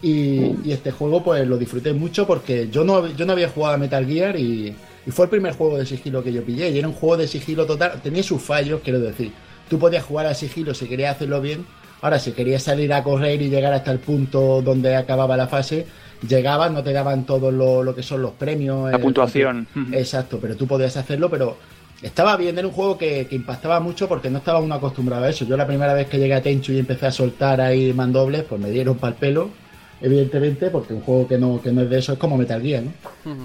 Y, 0.00 0.54
y 0.64 0.70
este 0.70 0.92
juego 0.92 1.24
pues 1.24 1.44
lo 1.44 1.58
disfruté 1.58 1.92
mucho 1.92 2.24
porque 2.24 2.68
yo 2.70 2.84
no, 2.84 3.04
yo 3.08 3.26
no 3.26 3.32
había 3.32 3.48
jugado 3.48 3.74
a 3.74 3.78
Metal 3.78 4.06
Gear 4.06 4.38
y, 4.38 4.72
y 5.04 5.10
fue 5.10 5.24
el 5.24 5.30
primer 5.30 5.54
juego 5.54 5.76
de 5.76 5.86
sigilo 5.86 6.22
que 6.22 6.32
yo 6.32 6.44
pillé. 6.44 6.70
Y 6.70 6.78
era 6.78 6.86
un 6.86 6.94
juego 6.94 7.16
de 7.16 7.26
sigilo 7.26 7.66
total, 7.66 8.00
tenía 8.04 8.22
sus 8.22 8.40
fallos, 8.40 8.80
quiero 8.84 9.00
decir. 9.00 9.32
Tú 9.68 9.80
podías 9.80 10.04
jugar 10.04 10.26
a 10.26 10.34
sigilo 10.34 10.72
si 10.72 10.86
querías 10.86 11.16
hacerlo 11.16 11.40
bien. 11.40 11.66
Ahora, 12.00 12.20
si 12.20 12.30
querías 12.30 12.62
salir 12.62 12.92
a 12.92 13.02
correr 13.02 13.42
y 13.42 13.48
llegar 13.48 13.72
hasta 13.72 13.90
el 13.90 13.98
punto 13.98 14.62
donde 14.62 14.94
acababa 14.94 15.36
la 15.36 15.48
fase, 15.48 15.84
llegabas, 16.28 16.70
no 16.70 16.84
te 16.84 16.92
daban 16.92 17.26
todo 17.26 17.50
lo, 17.50 17.82
lo 17.82 17.92
que 17.92 18.04
son 18.04 18.22
los 18.22 18.34
premios. 18.34 18.92
La 18.92 19.00
puntuación. 19.00 19.66
Exacto, 19.92 20.38
pero 20.40 20.54
tú 20.54 20.68
podías 20.68 20.96
hacerlo, 20.96 21.28
pero 21.28 21.56
estaba 22.02 22.36
bien, 22.36 22.56
era 22.58 22.66
un 22.68 22.72
juego 22.74 22.98
que, 22.98 23.26
que 23.28 23.36
impactaba 23.36 23.80
mucho 23.80 24.08
porque 24.08 24.30
no 24.30 24.38
estaba 24.38 24.60
uno 24.60 24.74
acostumbrado 24.74 25.24
a 25.24 25.30
eso. 25.30 25.44
Yo 25.44 25.56
la 25.56 25.66
primera 25.66 25.94
vez 25.94 26.08
que 26.08 26.18
llegué 26.18 26.34
a 26.34 26.42
Tenchu 26.42 26.72
y 26.72 26.78
empecé 26.78 27.06
a 27.06 27.12
soltar 27.12 27.60
ahí 27.60 27.92
mandobles, 27.92 28.44
pues 28.44 28.60
me 28.60 28.70
dieron 28.70 28.96
pal 28.98 29.14
pelo, 29.14 29.50
evidentemente, 30.00 30.70
porque 30.70 30.94
un 30.94 31.00
juego 31.00 31.26
que 31.26 31.38
no, 31.38 31.60
que 31.62 31.72
no 31.72 31.82
es 31.82 31.90
de 31.90 31.98
eso 31.98 32.12
es 32.12 32.18
como 32.18 32.36
Metal 32.36 32.60
Gear, 32.62 32.82
¿no? 32.84 32.92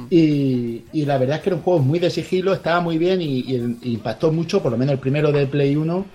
Y, 0.10 0.84
y 0.92 1.06
la 1.06 1.18
verdad 1.18 1.38
es 1.38 1.44
que 1.44 1.50
era 1.50 1.56
un 1.56 1.62
juego 1.64 1.80
muy 1.80 1.98
de 2.00 2.10
sigilo, 2.10 2.54
estaba 2.54 2.82
muy 2.82 2.98
bien 2.98 3.22
y, 3.22 3.40
y- 3.40 3.78
y 3.82 3.94
impactó 3.94 4.32
mucho, 4.32 4.62
por 4.62 4.72
lo 4.72 4.78
menos 4.78 4.94
el 4.94 5.00
primero 5.00 5.32
de 5.32 5.48
Play 5.48 5.76
1. 5.76 6.06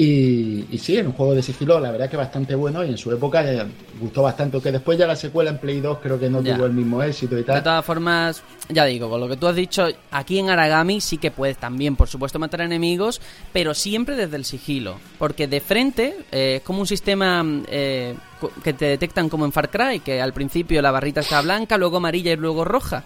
Y, 0.00 0.64
y 0.70 0.78
sí, 0.78 0.96
era 0.96 1.08
un 1.08 1.12
juego 1.12 1.34
de 1.34 1.42
sigilo, 1.42 1.80
la 1.80 1.90
verdad 1.90 2.08
que 2.08 2.16
bastante 2.16 2.54
bueno 2.54 2.84
y 2.84 2.88
en 2.90 2.96
su 2.96 3.10
época 3.10 3.42
eh, 3.52 3.66
gustó 4.00 4.22
bastante, 4.22 4.60
que 4.60 4.70
después 4.70 4.96
ya 4.96 5.08
la 5.08 5.16
secuela 5.16 5.50
en 5.50 5.58
Play 5.58 5.80
2 5.80 5.98
creo 6.00 6.20
que 6.20 6.30
no 6.30 6.40
Ya. 6.40 6.54
tuvo 6.54 6.66
el 6.66 6.72
mismo 6.72 7.02
éxito 7.02 7.34
y 7.34 7.38
De 7.38 7.42
tal. 7.44 7.64
todas 7.64 7.84
formas, 7.84 8.44
ya 8.68 8.84
digo, 8.84 9.10
con 9.10 9.18
lo 9.20 9.26
que 9.28 9.36
tú 9.36 9.48
has 9.48 9.56
dicho, 9.56 9.88
aquí 10.12 10.38
en 10.38 10.50
Aragami 10.50 11.00
sí 11.00 11.18
que 11.18 11.32
puedes 11.32 11.56
también, 11.56 11.96
por 11.96 12.06
supuesto, 12.06 12.38
matar 12.38 12.60
enemigos, 12.60 13.20
pero 13.52 13.74
siempre 13.74 14.14
desde 14.14 14.36
el 14.36 14.44
sigilo. 14.44 15.00
Porque 15.18 15.48
de 15.48 15.60
frente 15.60 16.14
eh, 16.30 16.54
es 16.58 16.62
como 16.62 16.78
un 16.78 16.86
sistema 16.86 17.44
eh, 17.66 18.14
que 18.62 18.74
te 18.74 18.84
detectan 18.84 19.28
como 19.28 19.46
en 19.46 19.50
Far 19.52 19.68
Cry, 19.68 19.98
que 19.98 20.22
al 20.22 20.32
principio 20.32 20.80
la 20.80 20.92
barrita 20.92 21.22
está 21.22 21.40
blanca, 21.42 21.76
luego 21.76 21.96
amarilla 21.96 22.32
y 22.32 22.36
luego 22.36 22.64
roja. 22.64 23.02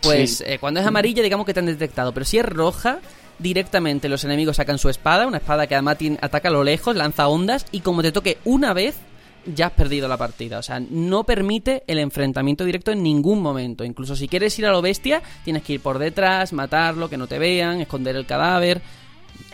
Pues 0.00 0.38
Sí. 0.38 0.44
eh, 0.46 0.58
cuando 0.60 0.78
es 0.78 0.86
amarilla, 0.86 1.24
digamos 1.24 1.44
que 1.44 1.52
te 1.54 1.58
han 1.58 1.66
detectado, 1.66 2.12
pero 2.12 2.24
si 2.24 2.38
es 2.38 2.46
roja, 2.46 3.00
directamente 3.38 4.08
los 4.08 4.24
enemigos 4.24 4.56
sacan 4.56 4.78
su 4.78 4.88
espada, 4.88 5.26
una 5.26 5.38
espada 5.38 5.66
que 5.66 5.74
además 5.74 5.98
ataca 6.20 6.48
a 6.48 6.52
lo 6.52 6.64
lejos, 6.64 6.96
lanza 6.96 7.28
ondas, 7.28 7.66
y 7.72 7.80
como 7.80 8.02
te 8.02 8.12
toque 8.12 8.38
una 8.44 8.72
vez, 8.72 8.96
ya 9.54 9.66
has 9.66 9.72
perdido 9.72 10.08
la 10.08 10.16
partida. 10.16 10.58
O 10.58 10.62
sea, 10.62 10.80
no 10.80 11.24
permite 11.24 11.84
el 11.86 11.98
enfrentamiento 11.98 12.64
directo 12.64 12.90
en 12.90 13.02
ningún 13.02 13.40
momento. 13.40 13.84
Incluso 13.84 14.16
si 14.16 14.26
quieres 14.26 14.58
ir 14.58 14.66
a 14.66 14.72
lo 14.72 14.82
bestia, 14.82 15.22
tienes 15.44 15.62
que 15.62 15.74
ir 15.74 15.80
por 15.80 15.98
detrás, 15.98 16.52
matarlo, 16.52 17.08
que 17.08 17.16
no 17.16 17.26
te 17.28 17.38
vean, 17.38 17.80
esconder 17.80 18.16
el 18.16 18.26
cadáver. 18.26 18.82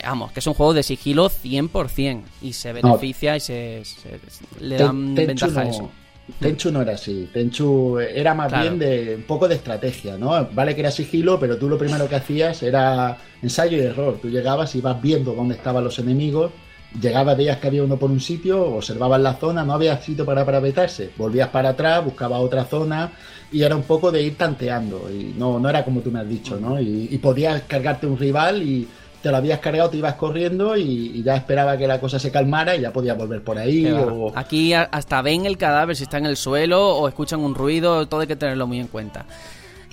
Vamos, 0.02 0.32
que 0.32 0.40
es 0.40 0.46
un 0.46 0.54
juego 0.54 0.72
de 0.74 0.82
sigilo 0.82 1.28
100% 1.28 2.22
y 2.40 2.52
se 2.54 2.72
beneficia 2.72 3.36
y 3.36 3.40
se, 3.40 3.82
se- 3.84 4.18
le 4.60 4.76
dan 4.84 5.14
ventaja 5.26 5.60
a 5.60 5.64
eso. 5.70 5.90
Tenchu 6.38 6.70
no 6.70 6.82
era 6.82 6.94
así. 6.94 7.28
Tenchu 7.32 7.98
era 7.98 8.34
más 8.34 8.48
Claro. 8.48 8.62
bien 8.62 8.78
de 8.78 9.16
un 9.16 9.22
poco 9.24 9.48
de 9.48 9.56
estrategia, 9.56 10.16
¿no? 10.16 10.48
Vale 10.52 10.74
que 10.74 10.80
era 10.80 10.90
sigilo, 10.90 11.38
pero 11.38 11.56
tú 11.56 11.68
lo 11.68 11.76
primero 11.78 12.08
que 12.08 12.14
hacías 12.16 12.62
era 12.62 13.18
ensayo 13.42 13.76
y 13.76 13.80
error. 13.80 14.18
Tú 14.22 14.28
llegabas 14.28 14.74
y 14.74 14.78
ibas 14.78 15.00
viendo 15.02 15.34
dónde 15.34 15.54
estaban 15.56 15.82
los 15.84 15.98
enemigos, 15.98 16.52
llegabas, 17.00 17.36
veías 17.36 17.58
que 17.58 17.66
había 17.66 17.82
uno 17.82 17.96
por 17.96 18.10
un 18.10 18.20
sitio, 18.20 18.62
observabas 18.64 19.20
la 19.20 19.34
zona, 19.34 19.64
no 19.64 19.72
había 19.74 20.00
sitio 20.00 20.24
para 20.24 20.44
parapetarse. 20.44 21.10
Volvías 21.16 21.48
para 21.48 21.70
atrás, 21.70 22.04
buscabas 22.04 22.40
otra 22.40 22.64
zona 22.64 23.12
y 23.50 23.62
era 23.62 23.74
un 23.76 23.82
poco 23.82 24.10
de 24.12 24.22
ir 24.22 24.36
tanteando. 24.36 25.10
Y 25.12 25.34
no, 25.36 25.58
no 25.58 25.68
era 25.68 25.84
como 25.84 26.00
tú 26.00 26.10
me 26.10 26.20
has 26.20 26.28
dicho, 26.28 26.56
¿no? 26.58 26.80
Y, 26.80 27.08
y 27.10 27.18
podías 27.18 27.62
cargarte 27.62 28.06
un 28.06 28.16
rival 28.18 28.62
y 28.62 28.88
te 29.22 29.30
lo 29.30 29.36
habías 29.36 29.60
cargado, 29.60 29.88
te 29.88 29.96
ibas 29.96 30.14
corriendo 30.14 30.76
y, 30.76 31.12
y 31.14 31.22
ya 31.22 31.36
esperaba 31.36 31.76
que 31.78 31.86
la 31.86 32.00
cosa 32.00 32.18
se 32.18 32.30
calmara 32.30 32.76
y 32.76 32.80
ya 32.80 32.92
podías 32.92 33.16
volver 33.16 33.42
por 33.42 33.58
ahí. 33.58 33.86
O... 33.90 34.32
Aquí 34.34 34.74
hasta 34.74 35.22
ven 35.22 35.46
el 35.46 35.56
cadáver 35.56 35.96
si 35.96 36.02
está 36.02 36.18
en 36.18 36.26
el 36.26 36.36
suelo 36.36 36.96
o 36.96 37.08
escuchan 37.08 37.40
un 37.40 37.54
ruido, 37.54 38.06
todo 38.08 38.20
hay 38.20 38.26
que 38.26 38.36
tenerlo 38.36 38.66
muy 38.66 38.80
en 38.80 38.88
cuenta. 38.88 39.24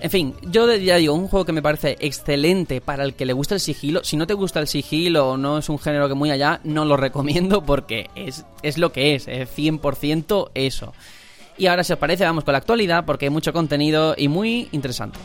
En 0.02 0.10
fin, 0.10 0.34
yo 0.44 0.74
ya 0.76 0.96
digo, 0.96 1.14
un 1.14 1.28
juego 1.28 1.46
que 1.46 1.52
me 1.52 1.62
parece 1.62 1.98
excelente 2.00 2.80
para 2.80 3.04
el 3.04 3.16
que 3.16 3.26
le 3.26 3.34
gusta 3.34 3.56
el 3.56 3.60
sigilo. 3.60 4.02
Si 4.04 4.16
no 4.16 4.26
te 4.28 4.34
gusta 4.34 4.60
el 4.60 4.68
sigilo 4.68 5.32
o 5.32 5.38
no 5.38 5.58
es 5.58 5.68
un 5.68 5.78
género 5.78 6.08
que 6.08 6.14
muy 6.14 6.32
allá, 6.32 6.62
no 6.64 6.86
lo 6.86 6.96
recomiendo 6.98 7.64
porque 7.64 8.10
es, 8.16 8.46
es 8.64 8.78
lo 8.78 8.92
que 8.92 9.16
es, 9.16 9.28
es 9.28 9.50
100% 9.56 10.52
eso. 10.54 10.94
Y 11.58 11.68
ahora, 11.68 11.84
si 11.84 11.92
os 11.92 12.00
parece, 12.00 12.24
vamos 12.24 12.46
con 12.46 12.54
la 12.54 12.60
actualidad 12.60 13.06
porque 13.06 13.26
hay 13.26 13.30
mucho 13.30 13.52
contenido 13.52 14.16
y 14.18 14.30
muy 14.30 14.70
interesante. 14.72 15.20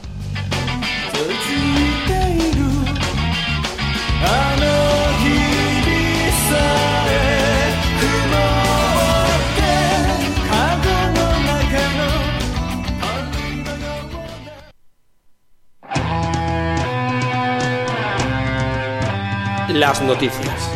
'Las 19.75 20.01
noticias. 20.03 20.70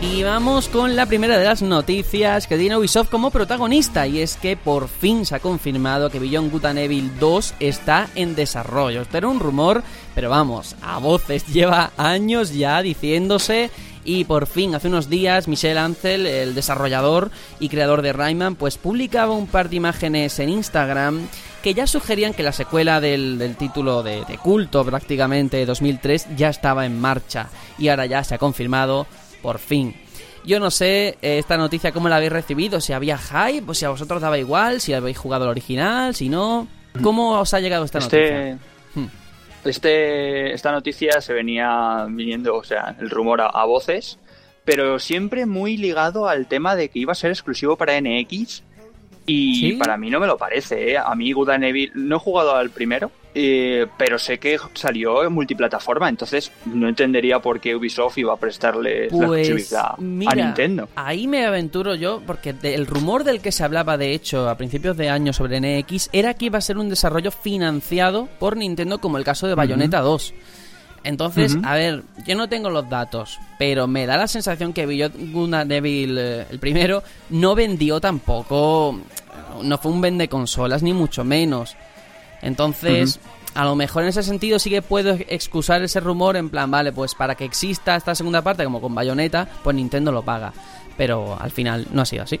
Y 0.00 0.22
vamos 0.22 0.68
con 0.70 0.96
la 0.96 1.04
primera 1.04 1.36
de 1.36 1.44
las 1.44 1.60
noticias 1.60 2.46
que 2.46 2.56
tiene 2.56 2.78
Ubisoft 2.78 3.10
como 3.10 3.30
protagonista 3.30 4.06
y 4.06 4.20
es 4.20 4.36
que 4.36 4.56
por 4.56 4.88
fin 4.88 5.26
se 5.26 5.34
ha 5.34 5.40
confirmado 5.40 6.08
que 6.08 6.18
Beyond 6.18 6.50
Good 6.50 6.64
and 6.64 6.78
Evil 6.78 7.12
2 7.20 7.54
está 7.60 8.08
en 8.14 8.34
desarrollo. 8.34 9.02
Esto 9.02 9.18
era 9.18 9.28
un 9.28 9.40
rumor, 9.40 9.82
pero 10.14 10.30
vamos, 10.30 10.74
a 10.80 10.96
voces 10.98 11.46
lleva 11.52 11.92
años 11.98 12.54
ya 12.54 12.80
diciéndose 12.80 13.70
y 14.08 14.24
por 14.24 14.46
fin 14.46 14.74
hace 14.74 14.88
unos 14.88 15.10
días 15.10 15.48
Michel 15.48 15.76
Ancel, 15.76 16.26
el 16.26 16.54
desarrollador 16.54 17.30
y 17.60 17.68
creador 17.68 18.00
de 18.00 18.14
Rayman, 18.14 18.54
pues 18.54 18.78
publicaba 18.78 19.34
un 19.34 19.46
par 19.46 19.68
de 19.68 19.76
imágenes 19.76 20.38
en 20.38 20.48
Instagram 20.48 21.28
que 21.62 21.74
ya 21.74 21.86
sugerían 21.86 22.32
que 22.32 22.42
la 22.42 22.52
secuela 22.52 23.02
del, 23.02 23.54
título 23.58 24.02
de, 24.02 24.24
de, 24.24 24.38
culto 24.38 24.82
prácticamente 24.82 25.66
2003 25.66 26.28
ya 26.36 26.48
estaba 26.48 26.86
en 26.86 26.98
marcha 26.98 27.48
y 27.78 27.88
ahora 27.88 28.06
ya 28.06 28.24
se 28.24 28.34
ha 28.34 28.38
confirmado 28.38 29.06
por 29.42 29.58
fin. 29.58 29.94
Yo 30.42 30.58
no 30.58 30.70
sé 30.70 31.18
eh, 31.20 31.38
esta 31.38 31.58
noticia 31.58 31.92
cómo 31.92 32.08
la 32.08 32.16
habéis 32.16 32.32
recibido, 32.32 32.80
si 32.80 32.94
había 32.94 33.18
hype, 33.18 33.70
o 33.70 33.74
si 33.74 33.84
a 33.84 33.90
vosotros 33.90 34.22
daba 34.22 34.38
igual, 34.38 34.80
si 34.80 34.94
habéis 34.94 35.18
jugado 35.18 35.44
el 35.44 35.50
original, 35.50 36.14
si 36.14 36.30
no. 36.30 36.66
¿Cómo 37.02 37.38
os 37.38 37.52
ha 37.52 37.60
llegado 37.60 37.84
esta 37.84 37.98
este... 37.98 38.16
noticia? 38.16 38.58
Hmm. 38.94 39.27
Este, 39.64 40.52
esta 40.52 40.72
noticia 40.72 41.20
se 41.20 41.32
venía 41.32 42.06
viniendo, 42.08 42.54
o 42.56 42.64
sea, 42.64 42.96
el 43.00 43.10
rumor 43.10 43.40
a, 43.42 43.64
voces, 43.64 44.18
pero 44.64 44.98
siempre 44.98 45.46
muy 45.46 45.76
ligado 45.76 46.28
al 46.28 46.46
tema 46.46 46.76
de 46.76 46.88
que 46.88 47.00
iba 47.00 47.12
a 47.12 47.16
ser 47.16 47.30
exclusivo 47.30 47.76
para 47.76 48.00
NX. 48.00 48.62
Y 49.28 49.72
para 49.74 49.96
mí 49.96 50.10
no 50.10 50.20
me 50.20 50.26
lo 50.26 50.36
parece, 50.36 50.92
¿eh? 50.92 50.98
A 50.98 51.14
mí 51.14 51.32
Good 51.32 51.50
Evil 51.50 51.92
no 51.94 52.16
he 52.16 52.18
jugado 52.18 52.56
al 52.56 52.70
primero, 52.70 53.10
eh, 53.34 53.86
pero 53.96 54.18
sé 54.18 54.38
que 54.38 54.58
salió 54.74 55.22
en 55.22 55.32
multiplataforma, 55.32 56.08
entonces 56.08 56.50
no 56.64 56.88
entendería 56.88 57.40
por 57.40 57.60
qué 57.60 57.76
Ubisoft 57.76 58.18
iba 58.18 58.32
a 58.32 58.36
prestarle 58.36 59.08
la 59.10 59.26
pues, 59.26 59.48
exclusividad 59.48 59.92
a 59.92 60.34
Nintendo. 60.34 60.88
Ahí 60.96 61.26
me 61.26 61.44
aventuro 61.44 61.94
yo, 61.94 62.22
porque 62.26 62.54
el 62.62 62.86
rumor 62.86 63.24
del 63.24 63.40
que 63.40 63.52
se 63.52 63.64
hablaba 63.64 63.98
de 63.98 64.12
hecho 64.12 64.48
a 64.48 64.56
principios 64.56 64.96
de 64.96 65.10
año 65.10 65.32
sobre 65.32 65.60
NX 65.60 66.08
era 66.12 66.34
que 66.34 66.46
iba 66.46 66.58
a 66.58 66.62
ser 66.62 66.78
un 66.78 66.88
desarrollo 66.88 67.30
financiado 67.30 68.28
por 68.38 68.56
Nintendo, 68.56 68.98
como 68.98 69.18
el 69.18 69.24
caso 69.24 69.46
de 69.46 69.54
Bayonetta 69.54 70.00
2. 70.00 70.34
Entonces, 71.04 71.56
a 71.62 71.74
ver, 71.74 72.02
yo 72.26 72.34
no 72.34 72.48
tengo 72.48 72.70
los 72.70 72.88
datos, 72.88 73.38
pero 73.58 73.86
me 73.86 74.04
da 74.06 74.16
la 74.16 74.26
sensación 74.26 74.72
que 74.72 74.84
Beyond 74.84 75.54
Devil, 75.66 76.18
eh, 76.18 76.46
el 76.50 76.58
primero, 76.58 77.02
no 77.30 77.54
vendió 77.54 78.00
tampoco, 78.00 78.98
no 79.62 79.78
fue 79.78 79.92
un 79.92 80.00
vende 80.00 80.28
consolas, 80.28 80.82
ni 80.82 80.92
mucho 80.92 81.24
menos. 81.24 81.76
Entonces, 82.42 83.20
a 83.54 83.64
lo 83.64 83.74
mejor 83.74 84.02
en 84.04 84.10
ese 84.10 84.22
sentido 84.22 84.58
sí 84.58 84.70
que 84.70 84.82
puedo 84.82 85.14
excusar 85.28 85.82
ese 85.82 86.00
rumor 86.00 86.36
en 86.36 86.50
plan, 86.50 86.70
vale, 86.70 86.92
pues 86.92 87.14
para 87.14 87.34
que 87.34 87.44
exista 87.44 87.96
esta 87.96 88.14
segunda 88.14 88.42
parte, 88.42 88.64
como 88.64 88.80
con 88.80 88.94
Bayonetta, 88.94 89.48
pues 89.62 89.74
Nintendo 89.74 90.12
lo 90.12 90.22
paga. 90.22 90.52
Pero 90.96 91.36
al 91.40 91.50
final 91.50 91.86
no 91.92 92.02
ha 92.02 92.06
sido 92.06 92.24
así. 92.24 92.40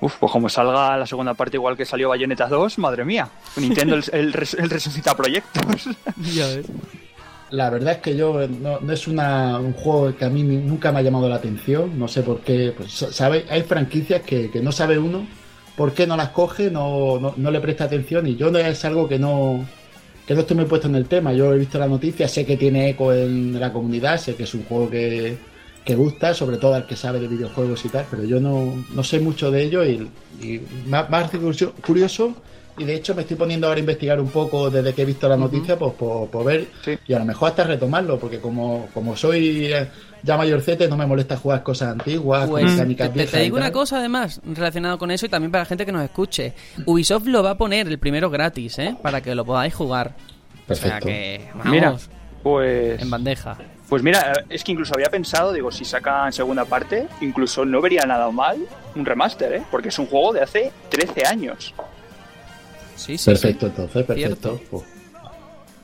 Uf, 0.00 0.16
pues 0.18 0.30
como 0.30 0.48
salga 0.48 0.96
la 0.96 1.06
segunda 1.06 1.34
parte 1.34 1.56
igual 1.56 1.76
que 1.76 1.84
salió 1.84 2.10
Bayonetta 2.10 2.48
2, 2.48 2.78
madre 2.78 3.04
mía. 3.04 3.28
Nintendo 3.56 3.96
el, 3.96 4.04
el, 4.12 4.32
resucita 4.32 5.16
proyectos. 5.16 5.88
ya 6.34 6.46
ves. 6.48 6.66
La 7.50 7.70
verdad 7.70 7.94
es 7.94 7.98
que 8.00 8.16
yo 8.16 8.46
no, 8.48 8.92
es 8.92 9.06
una, 9.06 9.58
un 9.58 9.72
juego 9.72 10.14
que 10.16 10.24
a 10.24 10.28
mí 10.28 10.42
nunca 10.42 10.90
me 10.90 10.98
ha 10.98 11.02
llamado 11.02 11.28
la 11.28 11.36
atención. 11.36 11.98
No 11.98 12.08
sé 12.08 12.22
por 12.22 12.40
qué. 12.40 12.74
Pues, 12.76 12.92
¿sabe? 12.92 13.46
Hay 13.48 13.62
franquicias 13.62 14.22
que, 14.22 14.50
que 14.50 14.60
no 14.60 14.72
sabe 14.72 14.98
uno 14.98 15.26
por 15.76 15.92
qué 15.92 16.06
no 16.06 16.16
las 16.16 16.30
coge, 16.30 16.70
no, 16.70 17.34
no, 17.36 17.50
le 17.50 17.60
presta 17.60 17.84
atención 17.84 18.26
y 18.26 18.36
yo 18.36 18.50
no 18.50 18.58
es 18.58 18.84
algo 18.84 19.06
que 19.08 19.18
no, 19.18 19.64
que 20.26 20.34
no 20.34 20.40
estoy 20.40 20.56
muy 20.56 20.66
puesto 20.66 20.88
en 20.88 20.96
el 20.96 21.06
tema. 21.06 21.32
Yo 21.32 21.52
he 21.52 21.58
visto 21.58 21.78
la 21.78 21.86
noticia, 21.86 22.26
sé 22.28 22.46
que 22.46 22.56
tiene 22.56 22.90
eco 22.90 23.12
en 23.12 23.60
la 23.60 23.72
comunidad, 23.72 24.18
sé 24.18 24.34
que 24.34 24.44
es 24.44 24.54
un 24.54 24.64
juego 24.64 24.90
que, 24.90 25.36
que 25.84 25.94
gusta, 25.94 26.34
sobre 26.34 26.56
todo 26.56 26.74
al 26.74 26.86
que 26.86 26.96
sabe 26.96 27.20
de 27.20 27.28
videojuegos 27.28 27.84
y 27.84 27.90
tal, 27.90 28.06
pero 28.10 28.24
yo 28.24 28.40
no, 28.40 28.84
no 28.94 29.04
sé 29.04 29.20
mucho 29.20 29.50
de 29.50 29.64
ello 29.64 29.84
y, 29.84 30.08
y 30.40 30.60
más, 30.86 31.10
más 31.10 31.30
curioso 31.84 32.34
y 32.78 32.84
de 32.84 32.94
hecho 32.94 33.14
me 33.14 33.22
estoy 33.22 33.36
poniendo 33.36 33.66
ahora 33.66 33.78
a 33.78 33.80
investigar 33.80 34.20
un 34.20 34.28
poco 34.28 34.70
desde 34.70 34.92
que 34.92 35.02
he 35.02 35.04
visto 35.04 35.28
la 35.28 35.36
noticia, 35.36 35.78
pues 35.78 35.94
por, 35.94 36.44
ver 36.44 36.68
y 37.06 37.12
a 37.12 37.18
lo 37.18 37.24
mejor 37.24 37.50
hasta 37.50 37.64
retomarlo, 37.64 38.18
porque 38.18 38.38
como, 38.38 38.88
como 38.92 39.16
soy 39.16 39.72
eh, 39.72 39.88
ya 40.22 40.36
mayorcete 40.36 40.88
no 40.88 40.96
me 40.96 41.06
molesta 41.06 41.36
jugar 41.36 41.62
cosas 41.62 41.92
antiguas, 41.92 42.48
pues, 42.48 42.64
mecánicas 42.64 43.12
te, 43.12 43.26
te, 43.26 43.40
digo 43.40 43.56
una 43.56 43.72
cosa 43.72 43.98
además 43.98 44.40
relacionado 44.44 44.98
con 44.98 45.10
eso 45.10 45.26
y 45.26 45.28
también 45.28 45.50
para 45.50 45.62
la 45.62 45.66
gente 45.66 45.86
que 45.86 45.92
nos 45.92 46.02
escuche. 46.02 46.52
Ubisoft 46.84 47.26
lo 47.26 47.42
va 47.42 47.50
a 47.50 47.56
poner 47.56 47.88
el 47.88 47.98
primero 47.98 48.30
gratis, 48.30 48.78
¿eh? 48.78 48.96
Para 49.02 49.20
que 49.20 49.34
lo 49.34 49.44
podáis 49.44 49.74
jugar. 49.74 50.14
Perfecto. 50.66 50.96
O 50.96 51.00
sea 51.00 51.00
que, 51.00 51.48
Mira, 51.64 51.96
pues... 52.42 53.00
En 53.00 53.10
bandeja. 53.10 53.56
Pues 53.88 54.02
mira, 54.02 54.32
es 54.48 54.64
que 54.64 54.72
incluso 54.72 54.94
había 54.94 55.08
pensado, 55.10 55.52
digo, 55.52 55.70
si 55.70 55.84
sacan 55.84 56.32
segunda 56.32 56.64
parte, 56.64 57.06
incluso 57.20 57.64
no 57.64 57.80
vería 57.80 58.04
nada 58.04 58.30
mal 58.32 58.58
un 58.96 59.04
remaster, 59.04 59.52
¿eh? 59.52 59.62
Porque 59.70 59.90
es 59.90 59.98
un 59.98 60.06
juego 60.06 60.32
de 60.32 60.40
hace 60.40 60.72
13 60.90 61.24
años. 61.24 61.72
Sí, 62.96 63.18
sí. 63.18 63.30
Perfecto, 63.30 63.66
entonces, 63.66 64.04
perfecto. 64.04 64.60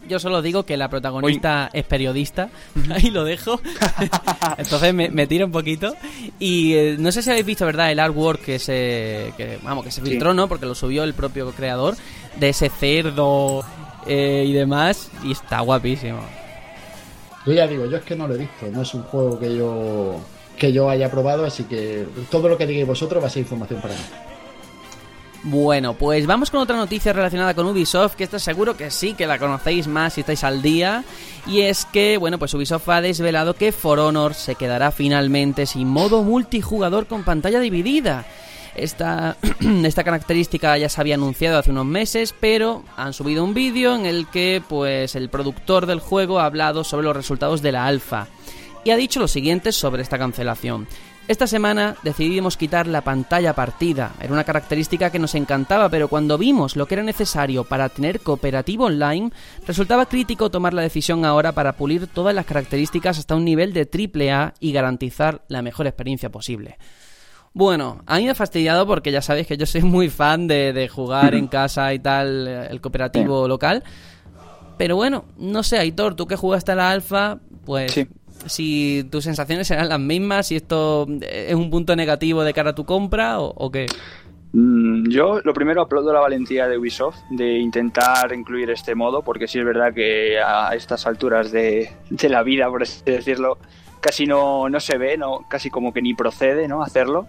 Yo 0.09 0.19
solo 0.19 0.43
digo 0.43 0.65
que 0.65 0.77
la 0.77 0.89
protagonista 0.89 1.71
es 1.73 1.85
periodista, 1.85 2.51
ahí 2.91 3.11
lo 3.11 3.25
dejo. 3.25 3.61
entonces 4.59 4.93
me, 4.93 5.11
me, 5.11 5.27
tiro 5.27 5.47
un 5.47 5.53
poquito. 5.53 5.95
Y 6.39 6.75
eh, 6.75 6.97
no 6.99 7.13
sé 7.13 7.23
si 7.23 7.31
habéis 7.31 7.47
visto, 7.47 7.65
¿verdad? 7.65 7.93
El 7.93 8.01
artwork 8.01 8.43
que 8.43 8.59
se, 8.59 9.33
que, 9.37 9.59
vamos, 9.63 9.85
que 9.85 9.91
se 9.91 10.03
filtró, 10.03 10.35
¿no? 10.35 10.49
Porque 10.49 10.67
lo 10.67 10.75
subió 10.75 11.05
el 11.05 11.15
propio 11.15 11.51
creador 11.53 11.95
de 12.39 12.49
ese 12.49 12.69
cerdo 12.69 13.65
eh, 14.07 14.45
y 14.47 14.53
demás. 14.53 15.11
Y 15.23 15.33
está 15.33 15.61
guapísimo. 15.61 16.21
Yo 17.47 17.53
ya 17.53 17.67
digo, 17.67 17.87
yo 17.87 17.97
es 17.97 18.05
que 18.05 18.17
no 18.17 18.27
lo 18.27 18.35
he 18.35 18.39
visto. 18.39 18.67
No 18.73 18.83
es 18.83 18.95
un 18.95 19.03
juego 19.03 19.39
que 19.39 19.57
yo 19.57 20.21
que 20.59 20.73
yo 20.73 20.89
haya 20.89 21.11
probado, 21.11 21.45
así 21.45 21.65
que 21.65 22.07
todo 22.31 22.49
lo 22.49 22.57
que 22.57 22.67
digáis 22.67 22.87
vosotros 22.87 23.21
va 23.21 23.27
a 23.27 23.31
ser 23.31 23.41
información 23.41 23.81
para 23.81 23.95
mí. 23.95 24.01
Bueno, 25.45 25.95
pues 25.95 26.27
vamos 26.27 26.53
con 26.53 26.61
otra 26.61 26.77
noticia 26.77 27.13
relacionada 27.13 27.55
con 27.55 27.67
Ubisoft, 27.67 28.15
que 28.15 28.25
esto 28.25 28.39
seguro 28.39 28.77
que 28.77 28.93
sí, 28.93 29.15
que 29.15 29.27
la 29.27 29.41
conocéis 29.41 29.89
más 29.89 30.13
si 30.13 30.21
estáis 30.21 30.45
al 30.45 30.63
día. 30.63 31.03
Y 31.49 31.63
es 31.63 31.85
que, 31.85 32.17
bueno, 32.17 32.39
pues 32.39 32.55
Ubisoft 32.55 32.89
ha 32.89 33.01
desvelado 33.01 33.55
que 33.55 33.73
For 33.73 33.99
Honor 33.99 34.35
se 34.35 34.55
quedará 34.55 34.93
finalmente 34.93 35.67
sin 35.67 35.89
modo 35.89 36.23
multijugador 36.23 37.09
con 37.09 37.25
pantalla 37.25 37.59
dividida. 37.59 38.25
Esta, 38.77 39.37
esta 39.85 40.05
característica 40.05 40.79
ya 40.79 40.89
se 40.89 41.01
había 41.01 41.17
anunciado 41.17 41.59
hace 41.59 41.73
unos 41.73 41.87
meses, 41.87 42.35
pero 42.39 42.85
han 42.97 43.13
subido 43.13 43.43
un 43.43 43.53
vídeo 43.53 43.97
en 43.97 44.07
el 44.07 44.29
que 44.29 44.63
pues 44.67 45.17
el 45.17 45.29
productor 45.29 45.87
del 45.87 45.99
juego 45.99 46.39
ha 46.39 46.47
hablado 46.47 46.85
sobre 46.85 47.05
los 47.05 47.17
resultados 47.17 47.63
de 47.63 47.73
la 47.73 47.87
alfa 47.87 48.29
y 48.85 48.91
ha 48.91 48.97
dicho 48.97 49.21
lo 49.21 49.29
siguiente 49.29 49.73
sobre 49.73 50.03
esta 50.03 50.19
cancelación. 50.19 50.87
Esta 51.29 51.47
semana 51.47 51.95
decidimos 52.03 52.57
quitar 52.57 52.89
la 52.89 53.03
pantalla 53.03 53.55
partida. 53.55 54.13
Era 54.21 54.33
una 54.33 54.43
característica 54.43 55.11
que 55.11 55.21
nos 55.21 55.37
encantaba, 55.37 55.89
pero 55.89 56.09
cuando 56.09 56.37
vimos 56.37 56.75
lo 56.75 56.87
que 56.87 56.95
era 56.97 57.05
necesario 57.05 57.63
para 57.63 57.89
tener 57.89 58.21
cooperativo 58.21 58.87
online, 58.87 59.31
resultaba 59.65 60.07
crítico 60.07 60.51
tomar 60.51 60.75
la 60.75 60.83
decisión 60.83 61.25
ahora 61.25 61.53
para 61.53 61.75
pulir 61.75 62.09
todas 62.09 62.35
las 62.35 62.45
características 62.45 63.21
hasta 63.21 63.37
un 63.37 63.45
nivel 63.45 63.73
de 63.73 63.89
AAA 63.89 64.55
y 64.59 64.73
garantizar 64.73 65.43
la 65.47 65.63
mejor 65.63 65.87
experiencia 65.87 66.31
posible. 66.31 66.77
Bueno, 67.55 68.03
a 68.07 68.17
mí 68.19 68.25
me 68.25 68.31
ha 68.31 68.35
fastidiado 68.35 68.85
porque 68.87 69.13
ya 69.13 69.23
sabéis 69.23 69.47
que 69.47 69.57
yo 69.57 69.65
soy 69.65 69.83
muy 69.83 70.11
fan 70.11 70.49
de, 70.49 70.89
jugar 70.93 71.35
en 71.35 71.47
casa 71.47 71.95
y 71.95 72.01
tal, 72.01 72.49
el 72.49 72.81
cooperativo 72.81 73.47
local. 73.47 73.85
Pero 74.77 74.97
bueno, 74.97 75.27
no 75.37 75.63
sé, 75.63 75.79
Aitor, 75.79 76.17
tú 76.17 76.27
que 76.27 76.35
jugaste 76.35 76.73
a 76.73 76.75
la 76.75 76.91
alfa, 76.91 77.39
pues 77.65 77.95
si 78.47 79.05
tus 79.11 79.25
sensaciones 79.25 79.67
serán 79.67 79.89
las 79.89 80.01
mismas, 80.01 80.49
si 80.49 80.57
esto 80.57 81.07
es 81.21 81.55
un 81.55 81.71
punto 81.71 81.97
negativo 81.97 82.45
de 82.45 82.53
cara 82.53 82.71
a 82.71 82.75
tu 82.75 82.85
compra 82.85 83.41
o, 83.41 83.71
qué. 83.71 83.87
Mm, 84.53 85.09
yo 85.09 85.41
lo 85.43 85.55
primero 85.55 85.83
aplaudo 85.83 86.13
la 86.13 86.21
valentía 86.21 86.69
de 86.69 86.77
Ubisoft 86.77 87.19
de 87.31 87.59
intentar 87.59 88.33
incluir 88.33 88.71
este 88.71 88.95
modo, 88.95 89.23
porque 89.23 89.49
sí 89.49 89.59
es 89.59 89.65
verdad 89.65 89.95
que 89.95 90.41
a 90.41 90.75
estas 90.75 91.07
alturas 91.07 91.51
de, 91.53 91.91
la 92.29 92.43
vida, 92.43 92.69
por 92.69 92.83
así 92.83 93.03
decirlo, 93.05 93.59
casi 94.01 94.27
no, 94.27 94.69
no 94.69 94.81
se 94.81 94.99
ve, 94.99 95.17
no, 95.17 95.47
casi 95.49 95.71
como 95.71 95.93
que 95.93 96.03
ni 96.03 96.15
procede 96.15 96.69
¿no? 96.69 96.83
hacerlo. 96.83 97.27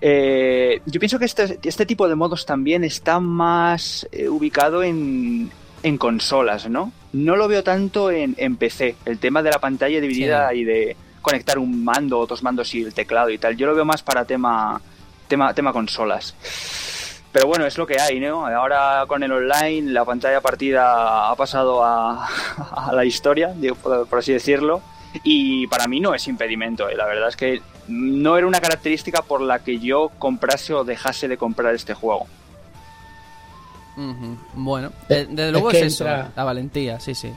Eh, 0.00 0.80
yo 0.86 1.00
pienso 1.00 1.18
que 1.18 1.24
este, 1.24 1.58
este, 1.62 1.84
tipo 1.84 2.08
de 2.08 2.14
modos 2.14 2.46
también 2.46 2.84
está 2.84 3.18
más 3.18 4.06
eh, 4.12 4.28
ubicado 4.28 4.84
en, 4.84 5.50
en 5.82 5.98
consolas, 5.98 6.68
¿no? 6.68 6.92
No 7.12 7.36
lo 7.36 7.48
veo 7.48 7.62
tanto 7.62 8.10
en, 8.10 8.34
en 8.38 8.56
PC, 8.56 8.96
el 9.04 9.18
tema 9.18 9.42
de 9.42 9.50
la 9.50 9.58
pantalla 9.58 10.00
dividida 10.00 10.52
y 10.54 10.64
de 10.64 10.96
conectar 11.22 11.58
un 11.58 11.84
mando, 11.84 12.18
otros 12.18 12.42
mandos 12.42 12.74
y 12.74 12.82
el 12.82 12.94
teclado 12.94 13.30
y 13.30 13.38
tal. 13.38 13.56
Yo 13.56 13.66
lo 13.66 13.74
veo 13.74 13.84
más 13.84 14.02
para 14.02 14.24
tema, 14.24 14.80
tema, 15.26 15.52
tema 15.54 15.72
consolas. 15.72 16.34
Pero 17.32 17.46
bueno, 17.46 17.66
es 17.66 17.76
lo 17.76 17.86
que 17.86 18.00
hay, 18.00 18.18
¿no? 18.20 18.46
Ahora 18.46 19.04
con 19.06 19.22
el 19.22 19.30
online 19.30 19.92
la 19.92 20.04
pantalla 20.04 20.40
partida 20.40 21.30
ha 21.30 21.36
pasado 21.36 21.84
a, 21.84 22.26
a 22.88 22.92
la 22.92 23.04
historia, 23.04 23.54
por, 23.82 24.18
así 24.18 24.32
decirlo. 24.32 24.80
Y 25.24 25.66
para 25.68 25.86
mí 25.86 26.00
no 26.00 26.14
es 26.14 26.26
impedimento, 26.28 26.88
¿eh? 26.88 26.96
la 26.96 27.06
verdad 27.06 27.28
es 27.28 27.36
que 27.36 27.62
no 27.88 28.36
era 28.36 28.46
una 28.46 28.60
característica 28.60 29.22
por 29.22 29.40
la 29.40 29.60
que 29.60 29.78
yo 29.78 30.10
comprase 30.18 30.74
o 30.74 30.84
dejase 30.84 31.28
de 31.28 31.38
comprar 31.38 31.74
este 31.74 31.94
juego. 31.94 32.26
Bueno, 34.54 34.92
desde 35.08 35.50
luego 35.52 35.70
es, 35.70 35.82
eso, 35.82 36.04
la 36.04 36.44
valentía, 36.44 37.00
sí, 37.00 37.14
sí. 37.14 37.30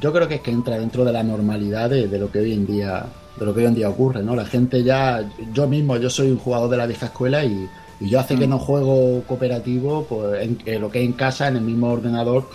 Yo 0.00 0.12
creo 0.12 0.26
que 0.26 0.36
es 0.36 0.40
que 0.40 0.50
entra 0.50 0.78
dentro 0.78 1.04
de 1.04 1.12
la 1.12 1.22
normalidad 1.22 1.90
de, 1.90 2.06
lo 2.18 2.30
que 2.30 2.40
hoy 2.40 2.52
en 2.52 2.66
día 2.66 3.04
de 3.38 3.46
lo 3.46 3.54
que 3.54 3.60
hoy 3.60 3.66
en 3.66 3.74
día 3.74 3.88
ocurre, 3.88 4.22
¿no? 4.22 4.36
La 4.36 4.44
gente 4.44 4.82
ya, 4.82 5.26
yo 5.52 5.66
mismo, 5.66 5.96
yo 5.96 6.10
soy 6.10 6.30
un 6.30 6.38
jugador 6.38 6.70
de 6.70 6.76
la 6.76 6.86
vieja 6.86 7.06
escuela 7.06 7.44
y, 7.44 7.68
y 8.00 8.08
yo 8.08 8.20
hace 8.20 8.36
que 8.36 8.46
no 8.46 8.58
juego 8.58 9.22
cooperativo, 9.26 10.04
pues 10.04 10.42
en, 10.42 10.58
en 10.66 10.80
lo 10.80 10.90
que 10.90 11.00
es 11.00 11.06
en 11.06 11.12
casa, 11.12 11.48
en 11.48 11.56
el 11.56 11.62
mismo 11.62 11.90
ordenador, 11.90 12.48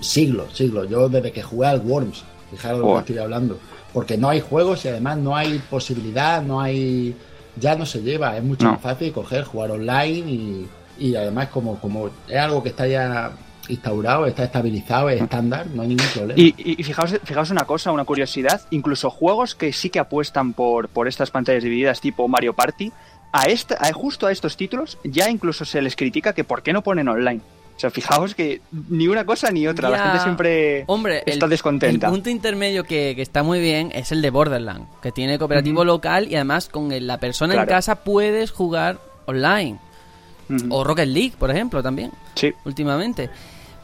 siglos, 0.00 0.56
siglos. 0.56 0.88
Yo 0.88 1.08
desde 1.08 1.32
que 1.32 1.42
jugué 1.42 1.66
al 1.66 1.80
Worms, 1.80 2.24
fijaros 2.50 2.78
de 2.80 2.86
lo 2.86 2.92
que 2.94 3.00
estoy 3.00 3.18
hablando. 3.18 3.58
Porque 3.92 4.16
no 4.16 4.28
hay 4.28 4.40
juegos 4.40 4.84
y 4.84 4.88
además 4.88 5.18
no 5.18 5.36
hay 5.36 5.58
posibilidad, 5.70 6.42
no 6.42 6.60
hay. 6.60 7.14
Ya 7.56 7.76
no 7.76 7.84
se 7.84 8.00
lleva, 8.02 8.36
es 8.36 8.42
mucho 8.42 8.64
No. 8.64 8.72
más 8.72 8.80
fácil 8.80 9.12
coger, 9.12 9.44
jugar 9.44 9.72
online 9.72 10.30
y, 10.30 10.68
y 11.08 11.16
además, 11.16 11.48
como, 11.48 11.78
como 11.80 12.08
es 12.28 12.36
algo 12.36 12.62
que 12.62 12.68
está 12.70 12.86
ya 12.86 13.32
instaurado, 13.68 14.26
está 14.26 14.44
estabilizado, 14.44 15.08
es 15.08 15.22
estándar, 15.22 15.66
no 15.72 15.82
hay 15.82 15.88
ningún 15.88 16.06
problema. 16.14 16.40
Y, 16.40 16.54
y- 16.58 16.80
y 16.80 16.82
fijaos, 16.82 17.14
fijaos 17.24 17.50
una 17.50 17.64
cosa, 17.64 17.92
una 17.92 18.04
curiosidad, 18.04 18.60
incluso 18.70 19.08
juegos 19.10 19.54
que 19.54 19.72
sí 19.72 19.88
que 19.90 19.98
apuestan 19.98 20.52
por, 20.52 20.88
por 20.88 21.08
estas 21.08 21.30
pantallas 21.30 21.62
divididas 21.62 22.00
tipo 22.00 22.26
Mario 22.28 22.54
Party, 22.54 22.92
a 23.32 23.44
esta, 23.44 23.76
a- 23.80 23.92
justo 23.92 24.26
a 24.26 24.32
estos 24.32 24.56
títulos 24.56 24.98
ya 25.04 25.30
incluso 25.30 25.64
se 25.64 25.80
les 25.80 25.96
critica 25.96 26.32
que 26.32 26.44
por 26.44 26.62
qué 26.62 26.72
no 26.72 26.82
ponen 26.82 27.08
online. 27.08 27.40
O 27.74 27.80
sea, 27.82 27.90
fijaos 27.90 28.34
que 28.34 28.60
ni 28.90 29.08
una 29.08 29.24
cosa 29.24 29.50
ni 29.50 29.66
otra, 29.66 29.88
la 29.88 29.98
gente 29.98 30.18
siempre 30.20 30.84
Hombre, 30.88 31.22
está 31.24 31.46
el, 31.46 31.50
descontenta. 31.50 32.06
El 32.08 32.12
punto 32.12 32.28
intermedio 32.30 32.84
que, 32.84 33.14
que 33.16 33.22
está 33.22 33.42
muy 33.42 33.60
bien 33.60 33.90
es 33.94 34.12
el 34.12 34.20
de 34.22 34.30
Borderlands, 34.30 34.88
que 35.00 35.10
tiene 35.10 35.38
cooperativo 35.38 35.84
local 35.84 36.28
y 36.30 36.34
además 36.34 36.68
con 36.68 36.92
el- 36.92 37.06
la 37.06 37.18
persona 37.18 37.54
en 37.54 37.66
casa 37.66 37.96
puedes 38.04 38.50
jugar 38.50 38.98
online. 39.26 39.78
O 40.70 40.84
Rocket 40.84 41.08
League, 41.08 41.32
por 41.38 41.50
ejemplo, 41.50 41.82
también, 41.82 42.10
Sí, 42.34 42.52
últimamente. 42.64 43.30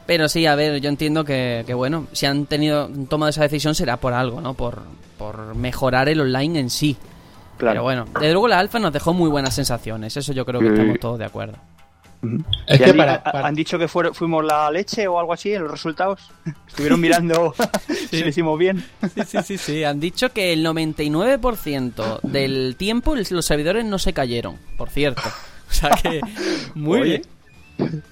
Pero 0.06 0.28
sí, 0.28 0.46
a 0.46 0.54
ver, 0.54 0.80
yo 0.80 0.88
entiendo 0.88 1.24
que, 1.24 1.64
que, 1.66 1.74
bueno, 1.74 2.06
si 2.12 2.24
han 2.26 2.46
tenido 2.46 2.88
tomado 3.08 3.28
esa 3.30 3.42
decisión 3.42 3.74
será 3.74 3.98
por 3.98 4.14
algo, 4.14 4.40
¿no? 4.40 4.54
Por, 4.54 4.82
por 5.18 5.54
mejorar 5.54 6.08
el 6.08 6.20
online 6.20 6.60
en 6.60 6.70
sí. 6.70 6.96
claro. 7.58 7.74
Pero 7.74 7.82
bueno, 7.82 8.04
desde 8.14 8.32
luego 8.32 8.48
la 8.48 8.58
alfa 8.58 8.78
nos 8.78 8.92
dejó 8.92 9.12
muy 9.12 9.28
buenas 9.28 9.54
sensaciones, 9.54 10.16
eso 10.16 10.32
yo 10.32 10.46
creo 10.46 10.60
que 10.60 10.68
estamos 10.68 10.98
todos 10.98 11.18
de 11.18 11.24
acuerdo. 11.26 11.58
es 12.66 12.76
¿Y 12.76 12.78
que 12.78 12.84
han, 12.86 12.92
di- 12.92 12.98
para, 12.98 13.14
ha- 13.16 13.22
para- 13.24 13.46
han 13.48 13.54
dicho 13.54 13.78
que 13.78 13.86
fueron- 13.86 14.14
fuimos 14.14 14.42
la 14.44 14.70
leche 14.70 15.06
o 15.06 15.20
algo 15.20 15.34
así 15.34 15.52
en 15.52 15.62
los 15.62 15.70
resultados. 15.72 16.20
Estuvieron 16.68 17.00
mirando 17.00 17.54
si 18.10 18.20
lo 18.22 18.28
hicimos 18.30 18.58
bien. 18.58 18.82
Sí, 19.14 19.22
sí, 19.26 19.38
sí, 19.44 19.58
sí. 19.58 19.84
Han 19.84 20.00
dicho 20.00 20.30
que 20.32 20.54
el 20.54 20.64
99% 20.64 22.20
del 22.22 22.76
tiempo 22.76 23.14
los 23.14 23.44
servidores 23.44 23.84
no 23.84 23.98
se 23.98 24.12
cayeron, 24.14 24.56
por 24.78 24.88
cierto. 24.88 25.22
O 25.70 25.74
sea 25.74 25.90
que, 25.90 26.20
muy 26.74 27.00
Oye. 27.00 27.22
bien. 27.78 28.02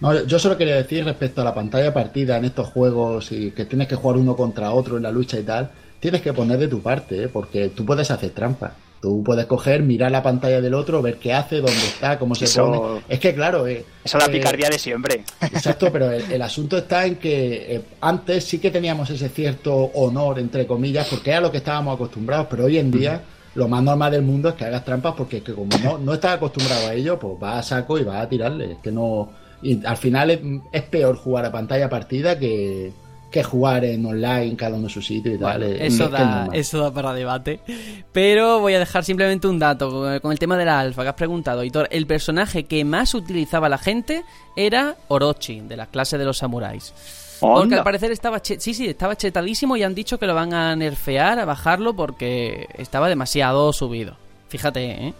No, 0.00 0.24
yo 0.24 0.38
solo 0.38 0.56
quería 0.56 0.76
decir 0.76 1.04
respecto 1.04 1.40
a 1.40 1.44
la 1.44 1.54
pantalla 1.54 1.84
de 1.84 1.92
partida 1.92 2.36
en 2.36 2.44
estos 2.44 2.68
juegos 2.68 3.32
y 3.32 3.50
que 3.50 3.64
tienes 3.64 3.88
que 3.88 3.96
jugar 3.96 4.16
uno 4.16 4.36
contra 4.36 4.70
otro 4.72 4.96
en 4.96 5.02
la 5.02 5.10
lucha 5.10 5.38
y 5.38 5.42
tal, 5.42 5.70
tienes 6.00 6.22
que 6.22 6.32
poner 6.32 6.58
de 6.58 6.68
tu 6.68 6.80
parte, 6.80 7.24
¿eh? 7.24 7.28
porque 7.28 7.68
tú 7.70 7.84
puedes 7.84 8.10
hacer 8.10 8.30
trampa. 8.30 8.74
Tú 9.00 9.20
puedes 9.24 9.46
coger, 9.46 9.82
mirar 9.82 10.12
la 10.12 10.22
pantalla 10.22 10.60
del 10.60 10.74
otro, 10.74 11.02
ver 11.02 11.16
qué 11.16 11.32
hace, 11.32 11.56
dónde 11.56 11.72
está, 11.72 12.20
cómo 12.20 12.36
se 12.36 12.44
Eso- 12.44 12.66
pone. 12.70 13.00
Es 13.08 13.18
que 13.18 13.34
claro, 13.34 13.66
eh, 13.66 13.84
Esa 14.04 14.18
es 14.18 14.28
la 14.28 14.32
eh, 14.32 14.38
picardía 14.38 14.70
de 14.70 14.78
siempre. 14.78 15.24
Exacto, 15.40 15.90
pero 15.92 16.12
el, 16.12 16.22
el 16.30 16.40
asunto 16.42 16.78
está 16.78 17.04
en 17.04 17.16
que 17.16 17.74
eh, 17.76 17.82
antes 18.00 18.44
sí 18.44 18.58
que 18.60 18.70
teníamos 18.70 19.10
ese 19.10 19.28
cierto 19.28 19.74
honor, 19.94 20.38
entre 20.38 20.68
comillas, 20.68 21.08
porque 21.08 21.30
era 21.30 21.40
lo 21.40 21.50
que 21.50 21.56
estábamos 21.58 21.96
acostumbrados, 21.96 22.46
pero 22.48 22.66
hoy 22.66 22.78
en 22.78 22.92
día 22.92 23.20
lo 23.54 23.68
más 23.68 23.82
normal 23.82 24.12
del 24.12 24.22
mundo 24.22 24.48
es 24.50 24.54
que 24.54 24.64
hagas 24.64 24.84
trampas 24.84 25.14
porque 25.16 25.38
es 25.38 25.42
que 25.42 25.52
como 25.54 25.68
no, 25.84 25.98
no 25.98 26.14
estás 26.14 26.36
acostumbrado 26.36 26.88
a 26.88 26.94
ello, 26.94 27.18
pues 27.18 27.38
vas 27.38 27.58
a 27.58 27.62
saco 27.76 27.98
y 27.98 28.04
vas 28.04 28.22
a 28.24 28.28
tirarle. 28.28 28.72
Es 28.72 28.78
que 28.78 28.90
no. 28.92 29.30
Y 29.62 29.84
al 29.86 29.96
final 29.96 30.30
es, 30.30 30.40
es 30.72 30.82
peor 30.82 31.16
jugar 31.16 31.44
a 31.44 31.52
pantalla 31.52 31.88
partida 31.88 32.38
que, 32.38 32.92
que 33.30 33.42
jugar 33.44 33.84
en 33.84 34.04
online, 34.04 34.56
cada 34.56 34.76
uno 34.76 34.86
en 34.86 34.90
su 34.90 35.00
sitio 35.02 35.34
y 35.34 35.38
tal. 35.38 35.62
Es- 35.62 35.94
Eso 35.94 36.04
es 36.06 36.10
da, 36.10 36.48
eso 36.52 36.78
da 36.80 36.92
para 36.92 37.12
debate. 37.14 37.60
Pero 38.12 38.60
voy 38.60 38.74
a 38.74 38.78
dejar 38.78 39.04
simplemente 39.04 39.46
un 39.46 39.58
dato 39.58 39.90
con- 39.90 40.18
con 40.20 40.32
el 40.32 40.38
tema 40.38 40.56
de 40.56 40.64
la 40.64 40.80
alfa 40.80 41.02
que 41.02 41.08
has 41.10 41.14
preguntado, 41.14 41.62
Hitor. 41.62 41.88
El 41.92 42.06
personaje 42.06 42.64
que 42.64 42.84
más 42.84 43.14
utilizaba 43.14 43.68
la 43.68 43.78
gente 43.78 44.24
era 44.56 44.96
Orochi, 45.08 45.60
de 45.60 45.76
la 45.76 45.86
clase 45.86 46.18
de 46.18 46.24
los 46.24 46.38
samuráis. 46.38 46.92
Porque 47.60 47.74
al 47.74 47.84
parecer 47.84 48.10
estaba 48.12 48.40
che- 48.40 48.60
sí, 48.60 48.72
sí, 48.74 48.86
estaba 48.86 49.16
chetadísimo 49.16 49.76
y 49.76 49.82
han 49.82 49.94
dicho 49.94 50.18
que 50.18 50.26
lo 50.26 50.34
van 50.34 50.54
a 50.54 50.74
nerfear, 50.76 51.38
a 51.38 51.44
bajarlo 51.44 51.94
porque 51.94 52.66
estaba 52.78 53.08
demasiado 53.08 53.72
subido. 53.72 54.16
Fíjate, 54.48 55.08
¿eh? 55.08 55.14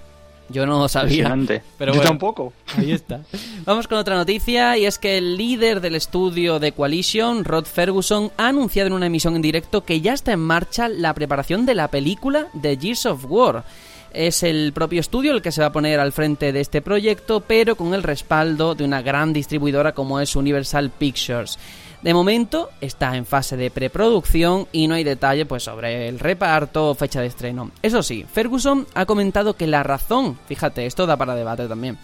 Yo 0.49 0.67
no 0.67 0.79
lo 0.79 0.89
sabía. 0.89 1.35
Pero 1.79 1.93
Yo 1.93 1.99
bueno. 2.01 2.11
tampoco. 2.11 2.53
Ahí 2.77 2.93
está. 2.93 3.21
Vamos 3.65 3.89
con 3.89 3.97
otra 3.97 4.17
noticia 4.17 4.77
y 4.77 4.85
es 4.85 4.99
que 4.99 5.17
el 5.17 5.37
líder 5.39 5.81
del 5.81 5.95
estudio 5.95 6.59
de 6.59 6.73
Coalition, 6.73 7.45
Rod 7.45 7.65
Ferguson, 7.65 8.31
ha 8.37 8.49
anunciado 8.49 8.89
en 8.89 8.93
una 8.93 9.07
emisión 9.07 9.35
en 9.37 9.41
directo 9.43 9.85
que 9.85 10.01
ya 10.03 10.13
está 10.13 10.33
en 10.33 10.41
marcha 10.41 10.89
la 10.89 11.15
preparación 11.15 11.65
de 11.65 11.75
la 11.75 11.89
película 11.89 12.49
de 12.53 12.77
Gears 12.77 13.07
of 13.07 13.25
War. 13.29 13.65
Es 14.13 14.43
el 14.43 14.73
propio 14.75 15.01
estudio 15.01 15.33
el 15.33 15.41
que 15.41 15.53
se 15.53 15.63
va 15.63 15.69
a 15.69 15.73
poner 15.73 15.99
al 15.99 16.13
frente 16.13 16.53
de 16.53 16.61
este 16.61 16.83
proyecto, 16.83 17.41
pero 17.41 17.75
con 17.77 17.95
el 17.95 18.03
respaldo 18.03 18.75
de 18.75 18.85
una 18.85 19.01
gran 19.01 19.33
distribuidora 19.33 19.93
como 19.93 20.21
es 20.21 20.37
Universal 20.37 20.91
Pictures. 20.91 21.59
De 22.03 22.15
momento 22.15 22.71
está 22.81 23.17
en 23.17 23.25
fase 23.25 23.57
de 23.57 23.71
preproducción 23.71 24.67
y 24.73 24.89
no 24.89 24.95
hay 24.95 25.05
detalle 25.05 25.47
pues 25.47 25.63
sobre 25.63 26.09
el 26.09 26.19
reparto 26.19 26.91
o 26.91 26.95
fecha 26.97 27.21
de 27.21 27.29
estreno. 27.29 27.71
Eso 27.81 28.03
sí, 28.03 28.27
Ferguson 28.31 28.89
ha 28.95 29.07
comentado 29.07 29.55
que 29.55 29.69
la 29.69 29.85
razón, 29.85 30.37
fíjate, 30.47 30.87
esto 30.87 31.07
da 31.07 31.17
para 31.17 31.37
debate 31.37 31.69
también, 31.69 31.99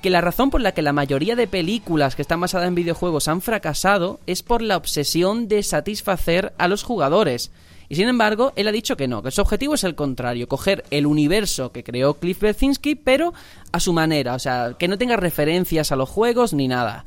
que 0.00 0.08
la 0.08 0.22
razón 0.22 0.48
por 0.48 0.62
la 0.62 0.72
que 0.72 0.80
la 0.80 0.94
mayoría 0.94 1.36
de 1.36 1.46
películas 1.46 2.16
que 2.16 2.22
están 2.22 2.40
basadas 2.40 2.66
en 2.66 2.74
videojuegos 2.74 3.28
han 3.28 3.42
fracasado 3.42 4.20
es 4.26 4.42
por 4.42 4.62
la 4.62 4.78
obsesión 4.78 5.48
de 5.48 5.62
satisfacer 5.62 6.54
a 6.56 6.66
los 6.66 6.82
jugadores. 6.82 7.52
Y 7.90 7.96
sin 7.96 8.08
embargo, 8.08 8.54
él 8.56 8.68
ha 8.68 8.72
dicho 8.72 8.96
que 8.96 9.06
no, 9.06 9.22
que 9.22 9.30
su 9.30 9.42
objetivo 9.42 9.74
es 9.74 9.84
el 9.84 9.94
contrario, 9.94 10.48
coger 10.48 10.82
el 10.90 11.04
universo 11.04 11.72
que 11.72 11.84
creó 11.84 12.14
Cliff 12.14 12.40
Berzinski, 12.40 12.94
pero 12.94 13.34
a 13.70 13.80
su 13.80 13.92
manera, 13.92 14.34
o 14.34 14.38
sea, 14.38 14.76
que 14.78 14.88
no 14.88 14.96
tenga 14.96 15.16
referencias 15.16 15.92
a 15.92 15.96
los 15.96 16.08
juegos 16.08 16.54
ni 16.54 16.68
nada. 16.68 17.04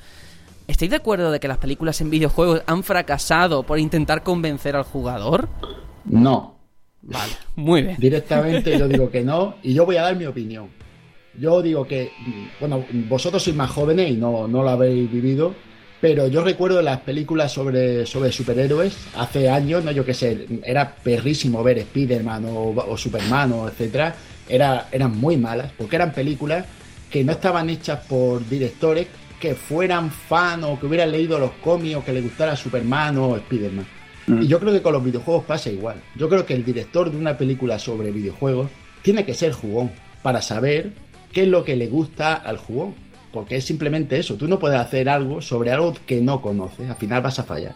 ¿Estáis 0.68 0.92
de 0.92 0.98
acuerdo 0.98 1.32
de 1.32 1.40
que 1.40 1.48
las 1.48 1.58
películas 1.58 2.02
en 2.02 2.10
videojuegos 2.10 2.64
han 2.66 2.84
fracasado 2.84 3.64
por 3.64 3.80
intentar 3.80 4.24
convencer 4.24 4.76
al 4.76 4.84
jugador? 4.84 5.48
No, 6.06 6.56
Vale, 7.08 7.34
muy 7.56 7.84
bien. 7.84 7.96
Directamente 8.00 8.78
yo 8.78 8.88
digo 8.88 9.12
que 9.12 9.24
no 9.24 9.56
y 9.62 9.74
yo 9.74 9.86
voy 9.86 9.98
a 9.98 10.04
dar 10.04 10.16
mi 10.16 10.26
opinión. 10.26 10.70
Yo 11.40 11.62
digo 11.62 11.86
que, 11.86 12.12
bueno, 12.60 12.84
vosotros 13.08 13.44
sois 13.44 13.56
más 13.56 13.70
jóvenes 13.70 14.10
y 14.10 14.14
no, 14.14 14.48
no 14.48 14.64
lo 14.64 14.70
habéis 14.70 15.12
vivido, 15.12 15.54
pero 16.02 16.28
yo 16.28 16.44
recuerdo 16.44 16.82
las 16.82 17.02
películas 17.02 17.52
sobre, 17.52 18.06
sobre 18.06 18.32
superhéroes 18.32 18.98
hace 19.18 19.50
años, 19.50 19.84
no 19.84 19.92
yo 19.92 20.06
qué 20.06 20.14
sé, 20.14 20.48
era 20.64 20.96
perrísimo 20.96 21.62
ver 21.62 21.78
Spider-Man 21.80 22.46
o, 22.46 22.70
o 22.70 22.98
Superman 22.98 23.52
o 23.52 23.68
etcétera, 23.68 24.16
era, 24.48 24.88
eran 24.92 25.18
muy 25.20 25.38
malas 25.38 25.72
porque 25.78 25.98
eran 25.98 26.14
películas 26.14 26.66
que 27.12 27.24
no 27.24 27.34
estaban 27.34 27.70
hechas 27.70 28.00
por 28.08 28.48
directores 28.48 29.08
que 29.40 29.56
fueran 29.56 30.12
fan 30.12 30.64
o 30.64 30.80
que 30.80 30.86
hubieran 30.86 31.12
leído 31.12 31.38
los 31.40 31.52
cómics 31.64 31.96
o 31.96 32.04
que 32.04 32.14
les 32.14 32.24
gustara 32.24 32.56
Superman 32.56 33.18
o 33.18 33.36
Spider-Man. 33.38 33.86
Y 34.28 34.48
yo 34.48 34.60
creo 34.60 34.74
que 34.74 34.82
con 34.82 34.94
los 34.94 35.04
videojuegos 35.04 35.46
pasa 35.46 35.70
igual. 35.70 36.02
Yo 36.16 36.28
creo 36.28 36.46
que 36.46 36.56
el 36.56 36.66
director 36.66 37.12
de 37.12 37.18
una 37.18 37.38
película 37.38 37.78
sobre 37.78 38.12
videojuegos 38.12 38.70
tiene 39.04 39.24
que 39.24 39.36
ser 39.36 39.52
jugón 39.52 39.92
para 40.24 40.42
saber 40.42 40.94
qué 41.32 41.44
es 41.44 41.48
lo 41.48 41.64
que 41.64 41.76
le 41.76 41.88
gusta 41.88 42.34
al 42.34 42.58
jugón. 42.58 42.96
Porque 43.32 43.58
es 43.58 43.66
simplemente 43.66 44.18
eso. 44.18 44.36
Tú 44.36 44.48
no 44.48 44.58
puedes 44.58 44.80
hacer 44.80 45.10
algo 45.10 45.42
sobre 45.42 45.72
algo 45.72 45.94
que 46.08 46.22
no 46.22 46.42
conoces. 46.42 46.90
Al 46.90 46.96
final 46.96 47.22
vas 47.22 47.38
a 47.38 47.44
fallar. 47.44 47.76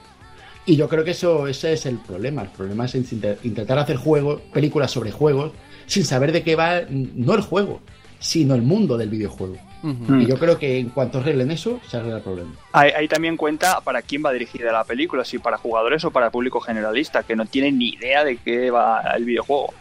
Y 0.65 0.75
yo 0.75 0.87
creo 0.87 1.03
que 1.03 1.11
eso 1.11 1.47
ese 1.47 1.73
es 1.73 1.85
el 1.85 1.97
problema. 1.97 2.43
El 2.43 2.49
problema 2.49 2.85
es 2.85 2.95
intentar 2.95 3.77
hacer 3.77 3.97
juegos, 3.97 4.41
películas 4.53 4.89
sobre 4.89 5.11
juegos, 5.11 5.51
sin 5.85 6.05
saber 6.05 6.31
de 6.31 6.43
qué 6.43 6.55
va 6.55 6.81
no 6.89 7.35
el 7.35 7.41
juego, 7.41 7.81
sino 8.19 8.55
el 8.55 8.61
mundo 8.61 8.97
del 8.97 9.09
videojuego. 9.09 9.57
Y 9.83 10.25
yo 10.25 10.37
creo 10.37 10.57
que 10.57 10.79
en 10.79 10.89
cuanto 10.89 11.19
arreglen 11.19 11.51
eso, 11.51 11.79
se 11.87 11.97
arregla 11.97 12.17
el 12.17 12.23
problema. 12.23 12.51
Ahí, 12.73 12.91
ahí 12.91 13.07
también 13.07 13.37
cuenta 13.37 13.79
para 13.81 14.01
quién 14.01 14.23
va 14.25 14.31
dirigida 14.33 14.71
la 14.71 14.83
película, 14.83 15.23
si 15.23 15.39
para 15.39 15.57
jugadores 15.57 16.03
o 16.03 16.11
para 16.11 16.29
público 16.31 16.59
generalista, 16.59 17.23
que 17.23 17.35
no 17.35 17.45
tiene 17.45 17.71
ni 17.71 17.89
idea 17.89 18.23
de 18.23 18.37
qué 18.37 18.71
va 18.71 19.01
el 19.15 19.23
videojuego. 19.25 19.73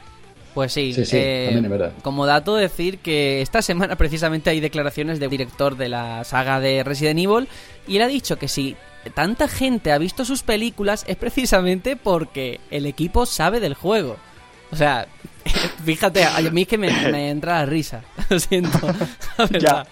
Pues 0.55 0.73
sí, 0.73 0.93
Sí, 0.93 1.05
sí, 1.05 1.17
eh, 1.17 1.43
también 1.47 1.65
es 1.67 1.71
verdad. 1.71 1.93
como 2.03 2.27
dato 2.27 2.57
decir 2.57 2.99
que 2.99 3.43
esta 3.43 3.61
semana 3.63 3.97
precisamente 3.97 4.51
hay 4.51 4.61
declaraciones 4.61 5.21
del 5.21 5.31
director 5.31 5.77
de 5.77 5.89
la 5.89 6.25
saga 6.25 6.59
de 6.59 6.83
Resident 6.85 7.21
Evil 7.21 7.49
y 7.87 7.97
él 7.97 8.03
ha 8.03 8.09
dicho 8.09 8.39
que 8.39 8.49
si 8.49 8.75
tanta 9.15 9.47
gente 9.47 9.93
ha 9.93 9.99
visto 9.99 10.25
sus 10.25 10.43
películas 10.43 11.05
es 11.07 11.17
precisamente 11.17 11.97
porque 11.97 12.61
el 12.71 12.87
equipo 12.87 13.25
sabe 13.27 13.61
del 13.61 13.75
juego. 13.75 14.17
O 14.73 14.77
sea, 14.77 15.07
fíjate, 15.85 16.25
a 16.25 16.41
mí 16.51 16.63
es 16.63 16.69
que 16.69 16.79
me, 16.79 16.91
me 17.11 17.31
entra 17.31 17.59
la 17.61 17.67
risa, 17.67 18.03
lo 18.31 18.39
siento, 18.39 18.79
la 19.39 19.47
verdad. 19.47 19.89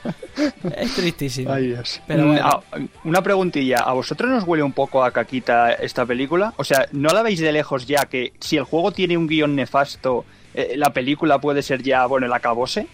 Es 0.76 0.94
tristísimo. 0.94 1.54
Dios. 1.56 2.00
Pero 2.06 2.24
Mm, 2.24 2.26
bueno. 2.26 2.42
ah, 2.44 2.60
una 3.04 3.22
preguntilla, 3.22 3.78
¿a 3.78 3.92
vosotros 3.92 4.30
nos 4.30 4.44
huele 4.44 4.62
un 4.62 4.72
poco 4.72 5.02
a 5.04 5.10
caquita 5.10 5.72
esta 5.72 6.04
película? 6.06 6.52
O 6.56 6.64
sea, 6.64 6.86
¿no 6.92 7.10
la 7.10 7.22
veis 7.22 7.40
de 7.40 7.52
lejos 7.52 7.86
ya 7.86 8.06
que 8.06 8.32
si 8.40 8.56
el 8.56 8.64
juego 8.64 8.92
tiene 8.92 9.16
un 9.16 9.26
guion 9.26 9.54
nefasto, 9.54 10.24
eh, 10.54 10.74
la 10.76 10.90
película 10.92 11.38
puede 11.40 11.62
ser 11.62 11.82
ya, 11.82 12.06
bueno, 12.06 12.26
el 12.26 12.32
acabose? 12.32 12.86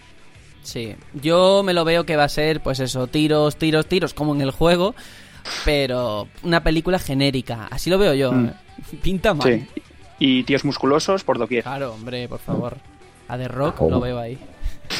Sí, 0.61 0.95
yo 1.13 1.61
me 1.63 1.73
lo 1.73 1.83
veo 1.83 2.05
que 2.05 2.15
va 2.15 2.23
a 2.23 2.29
ser, 2.29 2.61
pues 2.61 2.79
eso, 2.79 3.07
tiros, 3.07 3.57
tiros, 3.57 3.85
tiros, 3.87 4.13
como 4.13 4.33
en 4.33 4.41
el 4.41 4.51
juego, 4.51 4.95
pero 5.65 6.27
una 6.43 6.63
película 6.63 6.99
genérica, 6.99 7.67
así 7.69 7.89
lo 7.89 7.97
veo 7.97 8.13
yo. 8.13 8.31
Mm. 8.31 8.45
¿eh? 8.45 8.53
Pinta 9.01 9.33
mal. 9.33 9.47
Sí. 9.51 9.81
Y 10.25 10.43
tíos 10.43 10.63
musculosos 10.63 11.23
por 11.23 11.37
doquier. 11.37 11.63
Claro, 11.63 11.93
hombre, 11.93 12.27
por 12.29 12.39
favor. 12.39 12.77
A 13.27 13.37
The 13.37 13.47
Rock 13.47 13.75
¿Cómo? 13.75 13.89
lo 13.91 13.99
veo 13.99 14.19
ahí. 14.19 14.37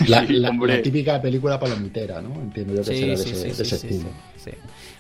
La, 0.08 0.22
Sí, 0.28 0.34
la- 0.34 0.50
hombre. 0.50 0.78
la 0.78 0.82
típica 0.82 1.22
película 1.22 1.60
palomitera, 1.60 2.22
¿no? 2.22 2.34
Entiendo 2.42 2.74
yo 2.74 2.80
que 2.80 2.86
será 2.96 3.08
de 3.08 3.14
ese, 3.14 3.36
de 3.44 3.50
ese 3.52 3.76
estilo. 3.76 4.10
sí. 4.38 4.52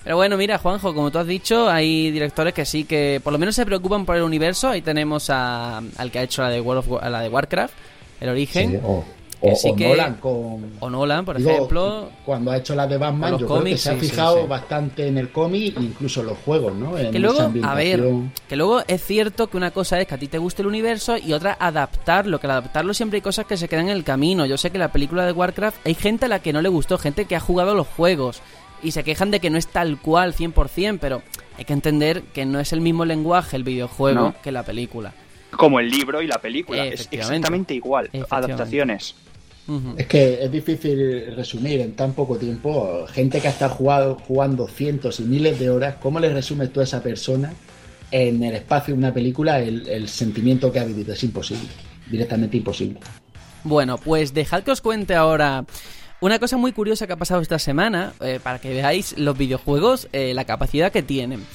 Pero 0.04 0.18
bueno, 0.18 0.36
mira, 0.36 0.58
Juanjo, 0.58 0.94
como 0.94 1.12
tú 1.12 1.18
has 1.20 1.28
dicho, 1.28 1.70
hay 1.70 2.12
directores 2.12 2.54
que 2.54 2.66
sí 2.66 2.84
que 2.84 3.22
por 3.24 3.32
lo 3.32 3.40
menos 3.40 3.56
se 3.56 3.66
preocupan 3.66 4.06
por 4.06 4.18
el 4.18 4.24
universo. 4.24 4.68
Ahí 4.70 4.82
tenemos 4.82 5.30
a, 5.30 5.78
al 5.78 6.12
que 6.12 6.20
ha 6.20 6.24
hecho 6.24 6.42
la 6.42 6.50
de 6.50 6.60
World 6.60 6.80
of 6.80 6.88
War- 6.90 7.10
la 7.10 7.22
de 7.22 7.30
Warcraft, 7.30 7.74
el 8.20 8.30
origen, 8.30 8.72
Sí, 8.72 8.78
o, 8.84 9.06
Que 9.44 9.52
o- 9.52 9.56
sí 9.58 9.70
o 9.72 9.76
que- 9.76 9.90
Nolan 9.90 10.14
con... 10.16 10.72
o 10.80 10.90
Nolan, 10.90 11.26
por 11.26 11.38
digo, 11.38 11.50
ejemplo. 11.52 12.10
Cuando 12.26 12.52
ha 12.52 12.58
hecho 12.58 12.76
la 12.76 12.88
de 12.88 12.98
Batman, 12.98 13.32
los 13.34 13.42
yo 13.42 13.48
creo 13.48 13.64
que 13.66 13.78
se 13.78 13.90
ha 13.90 13.94
sí, 13.96 14.00
fijado 14.00 14.42
sí. 14.42 14.48
bastante 14.48 15.06
en 15.06 15.18
el 15.18 15.32
cómic, 15.32 15.76
incluso 15.82 16.22
en 16.22 16.28
los 16.28 16.38
juegos, 16.40 16.74
¿no? 16.76 16.98
En 16.98 17.12
Que 17.12 17.20
luego, 17.20 17.52
a 17.64 17.74
ver, 17.76 18.02
que 18.48 18.56
luego 18.56 18.82
es 18.88 19.04
cierto 19.04 19.48
que 19.48 19.58
una 19.58 19.72
cosa 19.72 20.00
es 20.00 20.08
que 20.08 20.16
a 20.16 20.18
ti 20.18 20.30
te 20.30 20.38
guste 20.38 20.62
el 20.62 20.70
universo 20.70 21.18
y 21.18 21.34
otra 21.34 21.58
adaptarlo, 21.60 22.40
que 22.40 22.48
al 22.48 22.52
adaptarlo 22.52 22.94
siempre 22.94 23.18
hay 23.18 23.22
cosas 23.22 23.46
que 23.46 23.58
se 23.58 23.68
quedan 23.68 23.90
en 23.90 23.98
el 23.98 24.06
camino. 24.06 24.46
Yo 24.46 24.58
sé 24.58 24.72
que 24.72 24.78
la 24.78 24.94
película 24.94 25.26
de 25.26 25.34
Warcraft 25.34 25.86
hay 25.86 25.96
gente 25.96 26.26
a 26.26 26.30
la 26.30 26.40
que 26.40 26.54
no 26.54 26.62
le 26.62 26.70
gustó, 26.70 26.98
gente 26.98 27.26
que 27.26 27.36
ha 27.36 27.42
jugado 27.42 27.76
los 27.76 27.88
juegos 27.88 28.42
y 28.82 28.92
se 28.92 29.04
quejan 29.04 29.30
de 29.30 29.42
que 29.42 29.50
no 29.50 29.58
es 29.58 29.68
tal 29.68 30.00
cual 30.00 30.34
100%, 30.34 31.00
pero 31.02 31.22
hay 31.58 31.66
que 31.66 31.74
entender 31.74 32.22
que 32.34 32.46
no 32.46 32.62
es 32.62 32.72
el 32.72 32.80
mismo 32.80 33.04
lenguaje 33.04 33.58
el 33.58 33.64
videojuego 33.66 34.20
No. 34.22 34.36
que 34.42 34.54
la 34.54 34.64
película. 34.64 35.12
Como 35.52 35.80
el 35.80 35.88
libro 35.90 36.22
y 36.22 36.28
la 36.28 36.40
película. 36.40 36.84
Es 36.86 36.94
Efectivamente. 37.02 37.36
exactamente 37.36 37.74
igual. 37.76 38.10
Efectivamente. 38.12 39.14
Es 39.98 40.08
que 40.08 40.44
es 40.44 40.52
difícil 40.52 41.36
resumir 41.36 41.80
en 41.80 41.94
tan 41.94 42.14
poco 42.14 42.38
tiempo. 42.38 43.06
Gente 43.08 43.40
que 43.40 43.48
ha 43.48 43.52
estado 43.52 43.74
jugado, 43.74 44.18
jugando 44.28 44.68
cientos 44.68 45.20
y 45.20 45.24
miles 45.24 45.58
de 45.60 45.70
horas, 45.70 45.96
¿cómo 46.02 46.20
le 46.20 46.34
resumes 46.34 46.72
tú 46.74 46.82
a 46.82 46.84
esa 46.84 47.02
persona 47.02 47.54
en 48.12 48.44
el 48.44 48.56
espacio 48.56 48.94
de 48.94 48.98
una 48.98 49.14
película 49.14 49.60
el, 49.60 49.88
el 49.88 50.10
sentimiento 50.10 50.72
que 50.72 50.80
ha 50.80 50.84
vivido? 50.84 51.14
Es 51.14 51.24
imposible. 51.24 51.70
Directamente 52.10 52.58
imposible. 52.58 53.00
Bueno, 53.64 53.98
pues 53.98 54.34
dejad 54.34 54.64
que 54.64 54.72
os 54.72 54.82
cuente 54.82 55.16
ahora 55.16 55.66
una 56.24 56.40
cosa 56.40 56.56
muy 56.56 56.72
curiosa 56.72 57.06
que 57.06 57.12
ha 57.12 57.18
pasado 57.18 57.42
esta 57.42 57.60
semana, 57.60 58.14
eh, 58.22 58.40
para 58.42 58.58
que 58.58 58.70
veáis 58.70 59.14
los 59.18 59.38
videojuegos, 59.38 60.08
eh, 60.14 60.34
la 60.34 60.46
capacidad 60.46 60.90
que 60.90 61.04
tienen. 61.04 61.46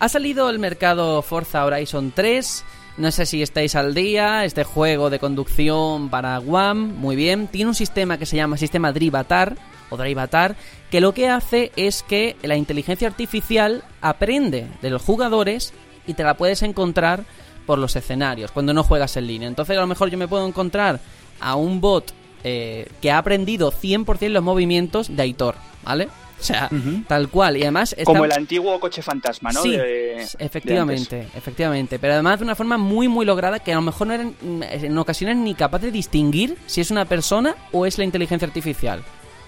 Ha 0.00 0.10
salido 0.10 0.48
al 0.48 0.58
mercado 0.58 1.22
Forza 1.22 1.64
Horizon 1.64 2.12
3. 2.14 2.62
No 2.98 3.12
sé 3.12 3.26
si 3.26 3.42
estáis 3.42 3.76
al 3.76 3.94
día. 3.94 4.44
Este 4.44 4.64
juego 4.64 5.08
de 5.08 5.20
conducción 5.20 6.10
para 6.10 6.40
One, 6.40 6.92
muy 6.94 7.14
bien. 7.14 7.46
Tiene 7.46 7.68
un 7.68 7.74
sistema 7.76 8.18
que 8.18 8.26
se 8.26 8.36
llama 8.36 8.56
sistema 8.56 8.92
Drivatar 8.92 9.56
o 9.88 9.96
Drivatar, 9.96 10.56
que 10.90 11.00
lo 11.00 11.14
que 11.14 11.28
hace 11.28 11.70
es 11.76 12.02
que 12.02 12.36
la 12.42 12.56
inteligencia 12.56 13.06
artificial 13.06 13.84
aprende 14.00 14.66
de 14.82 14.90
los 14.90 15.00
jugadores 15.00 15.72
y 16.08 16.14
te 16.14 16.24
la 16.24 16.36
puedes 16.36 16.62
encontrar 16.62 17.24
por 17.66 17.78
los 17.78 17.94
escenarios 17.94 18.50
cuando 18.50 18.74
no 18.74 18.82
juegas 18.82 19.16
en 19.16 19.28
línea. 19.28 19.46
Entonces 19.46 19.78
a 19.78 19.80
lo 19.80 19.86
mejor 19.86 20.10
yo 20.10 20.18
me 20.18 20.26
puedo 20.26 20.46
encontrar 20.46 20.98
a 21.38 21.54
un 21.54 21.80
bot 21.80 22.12
eh, 22.42 22.88
que 23.00 23.12
ha 23.12 23.18
aprendido 23.18 23.70
100% 23.70 24.28
los 24.30 24.42
movimientos 24.42 25.14
de 25.14 25.22
Aitor, 25.22 25.54
¿vale? 25.84 26.08
O 26.40 26.42
sea, 26.42 26.70
tal 27.08 27.28
cual. 27.28 27.56
Y 27.56 27.62
además 27.62 27.92
está... 27.92 28.04
Como 28.04 28.24
el 28.24 28.32
antiguo 28.32 28.78
coche 28.78 29.02
fantasma, 29.02 29.50
¿no? 29.50 29.62
Sí, 29.62 29.70
De- 29.72 29.78
de 29.78 30.28
efectivamente, 30.38 31.26
efectivamente. 31.34 31.98
Pero 31.98 32.14
además 32.14 32.38
de 32.38 32.44
una 32.44 32.54
forma 32.54 32.78
muy, 32.78 33.08
muy 33.08 33.26
lograda 33.26 33.58
que 33.58 33.72
a 33.72 33.76
lo 33.76 33.82
mejor 33.82 34.06
no 34.06 34.14
eran 34.14 34.34
en 34.42 34.96
ocasiones 34.98 35.36
ni 35.36 35.54
capaz 35.54 35.80
de 35.80 35.90
distinguir 35.90 36.56
si 36.66 36.80
es 36.80 36.90
una 36.90 37.04
persona 37.06 37.56
o 37.72 37.86
es 37.86 37.98
la 37.98 38.04
inteligencia 38.04 38.46
artificial. 38.46 39.02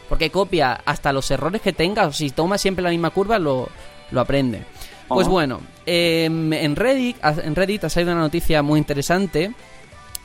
Porque 0.08 0.30
copia 0.30 0.80
hasta 0.84 1.12
los 1.12 1.30
errores 1.30 1.60
que 1.62 1.72
tenga, 1.72 2.06
o 2.08 2.12
si 2.12 2.30
toma 2.30 2.58
siempre 2.58 2.82
la 2.82 2.90
misma 2.90 3.10
curva, 3.10 3.38
lo, 3.38 3.68
lo 4.10 4.20
aprende. 4.20 4.64
Pues 5.06 5.26
bueno, 5.28 5.60
em, 5.86 6.52
en, 6.52 6.74
Reddit, 6.76 7.16
en 7.22 7.54
Reddit 7.56 7.84
ha 7.84 7.88
salido 7.88 8.12
una 8.12 8.20
noticia 8.20 8.62
muy 8.62 8.78
interesante 8.78 9.52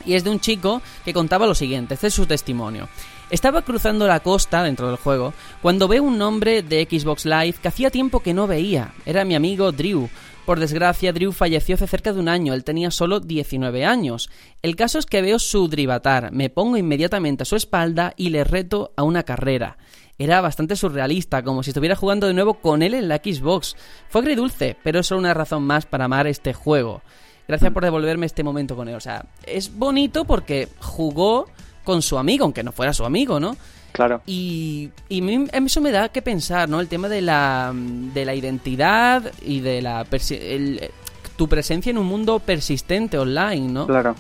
y 0.06 0.14
es 0.14 0.24
de 0.24 0.30
un 0.30 0.40
chico 0.40 0.82
que 1.04 1.12
contaba 1.14 1.48
lo 1.48 1.56
siguiente, 1.56 1.96
este 1.96 2.08
es 2.08 2.14
su 2.14 2.26
testimonio. 2.28 2.88
Estaba 3.32 3.64
cruzando 3.64 4.08
la 4.08 4.20
costa 4.20 4.62
dentro 4.62 4.88
del 4.88 4.98
juego 4.98 5.34
cuando 5.62 5.88
ve 5.88 6.00
un 6.00 6.18
nombre 6.20 6.62
de 6.62 6.88
Xbox 6.90 7.26
Live 7.26 7.56
que 7.60 7.68
hacía 7.68 7.90
tiempo 7.90 8.20
que 8.20 8.36
no 8.36 8.46
veía. 8.46 8.94
Era 9.06 9.26
mi 9.26 9.34
amigo 9.34 9.72
Drew. 9.72 10.10
Por 10.46 10.60
desgracia, 10.60 11.12
Drew 11.12 11.32
falleció 11.32 11.74
hace 11.74 11.88
cerca 11.88 12.14
de 12.14 12.20
un 12.20 12.30
año, 12.30 12.54
él 12.54 12.64
tenía 12.64 12.92
solo 12.92 13.20
19 13.20 13.84
años. 13.84 14.30
El 14.62 14.76
caso 14.76 15.00
es 15.00 15.08
que 15.08 15.24
veo 15.24 15.40
su 15.40 15.68
Drivatar, 15.68 16.32
me 16.32 16.52
pongo 16.52 16.78
inmediatamente 16.78 17.42
a 17.42 17.46
su 17.48 17.56
espalda 17.56 18.14
y 18.16 18.30
le 18.30 18.44
reto 18.44 18.94
a 18.96 19.02
una 19.02 19.24
carrera. 19.24 19.80
Era 20.20 20.42
bastante 20.42 20.76
surrealista, 20.76 21.42
como 21.42 21.64
si 21.64 21.72
estuviera 21.72 21.96
jugando 21.96 22.28
de 22.28 22.36
nuevo 22.36 22.54
con 22.62 22.84
él 22.84 22.94
en 22.94 23.08
la 23.08 23.18
Xbox. 23.18 23.76
Fue 24.08 24.22
agridulce, 24.22 24.78
pero 24.84 25.00
es 25.00 25.08
solo 25.08 25.20
una 25.20 25.34
razón 25.34 25.64
más 25.64 25.88
para 25.88 26.06
amar 26.06 26.28
este 26.28 26.54
juego. 26.54 27.02
Gracias 27.48 27.72
por 27.74 27.84
devolverme 27.84 28.28
este 28.28 28.44
momento 28.44 28.76
con 28.76 28.88
él. 28.88 28.96
O 28.96 29.00
sea, 29.00 29.26
es 29.48 29.76
bonito 29.76 30.26
porque 30.26 30.68
jugó 30.80 31.48
con 31.86 32.02
su 32.02 32.18
amigo, 32.18 32.44
aunque 32.44 32.64
no 32.64 32.74
fuera 32.74 32.92
su 32.92 33.06
amigo, 33.06 33.40
¿no? 33.40 33.56
Claro. 33.94 34.22
Y, 34.26 34.90
y 35.08 35.24
eso 35.54 35.80
me 35.80 35.92
da 35.92 36.10
que 36.10 36.22
pensar, 36.22 36.68
¿no? 36.68 36.82
El 36.82 36.90
tema 36.90 37.08
de 37.08 37.22
la, 37.22 37.72
de 37.74 38.26
la 38.26 38.36
identidad 38.36 39.32
y 39.42 39.62
de 39.62 39.82
la 39.82 40.06
el- 40.32 40.92
tu 41.38 41.48
presencia 41.48 41.90
en 41.92 41.98
un 41.98 42.06
mundo 42.08 42.40
persistente 42.40 43.18
online, 43.18 43.72
¿no? 43.72 43.88
Claro. 43.88 44.16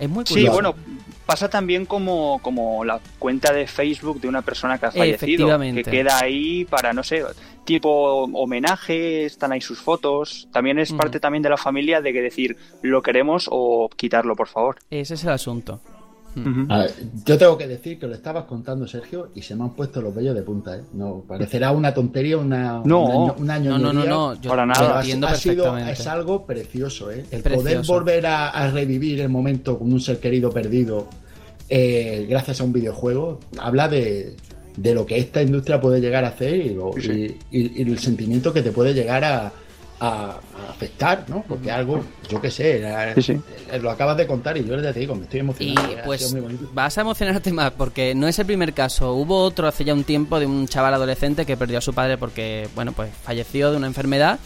Es 0.00 0.08
muy 0.08 0.24
Sí, 0.26 0.34
curioso. 0.34 0.52
bueno, 0.52 0.74
pasa 1.26 1.48
también 1.48 1.84
como, 1.86 2.38
como 2.42 2.84
la 2.84 3.00
cuenta 3.18 3.52
de 3.52 3.66
Facebook 3.66 4.20
de 4.20 4.28
una 4.28 4.42
persona 4.42 4.78
que 4.78 4.86
ha 4.86 4.90
fallecido, 4.92 5.14
Efectivamente. 5.46 5.82
que 5.84 5.90
queda 5.90 6.18
ahí 6.18 6.64
para, 6.66 6.92
no 6.92 7.02
sé, 7.02 7.22
tipo 7.64 8.24
homenaje, 8.32 9.24
están 9.24 9.52
ahí 9.52 9.60
sus 9.60 9.78
fotos. 9.80 10.48
También 10.52 10.78
es 10.78 10.92
parte 10.92 11.18
también 11.20 11.42
de 11.42 11.48
la 11.50 11.56
familia 11.56 12.00
de 12.00 12.12
que 12.12 12.20
decir 12.22 12.56
lo 12.82 13.02
queremos 13.02 13.48
o 13.50 13.88
quitarlo, 13.96 14.36
por 14.36 14.48
favor. 14.48 14.76
Ese 14.90 15.14
es 15.14 15.24
el 15.24 15.30
asunto. 15.30 15.80
A 16.68 16.78
ver, 16.80 16.90
yo 17.24 17.38
tengo 17.38 17.56
que 17.56 17.66
decir 17.66 17.98
que 17.98 18.06
lo 18.06 18.14
estabas 18.14 18.44
contando, 18.44 18.86
Sergio, 18.86 19.30
y 19.34 19.40
se 19.42 19.54
me 19.56 19.64
han 19.64 19.70
puesto 19.70 20.02
los 20.02 20.14
vellos 20.14 20.34
de 20.34 20.42
punta, 20.42 20.76
¿eh? 20.76 20.82
No, 20.92 21.24
parecerá 21.26 21.72
una 21.72 21.94
tontería, 21.94 22.36
una, 22.36 22.82
No. 22.84 23.04
una, 23.06 23.32
una 23.32 23.58
No, 23.58 23.78
no, 23.78 23.92
no, 23.92 24.04
no. 24.04 24.34
Yo 24.40 24.50
Para 24.50 24.66
nada. 24.66 24.98
ha- 24.98 25.00
entiendo 25.00 25.26
ha 25.28 25.34
sido- 25.34 25.78
es 25.78 26.06
algo 26.06 26.44
precioso, 26.44 27.10
¿eh? 27.10 27.24
El 27.30 27.42
precioso. 27.42 27.62
poder 27.62 27.82
volver 27.86 28.26
a, 28.26 28.48
a 28.50 28.70
revivir 28.70 29.20
el 29.20 29.28
momento 29.30 29.78
con 29.78 29.90
un 29.92 30.00
ser 30.00 30.18
querido 30.20 30.50
perdido 30.50 31.08
eh, 31.68 32.26
gracias 32.28 32.60
a 32.60 32.64
un 32.64 32.72
videojuego 32.72 33.40
habla 33.58 33.88
de, 33.88 34.36
de 34.76 34.94
lo 34.94 35.04
que 35.06 35.18
esta 35.18 35.42
industria 35.42 35.80
puede 35.80 36.00
llegar 36.00 36.24
a 36.24 36.28
hacer 36.28 36.54
y, 36.54 36.74
lo- 36.74 36.92
Sí, 36.94 37.00
sí. 37.02 37.36
y- 37.50 37.60
y- 37.60 37.72
y 37.78 37.82
el 37.82 37.98
sentimiento 37.98 38.52
que 38.52 38.62
te 38.62 38.70
puede 38.72 38.94
llegar 38.94 39.24
a, 39.24 39.52
a- 40.00 40.38
a 40.38 40.70
afectar, 40.70 41.24
¿no? 41.28 41.44
Porque 41.48 41.70
algo, 41.70 42.04
yo 42.28 42.40
qué 42.40 42.50
sé, 42.50 42.78
era- 42.78 43.14
Sí, 43.14 43.22
sí. 43.22 43.40
lo 43.80 43.90
acabas 43.90 44.16
de 44.16 44.26
contar 44.26 44.56
y 44.58 44.64
yo 44.64 44.80
te 44.80 44.92
digo, 44.98 45.14
me 45.14 45.22
estoy 45.24 45.38
Y 45.38 45.42
emocionando. 45.42 45.82
ha 46.00 46.04
pues 46.04 46.34
vas 46.74 46.98
a 46.98 47.00
emocionarte 47.00 47.52
más 47.52 47.70
porque 47.72 48.14
no 48.14 48.28
es 48.28 48.38
el 48.38 48.46
primer 48.46 48.72
caso. 48.74 49.14
Hubo 49.14 49.42
otro 49.42 49.66
hace 49.66 49.84
ya 49.84 49.94
un 49.94 50.04
tiempo 50.04 50.38
de 50.38 50.46
un 50.46 50.66
chaval 50.68 50.94
adolescente 50.94 51.46
que 51.46 51.56
perdió 51.56 51.78
a 51.78 51.80
su 51.80 51.94
padre 51.94 52.18
porque, 52.18 52.68
bueno, 52.74 52.92
pues 52.92 53.10
falleció 53.22 53.70
de 53.70 53.76
una 53.78 53.86
enfermedad. 53.86 54.38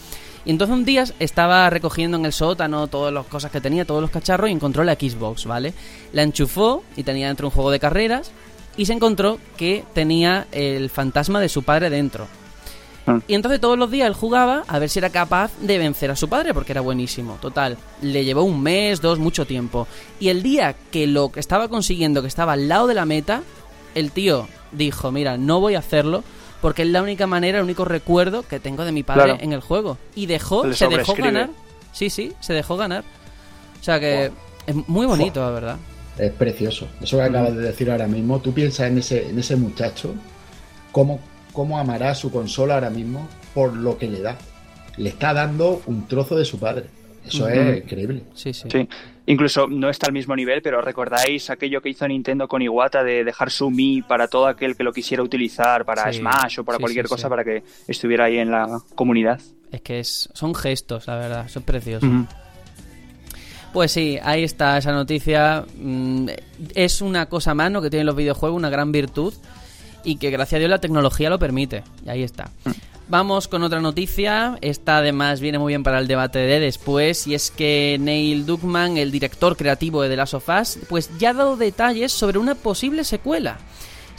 Y 0.45 0.51
entonces 0.51 0.75
un 0.75 0.85
día 0.87 1.05
estaba 1.19 1.69
recogiendo 1.69 2.17
en 2.17 2.25
el 2.25 2.33
sótano 2.33 2.87
todas 2.87 3.13
las 3.13 3.27
cosas 3.27 3.51
que 3.51 3.61
tenía, 3.61 3.85
todos 3.85 4.01
los 4.01 4.11
cacharros 4.11 4.49
y 4.49 4.53
encontró 4.53 4.85
la 4.85 4.95
Xbox, 4.95 5.45
¿vale? 5.47 5.75
La 6.13 6.23
enchufó 6.23 6.83
y 6.97 7.03
tenía 7.03 7.27
dentro 7.27 7.49
un 7.49 7.51
juego 7.51 7.71
de 7.71 7.79
carreras 7.79 8.31
y 8.77 8.87
se 8.87 8.95
encontró 8.95 9.39
que 9.59 9.85
tenía 9.93 10.47
el 10.53 10.89
fantasma 10.89 11.41
de 11.41 11.49
su 11.51 11.63
padre 11.63 11.91
dentro. 11.91 12.27
Y 13.29 13.35
entonces 13.35 13.61
todos 13.61 13.79
los 13.79 13.91
días 13.91 14.07
él 14.09 14.15
jugaba 14.15 14.65
a 14.67 14.79
ver 14.79 14.89
si 14.89 14.99
era 14.99 15.11
capaz 15.11 15.51
de 15.61 15.79
vencer 15.79 16.11
a 16.11 16.17
su 16.17 16.29
padre, 16.29 16.55
porque 16.55 16.73
era 16.73 16.81
buenísimo. 16.81 17.39
Total, 17.41 17.77
le 18.03 18.25
llevó 18.25 18.43
un 18.43 18.63
mes, 18.63 19.01
dos, 19.01 19.19
mucho 19.19 19.47
tiempo. 19.47 19.87
Y 20.19 20.29
el 20.29 20.43
día 20.43 20.75
que 20.91 21.07
lo 21.07 21.31
que 21.33 21.41
estaba 21.41 21.69
consiguiendo, 21.69 22.23
que 22.23 22.29
estaba 22.29 22.53
al 22.55 22.69
lado 22.69 22.87
de 22.87 22.95
la 22.95 23.05
meta, 23.05 23.43
el 23.95 24.13
tío 24.13 24.49
dijo, 24.73 25.11
mira, 25.13 25.37
no 25.37 25.61
voy 25.61 25.75
a 25.75 25.81
hacerlo, 25.81 26.23
porque 26.61 26.83
es 26.83 26.89
la 26.89 27.03
única 27.03 27.27
manera, 27.27 27.59
el 27.59 27.65
único 27.65 27.85
recuerdo 27.85 28.43
que 28.47 28.61
tengo 28.61 28.85
de 28.85 28.93
mi 28.93 29.03
padre 29.03 29.25
Claro. 29.25 29.39
en 29.41 29.53
el 29.53 29.61
juego. 29.61 29.97
Y 30.15 30.27
dejó, 30.27 30.67
Le 30.67 30.75
se 30.75 30.89
dejó 30.89 31.15
ganar. 31.15 31.51
Sí, 31.93 32.11
sí, 32.11 32.33
se 32.41 32.53
dejó 32.53 32.77
ganar. 32.77 33.03
O 33.81 33.83
sea 33.83 33.99
que 33.99 34.31
es 34.67 34.89
muy 34.89 35.07
bonito, 35.07 35.41
la 35.41 35.51
verdad. 35.51 35.77
Es 36.19 36.31
precioso. 36.33 36.87
Eso 37.01 37.17
que 37.17 37.23
acabas 37.23 37.57
de 37.57 37.63
decir 37.63 37.91
ahora 37.91 38.07
mismo, 38.07 38.41
tú 38.41 38.53
piensas 38.53 38.89
en 38.89 38.99
ese, 38.99 39.29
en 39.31 39.39
ese 39.39 39.57
muchacho, 39.57 40.15
cómo, 40.93 41.19
cómo 41.53 41.79
amará 41.79 42.15
su 42.15 42.31
consola 42.31 42.75
ahora 42.75 42.91
mismo 42.91 43.29
por 43.55 43.77
lo 43.77 43.99
que 43.99 44.09
le 44.09 44.21
da. 44.21 44.37
Le 44.97 45.11
está 45.11 45.33
dando 45.33 45.83
un 45.87 46.07
trozo 46.07 46.37
de 46.37 46.45
su 46.45 46.59
padre. 46.59 46.87
Eso 47.27 47.47
es 47.49 47.83
increíble. 47.85 48.23
Sí, 48.35 48.53
sí. 48.55 48.69
Sí. 48.71 48.89
Incluso 49.27 49.69
no 49.69 49.91
está 49.91 50.07
al 50.07 50.13
mismo 50.13 50.35
nivel, 50.35 50.63
pero 50.63 50.81
recordáis 50.81 51.51
aquello 51.51 51.81
que 51.83 51.91
hizo 51.91 52.09
Nintendo 52.09 52.49
con 52.49 52.63
Iwata 52.63 53.05
de 53.05 53.23
dejar 53.25 53.51
su 53.51 53.71
Mi 53.71 54.03
para 54.03 54.27
todo 54.27 54.47
aquel 54.47 54.75
que 54.75 54.83
lo 54.83 54.93
quisiera 54.93 55.23
utilizar 55.23 55.85
para 55.85 56.11
Sí, 56.13 56.19
Smash 56.19 56.61
o 56.61 56.65
para 56.65 56.79
sí, 56.79 56.83
cualquier 56.83 57.07
sí, 57.07 57.11
cosa 57.11 57.29
sí. 57.29 57.31
para 57.31 57.45
que 57.45 57.63
estuviera 57.87 58.25
ahí 58.25 58.39
en 58.39 58.51
la 58.51 58.81
comunidad. 58.95 59.41
Es 59.71 59.83
que 59.83 60.01
es, 60.01 60.29
son 60.33 60.55
gestos, 60.55 61.07
la 61.07 61.17
verdad, 61.17 61.49
son 61.49 61.63
preciosos. 61.63 62.09
Pues 63.73 63.93
sí, 63.93 64.19
ahí 64.23 64.43
está 64.43 64.79
esa 64.79 64.91
noticia. 64.93 65.65
Mm, 65.79 66.27
Es 66.75 67.01
una 67.01 67.27
cosa 67.27 67.55
más 67.55 67.71
¿no? 67.71 67.81
que 67.81 67.91
tienen 67.91 68.07
los 68.07 68.17
videojuegos, 68.17 68.57
una 68.57 68.71
gran 68.71 68.91
virtud. 68.91 69.33
Y 70.05 70.17
que 70.17 70.31
gracias 70.31 70.57
a 70.57 70.59
Dios 70.61 70.71
la 70.71 70.79
tecnología 70.79 71.31
lo 71.31 71.39
permite. 71.39 71.83
Y 72.05 72.09
ahí 72.09 72.23
está. 72.23 72.51
Vamos 73.09 73.49
con 73.49 73.63
otra 73.65 73.81
noticia. 73.81 74.57
Esta 74.61 74.99
además 74.99 75.41
viene 75.41 75.59
muy 75.59 75.73
bien 75.73 75.83
para 75.83 75.99
el 75.99 76.07
debate 76.07 76.39
de 76.39 76.61
después. 76.61 77.27
Y 77.27 77.35
es 77.35 77.51
que 77.51 77.97
Neil 78.01 78.47
Druckmann, 78.47 78.99
el 78.99 79.11
director 79.11 79.57
creativo 79.57 80.03
de 80.03 80.09
The 80.09 80.17
Last 80.17 80.35
of 80.35 80.49
Us, 80.49 80.79
pues 80.89 81.11
ya 81.19 81.31
ha 81.31 81.35
dado 81.35 81.57
detalles 81.57 82.13
sobre 82.13 82.39
una 82.39 82.55
posible 82.55 83.03
secuela. 83.03 83.59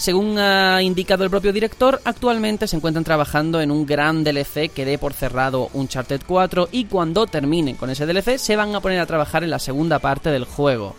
Según 0.02 0.40
ha 0.40 0.82
indicado 0.82 1.24
el 1.24 1.30
propio 1.30 1.54
director, 1.54 2.02
actualmente 2.06 2.68
se 2.68 2.76
encuentran 2.76 3.04
trabajando 3.04 3.62
en 3.62 3.70
un 3.70 3.86
gran 3.86 4.24
DLC 4.24 4.72
que 4.74 4.84
dé 4.84 4.98
por 4.98 5.14
cerrado 5.14 5.70
Uncharted 5.74 6.22
4 6.26 6.70
y 6.72 6.86
cuando 6.86 7.28
terminen 7.28 7.76
con 7.76 7.92
ese 7.92 8.08
DLC 8.08 8.40
se 8.40 8.56
van 8.56 8.74
a 8.74 8.80
poner 8.82 9.00
a 9.00 9.06
trabajar 9.06 9.44
en 9.44 9.52
la 9.52 9.60
segunda 9.60 10.00
parte 10.00 10.32
del 10.32 10.46
juego. 10.46 10.96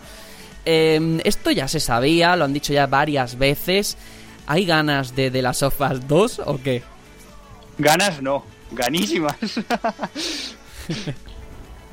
Em, 0.63 1.19
esto 1.25 1.51
ya 1.51 1.67
se 1.67 1.81
sabía, 1.81 2.35
lo 2.37 2.45
han 2.45 2.53
dicho 2.53 2.71
ya 2.71 2.87
varias 2.87 3.37
veces. 3.37 3.97
¿Hay 4.45 4.65
ganas 4.65 5.15
de 5.15 5.31
The 5.31 5.41
Last 5.41 5.63
of 5.63 5.79
Us 5.79 6.07
2 6.07 6.41
o 6.45 6.59
qué? 6.61 6.83
Ganas 7.77 8.21
no, 8.21 8.43
ganísimas. 8.71 9.35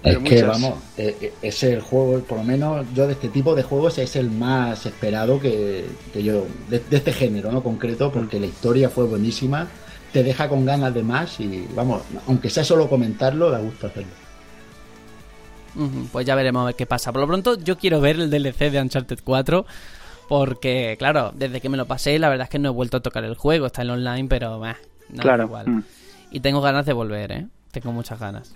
es 0.03 0.19
que 0.19 0.43
vamos, 0.43 0.75
eh, 0.97 1.17
eh, 1.21 1.33
es 1.43 1.63
el 1.63 1.81
juego, 1.81 2.21
por 2.21 2.39
lo 2.39 2.45
menos 2.45 2.87
yo 2.95 3.07
de 3.07 3.13
este 3.13 3.29
tipo 3.29 3.55
de 3.55 3.63
juegos 3.63 3.99
es 3.99 4.17
el 4.17 4.31
más 4.31 4.85
esperado 4.87 5.41
que, 5.41 5.87
yo, 6.15 6.47
de, 6.69 6.83
este 6.91 7.13
género, 7.13 7.53
¿no? 7.53 7.63
Concreto, 7.63 8.11
porque 8.11 8.41
la 8.41 8.47
historia 8.47 8.89
fue 8.91 9.05
buenísima, 9.05 9.69
te 10.13 10.23
deja 10.23 10.49
con 10.49 10.65
ganas 10.65 10.93
de 10.93 11.03
más 11.03 11.39
y 11.41 11.69
vamos, 11.75 12.03
aunque 12.27 12.51
sea 12.51 12.65
solo 12.65 12.89
comentarlo, 12.89 13.51
da 13.51 13.59
gusto 13.59 13.87
hacerlo. 13.87 14.11
Pues 16.11 16.27
ya 16.27 16.35
veremos 16.35 16.63
a 16.63 16.67
ver 16.67 16.75
qué 16.75 16.85
pasa. 16.85 17.13
Por 17.13 17.21
lo 17.21 17.29
pronto, 17.29 17.57
yo 17.57 17.79
quiero 17.79 18.01
ver 18.01 18.17
el 18.17 18.29
DLC 18.29 18.71
de 18.71 18.81
Uncharted 18.81 19.21
4. 19.23 19.65
Porque, 20.31 20.95
claro, 20.97 21.33
desde 21.35 21.61
que 21.61 21.69
me 21.69 21.77
lo 21.77 21.87
pasé, 21.87 22.17
la 22.21 22.29
verdad 22.29 22.45
es 22.45 22.51
que 22.51 22.61
no 22.61 22.69
he 22.69 22.73
vuelto 22.73 22.99
a 22.99 23.01
tocar 23.01 23.25
el 23.25 23.35
juego. 23.35 23.67
Está 23.67 23.83
en 23.83 23.91
online, 23.91 24.29
pero 24.29 24.63
claro. 25.19 25.43
Igual. 25.43 25.67
Mm. 25.69 25.85
Y 26.31 26.39
tengo 26.39 26.61
ganas 26.61 26.87
de 26.87 26.93
volver, 26.93 27.33
¿eh? 27.33 27.47
Tengo 27.73 27.91
muchas 27.91 28.21
ganas. 28.21 28.55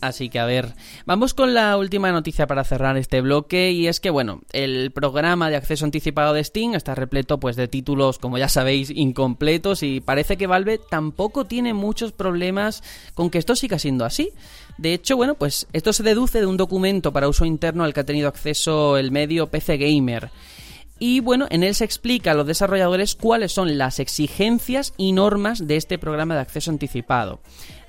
Así 0.00 0.30
que 0.30 0.38
a 0.38 0.46
ver, 0.46 0.72
vamos 1.04 1.34
con 1.34 1.52
la 1.52 1.76
última 1.76 2.10
noticia 2.12 2.46
para 2.46 2.64
cerrar 2.64 2.96
este 2.96 3.20
bloque 3.20 3.72
y 3.72 3.88
es 3.88 4.00
que 4.00 4.08
bueno, 4.08 4.40
el 4.52 4.90
programa 4.90 5.50
de 5.50 5.56
acceso 5.56 5.84
anticipado 5.84 6.32
de 6.32 6.42
Steam 6.42 6.74
está 6.74 6.94
repleto 6.94 7.38
pues 7.38 7.56
de 7.56 7.68
títulos 7.68 8.18
como 8.18 8.38
ya 8.38 8.48
sabéis 8.48 8.90
incompletos 8.90 9.82
y 9.82 10.00
parece 10.00 10.38
que 10.38 10.48
Valve 10.48 10.80
tampoco 10.90 11.44
tiene 11.44 11.74
muchos 11.74 12.10
problemas 12.10 12.82
con 13.14 13.28
que 13.28 13.38
esto 13.38 13.54
siga 13.54 13.78
siendo 13.78 14.06
así. 14.06 14.30
De 14.78 14.94
hecho, 14.94 15.16
bueno, 15.16 15.34
pues 15.34 15.68
esto 15.74 15.92
se 15.92 16.02
deduce 16.02 16.40
de 16.40 16.46
un 16.46 16.56
documento 16.56 17.12
para 17.12 17.28
uso 17.28 17.44
interno 17.44 17.84
al 17.84 17.92
que 17.92 18.00
ha 18.00 18.04
tenido 18.04 18.28
acceso 18.28 18.96
el 18.96 19.12
medio 19.12 19.50
PC 19.50 19.76
Gamer. 19.76 20.30
Y 21.04 21.18
bueno, 21.18 21.48
en 21.50 21.64
él 21.64 21.74
se 21.74 21.84
explica 21.84 22.30
a 22.30 22.34
los 22.34 22.46
desarrolladores 22.46 23.16
cuáles 23.16 23.50
son 23.50 23.76
las 23.76 23.98
exigencias 23.98 24.94
y 24.96 25.10
normas 25.10 25.66
de 25.66 25.74
este 25.74 25.98
programa 25.98 26.36
de 26.36 26.42
acceso 26.42 26.70
anticipado. 26.70 27.40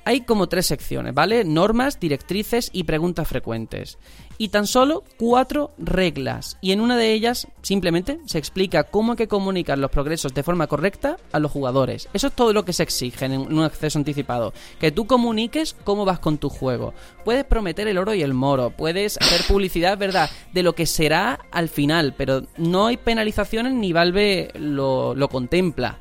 Hay 0.06 0.22
como 0.22 0.48
tres 0.48 0.66
secciones, 0.66 1.14
¿vale? 1.14 1.46
Normas, 1.46 2.00
directrices 2.00 2.70
y 2.74 2.84
preguntas 2.84 3.28
frecuentes. 3.28 3.98
Y 4.38 4.50
tan 4.50 4.68
solo 4.68 5.04
cuatro 5.18 5.72
reglas. 5.78 6.58
Y 6.60 6.72
en 6.72 6.82
una 6.82 6.98
de 6.98 7.14
ellas 7.14 7.48
simplemente 7.62 8.20
se 8.26 8.38
explica 8.38 8.84
cómo 8.84 9.14
hay 9.14 9.18
que 9.18 9.28
comunicar 9.28 9.78
los 9.78 9.92
progresos 9.92 10.34
de 10.34 10.44
forma 10.44 10.68
correcta 10.68 11.18
a 11.32 11.40
los 11.40 11.52
jugadores. 11.52 12.10
Eso 12.14 12.28
es 12.28 12.34
todo 12.34 12.52
lo 12.52 12.66
que 12.66 12.74
se 12.74 12.84
exige 12.84 13.26
en 13.26 13.34
un 13.34 13.64
acceso 13.64 13.98
anticipado. 13.98 14.54
Que 14.80 14.92
tú 14.92 15.06
comuniques 15.06 15.76
cómo 15.86 16.04
vas 16.04 16.20
con 16.20 16.38
tu 16.38 16.50
juego. 16.50 16.94
Puedes 17.24 17.46
prometer 17.46 17.88
el 17.88 17.98
oro 17.98 18.14
y 18.14 18.24
el 18.24 18.34
moro. 18.34 18.72
Puedes 18.72 19.18
hacer 19.18 19.42
publicidad, 19.48 19.98
¿verdad? 19.98 20.30
De 20.52 20.64
lo 20.64 20.74
que 20.74 20.86
será 20.86 21.40
al 21.52 21.70
final. 21.70 22.14
Pero 22.18 22.44
no 22.58 22.88
hay 22.88 22.98
penalizaciones 22.98 23.74
ni 23.74 23.94
Valve 23.94 24.52
lo, 24.56 25.16
lo 25.16 25.30
contempla. 25.30 25.98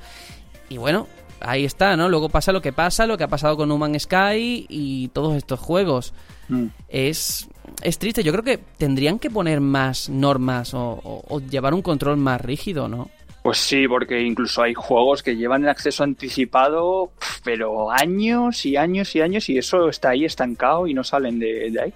Y 0.69 0.79
bueno, 0.79 1.07
ahí 1.45 1.65
está, 1.65 1.97
¿no? 1.97 2.09
Luego 2.09 2.29
pasa 2.29 2.53
lo 2.53 2.61
que 2.61 2.73
pasa, 2.73 3.07
lo 3.07 3.17
que 3.17 3.25
ha 3.25 3.29
pasado 3.29 3.57
con 3.57 3.71
Human 3.71 3.99
Sky 3.99 4.67
y 4.69 5.09
todos 5.09 5.37
estos 5.37 5.61
juegos. 5.61 6.13
Mm. 6.49 6.67
Es, 6.89 7.49
es 7.83 7.99
triste. 7.99 8.23
Yo 8.23 8.33
creo 8.33 8.45
que 8.45 8.59
tendrían 8.79 9.19
que 9.19 9.31
poner 9.31 9.61
más 9.61 10.09
normas 10.09 10.73
o, 10.75 11.41
llevar 11.51 11.75
un 11.75 11.83
control 11.83 12.17
más 12.17 12.41
rígido, 12.41 12.89
¿no? 12.89 13.11
Pues 13.43 13.59
sí, 13.59 13.89
porque 13.89 14.23
incluso 14.23 14.63
hay 14.63 14.73
juegos 14.73 15.23
que 15.23 15.35
llevan 15.35 15.65
el 15.65 15.69
acceso 15.69 16.05
anticipado, 16.05 17.11
pero 17.43 17.91
años 17.91 18.65
y 18.65 18.77
años 18.77 19.17
y 19.17 19.21
años 19.21 19.49
y 19.49 19.59
eso 19.59 19.89
está 19.89 20.11
ahí 20.11 20.25
estancado 20.25 20.87
y 20.87 20.95
no 20.95 21.03
salen 21.03 21.41
de, 21.41 21.77
ahí. 21.83 21.93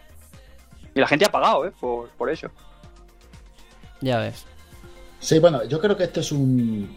Y 0.94 1.00
la 1.00 1.06
gente 1.06 1.26
ha 1.26 1.30
pagado, 1.30 1.66
¿eh? 1.66 1.72
Por, 1.78 2.08
por 2.10 2.30
eso. 2.30 2.50
Ya 4.00 4.18
ves. 4.18 4.44
Sí, 5.26 5.40
bueno, 5.40 5.64
yo 5.64 5.80
creo 5.80 5.96
que 5.96 6.04
esto 6.04 6.20
es 6.20 6.30
un, 6.30 6.88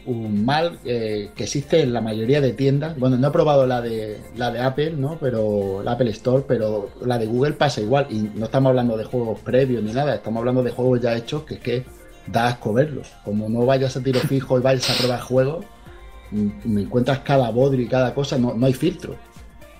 mal 0.45 0.77
eh, 0.85 1.31
que 1.35 1.45
existe 1.45 1.81
en 1.81 1.91
la 1.91 1.99
mayoría 1.99 2.39
de 2.39 2.53
tiendas. 2.53 2.95
Bueno, 2.95 3.17
no 3.17 3.29
he 3.29 3.31
probado 3.31 3.65
la 3.65 3.81
de 3.81 4.21
la 4.35 4.51
de 4.51 4.59
Apple, 4.59 4.91
¿no? 4.91 5.17
Pero 5.19 5.81
la 5.83 5.93
Apple 5.93 6.11
Store, 6.11 6.43
pero 6.47 6.91
la 7.03 7.17
de 7.17 7.25
Google 7.25 7.53
pasa 7.53 7.81
igual. 7.81 8.05
Y 8.11 8.29
no 8.37 8.45
estamos 8.45 8.69
hablando 8.69 8.97
de 8.97 9.05
juegos 9.05 9.39
previos 9.39 9.81
ni 9.81 9.93
nada, 9.93 10.13
estamos 10.13 10.41
hablando 10.41 10.61
de 10.61 10.69
juegos 10.69 11.01
ya 11.01 11.17
hechos 11.17 11.41
que 11.41 11.55
es 11.55 11.59
que 11.59 11.85
da 12.27 12.49
asco 12.49 12.71
verlos. 12.71 13.07
Como 13.25 13.49
no 13.49 13.65
vayas 13.65 13.97
a 13.97 14.03
tiro 14.03 14.19
fijo 14.19 14.59
y 14.59 14.61
vayas 14.61 14.87
a 14.91 14.93
probar 14.99 15.21
juegos, 15.21 15.65
mm, 16.29 16.49
me 16.65 16.81
encuentras 16.81 17.21
cada 17.21 17.49
bodrio 17.49 17.83
y 17.83 17.87
cada 17.87 18.13
cosa, 18.13 18.37
no, 18.37 18.53
no 18.53 18.67
hay 18.67 18.73
filtro. 18.73 19.15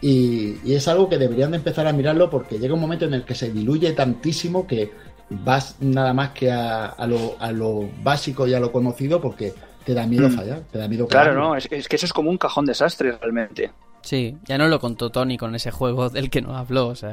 Y, 0.01 0.55
y, 0.63 0.73
es 0.73 0.87
algo 0.87 1.07
que 1.07 1.19
deberían 1.19 1.51
de 1.51 1.57
empezar 1.57 1.85
a 1.85 1.93
mirarlo 1.93 2.31
porque 2.31 2.57
llega 2.57 2.73
un 2.73 2.81
momento 2.81 3.05
en 3.05 3.13
el 3.13 3.25
que 3.25 3.35
se 3.35 3.51
diluye 3.51 3.91
tantísimo 3.91 4.65
que 4.65 4.89
vas 5.29 5.75
nada 5.79 6.13
más 6.13 6.31
que 6.31 6.51
a, 6.51 6.95
lo, 7.07 7.35
a 7.39 7.51
lo 7.51 7.89
básico 8.03 8.47
y 8.47 8.53
a 8.53 8.59
lo 8.59 8.71
conocido 8.71 9.21
porque 9.21 9.53
te 9.85 9.93
da 9.93 10.05
miedo 10.05 10.29
mm. 10.29 10.31
fallar, 10.33 10.61
te 10.71 10.77
da 10.77 10.87
miedo 10.87 11.07
Claro, 11.07 11.33
no, 11.33 11.55
es, 11.55 11.67
que 11.67 11.95
eso 11.95 12.05
es 12.05 12.13
como 12.13 12.29
un 12.29 12.37
cajón 12.37 12.65
desastre 12.65 13.11
realmente. 13.13 13.71
Sí, 14.01 14.37
ya 14.45 14.57
no 14.57 14.69
lo 14.69 14.79
contó 14.79 15.09
Tony 15.09 15.37
con 15.37 15.55
ese 15.55 15.71
juego 15.71 16.09
del 16.09 16.29
que 16.29 16.41
no 16.41 16.55
habló. 16.55 16.93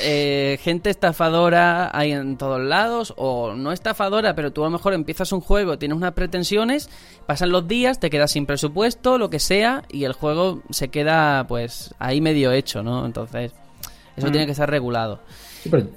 Eh, 0.00 0.58
gente 0.62 0.88
estafadora 0.88 1.90
hay 1.92 2.12
en 2.12 2.38
todos 2.38 2.60
lados, 2.60 3.12
o 3.16 3.54
no 3.54 3.72
estafadora, 3.72 4.34
pero 4.34 4.52
tú 4.52 4.62
a 4.62 4.66
lo 4.66 4.70
mejor 4.70 4.94
empiezas 4.94 5.32
un 5.32 5.40
juego, 5.40 5.76
tienes 5.76 5.96
unas 5.96 6.12
pretensiones, 6.12 6.88
pasan 7.26 7.50
los 7.50 7.68
días, 7.68 8.00
te 8.00 8.08
quedas 8.08 8.30
sin 8.30 8.46
presupuesto, 8.46 9.18
lo 9.18 9.28
que 9.28 9.40
sea, 9.40 9.82
y 9.90 10.04
el 10.04 10.12
juego 10.12 10.62
se 10.70 10.88
queda 10.88 11.46
pues 11.48 11.94
ahí 11.98 12.20
medio 12.20 12.52
hecho, 12.52 12.82
¿no? 12.82 13.04
Entonces, 13.04 13.52
eso 14.16 14.28
mm. 14.28 14.30
tiene 14.30 14.46
que 14.46 14.54
ser 14.54 14.70
regulado 14.70 15.20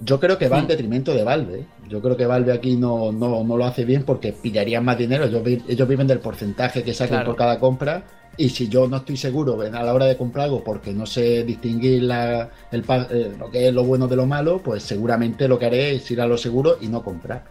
yo 0.01 0.19
creo 0.19 0.37
que 0.37 0.47
va 0.47 0.59
en 0.59 0.67
detrimento 0.67 1.13
de 1.13 1.23
Valve. 1.23 1.59
¿eh? 1.59 1.65
Yo 1.89 2.01
creo 2.01 2.17
que 2.17 2.25
Valve 2.25 2.53
aquí 2.53 2.75
no, 2.75 3.11
no, 3.11 3.43
lo 3.43 3.65
hace 3.65 3.85
bien 3.85 4.03
porque 4.03 4.33
pillarían 4.33 4.83
más 4.83 4.97
dinero. 4.97 5.25
Ellos, 5.25 5.87
viven 5.87 6.07
del 6.07 6.19
porcentaje 6.19 6.83
que 6.83 6.93
saquen 6.93 7.23
por 7.23 7.35
cada 7.35 7.59
compra. 7.59 8.03
Y 8.37 8.49
si 8.49 8.69
yo 8.69 8.87
no 8.87 8.97
estoy 8.97 9.17
seguro 9.17 9.59
a 9.61 9.83
la 9.83 9.93
hora 9.93 10.05
de 10.05 10.15
comprar 10.15 10.45
algo 10.45 10.63
porque 10.63 10.93
no 10.93 11.05
sé 11.05 11.43
distinguir 11.43 12.03
la, 12.03 12.49
el, 12.71 12.83
eh, 13.09 13.33
lo 13.37 13.51
que 13.51 13.67
es 13.67 13.73
lo 13.73 13.83
bueno 13.83 14.07
de 14.07 14.15
lo 14.15 14.25
malo, 14.25 14.61
pues 14.63 14.83
seguramente 14.83 15.49
lo 15.49 15.59
que 15.59 15.65
haré 15.65 15.95
es 15.95 16.09
ir 16.11 16.21
a 16.21 16.27
lo 16.27 16.37
seguro 16.37 16.77
y 16.79 16.87
no 16.87 17.03
comprar. 17.03 17.43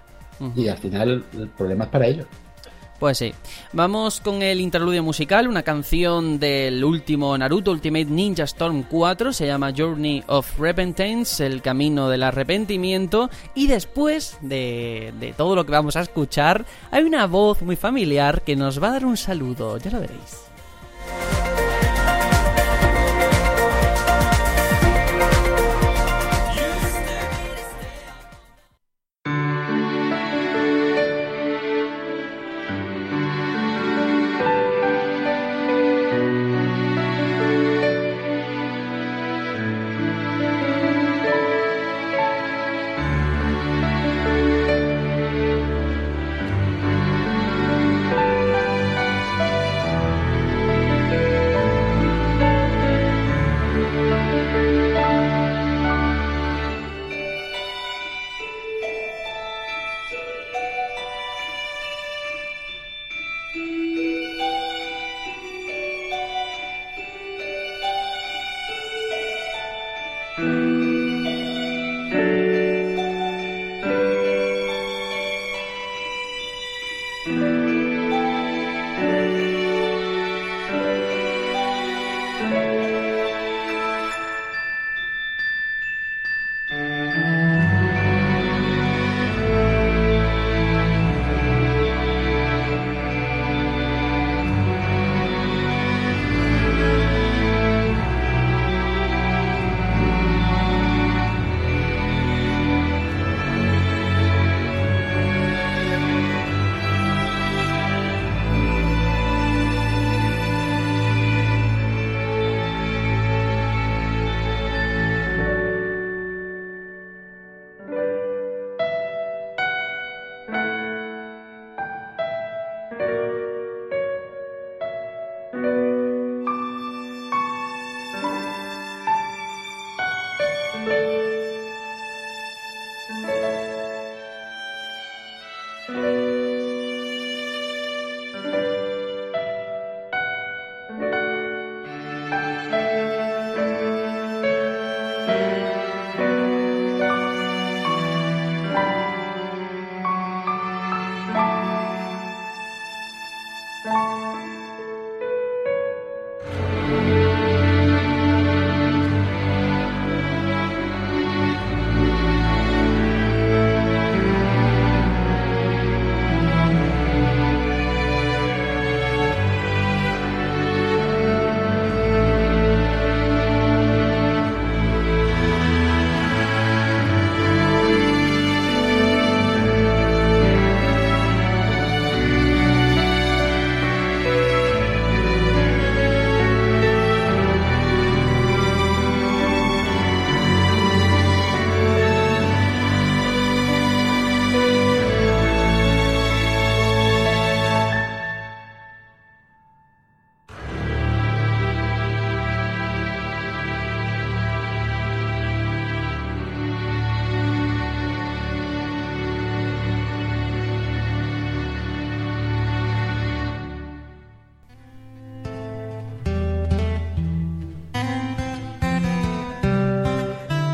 Y 0.56 0.68
al 0.68 0.78
final 0.78 1.22
el 1.34 1.48
problema 1.48 1.84
es 1.84 1.90
para 1.90 2.06
ellos. 2.06 2.26
Pues 3.00 3.16
sí. 3.16 3.32
Vamos 3.72 4.20
con 4.20 4.42
el 4.42 4.60
interludio 4.60 5.02
musical, 5.02 5.48
una 5.48 5.62
canción 5.62 6.38
del 6.38 6.84
último 6.84 7.36
Naruto 7.36 7.70
Ultimate 7.70 8.04
Ninja 8.04 8.44
Storm 8.44 8.82
4, 8.82 9.32
se 9.32 9.46
llama 9.46 9.72
Journey 9.74 10.22
of 10.26 10.58
Repentance, 10.58 11.44
el 11.44 11.62
camino 11.62 12.10
del 12.10 12.22
arrepentimiento, 12.22 13.30
y 13.54 13.68
después 13.68 14.36
de, 14.42 15.14
de 15.18 15.32
todo 15.32 15.56
lo 15.56 15.64
que 15.64 15.72
vamos 15.72 15.96
a 15.96 16.02
escuchar, 16.02 16.66
hay 16.90 17.04
una 17.04 17.26
voz 17.26 17.62
muy 17.62 17.76
familiar 17.76 18.42
que 18.42 18.54
nos 18.54 18.82
va 18.82 18.88
a 18.88 18.92
dar 18.92 19.06
un 19.06 19.16
saludo, 19.16 19.78
ya 19.78 19.90
lo 19.90 20.00
veréis. 20.00 20.50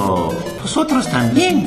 Número 0.00 0.28
uno. 0.28 0.38
Vosotros 0.62 1.06
también. 1.08 1.64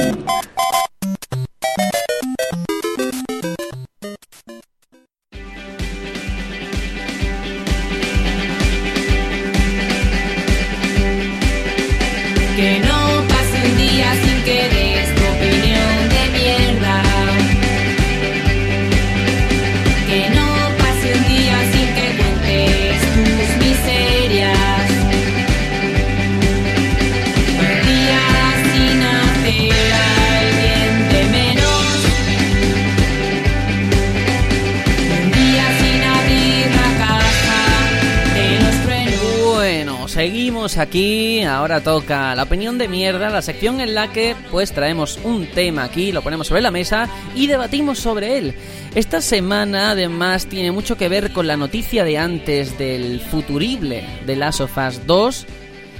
Ahora 41.64 41.80
toca 41.80 42.36
la 42.36 42.43
opinión 42.43 42.78
de 42.78 42.89
mierda, 42.89 43.30
la 43.30 43.41
sección 43.41 43.80
en 43.80 43.95
la 43.95 44.11
que 44.11 44.36
pues 44.51 44.74
traemos 44.74 45.18
un 45.24 45.47
tema 45.47 45.86
aquí, 45.86 46.11
lo 46.11 46.22
ponemos 46.22 46.47
sobre 46.47 46.61
la 46.61 46.72
mesa 46.72 47.07
y 47.36 47.47
debatimos 47.47 47.99
sobre 47.99 48.38
él. 48.38 48.53
Esta 48.95 49.22
semana 49.22 49.91
además 49.91 50.47
tiene 50.47 50.74
mucho 50.74 50.97
que 50.97 51.07
ver 51.07 51.32
con 51.32 51.47
la 51.47 51.55
noticia 51.55 52.03
de 52.03 52.18
antes 52.18 52.78
del 52.78 53.22
futurible 53.22 54.03
de 54.26 54.36
Last 54.36 54.59
of 54.59 54.78
Us 54.78 55.07
2 55.07 55.45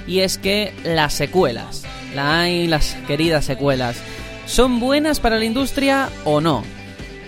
y 0.06 0.20
es 0.20 0.36
que 0.36 0.74
las 0.84 1.14
secuelas, 1.14 1.84
la 2.14 2.42
hay 2.42 2.66
las 2.66 2.94
queridas 3.06 3.46
secuelas, 3.46 3.96
¿son 4.44 4.80
buenas 4.80 5.18
para 5.18 5.38
la 5.38 5.46
industria 5.46 6.10
o 6.26 6.42
no? 6.42 6.62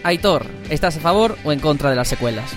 Aitor, 0.03 0.45
¿estás 0.69 0.99
a 0.99 1.01
favor 1.01 1.39
o 1.43 1.53
en 1.53 1.61
contra 1.61 1.89
de 1.89 1.97
las 1.97 2.09
secuelas? 2.09 2.53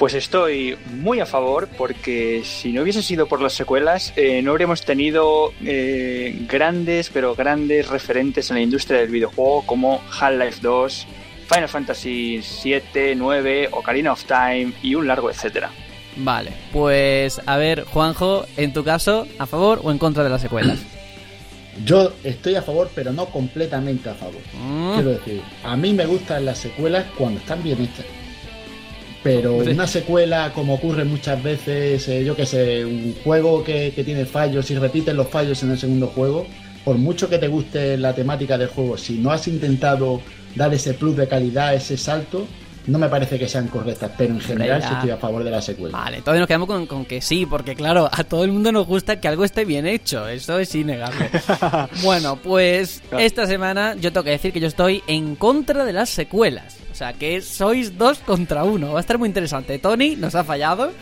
Pues 0.00 0.14
estoy 0.14 0.78
muy 0.94 1.20
a 1.20 1.26
favor 1.26 1.68
porque 1.76 2.40
si 2.42 2.72
no 2.72 2.80
hubiese 2.80 3.02
sido 3.02 3.26
por 3.26 3.42
las 3.42 3.52
secuelas 3.52 4.14
eh, 4.16 4.40
no 4.40 4.52
habríamos 4.52 4.82
tenido 4.82 5.52
eh, 5.62 6.38
grandes 6.48 7.10
pero 7.10 7.34
grandes 7.34 7.86
referentes 7.86 8.48
en 8.48 8.56
la 8.56 8.62
industria 8.62 9.00
del 9.00 9.10
videojuego 9.10 9.60
como 9.66 10.00
Half-Life 10.18 10.60
2, 10.62 11.06
Final 11.52 11.68
Fantasy 11.68 12.40
7, 12.42 13.14
9, 13.14 13.68
Ocarina 13.72 14.12
of 14.12 14.24
Time 14.24 14.72
y 14.82 14.94
un 14.94 15.06
largo 15.06 15.28
etcétera. 15.28 15.68
Vale, 16.16 16.50
pues 16.72 17.38
a 17.44 17.58
ver, 17.58 17.84
Juanjo, 17.84 18.46
en 18.56 18.72
tu 18.72 18.82
caso, 18.82 19.26
¿a 19.38 19.44
favor 19.44 19.80
o 19.82 19.90
en 19.90 19.98
contra 19.98 20.24
de 20.24 20.30
las 20.30 20.40
secuelas? 20.40 20.78
Yo 21.84 22.14
estoy 22.24 22.54
a 22.54 22.62
favor, 22.62 22.90
pero 22.94 23.12
no 23.12 23.26
completamente 23.26 24.08
a 24.08 24.14
favor. 24.14 24.40
Mm. 24.54 24.94
Quiero 24.94 25.10
decir, 25.10 25.42
a 25.62 25.76
mí 25.76 25.92
me 25.92 26.06
gustan 26.06 26.46
las 26.46 26.56
secuelas 26.56 27.04
cuando 27.18 27.38
están 27.38 27.62
bien 27.62 27.82
hechas. 27.82 28.06
Pero 29.22 29.56
Hombre. 29.56 29.74
una 29.74 29.86
secuela, 29.86 30.52
como 30.54 30.74
ocurre 30.74 31.04
muchas 31.04 31.42
veces, 31.42 32.08
eh, 32.08 32.24
yo 32.24 32.34
que 32.34 32.46
sé, 32.46 32.84
un 32.84 33.14
juego 33.22 33.62
que, 33.62 33.92
que 33.94 34.02
tiene 34.02 34.24
fallos 34.24 34.70
y 34.70 34.78
repiten 34.78 35.16
los 35.16 35.28
fallos 35.28 35.62
en 35.62 35.72
el 35.72 35.78
segundo 35.78 36.06
juego, 36.06 36.46
por 36.84 36.96
mucho 36.96 37.28
que 37.28 37.38
te 37.38 37.48
guste 37.48 37.98
la 37.98 38.14
temática 38.14 38.56
del 38.56 38.68
juego, 38.68 38.96
si 38.96 39.18
no 39.18 39.30
has 39.30 39.46
intentado 39.46 40.22
dar 40.56 40.72
ese 40.72 40.94
plus 40.94 41.16
de 41.16 41.28
calidad, 41.28 41.74
ese 41.74 41.96
salto, 41.96 42.46
no 42.86 42.98
me 42.98 43.08
parece 43.08 43.38
que 43.38 43.48
sean 43.48 43.68
correctas. 43.68 44.10
Pero 44.16 44.34
en 44.34 44.40
general 44.40 44.82
sí 44.82 44.88
estoy 44.92 45.10
a 45.10 45.16
favor 45.16 45.44
de 45.44 45.50
la 45.50 45.60
secuela. 45.60 45.96
Vale, 45.96 46.20
todavía 46.20 46.40
nos 46.40 46.48
quedamos 46.48 46.68
con, 46.68 46.86
con 46.86 47.04
que 47.04 47.20
sí, 47.20 47.46
porque 47.46 47.74
claro, 47.74 48.08
a 48.10 48.24
todo 48.24 48.44
el 48.44 48.52
mundo 48.52 48.72
nos 48.72 48.86
gusta 48.86 49.20
que 49.20 49.28
algo 49.28 49.44
esté 49.44 49.64
bien 49.64 49.86
hecho, 49.86 50.26
eso 50.28 50.58
es 50.58 50.74
innegable. 50.74 51.30
bueno, 52.02 52.36
pues 52.36 53.02
esta 53.18 53.46
semana 53.46 53.94
yo 53.94 54.12
tengo 54.12 54.24
que 54.24 54.30
decir 54.30 54.52
que 54.52 54.60
yo 54.60 54.68
estoy 54.68 55.02
en 55.06 55.36
contra 55.36 55.84
de 55.84 55.92
las 55.92 56.10
secuelas. 56.10 56.78
O 56.90 56.94
sea, 56.94 57.12
que 57.12 57.40
sois 57.40 57.96
dos 57.96 58.18
contra 58.18 58.64
uno. 58.64 58.92
Va 58.92 58.98
a 58.98 59.00
estar 59.00 59.18
muy 59.18 59.28
interesante. 59.28 59.78
Tony 59.78 60.16
nos 60.16 60.34
ha 60.34 60.44
fallado 60.44 60.92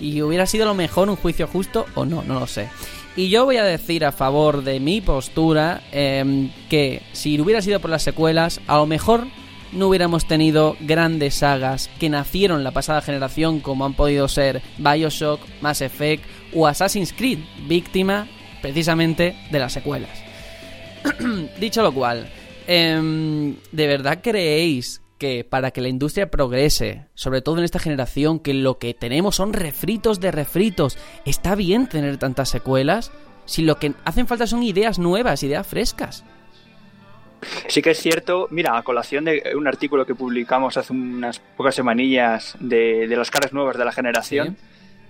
y 0.00 0.22
hubiera 0.22 0.46
sido 0.46 0.66
lo 0.66 0.74
mejor 0.74 1.08
un 1.08 1.16
juicio 1.16 1.46
justo 1.46 1.86
o 1.94 2.04
no, 2.04 2.22
no 2.22 2.40
lo 2.40 2.46
sé. 2.46 2.68
Y 3.14 3.28
yo 3.28 3.44
voy 3.44 3.58
a 3.58 3.64
decir 3.64 4.04
a 4.04 4.12
favor 4.12 4.64
de 4.64 4.80
mi 4.80 5.02
postura 5.02 5.82
em, 5.92 6.50
que 6.70 7.02
si 7.12 7.38
hubiera 7.38 7.60
sido 7.60 7.78
por 7.80 7.90
las 7.90 8.02
secuelas, 8.02 8.60
a 8.66 8.78
lo 8.78 8.86
mejor 8.86 9.26
no 9.72 9.88
hubiéramos 9.88 10.26
tenido 10.26 10.76
grandes 10.80 11.34
sagas 11.34 11.90
que 11.98 12.08
nacieron 12.08 12.64
la 12.64 12.70
pasada 12.70 13.00
generación 13.00 13.60
como 13.60 13.84
han 13.84 13.94
podido 13.94 14.28
ser 14.28 14.62
Bioshock, 14.78 15.40
Mass 15.60 15.80
Effect 15.80 16.24
o 16.54 16.66
Assassin's 16.66 17.12
Creed, 17.12 17.38
víctima 17.66 18.28
precisamente 18.60 19.36
de 19.50 19.58
las 19.58 19.72
secuelas. 19.72 20.10
Dicho 21.60 21.82
lo 21.82 21.92
cual, 21.92 22.28
em, 22.66 23.56
¿de 23.72 23.86
verdad 23.86 24.20
creéis 24.22 25.02
que 25.18 25.44
para 25.44 25.70
que 25.70 25.80
la 25.80 25.88
industria 25.88 26.30
progrese, 26.30 27.06
sobre 27.14 27.42
todo 27.42 27.58
en 27.58 27.64
esta 27.64 27.78
generación, 27.78 28.38
que 28.38 28.54
lo 28.54 28.78
que 28.78 28.94
tenemos 28.94 29.36
son 29.36 29.52
refritos 29.52 30.20
de 30.20 30.32
refritos, 30.32 30.98
está 31.24 31.54
bien 31.54 31.86
tener 31.86 32.16
tantas 32.18 32.48
secuelas? 32.48 33.12
Si 33.44 33.62
lo 33.62 33.78
que 33.78 33.94
hacen 34.04 34.26
falta 34.26 34.46
son 34.46 34.62
ideas 34.62 34.98
nuevas, 34.98 35.42
ideas 35.42 35.66
frescas. 35.66 36.24
Sí 37.68 37.82
que 37.82 37.90
es 37.90 37.98
cierto, 37.98 38.48
mira, 38.50 38.76
a 38.76 38.82
colación 38.82 39.24
de 39.24 39.52
un 39.56 39.66
artículo 39.66 40.06
que 40.06 40.14
publicamos 40.14 40.76
hace 40.76 40.92
unas 40.92 41.40
pocas 41.40 41.74
semanillas 41.74 42.56
de, 42.60 43.06
de 43.08 43.16
las 43.16 43.30
caras 43.30 43.52
nuevas 43.52 43.76
de 43.76 43.84
la 43.84 43.92
generación, 43.92 44.56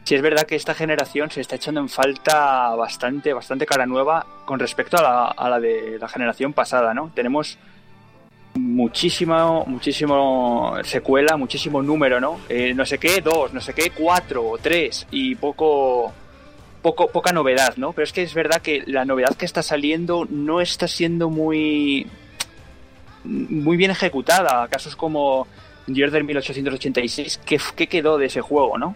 sí. 0.04 0.14
es 0.14 0.22
verdad 0.22 0.44
que 0.44 0.56
esta 0.56 0.74
generación 0.74 1.30
se 1.30 1.40
está 1.40 1.56
echando 1.56 1.80
en 1.80 1.88
falta 1.88 2.74
bastante, 2.74 3.32
bastante 3.32 3.66
cara 3.66 3.86
nueva 3.86 4.26
con 4.44 4.58
respecto 4.58 4.96
a 4.98 5.02
la, 5.02 5.26
a 5.26 5.50
la 5.50 5.60
de 5.60 5.98
la 5.98 6.08
generación 6.08 6.52
pasada, 6.52 6.94
¿no? 6.94 7.10
Tenemos 7.14 7.58
muchísimo, 8.54 9.64
muchísimo 9.66 10.74
secuela, 10.82 11.36
muchísimo 11.36 11.82
número, 11.82 12.20
¿no? 12.20 12.40
Eh, 12.48 12.74
no 12.74 12.84
sé 12.84 12.98
qué, 12.98 13.20
dos, 13.20 13.52
no 13.52 13.60
sé 13.60 13.74
qué, 13.74 13.90
cuatro, 13.90 14.54
tres 14.60 15.06
y 15.10 15.34
poco, 15.34 16.12
poco, 16.82 17.08
poca 17.08 17.32
novedad, 17.32 17.76
¿no? 17.76 17.92
Pero 17.92 18.04
es 18.04 18.12
que 18.12 18.22
es 18.22 18.34
verdad 18.34 18.60
que 18.60 18.82
la 18.86 19.04
novedad 19.04 19.36
que 19.36 19.46
está 19.46 19.62
saliendo 19.62 20.26
no 20.28 20.60
está 20.60 20.86
siendo 20.88 21.30
muy, 21.30 22.06
muy 23.24 23.76
bien 23.76 23.90
ejecutada. 23.90 24.66
Casos 24.68 24.96
como 24.96 25.46
Jordan 25.86 26.26
1886, 26.26 27.40
¿qué, 27.44 27.58
¿qué 27.76 27.86
quedó 27.86 28.18
de 28.18 28.26
ese 28.26 28.40
juego, 28.40 28.78
no? 28.78 28.94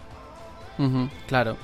Uh 0.79 0.83
-huh, 0.83 1.11
claro. 1.27 1.57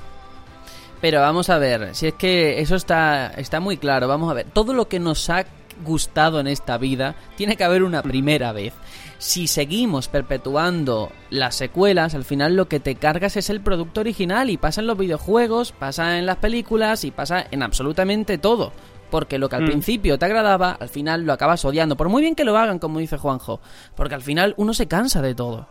Pero 1.01 1.21
vamos 1.21 1.51
a 1.51 1.59
ver, 1.59 1.95
si 1.95 2.07
es 2.07 2.15
que 2.15 2.61
eso 2.61 2.77
está, 2.77 3.33
está 3.37 3.59
muy 3.59 3.77
claro, 3.77 4.07
vamos 4.07 4.31
a 4.31 4.35
ver, 4.35 4.47
todo 4.53 4.73
lo 4.73 4.87
que 4.87 5.01
nos 5.01 5.29
ha 5.31 5.45
gustado 5.85 6.39
en 6.39 6.47
esta 6.47 6.79
vida, 6.79 7.17
tiene 7.37 7.57
que 7.57 7.65
haber 7.65 7.83
una 7.83 8.03
primera 8.03 8.53
vez. 8.53 8.73
Si 9.19 9.47
seguimos 9.47 10.09
perpetuando 10.09 11.11
las 11.31 11.55
secuelas, 11.57 12.15
al 12.15 12.25
final 12.25 12.57
lo 12.57 12.69
que 12.69 12.81
te 12.81 12.95
cargas 12.95 13.37
es 13.37 13.51
el 13.51 13.61
producto 13.61 14.01
original 14.01 14.51
y 14.51 14.57
pasa 14.57 14.81
en 14.81 14.87
los 14.87 14.99
videojuegos, 14.99 15.73
pasa 15.73 16.19
en 16.19 16.27
las 16.27 16.37
películas 16.37 17.05
y 17.05 17.11
pasa 17.11 17.47
en 17.51 17.63
absolutamente 17.63 18.39
todo. 18.39 18.73
Porque 19.13 19.39
lo 19.39 19.51
que 19.51 19.57
al 19.57 19.65
mm. 19.65 19.67
principio 19.67 20.19
te 20.19 20.25
agradaba, 20.25 20.71
al 20.73 20.89
final 20.89 21.27
lo 21.27 21.35
acabas 21.35 21.63
odiando. 21.67 21.99
Por 21.99 22.09
muy 22.09 22.23
bien 22.23 22.35
que 22.35 22.45
lo 22.45 22.57
hagan, 22.57 22.79
como 22.79 22.99
dice 22.99 23.19
Juanjo. 23.19 23.61
Porque 23.95 24.15
al 24.15 24.23
final 24.23 24.55
uno 24.57 24.73
se 24.73 24.89
cansa 24.89 25.21
de 25.21 25.35
todo. 25.35 25.69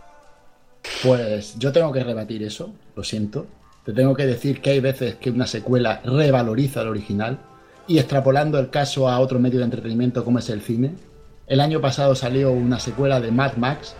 Pues 1.03 1.57
yo 1.57 1.71
tengo 1.71 1.91
que 1.91 2.03
rebatir 2.03 2.43
eso, 2.43 2.71
lo 2.95 3.03
siento. 3.03 3.47
te 3.83 3.93
tengo 3.93 4.13
que 4.13 4.27
decir 4.27 4.61
que 4.61 4.69
hay 4.69 4.79
veces 4.79 5.15
que 5.15 5.31
una 5.31 5.47
secuela 5.47 6.01
revaloriza 6.05 6.81
al 6.81 6.89
original 6.89 7.39
y 7.87 7.97
extrapolando 7.97 8.59
el 8.59 8.69
caso 8.69 9.09
a 9.09 9.19
otro 9.19 9.39
medio 9.39 9.57
de 9.57 9.65
entretenimiento 9.65 10.23
como 10.23 10.37
es 10.37 10.47
el 10.51 10.61
cine, 10.61 10.93
el 11.47 11.61
año 11.61 11.81
pasado 11.81 12.13
salió 12.13 12.51
una 12.51 12.79
secuela 12.79 13.19
de 13.19 13.31
Mad 13.31 13.55
Max, 13.57 13.95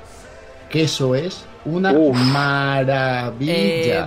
que 0.72 0.84
eso 0.84 1.14
es 1.16 1.46
una 1.66 1.92
Uf. 1.94 2.16
maravilla. 2.18 3.54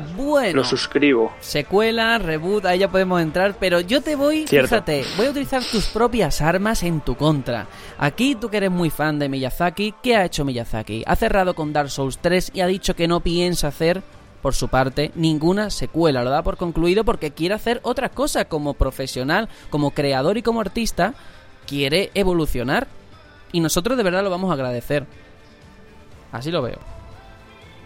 Eh, 0.00 0.04
bueno, 0.16 0.56
Lo 0.56 0.64
suscribo. 0.64 1.32
secuela, 1.40 2.18
reboot, 2.18 2.64
ahí 2.66 2.80
ya 2.80 2.88
podemos 2.90 3.20
entrar, 3.22 3.54
pero 3.60 3.80
yo 3.80 4.00
te 4.00 4.16
voy, 4.16 4.46
Cierto. 4.46 4.68
fíjate, 4.68 5.04
voy 5.16 5.26
a 5.26 5.30
utilizar 5.30 5.62
tus 5.62 5.86
propias 5.86 6.40
armas 6.40 6.82
en 6.82 7.00
tu 7.00 7.14
contra. 7.16 7.66
Aquí 7.98 8.34
tú 8.34 8.48
que 8.48 8.56
eres 8.56 8.70
muy 8.70 8.90
fan 8.90 9.18
de 9.18 9.28
Miyazaki, 9.28 9.94
¿qué 10.02 10.16
ha 10.16 10.24
hecho 10.24 10.44
Miyazaki? 10.44 11.04
Ha 11.06 11.16
cerrado 11.16 11.54
con 11.54 11.72
Dark 11.72 11.90
Souls 11.90 12.18
3 12.18 12.50
y 12.54 12.60
ha 12.60 12.66
dicho 12.66 12.96
que 12.96 13.06
no 13.06 13.20
piensa 13.20 13.68
hacer, 13.68 14.02
por 14.42 14.54
su 14.54 14.68
parte, 14.68 15.10
ninguna 15.14 15.70
secuela. 15.70 16.22
Lo 16.22 16.30
da 16.30 16.42
por 16.42 16.56
concluido 16.56 17.04
porque 17.04 17.30
quiere 17.30 17.54
hacer 17.54 17.80
otras 17.82 18.10
cosas 18.10 18.46
como 18.46 18.74
profesional, 18.74 19.48
como 19.70 19.92
creador 19.92 20.36
y 20.38 20.42
como 20.42 20.60
artista, 20.60 21.14
quiere 21.66 22.10
evolucionar. 22.14 22.86
Y 23.52 23.60
nosotros 23.60 23.96
de 23.96 24.02
verdad 24.02 24.22
lo 24.24 24.30
vamos 24.30 24.50
a 24.50 24.54
agradecer. 24.54 25.06
Así 26.34 26.50
lo 26.50 26.62
veo. 26.62 26.78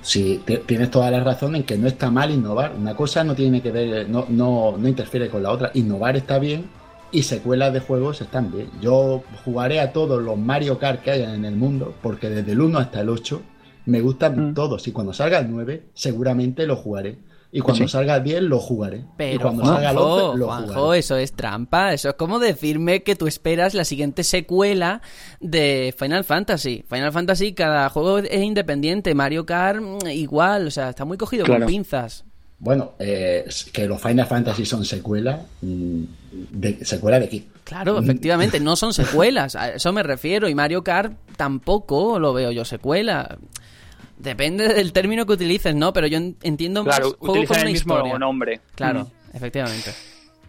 Sí, 0.00 0.42
tienes 0.66 0.90
toda 0.90 1.10
la 1.10 1.20
razón 1.22 1.54
en 1.54 1.64
que 1.64 1.76
no 1.76 1.86
está 1.86 2.10
mal 2.10 2.30
innovar. 2.30 2.72
Una 2.78 2.96
cosa 2.96 3.22
no 3.24 3.34
tiene 3.34 3.60
que 3.60 3.70
ver, 3.70 4.08
no, 4.08 4.24
no, 4.28 4.76
no 4.78 4.88
interfiere 4.88 5.28
con 5.28 5.42
la 5.42 5.50
otra. 5.50 5.70
Innovar 5.74 6.16
está 6.16 6.38
bien 6.38 6.64
y 7.12 7.24
secuelas 7.24 7.72
de 7.74 7.80
juegos 7.80 8.20
están 8.22 8.50
bien. 8.50 8.70
Yo 8.80 9.22
jugaré 9.44 9.80
a 9.80 9.92
todos 9.92 10.22
los 10.22 10.38
Mario 10.38 10.78
Kart 10.78 11.02
que 11.02 11.10
hayan 11.10 11.34
en 11.34 11.44
el 11.44 11.56
mundo, 11.56 11.94
porque 12.00 12.30
desde 12.30 12.52
el 12.52 12.60
1 12.62 12.78
hasta 12.78 13.00
el 13.02 13.10
8 13.10 13.42
me 13.86 14.00
gustan 14.00 14.50
Mm. 14.50 14.54
todos. 14.54 14.88
Y 14.88 14.92
cuando 14.92 15.12
salga 15.12 15.40
el 15.40 15.50
9, 15.50 15.82
seguramente 15.92 16.66
lo 16.66 16.76
jugaré. 16.76 17.18
Y 17.50 17.60
cuando 17.60 17.84
Sí. 17.84 17.92
salga 17.92 18.16
el 18.16 18.24
10, 18.24 18.42
lo 18.42 18.58
jugaré. 18.58 18.98
y 18.98 19.04
Pero 19.16 19.40
cuando 19.40 19.64
salga 19.64 19.90
el 19.90 19.96
Juanjo, 19.96 20.24
11, 20.26 20.38
lo 20.38 20.46
Juanjo, 20.46 20.74
jugaré. 20.74 20.98
eso 20.98 21.16
es 21.16 21.32
trampa. 21.32 21.94
Eso 21.94 22.08
es 22.10 22.14
como 22.16 22.38
decirme 22.38 23.02
que 23.02 23.16
tú 23.16 23.26
esperas 23.26 23.72
la 23.72 23.84
siguiente 23.86 24.22
secuela 24.22 25.00
de 25.40 25.94
Final 25.98 26.24
Fantasy. 26.24 26.84
Final 26.88 27.10
Fantasy, 27.12 27.54
cada 27.54 27.88
juego 27.88 28.18
es 28.18 28.42
independiente. 28.42 29.14
Mario 29.14 29.46
Kart, 29.46 29.80
mm, 29.80 30.08
igual. 30.08 30.66
O 30.66 30.70
sea, 30.70 30.90
está 30.90 31.06
muy 31.06 31.16
cogido 31.16 31.44
Claro. 31.46 31.60
con 31.62 31.68
pinzas. 31.68 32.24
Bueno, 32.60 32.92
eh, 32.98 33.48
que 33.72 33.86
los 33.86 34.02
Final 34.02 34.26
Fantasy 34.26 34.66
son 34.66 34.84
secuela. 34.84 35.40
mm, 35.62 36.02
De, 36.52 36.84
¿Secuela 36.84 37.18
de 37.18 37.28
qué? 37.30 37.44
Claro, 37.64 37.98
efectivamente, 37.98 38.60
no 38.60 38.76
son 38.76 38.92
secuelas. 39.32 39.56
A 39.56 39.70
eso 39.76 39.90
me 39.94 40.02
refiero. 40.02 40.48
Y 40.50 40.54
Mario 40.54 40.84
Kart 40.84 41.14
tampoco 41.38 42.18
lo 42.18 42.34
veo 42.34 42.50
yo 42.50 42.64
secuela. 42.66 43.38
Depende 44.18 44.74
del 44.74 44.92
término 44.92 45.24
que 45.26 45.32
utilices, 45.34 45.74
¿no? 45.74 45.92
Pero 45.92 46.06
yo 46.08 46.18
en- 46.18 46.36
entiendo 46.42 46.84
más 46.84 46.96
juego 46.98 47.16
con 47.18 47.30
utilizan 47.30 47.56
una 47.58 47.66
el 47.66 47.72
mismo 47.72 47.94
historia. 47.94 48.18
nombre. 48.18 48.60
Claro, 48.74 49.04
Mm. 49.32 49.36
efectivamente. 49.36 49.92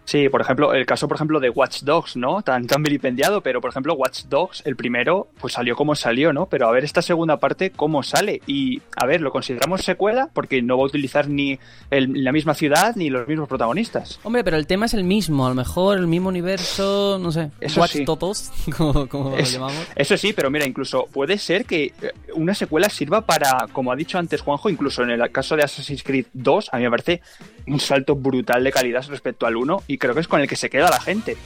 Sí, 0.10 0.28
por 0.28 0.42
ejemplo, 0.42 0.74
el 0.74 0.88
caso, 0.88 1.08
por 1.08 1.18
ejemplo, 1.18 1.40
de 1.40 1.52
Watch 1.52 1.82
Dogs, 1.84 2.16
¿no? 2.16 2.42
Tan, 2.42 2.66
tan 2.66 2.82
vilipendiado, 2.82 3.42
pero 3.42 3.62
por 3.62 3.70
ejemplo, 3.70 3.94
Watch 3.94 4.24
Dogs, 4.24 4.64
el 4.66 4.76
primero, 4.76 5.28
pues 5.40 5.54
salió 5.54 5.76
como 5.76 5.94
salió, 5.94 6.34
¿no? 6.34 6.48
Pero 6.48 6.68
a 6.68 6.72
ver 6.72 6.84
esta 6.84 7.04
segunda 7.04 7.38
parte, 7.38 7.70
¿cómo 7.70 8.02
sale? 8.02 8.42
Y, 8.48 8.82
a 8.96 9.06
ver, 9.06 9.22
¿lo 9.22 9.30
consideramos 9.32 9.82
secuela? 9.84 10.28
Porque 10.34 10.64
no 10.64 10.78
va 10.80 10.84
a 10.84 10.88
utilizar 10.88 11.28
ni 11.30 11.60
el- 11.92 12.24
la 12.24 12.32
misma 12.32 12.56
ciudad 12.56 12.96
ni 12.96 13.12
los 13.12 13.28
mismos 13.28 13.48
protagonistas. 13.48 14.20
Hombre, 14.24 14.44
pero 14.44 14.58
el 14.58 14.66
tema 14.66 14.88
es 14.88 14.96
el 14.96 15.04
mismo, 15.04 15.46
a 15.46 15.50
lo 15.50 15.56
mejor 15.56 16.00
el 16.00 16.08
mismo 16.08 16.30
universo, 16.30 17.20
no 17.22 17.32
sé, 17.32 17.52
Eso 17.62 17.80
Watch 17.80 17.92
sí. 17.92 18.04
Totos, 18.06 18.50
como, 18.76 19.08
como 19.08 19.38
Es- 19.38 19.54
lo 19.54 19.60
llamamos. 19.60 19.88
Eso 19.96 20.18
sí, 20.18 20.34
pero 20.34 20.50
mira, 20.50 20.66
incluso 20.66 21.06
puede 21.14 21.38
ser 21.38 21.66
que 21.66 21.94
eh, 22.02 22.12
una 22.34 22.56
secuela 22.56 22.90
sirva 22.90 23.22
para, 23.22 23.68
como 23.72 23.92
ha 23.92 23.96
dicho 23.96 24.18
antes 24.18 24.42
Juanjo, 24.42 24.72
incluso 24.72 25.04
en 25.04 25.12
el 25.12 25.32
caso 25.32 25.56
de 25.56 25.62
Assassin's 25.62 26.02
Creed 26.02 26.26
2, 26.34 26.70
a 26.72 26.78
mí 26.78 26.84
me 26.86 26.90
parece 26.90 27.22
un 27.68 27.80
salto 27.80 28.16
brutal 28.16 28.64
de 28.64 28.72
calidad 28.72 29.06
respecto 29.08 29.46
al 29.46 29.56
1 29.56 29.84
y 29.86 29.99
creo 30.00 30.16
que 30.16 30.22
es 30.22 30.28
con 30.28 30.42
el 30.42 30.48
que 30.48 30.56
se 30.56 30.70
queda 30.72 30.90
la 30.90 31.00
gente. 31.00 31.38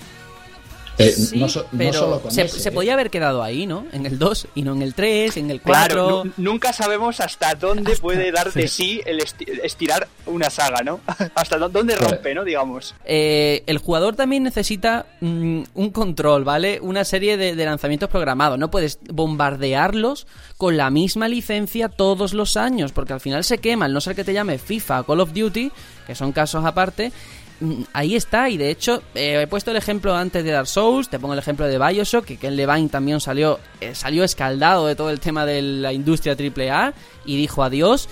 Eh, 1.00 1.12
Sí, 1.12 1.40
no, 1.40 1.50
so- 1.50 1.64
no 1.72 1.78
pero 1.80 1.94
solo 1.94 2.22
con 2.22 2.32
se, 2.32 2.44
ese, 2.44 2.60
se 2.60 2.70
eh. 2.70 2.72
podía 2.72 2.94
haber 2.94 3.10
quedado 3.10 3.42
ahí, 3.42 3.66
¿no? 3.66 3.88
En 3.94 4.06
el 4.06 4.20
2 4.20 4.48
y 4.54 4.62
no 4.62 4.74
en 4.74 4.84
el 4.84 4.94
3, 4.94 5.38
en 5.38 5.50
el 5.50 5.60
4. 5.60 5.86
Claro, 5.88 6.24
nu- 6.26 6.32
nunca 6.38 6.72
sabemos 6.72 7.20
hasta 7.20 7.56
dónde 7.56 7.96
puede 7.96 8.32
dar 8.32 8.54
de 8.54 8.68
sí 8.68 9.02
el 9.08 9.20
esti- 9.20 9.60
estirar 9.64 10.08
una 10.28 10.52
saga, 10.52 10.84
¿no? 10.84 11.00
hasta 11.34 11.58
dó- 11.58 11.70
dónde 11.70 11.96
rompe, 11.96 12.36
¿no? 12.36 12.44
Digamos. 12.44 12.94
Eh, 13.06 13.64
el 13.66 13.80
jugador 13.80 14.16
también 14.16 14.44
necesita 14.44 15.08
mm, 15.20 15.64
un 15.74 15.90
control, 15.90 16.44
¿vale? 16.44 16.78
Una 16.80 17.04
serie 17.06 17.38
de, 17.38 17.56
de 17.56 17.66
lanzamientos 17.66 18.10
programados. 18.12 18.60
No 18.60 18.70
puedes 18.70 19.00
bombardearlos 19.10 20.28
con 20.58 20.78
la 20.78 20.92
misma 20.92 21.28
licencia 21.28 21.90
todos 21.90 22.36
los 22.36 22.56
años, 22.56 22.92
porque 22.92 23.14
al 23.14 23.20
final 23.20 23.44
se 23.44 23.58
quema, 23.58 23.86
al 23.86 23.94
no 23.94 24.00
ser 24.02 24.16
que 24.16 24.24
te 24.24 24.34
llame 24.34 24.60
FIFA 24.60 25.02
o 25.02 25.04
Call 25.06 25.22
of 25.22 25.34
Duty, 25.34 25.72
que 26.06 26.14
son 26.14 26.32
casos 26.34 26.64
aparte. 26.66 27.12
Mm, 27.60 27.84
Ahí 27.94 28.16
está, 28.16 28.50
y 28.50 28.58
de 28.58 28.70
hecho 28.70 29.02
eh, 29.16 29.42
he 29.42 29.48
puesto 29.48 29.72
el 29.72 29.78
ejemplo 29.78 30.16
antes 30.16 30.44
de 30.44 30.52
Dark 30.52 30.68
Souls, 30.68 31.10
te 31.10 31.20
pongo 31.20 31.34
el 31.34 31.40
ejemplo 31.40 31.66
de 31.68 31.78
Bioshock, 31.80 32.26
que 32.26 32.38
Ken 32.38 32.56
Levine 32.56 32.90
también 32.90 33.20
salió, 33.20 33.60
eh, 33.82 33.96
salió 33.96 34.24
escaldado 34.24 34.88
de 34.88 34.96
todo 34.96 35.10
el 35.10 35.20
tema 35.20 35.46
de 35.46 35.62
la 35.62 35.94
industria 35.94 36.36
AAA 36.38 36.94
y 37.26 37.38
dijo 37.38 37.64
adiós. 37.64 38.10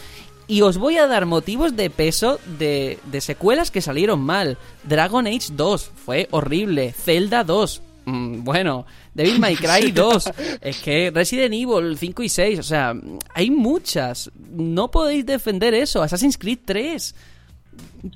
Y 0.47 0.63
os 0.63 0.77
voy 0.77 0.97
a 0.97 1.07
dar 1.07 1.25
motivos 1.25 1.77
de 1.77 1.89
peso 1.89 2.37
de, 2.59 2.99
de 3.05 3.21
secuelas 3.21 3.71
que 3.71 3.81
salieron 3.81 4.19
mal. 4.19 4.57
Dragon 4.83 5.25
Age 5.25 5.47
2 5.53 5.91
fue 6.03 6.27
horrible. 6.31 6.91
Zelda 6.91 7.45
2, 7.45 7.81
mm, 8.05 8.43
bueno. 8.43 8.85
Devil 9.13 9.39
May 9.39 9.55
Cry 9.55 9.91
2. 9.93 10.29
Es 10.59 10.79
que 10.79 11.09
Resident 11.13 11.53
Evil 11.53 11.97
5 11.97 12.23
y 12.23 12.27
6. 12.29 12.59
O 12.59 12.63
sea, 12.63 12.93
hay 13.33 13.49
muchas. 13.49 14.29
No 14.51 14.91
podéis 14.91 15.25
defender 15.25 15.73
eso. 15.73 16.01
Assassin's 16.03 16.37
Creed 16.37 16.59
3. 16.65 17.15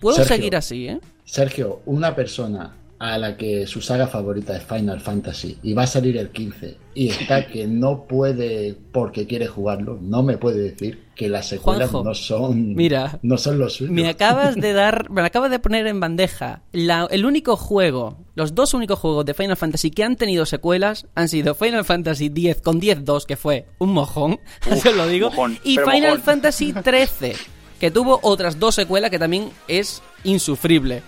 Puedo 0.01 0.17
Sergio. 0.17 0.35
seguir 0.35 0.55
así, 0.57 0.87
¿eh? 0.89 0.99
Sergio, 1.25 1.81
una 1.85 2.15
persona 2.15 2.75
a 2.97 3.17
la 3.17 3.35
que 3.35 3.67
su 3.67 3.81
saga 3.81 4.07
favorita 4.07 4.55
es 4.55 4.63
Final 4.63 5.01
Fantasy 5.01 5.57
y 5.61 5.73
va 5.73 5.83
a 5.83 5.87
salir 5.87 6.15
el 6.15 6.29
15 6.29 6.77
y 6.93 7.09
está 7.09 7.45
que 7.45 7.67
no 7.67 8.05
puede 8.07 8.73
porque 8.93 9.27
quiere 9.27 9.47
jugarlo, 9.47 9.99
no 10.01 10.23
me 10.23 10.37
puede 10.37 10.61
decir 10.61 11.03
que 11.13 11.27
las 11.27 11.47
secuelas 11.49 11.89
Juanjo, 11.89 12.07
no 12.07 12.15
son 12.15 12.73
mira, 12.73 13.19
no 13.21 13.37
son 13.37 13.59
los 13.59 13.73
suyos. 13.73 13.91
Me 13.91 14.07
acabas 14.09 14.55
de 14.55 14.71
dar, 14.71 15.09
me 15.09 15.21
acabas 15.23 15.51
de 15.51 15.59
poner 15.59 15.87
en 15.87 15.99
bandeja. 15.99 16.61
La- 16.71 17.07
el 17.11 17.25
único 17.25 17.57
juego, 17.57 18.17
los 18.33 18.55
dos 18.55 18.73
únicos 18.73 18.97
juegos 18.97 19.25
de 19.25 19.33
Final 19.33 19.57
Fantasy 19.57 19.91
que 19.91 20.03
han 20.05 20.15
tenido 20.15 20.45
secuelas 20.45 21.05
han 21.15 21.27
sido 21.27 21.53
Final 21.53 21.83
Fantasy 21.83 22.27
X 22.27 22.61
con 22.61 22.79
10-2, 22.79 23.25
que 23.25 23.35
fue 23.35 23.65
un 23.79 23.91
mojón, 23.91 24.39
os 24.71 24.85
lo 24.95 25.05
digo, 25.07 25.31
mojón, 25.31 25.57
y 25.65 25.77
Final 25.79 26.01
mojón. 26.01 26.21
Fantasy 26.21 26.71
XIII, 26.73 27.33
que 27.77 27.91
tuvo 27.91 28.19
otras 28.23 28.57
dos 28.57 28.73
secuelas 28.75 29.09
que 29.11 29.19
también 29.19 29.49
es 29.67 30.01
insufrible. 30.23 31.03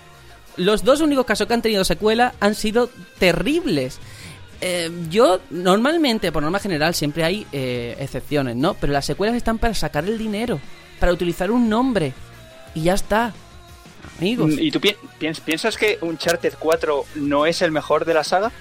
Los 0.57 0.83
dos 0.83 1.01
únicos 1.01 1.25
casos 1.25 1.47
que 1.47 1.53
han 1.53 1.61
tenido 1.61 1.83
secuela 1.85 2.33
han 2.39 2.55
sido 2.55 2.89
terribles. 3.19 3.99
Eh, 4.59 4.89
yo 5.09 5.39
normalmente, 5.51 6.31
por 6.31 6.41
norma 6.41 6.59
general, 6.59 6.95
siempre 6.95 7.23
hay 7.23 7.45
eh, 7.51 7.95
excepciones, 7.99 8.55
¿no? 8.55 8.73
Pero 8.73 8.91
las 8.91 9.05
secuelas 9.05 9.35
están 9.35 9.59
para 9.59 9.73
sacar 9.75 10.05
el 10.05 10.17
dinero, 10.17 10.59
para 10.99 11.11
utilizar 11.13 11.51
un 11.51 11.69
nombre. 11.69 12.13
Y 12.73 12.81
ya 12.83 12.95
está. 12.95 13.33
Amigos. 14.19 14.53
¿Y 14.57 14.71
tú 14.71 14.79
pi- 14.81 14.95
piens- 15.19 15.41
piensas 15.41 15.77
que 15.77 15.99
Uncharted 16.01 16.53
4 16.57 17.05
no 17.15 17.45
es 17.45 17.61
el 17.61 17.71
mejor 17.71 18.03
de 18.05 18.15
la 18.15 18.23
saga? 18.23 18.51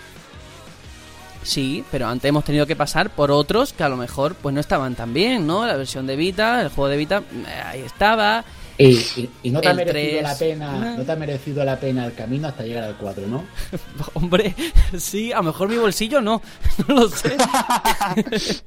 Sí, 1.42 1.84
pero 1.92 2.08
antes 2.08 2.28
hemos 2.28 2.44
tenido 2.44 2.66
que 2.66 2.74
pasar 2.74 3.08
por 3.10 3.30
otros 3.30 3.72
que 3.72 3.84
a 3.84 3.88
lo 3.88 3.96
mejor 3.96 4.34
pues 4.34 4.52
no 4.54 4.60
estaban 4.60 4.96
tan 4.96 5.14
bien, 5.14 5.46
¿no? 5.46 5.64
La 5.64 5.76
versión 5.76 6.06
de 6.06 6.16
Vita, 6.16 6.60
el 6.60 6.68
juego 6.70 6.88
de 6.88 6.96
Vita, 6.96 7.18
eh, 7.46 7.62
ahí 7.64 7.80
estaba. 7.82 8.44
Y, 8.78 8.88
y- 8.88 9.30
y 9.44 9.50
no 9.50 9.60
te 9.60 9.68
ha 9.68 9.70
El 9.70 9.76
merecido 9.78 10.22
la 10.22 10.36
pena, 10.36 10.70
Ah. 10.92 10.94
no 10.98 11.04
te 11.04 11.12
ha 11.12 11.16
merecido 11.16 11.64
la 11.64 11.80
pena 11.80 12.04
el 12.06 12.14
camino 12.14 12.48
hasta 12.48 12.62
llegar 12.64 12.84
al 12.84 12.96
4, 12.96 13.26
¿no? 13.26 13.44
Hombre, 14.14 14.54
sí, 14.98 15.32
a 15.32 15.36
lo 15.38 15.44
mejor 15.44 15.68
mi 15.68 15.76
bolsillo 15.76 16.20
no, 16.20 16.42
no 16.88 16.94
lo 16.94 17.08
sé. 17.08 17.36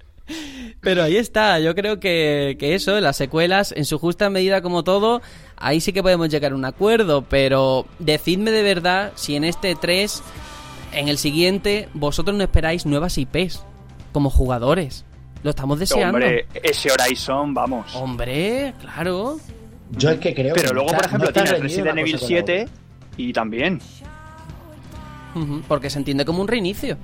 Pero 0.82 1.04
ahí 1.04 1.18
está, 1.18 1.60
yo 1.60 1.74
creo 1.76 2.00
que, 2.00 2.56
que 2.60 2.76
eso, 2.76 3.00
las 3.02 3.18
secuelas, 3.18 3.74
en 3.76 3.84
su 3.86 3.98
justa 3.98 4.30
medida 4.30 4.62
como 4.62 4.84
todo, 4.84 5.22
ahí 5.58 5.82
sí 5.82 5.92
que 5.92 6.04
podemos 6.04 6.30
llegar 6.30 6.52
a 6.52 6.56
un 6.56 6.66
acuerdo, 6.66 7.24
pero 7.24 7.86
decidme 7.98 8.52
de 8.52 8.62
verdad 8.62 9.12
si 9.16 9.36
en 9.36 9.44
este 9.44 9.76
3, 9.76 10.22
en 10.94 11.08
el 11.10 11.18
siguiente, 11.18 11.90
vosotros 11.96 12.38
no 12.38 12.44
esperáis 12.44 12.86
nuevas 12.86 13.18
IPs 13.18 13.64
como 14.14 14.30
jugadores. 14.30 15.04
Lo 15.42 15.50
estamos 15.50 15.80
deseando. 15.80 16.18
Hombre, 16.18 16.46
ese 16.54 16.92
Horizon, 16.92 17.54
vamos. 17.54 17.96
Hombre, 17.96 18.74
claro. 18.82 19.38
Yo 19.92 20.12
es 20.12 20.20
que 20.20 20.34
creo 20.36 20.54
que 20.54 20.62
Pero 20.62 20.74
luego, 20.74 20.92
por 20.94 21.06
ejemplo, 21.06 21.28
no 21.28 21.34
tienes 21.34 21.60
Resident 21.60 21.98
Evil 21.98 22.14
cosa 22.14 22.26
con 22.26 22.36
la 22.36 22.44
7 22.46 22.62
otra. 22.64 22.74
y 23.18 23.34
también. 23.34 23.80
Porque 25.68 25.90
se 25.90 26.00
entiende 26.00 26.26
como 26.26 26.42
un 26.42 26.48
reinicio. 26.48 26.98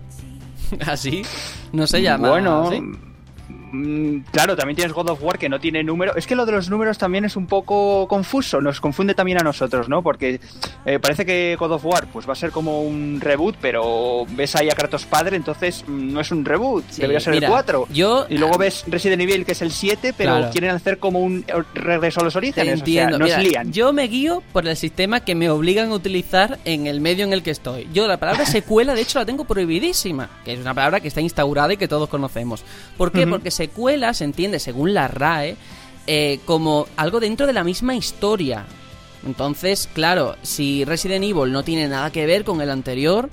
Así. 0.86 1.22
No 1.72 1.88
se 1.88 2.02
llama. 2.02 2.30
Bueno, 2.30 2.68
así. 2.68 2.82
Mm, 3.76 4.26
claro, 4.32 4.56
también 4.56 4.76
tienes 4.76 4.94
God 4.94 5.10
of 5.10 5.22
War 5.24 5.38
que 5.38 5.50
no 5.50 5.60
tiene 5.60 5.84
número. 5.84 6.16
Es 6.16 6.28
que 6.28 6.36
lo 6.36 6.46
de 6.46 6.52
los 6.54 6.70
números 6.70 6.98
también 6.98 7.26
es 7.26 7.36
un 7.36 7.48
poco 7.48 8.08
confuso, 8.08 8.62
nos 8.62 8.80
confunde 8.82 9.14
también 9.14 9.40
a 9.40 9.44
nosotros, 9.44 9.90
¿no? 9.90 10.02
Porque 10.02 10.40
eh, 10.86 11.00
parece 11.00 11.26
que 11.26 11.56
God 11.60 11.72
of 11.74 11.86
War 11.86 12.08
pues 12.12 12.28
va 12.28 12.34
a 12.34 12.36
ser 12.36 12.52
como 12.52 12.82
un 12.84 13.20
reboot, 13.22 13.56
pero 13.62 14.26
ves 14.32 14.56
ahí 14.56 14.70
a 14.70 14.74
Kratos 14.76 15.06
padre, 15.06 15.36
entonces 15.36 15.84
mm, 15.88 16.14
no 16.14 16.22
es 16.22 16.32
un 16.32 16.46
reboot, 16.46 16.84
Sí, 16.90 17.02
debería 17.02 17.20
ser 17.20 17.34
mira, 17.34 17.48
el 17.48 17.52
4. 17.52 17.88
yo- 17.92 18.26
y 18.30 18.38
luego 18.38 18.58
ves 18.58 18.84
Resident 18.88 19.22
Evil 19.22 19.46
que 19.46 19.52
es 19.54 19.62
el 19.62 19.72
7, 19.72 20.14
pero 20.18 20.32
Claro. 20.36 20.52
quieren 20.52 20.72
hacer 20.72 20.98
como 21.00 21.20
un 21.20 21.44
eh, 21.48 21.54
regreso 21.74 22.22
a 22.22 22.24
los 22.24 22.36
orígenes, 22.36 22.80
entiendo. 22.80 23.16
o 23.16 23.18
sea, 23.18 23.20
nos 23.20 23.28
Mira, 23.30 23.42
lían. 23.64 23.72
Yo 23.74 23.94
me 23.94 24.08
guío 24.08 24.44
por 24.54 24.68
el 24.68 24.76
sistema 24.78 25.20
que 25.20 25.36
me 25.36 25.50
obligan 25.50 25.90
a 25.92 25.94
utilizar 25.96 26.60
en 26.66 26.88
el 26.88 27.02
medio 27.02 27.26
en 27.26 27.34
el 27.34 27.44
que 27.44 27.52
estoy. 27.52 27.88
Yo 27.94 28.08
la 28.08 28.18
palabra 28.18 28.46
secuela, 28.46 28.94
de 28.94 29.02
hecho, 29.02 29.20
la 29.20 29.26
tengo 29.26 29.46
prohibidísima, 29.46 30.30
que 30.44 30.54
es 30.54 30.60
una 30.60 30.74
palabra 30.74 31.00
que 31.00 31.08
está 31.08 31.22
instaurada 31.22 31.74
y 31.74 31.78
que 31.78 31.88
todos 31.88 32.10
conocemos. 32.10 32.64
¿Por 32.98 33.12
qué? 33.12 33.26
Porque 33.28 33.52
secuela 33.66 34.14
se 34.14 34.26
entiende, 34.26 34.60
según 34.60 34.94
la 34.94 35.08
RAE, 35.08 35.58
eh, 36.06 36.40
como 36.46 36.88
algo 36.98 37.20
dentro 37.20 37.48
de 37.48 37.54
la 37.54 37.64
misma 37.64 37.96
historia. 37.96 38.66
Entonces, 39.26 39.90
claro, 39.92 40.36
si 40.44 40.86
Resident 40.86 41.26
Evil 41.26 41.52
no 41.52 41.64
tiene 41.64 41.88
nada 41.88 42.12
que 42.12 42.28
ver 42.28 42.44
con 42.44 42.62
el 42.62 42.70
anterior, 42.70 43.30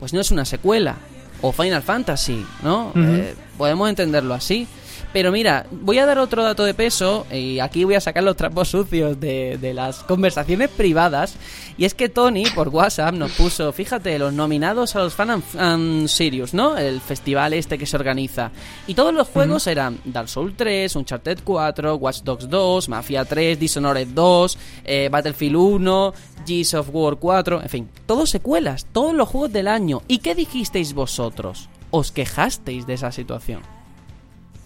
pues 0.00 0.12
no 0.12 0.20
es 0.20 0.32
una 0.32 0.44
secuela. 0.44 0.96
O 1.40 1.52
Final 1.52 1.82
Fantasy, 1.82 2.44
¿no? 2.64 2.92
Eh, 2.96 3.36
podemos 3.56 3.88
entenderlo 3.88 4.34
así. 4.34 4.66
Pero 5.12 5.32
mira, 5.32 5.66
voy 5.70 5.98
a 5.98 6.06
dar 6.06 6.18
otro 6.18 6.44
dato 6.44 6.64
de 6.64 6.74
peso 6.74 7.26
y 7.32 7.60
aquí 7.60 7.84
voy 7.84 7.94
a 7.94 8.00
sacar 8.00 8.22
los 8.22 8.36
trapos 8.36 8.68
sucios 8.68 9.18
de, 9.18 9.56
de 9.58 9.72
las 9.72 10.00
conversaciones 10.00 10.68
privadas. 10.68 11.34
Y 11.78 11.84
es 11.86 11.94
que 11.94 12.08
Tony 12.08 12.44
por 12.54 12.68
WhatsApp 12.68 13.14
nos 13.14 13.32
puso, 13.32 13.72
fíjate, 13.72 14.18
los 14.18 14.32
nominados 14.32 14.96
a 14.96 14.98
los 14.98 15.14
Fan 15.14 15.42
and, 15.56 16.08
Serious, 16.08 16.52
¿no? 16.52 16.76
El 16.76 17.00
festival 17.00 17.54
este 17.54 17.78
que 17.78 17.86
se 17.86 17.96
organiza. 17.96 18.50
Y 18.86 18.94
todos 18.94 19.14
los 19.14 19.28
juegos 19.28 19.66
eran 19.66 19.98
Dark 20.04 20.28
Souls 20.28 20.54
3, 20.56 20.94
Uncharted 20.96 21.38
4, 21.42 21.94
Watch 21.96 22.22
Dogs 22.22 22.48
2, 22.48 22.88
Mafia 22.88 23.24
3, 23.24 23.58
Dishonored 23.58 24.08
2, 24.08 24.58
eh, 24.84 25.08
Battlefield 25.10 25.56
1, 25.56 26.14
Gears 26.46 26.74
of 26.74 26.88
War 26.92 27.16
4, 27.16 27.62
en 27.62 27.68
fin, 27.68 27.88
todos 28.06 28.28
secuelas, 28.28 28.86
todos 28.92 29.14
los 29.14 29.28
juegos 29.28 29.52
del 29.52 29.68
año. 29.68 30.02
¿Y 30.08 30.18
qué 30.18 30.34
dijisteis 30.34 30.92
vosotros? 30.92 31.68
¿Os 31.90 32.12
quejasteis 32.12 32.86
de 32.86 32.94
esa 32.94 33.12
situación? 33.12 33.77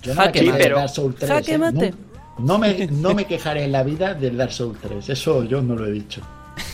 Yo 0.02 0.14
no 0.14 0.20
Jaque 0.22 0.42
me 0.42 0.50
mate. 0.50 0.62
del 0.64 0.74
Dark 0.74 0.88
Souls 0.90 1.16
3. 1.16 1.30
Jaque 1.30 1.52
¿eh? 1.54 1.58
mate. 1.58 1.94
No, 2.38 2.44
no 2.46 2.58
me, 2.58 2.86
no 2.88 3.14
me 3.14 3.24
quejaré 3.26 3.64
en 3.64 3.72
la 3.72 3.82
vida 3.82 4.14
del 4.14 4.36
Dark 4.36 4.52
Souls 4.52 4.78
3. 4.80 5.08
Eso 5.08 5.44
yo 5.44 5.62
no 5.62 5.74
lo 5.76 5.86
he 5.86 5.92
dicho. 5.92 6.20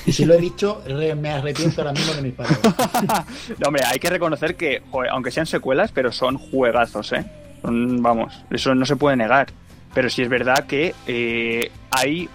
Y 0.06 0.12
si 0.12 0.24
lo 0.24 0.34
he 0.34 0.38
dicho, 0.40 0.82
re- 0.86 1.14
me 1.14 1.30
arrepiento 1.30 1.80
ahora 1.82 1.92
mismo 1.92 2.12
de 2.14 2.22
mis 2.22 2.32
palabras. 2.34 2.60
No, 3.58 3.68
hombre, 3.68 3.82
hay 3.86 3.98
que 3.98 4.10
reconocer 4.10 4.56
que, 4.56 4.82
joder, 4.90 5.10
aunque 5.10 5.30
sean 5.30 5.46
secuelas, 5.46 5.92
pero 5.92 6.10
son 6.12 6.36
juegazos, 6.38 7.12
¿eh? 7.12 7.24
Son, 7.62 8.02
vamos, 8.02 8.32
eso 8.50 8.74
no 8.74 8.84
se 8.86 8.96
puede 8.96 9.16
negar. 9.16 9.48
Pero 9.94 10.10
sí 10.10 10.22
es 10.22 10.28
verdad 10.28 10.66
que 10.66 10.94
eh, 11.06 11.70
hay 11.90 12.28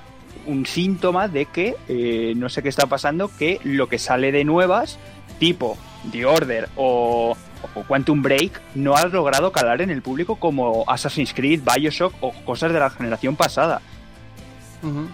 un 0.48 0.65
síntoma 0.65 1.28
de 1.28 1.45
que 1.45 1.76
eh, 1.88 2.34
no 2.36 2.49
sé 2.49 2.61
qué 2.61 2.70
está 2.70 2.88
pasando, 2.88 3.30
que 3.38 3.60
lo 3.64 3.88
que 3.88 3.99
sale 3.99 4.32
de 4.32 4.44
nuevas, 4.44 4.98
tipo 5.40 5.78
The 6.11 6.25
Order 6.25 6.69
o, 6.75 7.35
o 7.75 7.84
Quantum 7.84 8.21
Break, 8.21 8.61
no 8.75 8.95
ha 8.95 9.05
logrado 9.07 9.51
calar 9.51 9.81
en 9.81 9.89
el 9.89 10.01
público 10.01 10.35
como 10.35 10.84
Assassin's 10.88 11.34
Creed, 11.34 11.61
Bioshock 11.63 12.13
o 12.21 12.31
cosas 12.45 12.73
de 12.73 12.80
la 12.80 12.89
generación 12.89 13.35
pasada. 13.35 13.81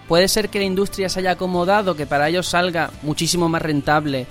Puede 0.08 0.26
ser 0.26 0.48
que 0.48 0.58
la 0.58 0.64
industria 0.64 1.08
se 1.08 1.20
haya 1.20 1.32
acomodado, 1.32 1.94
que 1.94 2.04
para 2.06 2.28
ellos 2.28 2.48
salga 2.48 2.90
muchísimo 3.02 3.48
más 3.48 3.62
rentable 3.62 4.26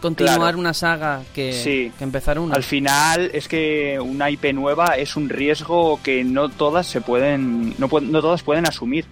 continuar 0.00 0.38
Claro. 0.38 0.58
una 0.58 0.74
saga 0.74 1.20
que, 1.32 1.52
Sí. 1.52 1.92
que 1.96 2.02
empezar 2.02 2.40
una. 2.40 2.56
Al 2.56 2.64
final 2.64 3.30
es 3.32 3.46
que 3.46 4.00
una 4.00 4.28
IP 4.30 4.52
nueva 4.52 4.96
es 4.96 5.14
un 5.14 5.28
riesgo 5.28 6.00
que 6.02 6.24
no 6.24 6.48
todas 6.48 6.88
se 6.88 7.00
pueden, 7.00 7.76
no, 7.78 7.88
no 8.00 8.20
todas 8.20 8.42
pueden 8.42 8.66
asumir. 8.66 9.04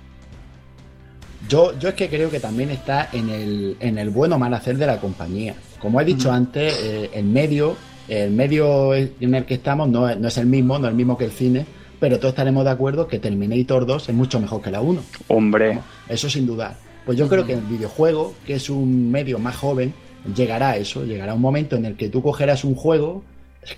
Yo, 1.51 1.79
yo 1.79 1.89
es 1.91 1.95
que 1.95 2.09
creo 2.09 2.31
que 2.31 2.39
también 2.41 2.71
está 2.71 3.09
en 3.13 3.29
el, 3.29 3.77
en 3.81 3.99
el 3.99 4.11
bueno 4.11 4.37
o 4.37 4.39
mal 4.39 4.55
hacer 4.55 4.77
de 4.79 4.87
la 4.87 4.99
compañía. 5.01 5.55
Como 5.81 6.01
he 6.01 6.05
dicho 6.05 6.31
antes, 6.31 6.81
eh, 6.83 7.11
el 7.13 7.25
medio, 7.25 7.77
el 8.09 8.31
medio 8.31 8.95
en 8.95 9.35
el 9.35 9.45
que 9.45 9.55
estamos 9.55 9.89
no 9.89 10.09
es, 10.09 10.19
no 10.19 10.29
es 10.29 10.39
el 10.39 10.47
mismo, 10.47 10.79
no 10.79 10.87
es 10.87 10.91
el 10.93 10.97
mismo 10.97 11.19
que 11.19 11.25
el 11.25 11.33
cine, 11.33 11.67
pero 11.99 12.19
todos 12.19 12.33
estaremos 12.33 12.65
de 12.65 12.71
acuerdo 12.71 13.07
que 13.09 13.19
Terminator 13.19 13.85
2 13.85 14.09
es 14.09 14.15
mucho 14.15 14.39
mejor 14.41 14.63
que 14.63 14.71
la 14.71 14.81
1. 14.81 15.03
Hombre, 15.29 15.79
Eso 16.09 16.31
sin 16.31 16.47
dudar. 16.47 16.77
Pues 17.05 17.19
yo 17.19 17.29
creo 17.29 17.45
que 17.47 17.55
el 17.55 17.63
videojuego, 17.63 18.35
que 18.47 18.55
es 18.55 18.71
un 18.71 19.11
medio 19.11 19.39
más 19.39 19.57
joven, 19.57 19.93
llegará 20.37 20.71
a 20.71 20.77
eso. 20.77 21.05
Llegará 21.05 21.35
un 21.35 21.41
momento 21.41 21.75
en 21.77 21.85
el 21.87 21.97
que 21.97 22.09
tú 22.11 22.23
cogerás 22.23 22.63
un 22.65 22.75
juego 22.75 23.23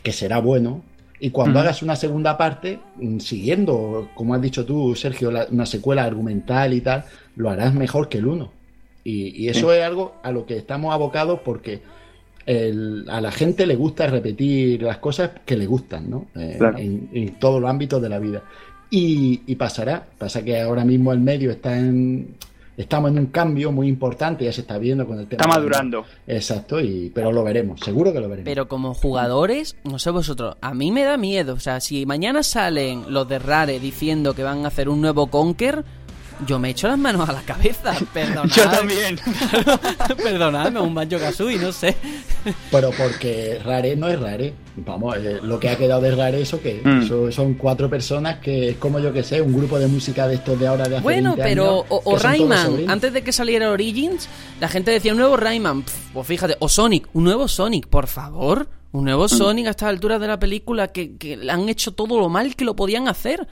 que 0.03 0.13
será 0.13 0.39
bueno 0.39 0.83
y 1.21 1.31
cuando 1.31 1.61
hagas 1.61 1.83
una 1.83 1.95
segunda 1.95 2.37
parte, 2.37 2.81
mm, 2.97 3.19
siguiendo, 3.21 4.09
como 4.15 4.35
has 4.35 4.43
dicho 4.43 4.65
tú, 4.65 4.95
Sergio, 4.97 5.31
la- 5.31 5.47
una 5.53 5.67
secuela 5.67 6.03
argumental 6.05 6.75
y 6.75 6.81
tal, 6.81 7.05
lo 7.37 7.51
harás 7.51 7.75
mejor 7.75 8.09
que 8.09 8.19
el 8.19 8.27
uno. 8.27 8.53
Y, 9.05 9.29
y 9.45 9.49
eso 9.49 9.73
es 9.73 9.83
algo 9.83 10.15
a 10.23 10.31
lo 10.31 10.47
que 10.47 10.57
estamos 10.57 10.93
abocados 10.95 11.41
porque 11.45 11.81
el- 12.47 13.05
a 13.09 13.21
la 13.21 13.31
gente 13.33 13.67
le 13.67 13.77
gusta 13.77 14.07
repetir 14.07 14.83
las 14.83 14.99
cosas 14.99 15.31
que 15.45 15.57
le 15.57 15.67
gustan, 15.67 16.11
¿no? 16.11 16.27
Eh, 16.35 16.57
Claro. 16.59 16.79
en, 16.79 17.09
en 17.13 17.35
todos 17.39 17.61
los 17.61 17.71
ámbitos 17.71 18.01
de 18.03 18.09
la 18.09 18.19
vida. 18.19 18.43
Y, 18.91 19.43
y 19.47 19.55
pasará. 19.57 20.07
Pasa 20.19 20.43
que 20.45 20.61
ahora 20.61 20.85
mismo 20.85 21.13
el 21.13 21.21
medio 21.21 21.51
está 21.51 21.79
en. 21.79 22.35
Estamos 22.77 23.11
en 23.11 23.19
un 23.19 23.27
cambio 23.27 23.71
muy 23.71 23.87
importante, 23.87 24.45
ya 24.47 24.53
se 24.53 24.63
está 24.63 24.79
viendo 24.79 25.07
con 25.07 25.19
el 25.19 25.27
tema. 25.27 25.43
está 25.43 25.55
de- 25.55 25.61
madurando. 25.61 26.05
Exacto, 26.27 26.81
y, 26.81 27.11
pero 27.15 27.31
lo 27.31 27.45
veremos, 27.45 27.81
seguro 27.81 28.13
que 28.13 28.21
lo 28.21 28.29
veremos. 28.29 28.47
Pero 28.47 28.67
como 28.67 28.95
jugadores, 28.95 29.77
no 29.85 29.99
sé 29.99 30.11
vosotros, 30.11 30.57
a 30.61 30.73
mí 30.75 30.91
me 30.91 31.03
da 31.05 31.17
miedo. 31.19 31.53
O 31.55 31.61
sea, 31.61 31.81
si 31.81 32.07
mañana 32.07 32.43
salen 32.43 33.05
los 33.13 33.29
de 33.29 33.39
Rare 33.39 33.79
diciendo 33.79 34.35
que 34.35 34.43
van 34.43 34.65
a 34.65 34.69
hacer 34.69 34.89
un 34.89 35.01
nuevo 35.03 35.27
Conker, 35.29 35.85
yo 36.47 36.59
me 36.59 36.71
echo 36.71 36.89
las 36.89 36.99
manos 36.99 37.29
a 37.29 37.33
la 37.33 37.43
cabeza. 37.43 37.95
Perdonad. 38.13 38.45
Yo 38.51 38.69
también. 38.69 39.19
Perdonadme, 40.23 40.81
un 40.81 40.95
Banjo 40.95 41.19
Kazooie, 41.19 41.59
no 41.59 41.73
sé. 41.73 41.97
Pero 42.71 42.91
porque 42.91 43.61
Rare 43.65 43.97
no 43.97 44.09
es 44.09 44.19
Rare. 44.21 44.55
Vamos, 44.77 45.17
eh, 45.19 45.39
lo 45.43 45.61
que 45.61 45.69
ha 45.69 45.77
quedado 45.77 46.01
de 46.01 46.15
Rare, 46.15 46.41
¿eso 46.41 46.61
que 46.61 46.81
Mm. 46.83 47.03
Eso 47.03 47.31
son 47.31 47.55
cuatro 47.55 47.89
personas 47.89 48.39
que 48.39 48.71
es 48.71 48.77
como 48.77 48.99
yo 48.99 49.13
que 49.13 49.23
sé, 49.23 49.41
un 49.41 49.53
grupo 49.57 49.79
de 49.79 49.87
música 49.87 50.27
de 50.27 50.37
estos 50.37 50.59
de 50.59 50.67
ahora 50.67 50.89
de 50.89 50.97
hace 50.97 51.03
Bueno, 51.03 51.37
20 51.37 51.43
pero. 51.43 51.71
años, 51.83 51.85
O, 52.05 52.17
Rayman, 52.17 52.91
antes 52.91 53.13
de 53.13 53.23
que 53.23 53.31
saliera 53.33 53.71
Origins, 53.71 54.29
la 54.61 54.69
gente 54.69 54.91
decía 54.91 55.13
un 55.13 55.19
nuevo 55.19 55.37
Rayman. 55.37 55.83
Pf, 55.83 55.97
pues 56.15 56.27
fíjate, 56.27 56.57
o 56.59 56.69
Sonic, 56.69 57.09
un 57.13 57.25
nuevo 57.25 57.47
Sonic, 57.49 57.87
por 57.87 58.07
favor. 58.07 58.69
Un 58.93 59.05
nuevo 59.05 59.27
Sonic 59.29 59.69
a 59.69 59.71
estas 59.71 59.89
alturas 59.89 60.21
de 60.21 60.27
la 60.29 60.39
película 60.39 60.89
que, 60.89 61.17
que 61.17 61.37
le 61.37 61.51
han 61.51 61.69
hecho 61.69 61.93
todo 61.93 62.19
lo 62.19 62.29
mal 62.29 62.55
que 62.57 62.65
lo 62.65 62.77
podían 62.77 63.09
hacer. 63.09 63.47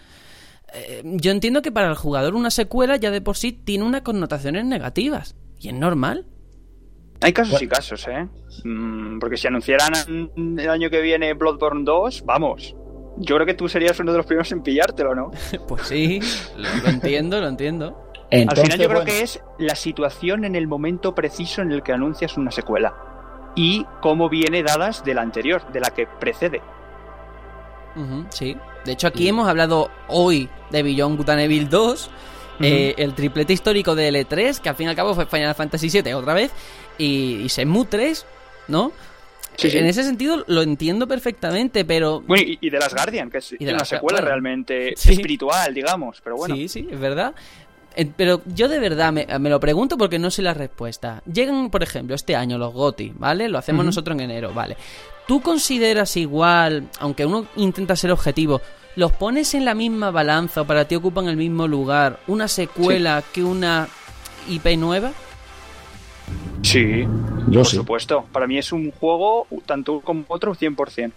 Eh, 0.75 1.03
yo 1.05 1.31
entiendo 1.31 1.63
que 1.63 1.73
para 1.73 1.89
el 1.89 1.97
jugador 1.97 2.35
una 2.35 2.51
secuela 2.51 2.97
ya 2.97 3.11
de 3.11 3.21
por 3.21 3.37
sí 3.37 3.53
tiene 3.53 3.85
unas 3.85 4.03
connotaciones 4.03 4.65
negativas. 4.65 5.37
Y 5.59 5.69
es 5.69 5.75
normal. 5.75 6.27
Hay 7.23 7.33
casos 7.33 7.61
y 7.61 7.69
casos, 7.69 8.09
¿eh? 8.09 8.27
Mm, 8.65 9.19
porque 9.19 9.37
si 9.37 9.47
anunciaran 9.47 9.93
el 10.37 10.71
año 10.71 10.89
que 10.89 11.03
viene 11.03 11.35
Bloodborne 11.35 11.85
2, 11.85 12.25
vamos. 12.25 12.75
Yo 13.19 13.35
creo 13.35 13.47
que 13.47 13.55
tú 13.55 13.69
serías 13.69 14.01
uno 14.01 14.13
de 14.13 14.19
los 14.19 14.27
primeros 14.27 14.51
en 14.53 14.63
pillártelo, 14.63 15.15
¿no? 15.15 15.31
Pues 15.69 15.83
sí, 15.83 16.21
lo, 16.57 16.69
lo 16.83 16.89
entiendo, 16.89 17.41
lo 17.41 17.49
entiendo. 17.49 18.11
Al 18.33 18.57
final 18.57 18.79
yo 18.79 18.89
creo 18.89 19.05
que 19.05 19.23
es 19.23 19.41
la 19.59 19.75
situación 19.75 20.45
en 20.45 20.55
el 20.55 20.69
momento 20.69 21.15
preciso 21.15 21.63
en 21.63 21.73
el 21.73 21.83
que 21.83 21.93
anuncias 21.93 22.37
una 22.37 22.51
secuela. 22.51 22.95
Y 23.57 23.85
cómo 24.01 24.29
viene 24.29 24.63
dadas 24.63 25.05
de 25.05 25.15
la 25.15 25.23
anterior, 25.23 25.71
de 25.73 25.81
la 25.81 25.91
que 25.91 26.07
precede. 26.07 26.63
Sí. 28.31 28.57
De 28.85 28.93
hecho, 28.93 29.07
aquí 29.09 29.29
hemos 29.29 29.49
hablado 29.49 29.91
hoy 30.09 30.49
de 30.71 30.83
Beyond 30.83 31.29
and 31.29 31.41
Evil 31.41 31.69
2, 31.69 32.11
eh, 32.61 32.95
el 32.99 33.15
triplete 33.15 33.53
histórico 33.53 33.95
de 33.95 34.11
L3, 34.11 34.59
que 34.61 34.69
al 34.69 34.75
fin 34.77 34.87
y 34.87 34.91
al 34.91 34.97
cabo 34.97 35.15
fue 35.15 35.27
Final 35.27 35.55
Fantasy 35.55 35.89
VII 35.89 36.15
otra 36.15 36.35
vez, 36.35 36.51
y, 36.99 37.43
y 37.43 37.47
Shenmue 37.49 37.87
3, 37.87 38.27
¿no? 38.69 38.93
Sí, 39.57 39.67
Eh, 39.67 39.71
sí. 39.73 39.79
En 39.79 39.87
ese 39.87 40.05
sentido 40.05 40.45
lo 40.47 40.63
entiendo 40.63 41.07
perfectamente, 41.07 41.85
pero... 41.85 42.21
Bueno, 42.23 42.43
y, 42.47 42.59
y 42.61 42.71
de 42.71 42.79
las 42.79 42.95
Guardian, 42.95 43.31
que 43.31 43.39
es 43.39 43.51
de 43.59 43.75
una 43.75 43.85
secuela 43.85 44.19
bueno. 44.21 44.29
realmente 44.29 44.95
Sí. 44.97 45.13
espiritual, 45.13 45.75
digamos. 45.75 46.21
Pero 46.23 46.37
bueno, 46.37 46.55
Sí, 46.55 46.69
sí, 46.69 46.89
es 46.91 46.99
verdad. 47.01 47.35
Eh, 47.97 48.09
Pero 48.17 48.41
yo 48.47 48.69
de 48.69 48.79
verdad 48.79 49.13
me, 49.13 49.27
me 49.41 49.51
lo 49.51 49.59
pregunto 49.59 49.99
porque 49.99 50.19
no 50.19 50.31
sé 50.31 50.41
la 50.43 50.55
respuesta. 50.55 51.23
Llegan, 51.31 51.71
por 51.71 51.83
ejemplo, 51.83 52.15
este 52.15 52.37
año 52.37 52.57
los 52.57 52.73
GOTI, 52.73 53.13
¿vale? 53.17 53.49
Lo 53.49 53.59
hacemos 53.59 53.85
nosotros 53.85 54.15
en 54.15 54.31
enero, 54.31 54.53
¿vale? 54.55 54.77
¿Tú 55.31 55.41
consideras 55.43 56.17
igual, 56.17 56.89
aunque 56.99 57.25
uno 57.25 57.47
intenta 57.55 57.95
ser 57.95 58.11
objetivo, 58.11 58.61
los 58.97 59.13
pones 59.13 59.55
en 59.55 59.65
la 59.65 59.75
misma 59.75 60.11
balanza 60.11 60.63
o 60.63 60.65
para 60.65 60.89
ti 60.89 60.97
ocupan 60.97 61.29
el 61.29 61.37
mismo 61.37 61.69
lugar 61.69 62.19
una 62.27 62.49
secuela 62.49 63.23
que 63.33 63.45
una 63.45 63.87
IP 64.49 64.77
nueva? 64.77 65.13
sí, 66.63 67.07
yo 67.47 67.61
por 67.61 67.67
sí. 67.67 67.77
supuesto. 67.77 68.25
Para 68.33 68.49
mí 68.49 68.59
es 68.59 68.73
un 68.73 68.91
juego, 68.91 69.47
tanto 69.67 69.93
uno 69.93 70.01
como 70.01 70.25
otro, 70.27 70.53
100%. 70.53 71.13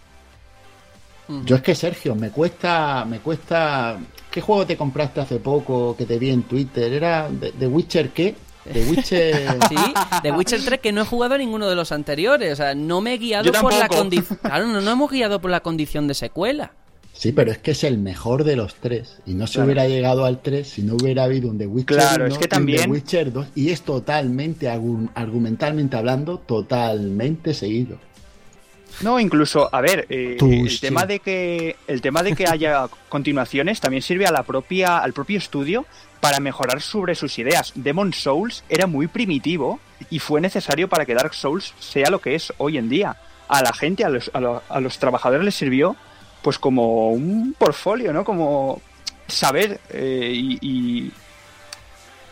Yo 1.43 1.55
es 1.55 1.63
que 1.63 1.73
Sergio, 1.73 2.13
me 2.13 2.29
cuesta, 2.29 3.05
me 3.05 3.17
cuesta. 3.17 3.97
¿Qué 4.29 4.41
juego 4.41 4.67
te 4.67 4.77
compraste 4.77 5.21
hace 5.21 5.37
poco 5.37 5.97
que 5.97 6.05
te 6.05 6.19
vi 6.19 6.29
en 6.29 6.43
Twitter? 6.43 6.93
¿Era 6.93 7.31
de, 7.31 7.51
de 7.51 7.65
Witcher 7.65 8.11
qué? 8.11 8.35
De 8.65 8.85
Witcher. 8.85 9.57
Sí, 9.69 9.75
The 10.21 10.31
Witcher 10.31 10.63
3 10.63 10.79
que 10.79 10.91
no 10.91 11.01
he 11.01 11.05
jugado 11.05 11.35
a 11.35 11.37
ninguno 11.37 11.67
de 11.69 11.75
los 11.75 11.91
anteriores, 11.91 12.53
o 12.53 12.55
sea, 12.55 12.75
no 12.75 13.01
me 13.01 13.13
he 13.15 13.17
guiado 13.17 13.45
Yo 13.51 13.59
por 13.61 13.73
la 13.73 13.87
condición... 13.87 14.39
Claro, 14.41 14.67
no, 14.67 14.81
no 14.81 14.91
hemos 14.91 15.11
guiado 15.11 15.41
por 15.41 15.51
la 15.51 15.59
condición 15.61 16.07
de 16.07 16.13
secuela. 16.13 16.71
Sí, 17.15 17.31
pero 17.31 17.51
es 17.51 17.59
que 17.59 17.71
es 17.71 17.83
el 17.83 17.99
mejor 17.99 18.43
de 18.43 18.55
los 18.55 18.73
tres. 18.75 19.19
Y 19.27 19.35
no 19.35 19.45
se 19.45 19.53
Claro. 19.53 19.65
hubiera 19.67 19.87
llegado 19.87 20.25
al 20.25 20.41
3 20.41 20.67
si 20.67 20.81
no 20.81 20.95
hubiera 20.95 21.25
habido 21.25 21.47
un 21.49 21.57
The 21.59 21.67
Witcher 21.67 21.97
Claro, 21.97 22.25
1 22.25 22.33
es 22.33 22.37
que 22.39 22.43
y 22.43 22.45
un 22.45 22.49
también- 22.49 22.81
The 22.83 22.89
Witcher 22.89 23.31
2. 23.31 23.47
Y 23.55 23.69
es 23.69 23.81
totalmente, 23.83 24.67
argu- 24.67 25.09
argumentalmente 25.13 25.95
hablando, 25.95 26.39
totalmente 26.39 27.53
seguido. 27.53 27.97
No, 29.01 29.19
incluso, 29.19 29.69
a 29.73 29.81
ver, 29.81 30.05
eh, 30.09 30.37
el 30.67 30.79
tema 30.79 31.05
de 31.05 31.19
que 31.19 31.75
el 31.87 32.01
tema 32.01 32.21
de 32.23 32.35
que 32.35 32.47
haya 32.47 32.87
continuaciones 33.09 33.79
también 33.81 34.01
sirve 34.03 34.25
a 34.27 34.31
la 34.31 34.43
propia 34.43 34.99
al 34.99 35.13
propio 35.13 35.37
estudio 35.37 35.85
para 36.21 36.39
mejorar 36.39 36.81
sobre 36.81 37.15
sus 37.15 37.37
ideas. 37.39 37.71
Demon 37.75 38.13
Souls 38.13 38.63
era 38.69 38.87
muy 38.87 39.07
primitivo 39.07 39.79
y 40.09 40.19
fue 40.19 40.39
necesario 40.41 40.87
para 40.87 41.05
que 41.05 41.13
Dark 41.15 41.33
Souls 41.33 41.73
sea 41.79 42.09
lo 42.09 42.19
que 42.21 42.35
es 42.35 42.53
hoy 42.59 42.77
en 42.77 42.87
día. 42.87 43.17
A 43.49 43.61
la 43.61 43.73
gente, 43.73 44.05
a 44.05 44.09
los, 44.09 44.31
a 44.33 44.39
lo- 44.39 44.61
a 44.69 44.79
los 44.79 44.97
trabajadores 44.99 45.43
les 45.43 45.55
sirvió 45.55 45.95
pues 46.41 46.57
como 46.59 47.09
un 47.11 47.55
portfolio, 47.57 48.13
¿no? 48.13 48.23
Como 48.23 48.81
saber 49.27 49.79
eh, 49.89 50.31
y, 50.33 50.57
y 50.61 51.11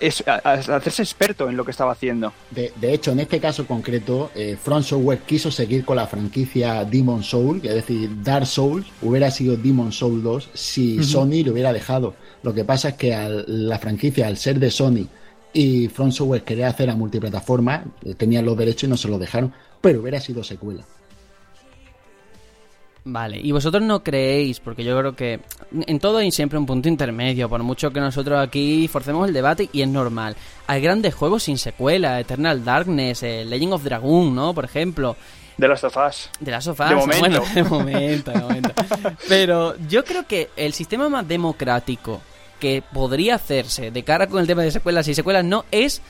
es- 0.02 0.24
a- 0.28 0.42
a- 0.44 0.54
hacerse 0.76 1.04
experto 1.04 1.50
en 1.50 1.56
lo 1.56 1.64
que 1.64 1.72
estaba 1.72 1.94
haciendo. 1.94 2.34
De, 2.50 2.74
de 2.82 2.94
hecho, 2.94 3.12
en 3.12 3.22
este 3.22 3.40
caso 3.40 3.66
concreto, 3.66 4.32
eh, 4.36 4.58
From 4.62 4.84
Software 4.84 5.20
quiso 5.20 5.50
seguir 5.52 5.86
con 5.86 5.96
la 5.96 6.08
franquicia 6.08 6.84
Demon 6.84 7.24
Soul, 7.24 7.62
es 7.64 7.74
decir, 7.76 8.10
Dark 8.24 8.46
Souls 8.48 8.86
hubiera 9.02 9.32
sido 9.32 9.56
Demon 9.56 9.92
Soul 9.92 10.22
2 10.24 10.50
si 10.54 11.04
Sony 11.04 11.44
lo 11.46 11.54
hubiera 11.54 11.72
dejado. 11.72 12.16
Lo 12.44 12.54
que 12.54 12.66
pasa 12.66 12.90
es 12.90 12.96
que 12.96 13.14
al- 13.14 13.46
la 13.48 13.80
franquicia, 13.80 14.28
al 14.28 14.38
ser 14.38 14.60
de 14.60 14.72
Sony 14.72 15.08
y 15.54 15.88
From 15.90 16.12
Software 16.12 16.44
quería 16.44 16.68
hacer 16.70 16.90
a 16.90 16.96
multiplataforma, 16.96 17.86
eh, 18.04 18.16
tenían 18.16 18.46
los 18.46 18.58
derechos 18.58 18.84
y 18.86 18.88
no 18.88 18.98
se 18.98 19.08
los 19.08 19.20
dejaron, 19.20 19.54
pero 19.82 20.02
hubiera 20.02 20.20
sido 20.20 20.44
secuela. 20.44 20.84
Vale, 23.04 23.40
y 23.42 23.52
vosotros 23.52 23.82
no 23.82 24.04
creéis, 24.04 24.60
porque 24.60 24.84
yo 24.84 24.96
creo 25.00 25.16
que 25.16 25.40
en 25.88 26.00
todo 26.00 26.18
hay 26.20 26.32
siempre 26.32 26.60
un 26.60 26.68
punto 26.68 26.88
intermedio, 26.88 27.50
por 27.50 27.64
mucho 27.64 27.90
que 27.92 28.00
nosotros 28.00 28.40
aquí 28.40 28.88
forcemos 28.88 29.28
el 29.28 29.34
debate 29.34 29.70
y 29.74 29.82
es 29.82 29.88
normal. 29.88 30.36
Hay 30.68 30.82
grandes 30.82 31.16
juegos 31.16 31.44
sin 31.44 31.58
secuela, 31.58 32.20
Eternal 32.20 32.64
Darkness, 32.64 33.24
eh, 33.24 33.44
Legend 33.44 33.74
of 33.74 33.84
Dragoon, 33.84 34.36
¿no? 34.36 34.54
Por 34.54 34.66
ejemplo, 34.66 35.16
De 35.58 35.68
las 35.68 35.80
sofás. 35.80 36.30
de 36.40 36.52
las 36.52 36.64
sofás. 36.64 36.90
De 36.90 36.96
momento. 36.96 37.20
Bueno, 37.20 37.44
de 37.56 37.64
momento, 37.64 38.32
de 38.32 38.40
momento. 38.40 38.74
Pero 39.28 39.76
yo 39.90 40.04
creo 40.06 40.28
que 40.28 40.52
el 40.56 40.74
sistema 40.74 41.10
más 41.10 41.28
democrático 41.28 42.22
que 42.60 42.84
podría 42.94 43.34
hacerse 43.36 43.90
de 43.90 44.04
cara 44.04 44.28
con 44.28 44.40
el 44.40 44.46
tema 44.46 44.62
de 44.62 44.70
secuelas 44.70 45.08
y 45.08 45.16
secuelas 45.16 45.44
no 45.44 45.66
es 45.72 46.04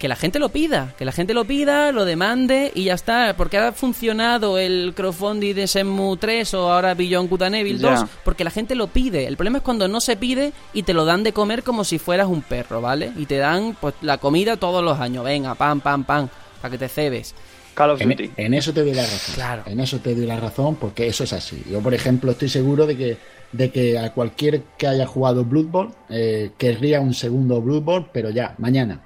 que 0.00 0.08
la 0.08 0.16
gente 0.16 0.38
lo 0.38 0.48
pida, 0.48 0.94
que 0.98 1.04
la 1.04 1.12
gente 1.12 1.34
lo 1.34 1.44
pida, 1.44 1.92
lo 1.92 2.06
demande 2.06 2.72
y 2.74 2.84
ya 2.84 2.94
está, 2.94 3.34
porque 3.36 3.58
ha 3.58 3.70
funcionado 3.72 4.58
el 4.58 4.94
crowdfunding 4.96 5.54
de 5.54 5.66
Shenmue 5.66 6.16
3 6.16 6.54
o 6.54 6.72
ahora 6.72 6.94
Beyond 6.94 7.28
Good 7.28 7.42
and 7.42 7.54
Evil 7.56 7.78
2, 7.80 8.00
Ya. 8.00 8.08
porque 8.24 8.42
la 8.42 8.50
gente 8.50 8.74
lo 8.74 8.86
pide. 8.86 9.26
El 9.26 9.36
problema 9.36 9.58
es 9.58 9.62
cuando 9.64 9.86
no 9.88 10.00
se 10.00 10.16
pide 10.16 10.52
y 10.72 10.84
te 10.84 10.94
lo 10.94 11.04
dan 11.04 11.22
de 11.22 11.34
comer 11.34 11.62
como 11.62 11.84
si 11.84 11.98
fueras 11.98 12.28
un 12.28 12.40
perro, 12.40 12.80
¿vale? 12.80 13.12
Y 13.18 13.26
te 13.26 13.36
dan 13.36 13.76
pues 13.78 13.94
la 14.00 14.16
comida 14.16 14.56
todos 14.56 14.82
los 14.82 14.98
años, 14.98 15.22
venga, 15.22 15.54
pam, 15.54 15.80
pam, 15.80 16.02
pam, 16.04 16.28
para 16.62 16.72
que 16.72 16.78
te 16.78 16.88
cebes. 16.88 17.34
Call 17.74 17.90
of 17.90 18.00
En, 18.00 18.08
Duty. 18.08 18.30
en 18.38 18.54
eso 18.54 18.72
te 18.72 18.80
doy 18.80 18.94
la 18.94 19.02
razón. 19.02 19.34
Claro. 19.34 19.62
En 19.66 19.80
eso 19.80 19.98
te 19.98 20.14
doy 20.14 20.24
la 20.26 20.40
razón 20.40 20.76
porque 20.76 21.06
eso 21.08 21.24
es 21.24 21.32
así. 21.34 21.62
Yo, 21.70 21.80
por 21.80 21.92
ejemplo, 21.92 22.30
estoy 22.32 22.48
seguro 22.48 22.86
de 22.86 22.96
que, 22.96 23.18
de 23.52 23.70
que 23.70 23.98
a 23.98 24.12
cualquier 24.14 24.62
que 24.78 24.86
haya 24.86 25.06
jugado 25.06 25.44
Bloodborne 25.44 25.92
eh, 26.08 26.52
querría 26.56 27.00
un 27.02 27.12
segundo 27.12 27.60
Bloodborne, 27.60 28.08
pero 28.14 28.30
ya, 28.30 28.54
mañana. 28.56 29.02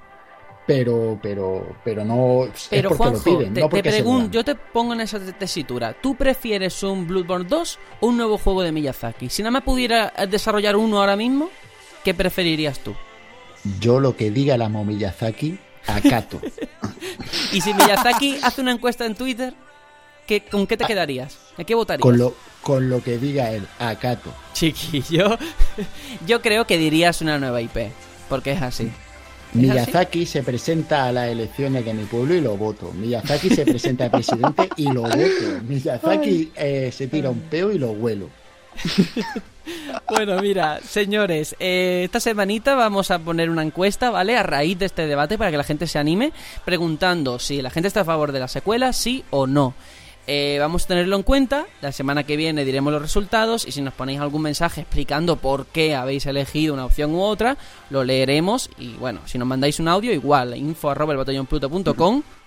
Pero, 0.67 1.19
pero, 1.23 1.77
pero 1.85 2.05
no 2.07 2.45
es 2.45 2.69
Pero 2.71 2.89
porque 2.91 3.05
Juanjo, 3.05 3.31
lo 3.31 3.39
piden, 3.39 3.55
te, 3.55 3.61
no 3.61 3.67
te 3.67 3.71
porque 3.71 3.91
se 3.93 3.99
lo 4.03 4.05
pregun- 4.11 4.19
dan. 4.23 4.31
yo 4.31 4.45
te 4.45 4.55
pongo 4.55 4.95
en 4.95 5.01
esa 5.03 5.19
te- 5.21 5.33
tesitura. 5.35 5.93
¿Tú 5.93 6.15
prefieres 6.15 6.83
un 6.83 7.07
Bloodborne 7.07 7.47
2 7.49 7.79
o 8.01 8.07
un 8.07 8.17
nuevo 8.17 8.39
juego 8.39 8.63
de 8.63 8.73
Miyazaki? 8.73 9.29
Si 9.29 9.43
nada 9.43 9.51
más 9.51 9.63
pudiera 9.63 10.13
eh, 10.17 10.27
desarrollar 10.27 10.77
uno 10.77 11.01
ahora 11.01 11.17
mismo, 11.17 11.51
¿qué 12.03 12.15
preferirías 12.15 12.79
tú? 12.81 12.95
Yo 13.79 14.01
lo 14.01 14.17
que 14.17 14.31
diga 14.31 14.57
la 14.57 14.69
Momiyazaki, 14.71 15.59
acato. 15.87 16.41
Y 17.53 17.61
si 17.61 17.73
Miyazaki 17.75 18.39
hace 18.43 18.61
una 18.63 18.73
encuesta 18.73 19.05
en 19.07 19.15
Twitter, 19.15 19.55
¿qué, 20.27 20.41
¿con 20.45 20.67
qué 20.67 20.77
te 20.77 20.85
quedarías? 20.87 21.39
¿A 21.59 21.65
qué 21.65 21.75
votarías? 21.75 22.03
con 22.03 22.17
lo, 22.19 22.35
con 22.63 22.89
lo 22.89 23.03
que 23.03 23.19
diga 23.19 23.51
él, 23.53 23.67
acato. 23.79 24.33
Chiquillo, 24.55 25.39
yo 26.27 26.41
creo 26.43 26.67
que 26.67 26.79
dirías 26.79 27.21
una 27.21 27.39
nueva 27.39 27.61
IP, 27.61 27.93
porque 28.29 28.53
es 28.53 28.63
así. 28.63 28.91
¿Es 29.55 29.61
Miyazaki 29.61 30.27
se 30.27 30.43
presenta 30.43 31.07
a 31.07 31.13
las 31.13 31.29
elecciones 31.29 31.85
de 31.85 31.95
mi 31.95 32.05
pueblo 32.05 32.35
y 32.35 32.41
lo 32.41 32.57
voto. 32.57 32.91
Miyazaki 32.93 33.51
se 33.51 33.65
presenta 33.65 34.07
a 34.07 34.11
presidente 34.11 34.69
y 34.77 34.91
lo 34.91 35.03
voto. 35.03 35.63
Miyazaki 35.69 36.51
eh, 36.57 36.91
se 36.93 37.07
tira 37.07 37.31
un 37.31 37.39
peo 37.39 37.71
y 37.71 37.79
lo 37.79 37.93
huelo. 37.93 38.29
Bueno, 40.11 40.41
mira, 40.43 40.81
señores, 40.87 41.57
eh, 41.59 42.03
esta 42.05 42.21
semanita 42.21 42.75
vamos 42.75 43.11
a 43.11 43.19
poner 43.19 43.49
una 43.49 43.63
encuesta, 43.63 44.11
¿vale? 44.11 44.37
A 44.37 44.43
raíz 44.43 44.79
de 44.79 44.85
este 44.87 45.07
debate 45.07 45.39
para 45.39 45.51
que 45.51 45.57
la 45.57 45.65
gente 45.65 45.87
se 45.87 45.99
anime, 45.99 46.33
preguntando 46.67 47.39
si 47.39 47.63
la 47.63 47.71
gente 47.71 47.89
está 47.89 48.03
a 48.03 48.05
favor 48.05 48.33
de 48.33 48.41
la 48.41 48.49
secuela, 48.49 48.93
sí 48.93 49.25
o 49.31 49.47
no. 49.47 49.75
Eh, 50.27 50.57
vamos 50.59 50.85
a 50.85 50.89
tenerlo 50.89 51.17
en 51.17 51.23
cuenta, 51.23 51.67
la 51.83 51.93
semana 51.93 52.25
que 52.25 52.37
viene 52.39 52.65
diremos 52.65 52.91
los 52.93 53.03
resultados 53.03 53.67
y 53.67 53.73
si 53.73 53.83
nos 53.83 53.93
ponéis 53.93 54.21
algún 54.21 54.41
mensaje 54.41 54.81
explicando 54.81 55.37
por 55.37 55.67
qué 55.67 55.95
habéis 55.95 56.25
elegido 56.25 56.73
una 56.73 56.87
opción 56.87 57.15
u 57.15 57.21
otra, 57.23 57.59
lo 57.91 58.05
leeremos 58.05 58.71
y 58.79 58.95
bueno, 58.95 59.21
si 59.27 59.37
nos 59.37 59.47
mandáis 59.47 59.81
un 59.81 59.89
audio 59.89 60.13
igual, 60.15 60.57
info 60.57 60.89
arroba 60.91 61.13
el 61.13 61.19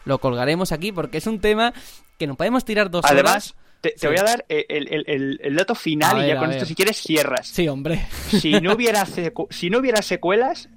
lo 0.06 0.18
colgaremos 0.20 0.72
aquí 0.72 0.92
porque 0.92 1.20
es 1.20 1.28
un 1.28 1.40
tema 1.40 1.72
que 2.18 2.26
nos 2.26 2.36
podemos 2.36 2.66
tirar 2.66 2.90
dos 2.90 3.06
Además, 3.06 3.54
horas. 3.54 3.56
te, 3.82 3.90
te 3.92 4.00
Sí. 4.00 4.08
voy 4.08 4.18
a 4.18 4.24
dar 4.24 4.46
el, 4.50 4.66
el- 4.70 5.04
el- 5.08 5.40
el 5.44 5.56
dato 5.56 5.76
final 5.76 6.24
y 6.26 6.28
ya 6.30 6.40
con 6.40 6.52
esto, 6.52 6.66
si 6.66 6.74
quieres, 6.74 6.98
cierras. 6.98 7.48
Sí, 7.48 7.68
hombre. 7.68 8.08
Si 8.30 8.54
no 8.60 8.74
hubiera 8.74 9.06
si 9.52 9.70
no 9.70 9.78
hubiera 9.80 10.02
secuelas, 10.02 10.70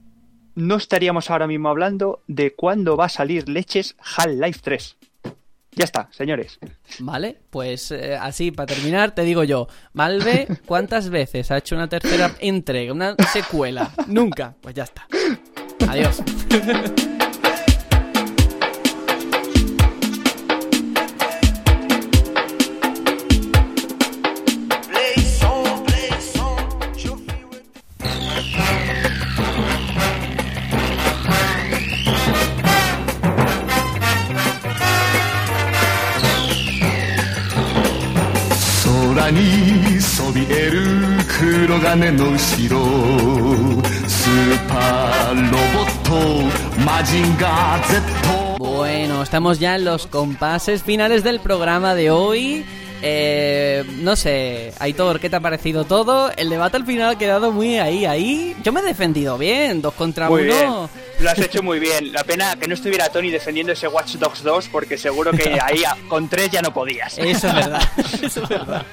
no 0.54 0.76
estaríamos 0.76 1.30
ahora 1.30 1.46
mismo 1.46 1.70
hablando 1.70 2.22
de 2.26 2.52
cuándo 2.54 2.96
va 2.98 3.06
a 3.06 3.08
salir 3.08 3.48
leches 3.48 3.96
Half-Life 4.00 4.60
3. 4.62 4.96
Ya 5.72 5.84
está, 5.84 6.08
señores. 6.10 6.58
Vale, 6.98 7.38
pues 7.50 7.90
eh, 7.92 8.16
así, 8.16 8.50
para 8.50 8.74
terminar, 8.74 9.14
te 9.14 9.22
digo 9.22 9.44
yo, 9.44 9.68
Malve, 9.92 10.48
¿cuántas 10.66 11.10
veces 11.10 11.50
ha 11.50 11.58
hecho 11.58 11.76
una 11.76 11.88
tercera 11.88 12.32
entrega, 12.40 12.92
una 12.92 13.14
secuela? 13.32 13.90
Nunca, 14.06 14.54
pues 14.60 14.74
ya 14.74 14.84
está. 14.84 15.06
Adiós. 15.88 16.22
Bueno, 48.58 49.22
estamos 49.22 49.60
ya 49.60 49.76
en 49.76 49.84
los 49.84 50.08
compases 50.08 50.82
finales 50.82 51.22
del 51.22 51.38
programa 51.38 51.94
de 51.94 52.10
hoy. 52.10 52.64
Eh, 53.02 53.84
no 54.02 54.16
sé, 54.16 54.72
Aitor, 54.80 55.20
¿qué 55.20 55.30
te 55.30 55.36
ha 55.36 55.40
parecido 55.40 55.84
todo? 55.84 56.32
El 56.36 56.50
debate 56.50 56.76
al 56.76 56.84
final 56.84 57.10
ha 57.10 57.18
quedado 57.18 57.52
muy 57.52 57.78
ahí, 57.78 58.06
ahí. 58.06 58.56
Yo 58.64 58.72
me 58.72 58.80
he 58.80 58.84
defendido 58.84 59.38
bien, 59.38 59.80
dos 59.80 59.94
contra 59.94 60.28
Muy 60.28 60.44
bien. 60.44 60.70
Lo 61.20 61.30
has 61.30 61.38
hecho 61.38 61.62
muy 61.62 61.78
bien. 61.78 62.12
La 62.12 62.24
pena 62.24 62.56
que 62.56 62.66
no 62.66 62.74
estuviera 62.74 63.10
Tony 63.10 63.30
defendiendo 63.30 63.72
ese 63.72 63.86
Watch 63.88 64.14
Dogs 64.14 64.42
2 64.42 64.68
porque 64.68 64.96
seguro 64.96 65.32
que 65.32 65.58
ahí 65.62 65.82
con 66.08 66.28
tres 66.28 66.50
ya 66.50 66.62
no 66.62 66.72
podías. 66.72 67.18
Eso 67.18 67.48
es 67.48 67.54
verdad, 67.54 67.82
eso 68.22 68.42
es 68.42 68.48
verdad. 68.48 68.86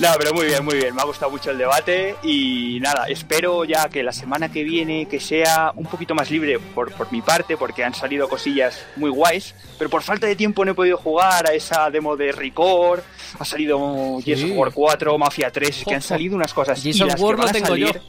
No, 0.00 0.08
pero 0.18 0.34
muy 0.34 0.46
bien, 0.46 0.64
muy 0.64 0.74
bien. 0.76 0.94
Me 0.94 1.00
ha 1.00 1.04
gustado 1.04 1.30
mucho 1.30 1.52
el 1.52 1.58
debate 1.58 2.16
y 2.24 2.78
nada, 2.80 3.06
espero 3.06 3.64
ya 3.64 3.88
que 3.88 4.02
la 4.02 4.12
semana 4.12 4.50
que 4.50 4.64
viene 4.64 5.06
que 5.06 5.20
sea 5.20 5.72
un 5.76 5.86
poquito 5.86 6.14
más 6.14 6.28
libre 6.30 6.58
por, 6.58 6.92
por 6.92 7.12
mi 7.12 7.22
parte 7.22 7.56
porque 7.56 7.84
han 7.84 7.94
salido 7.94 8.28
cosillas 8.28 8.84
muy 8.96 9.10
guays, 9.10 9.54
pero 9.78 9.88
por 9.90 10.02
falta 10.02 10.26
de 10.26 10.34
tiempo 10.34 10.64
no 10.64 10.72
he 10.72 10.74
podido 10.74 10.96
jugar 10.96 11.48
a 11.48 11.54
esa 11.54 11.88
demo 11.90 12.16
de 12.16 12.32
Record, 12.32 13.00
ha 13.38 13.44
salido 13.44 14.18
Gears 14.24 14.42
of 14.42 14.50
War 14.54 14.72
4, 14.72 15.18
Mafia 15.18 15.50
3, 15.50 15.68
es 15.68 15.84
que 15.84 15.94
han 15.94 16.02
salido 16.02 16.34
unas 16.34 16.52
cosas 16.52 16.82
Gears 16.82 16.96
y 17.00 17.04
que 17.04 17.22
War 17.22 17.36
van 17.36 17.44
lo 17.44 17.50
a 17.50 17.52
tengo 17.52 17.66
salir, 17.68 18.00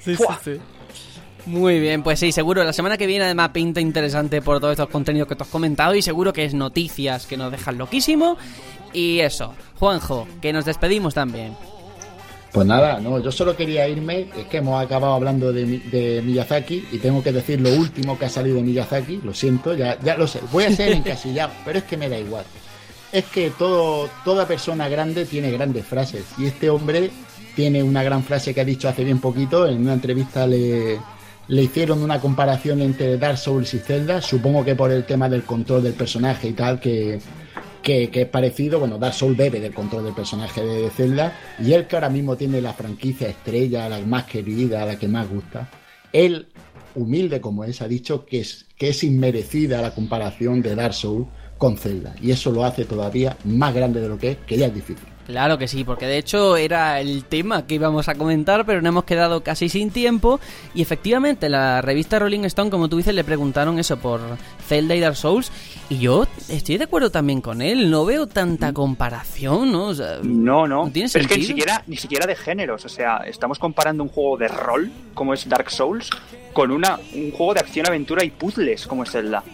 Sí, 0.00 0.16
sí, 0.16 0.24
sí. 0.44 0.60
Muy 1.48 1.80
bien, 1.80 2.02
pues 2.02 2.20
sí, 2.20 2.30
seguro. 2.30 2.62
La 2.62 2.74
semana 2.74 2.98
que 2.98 3.06
viene 3.06 3.24
además 3.24 3.48
pinta 3.50 3.80
interesante 3.80 4.42
por 4.42 4.60
todos 4.60 4.72
estos 4.72 4.90
contenidos 4.90 5.26
que 5.26 5.34
te 5.34 5.44
has 5.44 5.48
comentado 5.48 5.94
y 5.94 6.02
seguro 6.02 6.30
que 6.30 6.44
es 6.44 6.52
noticias 6.52 7.24
que 7.24 7.38
nos 7.38 7.50
dejan 7.50 7.78
loquísimo. 7.78 8.36
Y 8.92 9.20
eso, 9.20 9.54
Juanjo, 9.78 10.28
que 10.42 10.52
nos 10.52 10.66
despedimos 10.66 11.14
también. 11.14 11.56
Pues 12.52 12.66
nada, 12.66 13.00
no, 13.00 13.18
yo 13.18 13.32
solo 13.32 13.56
quería 13.56 13.88
irme, 13.88 14.28
es 14.36 14.46
que 14.48 14.58
hemos 14.58 14.82
acabado 14.82 15.14
hablando 15.14 15.50
de, 15.50 15.64
de 15.64 16.20
Miyazaki 16.22 16.88
y 16.92 16.98
tengo 16.98 17.22
que 17.22 17.32
decir 17.32 17.60
lo 17.62 17.70
último 17.70 18.18
que 18.18 18.26
ha 18.26 18.30
salido 18.30 18.56
de 18.56 18.62
Miyazaki, 18.62 19.20
lo 19.22 19.32
siento, 19.32 19.74
ya, 19.74 19.98
ya 20.00 20.16
lo 20.16 20.26
sé, 20.26 20.40
voy 20.52 20.64
a 20.64 20.72
ser 20.74 20.92
encasillado, 20.92 21.52
pero 21.64 21.78
es 21.78 21.84
que 21.84 21.96
me 21.96 22.08
da 22.08 22.18
igual. 22.18 22.44
Es 23.12 23.24
que 23.26 23.50
todo, 23.50 24.08
toda 24.24 24.46
persona 24.46 24.88
grande 24.88 25.24
tiene 25.24 25.50
grandes 25.50 25.86
frases 25.86 26.24
y 26.38 26.46
este 26.46 26.68
hombre 26.68 27.10
tiene 27.54 27.82
una 27.82 28.02
gran 28.02 28.22
frase 28.22 28.54
que 28.54 28.60
ha 28.60 28.64
dicho 28.64 28.88
hace 28.88 29.04
bien 29.04 29.20
poquito, 29.20 29.66
en 29.66 29.82
una 29.82 29.94
entrevista 29.94 30.46
le, 30.46 30.98
le 31.48 31.62
hicieron 31.62 32.02
una 32.02 32.20
comparación 32.20 32.82
entre 32.82 33.16
Dark 33.16 33.38
Souls 33.38 33.72
y 33.72 33.78
Zelda, 33.78 34.20
supongo 34.20 34.64
que 34.64 34.76
por 34.76 34.92
el 34.92 35.04
tema 35.04 35.28
del 35.28 35.42
control 35.42 35.82
del 35.82 35.94
personaje 35.94 36.48
y 36.48 36.52
tal, 36.52 36.78
que, 36.78 37.18
que, 37.82 38.10
es 38.12 38.28
parecido, 38.28 38.78
bueno, 38.78 38.98
Dark 38.98 39.14
Souls 39.14 39.36
bebe 39.36 39.58
del 39.58 39.72
control 39.72 40.04
del 40.04 40.14
personaje 40.14 40.62
de 40.62 40.90
Zelda, 40.90 41.32
y 41.58 41.72
él 41.72 41.86
que 41.86 41.96
ahora 41.96 42.10
mismo 42.10 42.36
tiene 42.36 42.60
la 42.60 42.74
franquicia 42.74 43.28
estrella, 43.28 43.88
la 43.88 43.98
más 44.00 44.24
querida, 44.24 44.84
la 44.84 44.98
que 44.98 45.08
más 45.08 45.28
gusta, 45.28 45.70
él, 46.12 46.48
humilde 46.94 47.40
como 47.40 47.64
es, 47.64 47.80
ha 47.80 47.88
dicho 47.88 48.26
que 48.26 48.40
es, 48.40 48.66
que 48.76 48.90
es 48.90 49.02
inmerecida 49.02 49.80
la 49.80 49.94
comparación 49.94 50.60
de 50.60 50.74
Dark 50.74 50.94
Souls 50.94 51.28
con 51.56 51.78
Zelda, 51.78 52.14
y 52.20 52.30
eso 52.30 52.52
lo 52.52 52.64
hace 52.64 52.84
todavía 52.84 53.38
más 53.44 53.74
grande 53.74 54.02
de 54.02 54.08
lo 54.08 54.18
que 54.18 54.32
es, 54.32 54.36
que 54.46 54.58
ya 54.58 54.66
es 54.66 54.74
difícil. 54.74 55.17
Claro 55.28 55.58
que 55.58 55.68
sí, 55.68 55.84
porque 55.84 56.06
de 56.06 56.16
hecho 56.16 56.56
era 56.56 57.00
el 57.02 57.22
tema 57.22 57.66
que 57.66 57.74
íbamos 57.74 58.08
a 58.08 58.14
comentar, 58.14 58.64
pero 58.64 58.80
no 58.80 58.88
hemos 58.88 59.04
quedado 59.04 59.42
casi 59.42 59.68
sin 59.68 59.90
tiempo. 59.90 60.40
Y 60.74 60.80
efectivamente, 60.80 61.50
la 61.50 61.82
revista 61.82 62.18
Rolling 62.18 62.44
Stone, 62.44 62.70
como 62.70 62.88
tú 62.88 62.96
dices, 62.96 63.14
le 63.14 63.24
preguntaron 63.24 63.78
eso 63.78 63.98
por 63.98 64.22
Zelda 64.66 64.94
y 64.94 65.00
Dark 65.00 65.16
Souls. 65.16 65.52
Y 65.90 65.98
yo 65.98 66.26
estoy 66.48 66.78
de 66.78 66.84
acuerdo 66.84 67.10
también 67.10 67.42
con 67.42 67.60
él. 67.60 67.90
No 67.90 68.06
veo 68.06 68.26
tanta 68.26 68.72
comparación, 68.72 69.70
¿no? 69.70 69.88
O 69.88 69.94
sea, 69.94 70.20
No, 70.22 70.66
no. 70.66 70.86
¿No 70.86 70.90
tiene 70.90 71.08
es 71.12 71.26
que 71.26 71.36
ni 71.36 71.44
siquiera, 71.44 71.82
ni 71.86 71.98
siquiera 71.98 72.26
de 72.26 72.34
géneros. 72.34 72.86
O 72.86 72.88
sea, 72.88 73.18
estamos 73.26 73.58
comparando 73.58 74.02
un 74.02 74.08
juego 74.08 74.38
de 74.38 74.48
rol, 74.48 74.90
como 75.12 75.34
es 75.34 75.46
Dark 75.46 75.70
Souls, 75.70 76.08
con 76.54 76.70
una, 76.70 76.98
un 77.14 77.32
juego 77.32 77.52
de 77.52 77.60
acción, 77.60 77.86
aventura 77.86 78.24
y 78.24 78.30
puzzles, 78.30 78.86
como 78.86 79.02
es 79.02 79.10
Zelda. 79.10 79.44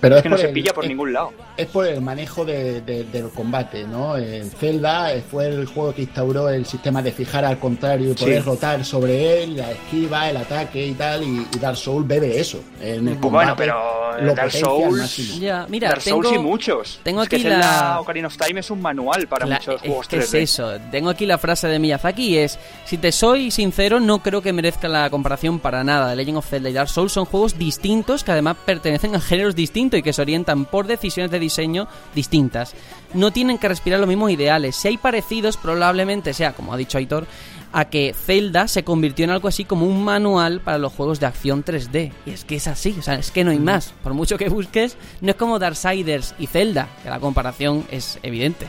Pero 0.00 0.16
Es 0.16 0.22
que 0.22 0.28
no 0.28 0.34
por 0.34 0.40
se 0.40 0.48
el- 0.48 0.52
pilla 0.54 0.72
por 0.74 0.84
es- 0.84 0.88
ningún 0.90 1.12
lado. 1.12 1.32
es 1.56 1.66
por 1.66 1.86
el 1.86 2.00
manejo 2.00 2.44
de- 2.44 2.80
de- 2.80 3.04
del 3.04 3.28
combate, 3.30 3.84
¿no? 3.84 4.16
En 4.16 4.50
Zelda 4.50 5.12
eh, 5.12 5.22
fue 5.28 5.46
el 5.46 5.66
juego 5.66 5.94
que 5.94 6.02
instauró 6.02 6.48
el 6.48 6.66
sistema 6.66 7.02
de 7.02 7.12
fijar 7.12 7.44
al 7.44 7.58
contrario 7.58 8.10
y 8.10 8.14
poder 8.14 8.42
Sí. 8.42 8.48
rotar 8.48 8.84
sobre 8.84 9.42
él, 9.44 9.56
la 9.56 9.70
esquiva, 9.70 10.28
el 10.30 10.36
ataque 10.38 10.86
y 10.86 10.92
tal, 10.94 11.22
y, 11.22 11.46
y 11.54 11.58
Dark 11.58 11.76
Souls 11.76 12.06
bebe 12.06 12.38
eso. 12.40 12.60
En 12.80 13.06
el 13.08 13.14
Bueno, 13.16 13.54
pero 13.56 13.76
lo 14.20 14.34
Dark 14.34 14.50
Souls-. 14.52 15.38
Ya, 15.38 15.66
mira, 15.68 15.88
Dark 15.90 16.02
tengo, 16.02 16.22
Souls 16.22 16.36
y 16.36 16.38
muchos. 16.42 17.00
tengo 17.02 17.22
es 17.22 17.28
que 17.28 17.36
aquí 17.36 17.42
Zelda 17.44 17.58
la- 17.58 18.00
Ocarina 18.00 18.26
of 18.28 18.36
Time 18.36 18.60
es 18.60 18.70
un 18.70 18.80
manual 18.82 19.26
para 19.28 19.46
La- 19.46 19.56
muchos 19.56 19.80
juegos 19.80 20.08
que 20.08 20.16
3D. 20.18 20.42
es 20.42 20.50
eso. 20.50 20.72
Tengo 20.90 21.10
aquí 21.10 21.26
la 21.26 21.38
frase 21.38 21.68
de 21.68 21.78
Miyazaki 21.78 22.24
y 22.34 22.38
es: 22.38 22.58
Si 22.84 22.98
te 22.98 23.12
soy 23.12 23.50
sincero, 23.50 24.00
no 24.00 24.22
creo 24.22 24.42
que 24.42 24.52
merezca 24.52 24.88
la 24.88 25.08
comparación 25.10 25.58
para 25.60 25.84
nada. 25.84 26.10
The 26.10 26.16
Legend 26.16 26.38
of 26.38 26.48
Zelda 26.48 26.70
y 26.70 26.72
Dark 26.72 26.88
Souls 26.88 27.12
son 27.12 27.24
juegos 27.24 27.58
distintos 27.58 28.24
que 28.24 28.32
además 28.32 28.56
pertenecen 28.64 29.14
a 29.14 29.20
géneros 29.20 29.54
distintos 29.54 29.75
y 29.76 30.02
que 30.02 30.12
se 30.14 30.22
orientan 30.22 30.64
por 30.64 30.86
decisiones 30.86 31.30
de 31.30 31.38
diseño 31.38 31.86
distintas. 32.14 32.74
No 33.12 33.30
tienen 33.30 33.58
que 33.58 33.68
respirar 33.68 34.00
los 34.00 34.08
mismos 34.08 34.30
ideales. 34.30 34.74
Si 34.74 34.88
hay 34.88 34.96
parecidos, 34.96 35.58
probablemente 35.58 36.32
sea, 36.32 36.54
como 36.54 36.72
ha 36.72 36.78
dicho 36.78 36.96
Aitor, 36.96 37.26
a 37.72 37.84
que 37.84 38.14
Zelda 38.14 38.68
se 38.68 38.84
convirtió 38.84 39.24
en 39.24 39.32
algo 39.32 39.48
así 39.48 39.66
como 39.66 39.84
un 39.84 40.02
manual 40.02 40.60
para 40.60 40.78
los 40.78 40.94
juegos 40.94 41.20
de 41.20 41.26
acción 41.26 41.62
3D. 41.62 42.10
Y 42.24 42.30
es 42.30 42.46
que 42.46 42.56
es 42.56 42.68
así, 42.68 42.96
o 42.98 43.02
sea, 43.02 43.16
es 43.16 43.30
que 43.30 43.44
no 43.44 43.50
hay 43.50 43.58
más. 43.58 43.92
Por 44.02 44.14
mucho 44.14 44.38
que 44.38 44.48
busques, 44.48 44.96
no 45.20 45.30
es 45.30 45.36
como 45.36 45.58
Darksiders 45.58 46.34
y 46.38 46.46
Zelda, 46.46 46.88
que 47.02 47.10
la 47.10 47.20
comparación 47.20 47.84
es 47.90 48.18
evidente. 48.22 48.66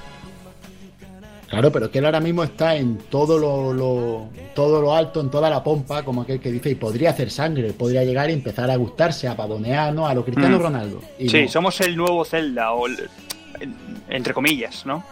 Claro, 1.49 1.71
pero 1.71 1.89
que 1.89 1.99
él 1.99 2.05
ahora 2.05 2.19
mismo 2.19 2.43
está 2.43 2.75
en 2.75 2.97
todo 2.97 3.37
lo, 3.39 3.71
lo- 3.73 4.27
todo 4.53 4.81
lo 4.81 4.93
alto, 4.93 5.21
en 5.21 5.29
toda 5.29 5.49
la 5.49 5.63
pompa, 5.63 6.03
como 6.03 6.23
aquel 6.23 6.39
que 6.41 6.51
dice, 6.51 6.69
y 6.71 6.75
podría 6.75 7.11
hacer 7.11 7.31
sangre, 7.31 7.71
podría 7.73 8.03
llegar 8.03 8.29
y 8.29 8.33
empezar 8.33 8.69
a 8.69 8.75
gustarse, 8.75 9.27
a 9.29 9.35
pavonear, 9.37 9.93
¿no? 9.93 10.07
A 10.07 10.13
lo 10.13 10.25
Cristiano 10.25 10.59
Mm. 10.59 10.61
Ronaldo. 10.61 11.01
Y 11.17 11.29
Sí, 11.29 11.43
no. 11.43 11.47
somos 11.49 11.79
el 11.81 11.95
nuevo 11.95 12.25
Zelda, 12.25 12.73
o 12.73 12.87
el- 12.87 13.09
en- 13.61 13.75
entre 14.09 14.33
comillas, 14.33 14.85
¿no? 14.85 15.03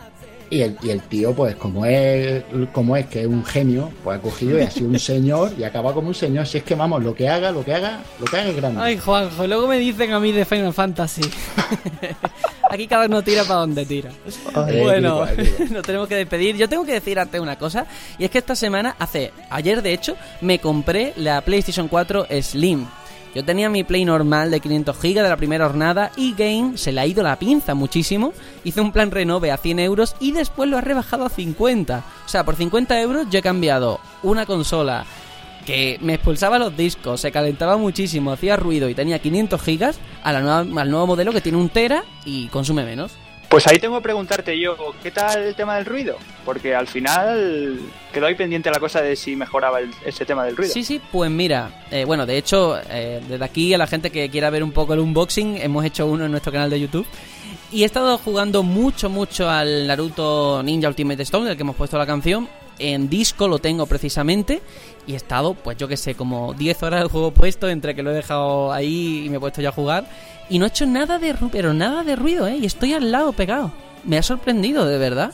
Y 0.49 0.61
el, 0.61 0.77
y 0.83 0.89
el 0.91 1.01
tío, 1.01 1.33
pues 1.33 1.55
como 1.55 1.85
es, 1.87 2.43
como 2.71 2.95
es 2.97 3.07
que 3.07 3.21
es 3.21 3.27
un 3.27 3.43
genio, 3.43 3.89
pues 4.03 4.19
ha 4.19 4.21
cogido 4.21 4.59
y 4.59 4.61
ha 4.61 4.69
sido 4.69 4.89
un 4.89 4.99
señor 4.99 5.53
y 5.57 5.63
acaba 5.63 5.91
como 5.93 6.09
un 6.09 6.13
señor. 6.13 6.45
Si 6.45 6.57
es 6.59 6.63
que 6.63 6.75
vamos, 6.75 7.01
lo 7.03 7.15
que 7.15 7.27
haga, 7.29 7.51
lo 7.51 7.63
que 7.65 7.73
haga, 7.73 8.01
lo 8.19 8.25
que 8.25 8.37
haga 8.37 8.49
es 8.49 8.55
grande. 8.55 8.79
Ay, 8.81 8.97
Juanjo, 8.99 9.47
luego 9.47 9.67
me 9.67 9.79
dicen 9.79 10.11
a 10.11 10.19
mí 10.19 10.31
de 10.33 10.43
Final 10.45 10.73
Fantasy. 10.73 11.21
Aquí 12.69 12.87
cada 12.87 13.05
uno 13.05 13.21
tira 13.21 13.43
para 13.43 13.61
donde 13.61 13.85
tira. 13.85 14.11
Ay, 14.53 14.81
bueno, 14.81 15.15
igual, 15.15 15.47
igual. 15.47 15.73
nos 15.73 15.83
tenemos 15.83 16.07
que 16.07 16.15
despedir. 16.15 16.55
Yo 16.57 16.67
tengo 16.67 16.85
que 16.85 16.93
decir 16.93 17.19
antes 17.19 17.39
una 17.39 17.57
cosa, 17.57 17.85
y 18.17 18.25
es 18.25 18.31
que 18.31 18.39
esta 18.39 18.55
semana, 18.55 18.95
hace 18.99 19.31
ayer 19.49 19.81
de 19.81 19.93
hecho, 19.93 20.15
me 20.41 20.59
compré 20.59 21.13
la 21.17 21.41
PlayStation 21.41 21.87
4 21.87 22.27
Slim. 22.41 22.85
Yo 23.35 23.43
tenía 23.43 23.69
mi 23.69 23.83
Play 23.83 24.05
normal 24.05 24.49
de 24.49 24.61
500 24.61 24.97
GB 24.97 25.15
de 25.15 25.29
la 25.29 25.35
primera 25.35 25.67
jornada 25.67 26.09
y 26.15 26.33
Game 26.35 26.77
se 26.77 26.93
le 26.93 27.01
ha 27.01 27.05
ido 27.05 27.21
la 27.21 27.37
pinza 27.37 27.75
muchísimo. 27.75 28.31
Hice 28.63 28.79
un 28.79 28.93
plan 28.93 29.11
renove 29.11 29.51
a 29.51 29.57
100 29.57 29.79
euros 29.79 30.15
y 30.21 30.31
después 30.31 30.69
lo 30.69 30.77
ha 30.77 30.81
rebajado 30.81 31.25
a 31.25 31.29
50. 31.29 32.03
O 32.25 32.29
sea, 32.29 32.45
por 32.45 32.55
50 32.55 33.01
euros 33.01 33.27
yo 33.29 33.39
he 33.39 33.41
cambiado 33.41 33.99
una 34.23 34.45
consola 34.45 35.05
que 35.65 35.97
me 36.01 36.13
expulsaba 36.15 36.59
los 36.59 36.75
discos, 36.77 37.21
se 37.21 37.31
calentaba 37.31 37.77
muchísimo, 37.77 38.31
hacía 38.31 38.55
ruido 38.55 38.87
y 38.89 38.93
tenía 38.95 39.19
500 39.19 39.61
gigas 39.61 39.99
a 40.23 40.31
la 40.31 40.41
nueva- 40.41 40.81
al 40.81 40.89
nuevo 40.91 41.07
modelo 41.07 41.31
que 41.31 41.41
tiene 41.41 41.57
un 41.57 41.69
tera 41.69 42.03
y 42.25 42.47
consume 42.49 42.83
menos. 42.85 43.11
Pues 43.49 43.67
ahí 43.67 43.77
tengo 43.79 43.95
que 43.97 44.03
preguntarte 44.03 44.59
yo, 44.59 44.75
¿qué 45.03 45.11
tal 45.11 45.43
el 45.43 45.55
tema 45.55 45.75
del 45.75 45.85
ruido? 45.85 46.17
Porque 46.43 46.75
al 46.75 46.87
final 46.87 47.79
quedó 48.11 48.25
ahí 48.25 48.35
pendiente 48.35 48.69
la 48.71 48.79
cosa 48.79 49.01
de 49.01 49.15
si 49.15 49.35
mejoraba 49.35 49.79
el- 49.79 49.91
ese 50.05 50.25
tema 50.25 50.43
del 50.45 50.57
ruido. 50.57 50.73
Sí, 50.73 50.83
sí, 50.83 50.99
pues 51.11 51.29
mira, 51.31 51.85
eh, 51.91 52.05
bueno, 52.05 52.25
de 52.25 52.37
hecho, 52.37 52.77
eh, 52.89 53.21
desde 53.27 53.45
aquí 53.45 53.73
a 53.73 53.77
la 53.77 53.87
gente 53.87 54.09
que 54.09 54.29
quiera 54.29 54.49
ver 54.49 54.63
un 54.63 54.71
poco 54.71 54.93
el 54.93 54.99
unboxing, 54.99 55.57
hemos 55.57 55.85
hecho 55.85 56.07
uno 56.07 56.25
en 56.25 56.31
nuestro 56.31 56.51
canal 56.51 56.69
de 56.69 56.79
YouTube. 56.79 57.05
Y 57.71 57.83
he 57.83 57.85
estado 57.85 58.17
jugando 58.17 58.63
mucho, 58.63 59.09
mucho 59.09 59.49
al 59.49 59.87
Naruto 59.87 60.61
Ninja 60.63 60.87
Ultimate 60.87 61.23
Stone, 61.23 61.47
del 61.47 61.55
que 61.55 61.61
hemos 61.63 61.75
puesto 61.75 61.97
la 61.97 62.05
canción. 62.05 62.47
En 62.77 63.09
disco 63.09 63.47
lo 63.47 63.59
tengo 63.59 63.85
precisamente. 63.85 64.61
Y 65.07 65.13
he 65.13 65.15
estado, 65.15 65.53
pues 65.53 65.77
yo 65.77 65.87
que 65.87 65.97
sé, 65.97 66.15
como 66.15 66.53
10 66.53 66.81
horas 66.83 66.99
del 67.01 67.09
juego 67.09 67.31
puesto, 67.31 67.69
entre 67.69 67.93
que 67.95 68.01
lo 68.03 68.11
he 68.11 68.15
dejado 68.15 68.71
ahí 68.73 69.23
y 69.25 69.29
me 69.29 69.37
he 69.37 69.39
puesto 69.39 69.61
ya 69.61 69.69
a 69.69 69.71
jugar. 69.71 70.05
Y 70.49 70.57
no 70.59 70.65
he 70.65 70.69
hecho 70.69 70.85
nada 70.85 71.19
de 71.19 71.33
ruido, 71.33 71.49
pero 71.51 71.73
nada 71.73 72.03
de 72.03 72.15
ruido, 72.15 72.47
¿eh? 72.47 72.57
Y 72.57 72.65
estoy 72.65 72.93
al 72.93 73.11
lado 73.11 73.33
pegado. 73.33 73.71
Me 74.03 74.17
ha 74.17 74.23
sorprendido, 74.23 74.85
de 74.85 74.97
verdad. 74.97 75.31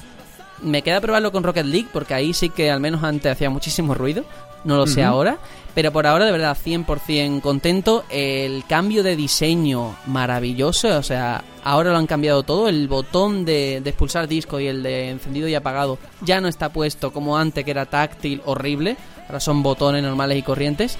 Me 0.61 0.81
queda 0.81 1.01
probarlo 1.01 1.31
con 1.31 1.43
Rocket 1.43 1.65
League 1.65 1.87
porque 1.91 2.13
ahí 2.13 2.33
sí 2.33 2.49
que 2.49 2.69
al 2.69 2.79
menos 2.79 3.03
antes 3.03 3.31
hacía 3.31 3.49
muchísimo 3.49 3.93
ruido. 3.95 4.23
No 4.63 4.77
lo 4.77 4.85
sé 4.85 5.01
Ujú. 5.01 5.09
ahora. 5.09 5.37
Pero 5.73 5.91
por 5.91 6.05
ahora 6.05 6.25
de 6.25 6.31
verdad 6.31 6.55
100% 6.55 7.41
contento. 7.41 8.03
El 8.09 8.63
cambio 8.67 9.01
de 9.03 9.15
diseño 9.15 9.95
maravilloso. 10.05 10.97
O 10.97 11.03
sea, 11.03 11.43
ahora 11.63 11.91
lo 11.91 11.97
han 11.97 12.05
cambiado 12.07 12.43
todo. 12.43 12.67
El 12.69 12.87
botón 12.87 13.43
de, 13.43 13.81
de 13.83 13.89
expulsar 13.89 14.27
disco 14.27 14.59
y 14.59 14.67
el 14.67 14.83
de 14.83 15.09
encendido 15.09 15.47
y 15.47 15.55
apagado 15.55 15.97
ya 16.21 16.39
no 16.41 16.47
está 16.47 16.69
puesto 16.69 17.11
como 17.11 17.37
antes 17.37 17.65
que 17.65 17.71
era 17.71 17.85
táctil 17.87 18.41
horrible. 18.45 18.97
Ahora 19.31 19.39
son 19.39 19.63
botones 19.63 20.03
normales 20.03 20.37
y 20.37 20.41
corrientes. 20.41 20.97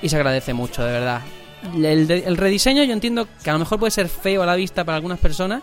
Y 0.00 0.08
se 0.08 0.16
agradece 0.16 0.54
mucho, 0.54 0.82
de 0.82 0.92
verdad. 0.92 1.20
El, 1.74 2.10
el 2.10 2.36
rediseño 2.38 2.82
yo 2.84 2.94
entiendo 2.94 3.28
que 3.44 3.50
a 3.50 3.52
lo 3.52 3.58
mejor 3.58 3.78
puede 3.78 3.90
ser 3.90 4.08
feo 4.08 4.42
a 4.42 4.46
la 4.46 4.54
vista 4.56 4.84
para 4.84 4.96
algunas 4.96 5.18
personas. 5.18 5.62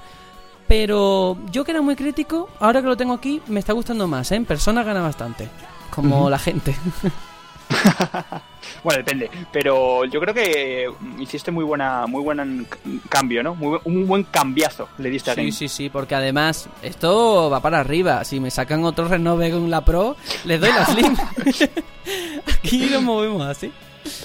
Pero 0.68 1.36
yo 1.52 1.64
que 1.64 1.72
era 1.72 1.82
muy 1.82 1.96
crítico, 1.96 2.48
ahora 2.60 2.82
que 2.82 2.88
lo 2.88 2.96
tengo 2.96 3.14
aquí, 3.14 3.42
me 3.48 3.60
está 3.60 3.74
gustando 3.74 4.08
más, 4.08 4.32
¿eh? 4.32 4.36
En 4.36 4.46
persona 4.46 4.84
gana 4.84 5.02
bastante. 5.02 5.50
Como 5.90 6.30
la 6.30 6.38
gente. 6.38 6.76
Bueno, 8.84 9.00
depende, 9.00 9.30
pero 9.52 10.06
yo 10.06 10.20
creo 10.20 10.34
que 10.34 10.88
hiciste 11.20 11.50
muy 11.52 11.64
buena, 11.64 12.06
muy 12.08 12.22
buen 12.22 12.68
cambio, 13.10 13.42
¿no? 13.42 13.56
Muy, 13.56 13.80
un 13.84 14.08
buen 14.08 14.24
cambiazo 14.24 14.90
le 15.00 15.10
diste 15.10 15.32
a 15.32 15.34
Sí, 15.36 15.42
Game. 15.42 15.52
sí, 15.52 15.68
sí, 15.68 15.90
porque 15.90 16.14
además 16.16 16.68
esto 16.84 17.50
va 17.50 17.60
para 17.62 17.80
arriba. 17.80 18.24
Si 18.24 18.40
me 18.40 18.52
sacan 18.52 18.84
otro 18.84 19.08
renove 19.08 19.50
con 19.52 19.70
la 19.72 19.84
Pro, 19.86 20.16
les 20.46 20.60
doy 20.60 20.70
la 20.72 20.86
Slim. 20.86 21.16
Aquí 22.58 22.88
nos 22.92 23.02
movemos 23.04 23.42
así. 23.46 23.72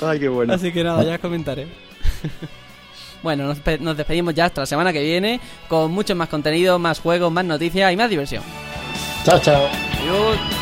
Ay, 0.02 0.20
qué 0.20 0.28
bueno. 0.28 0.52
Así 0.54 0.72
que 0.72 0.84
nada, 0.84 1.02
ya 1.04 1.14
os 1.14 1.20
comentaré. 1.20 1.66
bueno, 3.22 3.44
nos, 3.44 3.58
nos 3.80 3.96
despedimos 3.96 4.34
ya 4.34 4.46
hasta 4.46 4.62
la 4.62 4.66
semana 4.66 4.92
que 4.92 5.02
viene 5.02 5.40
con 5.68 5.90
mucho 5.90 6.14
más 6.16 6.28
contenido, 6.28 6.78
más 6.78 7.00
juegos, 7.00 7.30
más 7.32 7.44
noticias 7.44 7.92
y 7.92 7.96
más 7.96 8.10
diversión. 8.10 8.42
Chao, 9.24 9.38
chao. 9.38 9.68
Adiós. 10.00 10.59